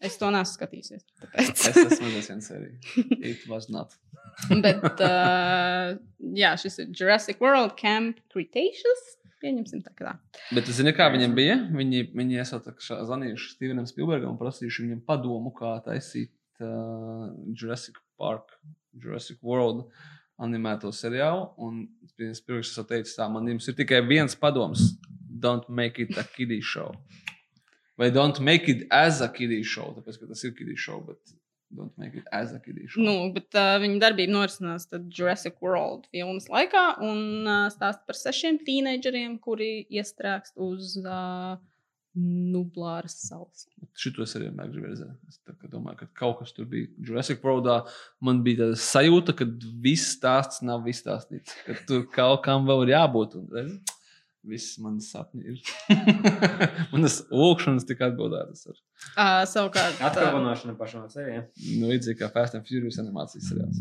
[0.00, 1.02] Es to neesmu skatījusies.
[1.20, 1.50] tāpēc.
[1.50, 2.76] Es esmu redzējis vienu sēriju.
[3.32, 3.94] It was not.
[4.64, 5.94] Bet, uh,
[6.36, 9.04] jā, šis ir Jurassic World Camp Cretaceous.
[9.44, 10.14] Pieņemsim tā, kā tā.
[10.56, 11.58] Bet zini, kā viņiem bija?
[11.76, 16.32] Viņi, viņi esat zvanījuši Stevenam Spielbergam un prasījuši viņam padomu, kā taisīt
[16.64, 18.56] uh, Jurassic Park,
[18.96, 19.84] Jurassic World
[20.40, 21.50] animēto seriālu.
[21.60, 21.84] Un
[22.14, 24.94] Spielbergs esat teicis, tā man jums ir tikai viens padoms.
[25.44, 26.94] Don't make it a kiddie show.
[28.00, 31.36] Vai don't make it as a kiddie show, tāpēc, ka tas ir kiddie show, bet
[31.76, 33.02] don't make it as a kiddie show.
[33.04, 38.62] Nu, bet uh, viņa darbība norisinās Jurassic World filmas laikā un uh, stāsta par sešiem
[38.66, 41.56] tīneģeriem, kuri iestrēgst uz uh,
[42.14, 43.64] Nublāras salas.
[43.98, 45.16] Šito es arī vienmēr gribēju redzēt.
[45.26, 46.86] Es domāju, ka kaut kas tur bija.
[47.02, 47.80] Jurassic Worldā
[48.22, 49.48] man bija tāda sajūta, ka
[49.82, 51.56] viss stāsts nav izstāstīts.
[51.66, 53.34] Ka tur kaut kam vēl ir jābūt.
[53.40, 53.96] Un, redz,
[54.48, 55.60] viss manas sapņi ir.
[56.94, 58.80] manas lūkšanas tika atbildētas ar
[59.14, 61.42] Uh, savukārt, uh, Atkalpošana pašā ceļā.
[61.78, 63.80] nu, līdzīgi kā Fast and Furious animācijas seriāls.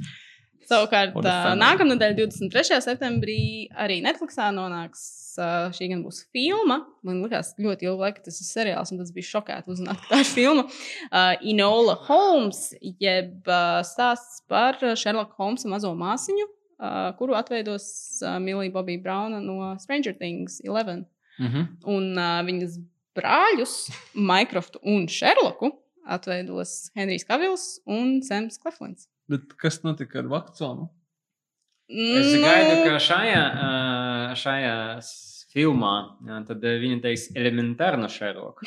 [0.68, 2.80] savukārt uh, nākamā nedēļa, 23.
[2.84, 3.38] septembrī,
[3.86, 5.06] arī Netflixā nonāks.
[5.34, 6.84] Uh, šī gan būs filma.
[7.08, 10.20] Man liekas, ļoti ilgu laiku tas ir seriāls, un tas bija šokēti uzzināt, ka tā
[10.22, 10.68] ir filma.
[11.10, 16.46] Uh, Inola Holmes, jeb uh, stāsts par Sherlock Holmesa mazo māsiņu,
[16.84, 17.86] uh, kuru atveidos
[18.22, 21.06] uh, Milija Bobija Brauna no Stranger Things 11.
[21.40, 21.68] Mm -hmm.
[21.86, 22.78] Un uh, viņas
[23.18, 23.76] brāļus,
[24.30, 25.72] Minecraftu un Sherlocku,
[26.06, 29.08] atveidos Henrijs Kavils un Sams Kleflins.
[29.28, 30.90] Bet kas notika ar vakconu?
[31.88, 34.76] Es Nu, gaidu, ka šajā, ā, šajā
[35.54, 35.94] filmā
[36.28, 38.64] jā, tad ā, viņa teiks elementāri no Sherlock.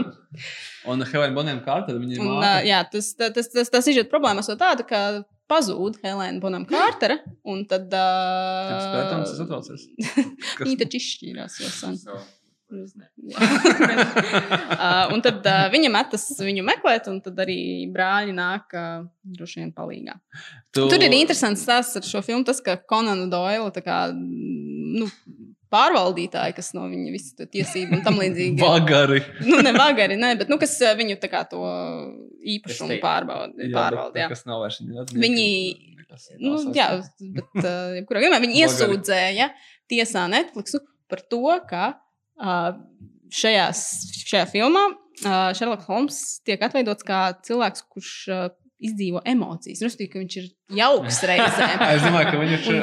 [0.90, 4.44] Un Helēna Bonēm kārta, viņa ir uh, jā, tas, tas, tas, tas, tas ir problēma
[4.44, 7.16] ar tādu, ka pazūd Helēna Bonam Kārtera,
[7.48, 9.82] un tad uh, pētījums tas atraucies?
[10.64, 11.92] viņi taču izšķīrās jau sen.
[12.06, 12.28] Uh,
[15.10, 19.72] un tad uh, viņa metas viņu meklēt, un tad arī brāļi nāk uh, droši vien
[19.74, 20.14] palīgā.
[20.70, 20.86] Tu...
[20.86, 25.10] Tur ir interesants stāsts ar šo filmu, tas, ka Konana Doila tā kā, nu,
[25.70, 28.58] pārvaldītāji, kas no viņa visas tiesību un tam līdzīgi.
[28.62, 29.20] Vagari.
[29.46, 31.60] nu, ne vagari, ne, bet nu, kas uh, viņu tā kā to
[32.56, 32.96] īpašumu
[34.10, 34.28] bet jā.
[34.32, 36.88] Kas nav vairs viņa radnieki, Viņi- nekas Nu, jā,
[37.38, 39.50] bet uh, jebkurā gadījumā viņi iesūdzēja
[39.90, 42.72] tiesā Netflixu par to, ka uh,
[43.34, 43.84] šajās,
[44.26, 48.48] šajā filmā uh, Sherlock Holmes tiek atveidots kā cilvēks, kurš uh,
[48.88, 49.82] izdzīvo emocijas.
[49.84, 50.46] Respektīvi, ka viņš ir
[50.80, 51.82] jauks reizēm.
[51.86, 52.78] Es domāju, ka viņš ir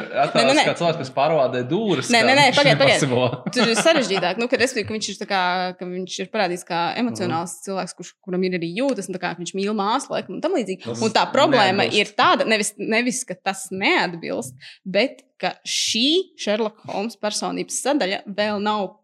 [0.58, 0.64] nē.
[0.68, 2.10] kā cilvēks, kas pārvaldē dūris.
[2.14, 3.02] Nē, nē, nē, viņš pagaid, pagaid.
[3.02, 3.52] Impossible.
[3.56, 5.42] Tur ir sarežģītāk, nu, ka, respektīvi, ka viņš ir, kā,
[5.80, 7.64] ka viņš ir parādījis kā emocionāls Mhm.
[7.68, 10.94] cilvēks, kurš, kuram ir arī jūtas, un kā viņš mīl māsu, laikam, un tam līdzīgi.
[11.02, 11.98] Un tā problēma neatbilst.
[11.98, 14.54] ir tāda, nevis, nevis, ka tas neatbilst,
[14.86, 18.96] bet ka šī Sherlock Holmes personības sadaļa vēl nav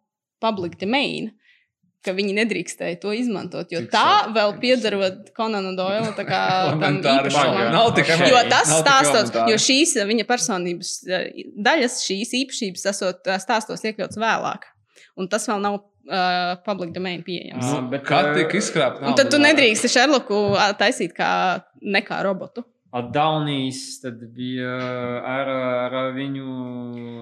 [0.42, 1.32] public domain.
[2.05, 6.10] Ka viņi nedrīkstēja to izmantot, jo Cik tā vēl cik piederot Konanu Doilu.
[6.16, 6.40] tā kā
[6.82, 8.28] tam īpašumam.
[8.28, 13.86] Jo tas stāstos, jo šīs eh, viņa personības eh, daļas, šīs īpašības, esot eh, stāstos
[13.89, 14.68] iekļauts vēlāk.
[15.16, 17.64] Un tas vēl nav uh, public domain pieejams.
[17.70, 19.06] Nu, Bet bet, kā tika izkrāpta?
[19.06, 20.40] Un tad tu nedrīksti Šerloku
[20.81, 21.31] taisīt kā
[21.81, 22.66] ne kā robotu.
[22.94, 24.70] Daunijs tad bija
[25.26, 25.48] ar,
[25.90, 26.44] ar viņu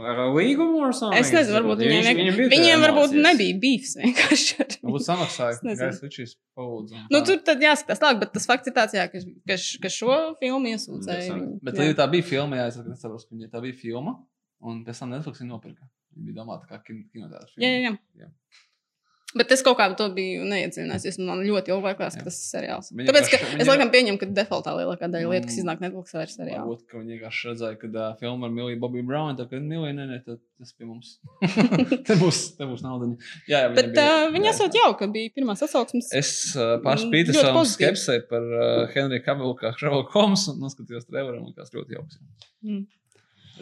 [0.04, 0.82] ar līgumu.
[1.16, 2.48] Es nezinu, varbūt viņiem, ne...
[2.52, 4.58] viņiem varbūt nebija bijis vienkārši.
[4.60, 4.74] Ar...
[4.84, 5.54] Būtu samaksāja.
[5.56, 5.88] Es nezinu.
[5.88, 7.00] Gaisa Ličīs palūdzu.
[7.14, 10.18] Nu, tur tad jāskatās tālāk, bet tas fakts ir tāds, jā, ka, ka, ka šo
[10.42, 11.40] filmu iesūdzēja.
[11.64, 11.88] Bet Jā.
[12.02, 14.18] tā bija filma, jā, es saprotu, ka tā bija filma,
[14.60, 15.88] un pēc tam Netflix viņa nopirka.
[16.12, 17.56] Viņa bija domāta kā kin- kinoteātris.
[17.56, 18.26] Jā, jā, jā.
[18.26, 18.28] Jā.
[19.34, 21.16] Bet es kaut kā to biju neiedzinājies.
[21.24, 22.90] Man ļoti ilgi liekas, ka tas ir seriāls.
[22.92, 25.62] Viņa Tāpēc, ka vienkārši- es viņa- laikam pieņemu, ka defaultā lielākā daļa lietu, kas Mm.
[25.62, 26.66] iznāk Netflix, ir seriāls.
[26.66, 29.94] Varbūt, ka viņi vienkārši redzēja, ka uh, filma ar Miliju Bobiju Braunu, tā kā Milija,
[29.96, 31.18] nē, nē, tad tas pie mums.
[32.08, 33.08] te būs, te būs nauda.
[33.48, 34.52] Jā, jā, Bet bija- uh, viņi jā.
[34.52, 36.12] esat jauki, ka bija pirmā sasauksmes.
[36.12, 41.08] Es uh, pārspītu Ļoti savam skepsē par uh, Henriju Kavilu kā Sherlock Holmes un noskatījos
[41.08, 42.18] traileru un likās ļoti jauks.
[42.64, 42.86] Mm.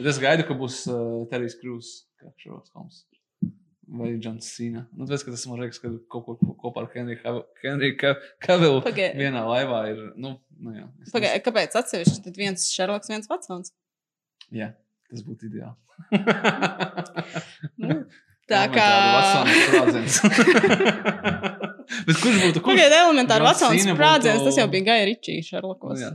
[0.06, 3.04] Es gaidu, ka būs uh, Terijs Krūs kā Sherlock Holmes.
[3.90, 4.84] Vai Džons Sīna.
[4.94, 8.12] Nu, ka tas man liekas, ka kaut ko ko- kopā ar Henriju Kav- Henriju Ka-
[8.44, 8.78] Kavilu
[9.18, 10.84] vienā laivā ir, nu, nu jā.
[11.10, 12.22] Pagai, kāpēc atsevišķi?
[12.28, 13.72] Tad viens Šerloks, viens Vatsons.
[14.54, 14.68] Jā,
[15.10, 15.74] tas būtu ideāli.
[17.82, 17.98] Nu,
[18.50, 18.86] tā kā.
[22.06, 22.70] Bet kurš būtu kurš?
[22.70, 25.98] Pagaidiet, elementāri Vatsons sprādziens, tas jau bija Gaja Nu, Šerlokos.
[26.02, 26.10] jā.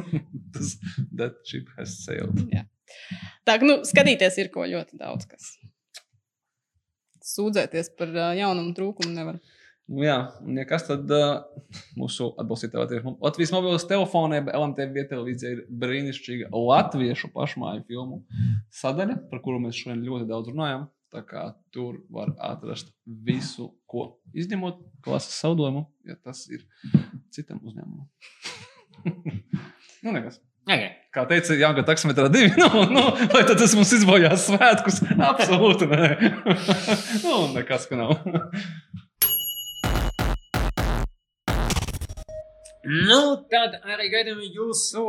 [0.54, 0.68] tas,
[1.14, 2.42] that ship has sailed.
[2.52, 2.64] Jā.
[3.46, 5.26] Tā nu, skatīties ir ko ļoti daudz.
[5.30, 5.44] Kas.
[7.26, 9.38] Sūdzēties par jaunumu trūkumu nevar.
[9.92, 10.16] Nu, jā,
[10.46, 11.42] un ja kas tad uh,
[11.98, 15.18] mūsu atbalstītāji Latvijas, mobilos telefoniem, LMT vietā
[15.50, 18.22] ir brīnišķīga latviešu pašmāju filmu
[18.78, 20.86] sadaļa, par kuru mēs šodien ļoti daudz runājam.
[21.12, 21.42] Tā kā
[21.74, 26.64] tur var atrast visu, ko izņemot klases saudojumu, ja tas ir
[27.34, 28.06] citam uzņēmumam.
[30.06, 30.40] nu, nekas.
[30.62, 30.90] Okay.
[31.12, 32.52] Kā teica Jānis, taksometrā divi.
[32.56, 35.02] Nu, nu, tad tas mums izbojās svētkus?
[35.12, 36.10] Absolūti nē.
[37.26, 38.14] nu, nekas, ka nav.
[42.82, 43.18] Nu,
[43.50, 45.02] tad arī gaidām jūsu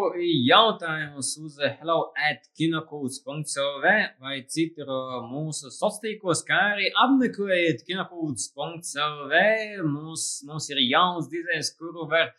[0.45, 4.91] jautājumus uz hello at kinokults.clv vai citur
[5.25, 9.41] mūsu sociālos kā arī apmeklējiet kinokults.clv.
[9.87, 12.33] Mums, mums ir jauns dizains, kuru var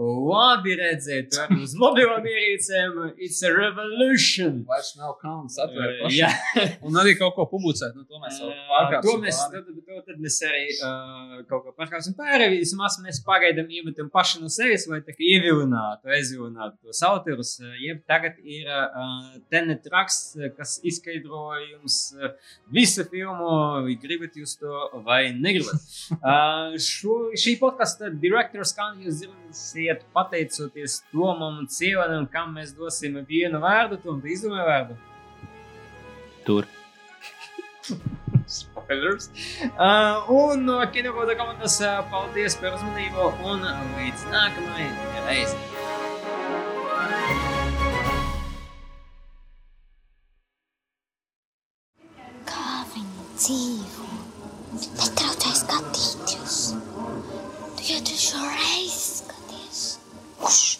[0.00, 2.94] labi redzēt uz mobilām ierīcēm.
[3.20, 4.62] It's a revolution!
[4.68, 6.18] Vairs nav kauns atvērt Uh, paši.
[6.20, 6.28] jā.
[6.86, 7.92] Un arī kaut ko publicēt.
[7.96, 11.66] Nu, to mēs jau Uh, pārkāpsim To mēs, tad, to, tad mēs arī uh, kaut
[11.66, 12.48] kā pārkāpsim pāri.
[12.54, 17.52] Vismaz mēs pagaidām iemetam paši no sevis, lai tā kā ievilinātu, aizvilinātu tos autorus.
[17.82, 21.98] Jeb tagad ir uh, tenet raksts, kas izskaidro jums
[22.72, 23.50] visu filmu,
[23.84, 24.72] vai gribat jūs to
[25.06, 25.82] vai negribat.
[26.20, 29.24] Uh, šo, šī podkāsta direktors, kā jūs
[29.90, 34.96] dzirdēsiet, pateicoties Tomam un Cievanam, kam mēs dosim vienu vārdu, Tom, tu izdomāji vārdu?
[36.44, 36.66] Tur.
[38.46, 39.30] Spoilers.
[39.78, 43.62] Uh, un no kinokoda komandas uh, paldies par uzmanību un
[43.98, 44.90] līdz nākamajai
[45.28, 45.68] reizei.
[53.40, 54.04] Dzīvo?
[54.76, 56.56] Netraucēj skatīties.
[57.78, 59.10] Tikai tu šo reizi
[60.40, 60.78] Whoosh.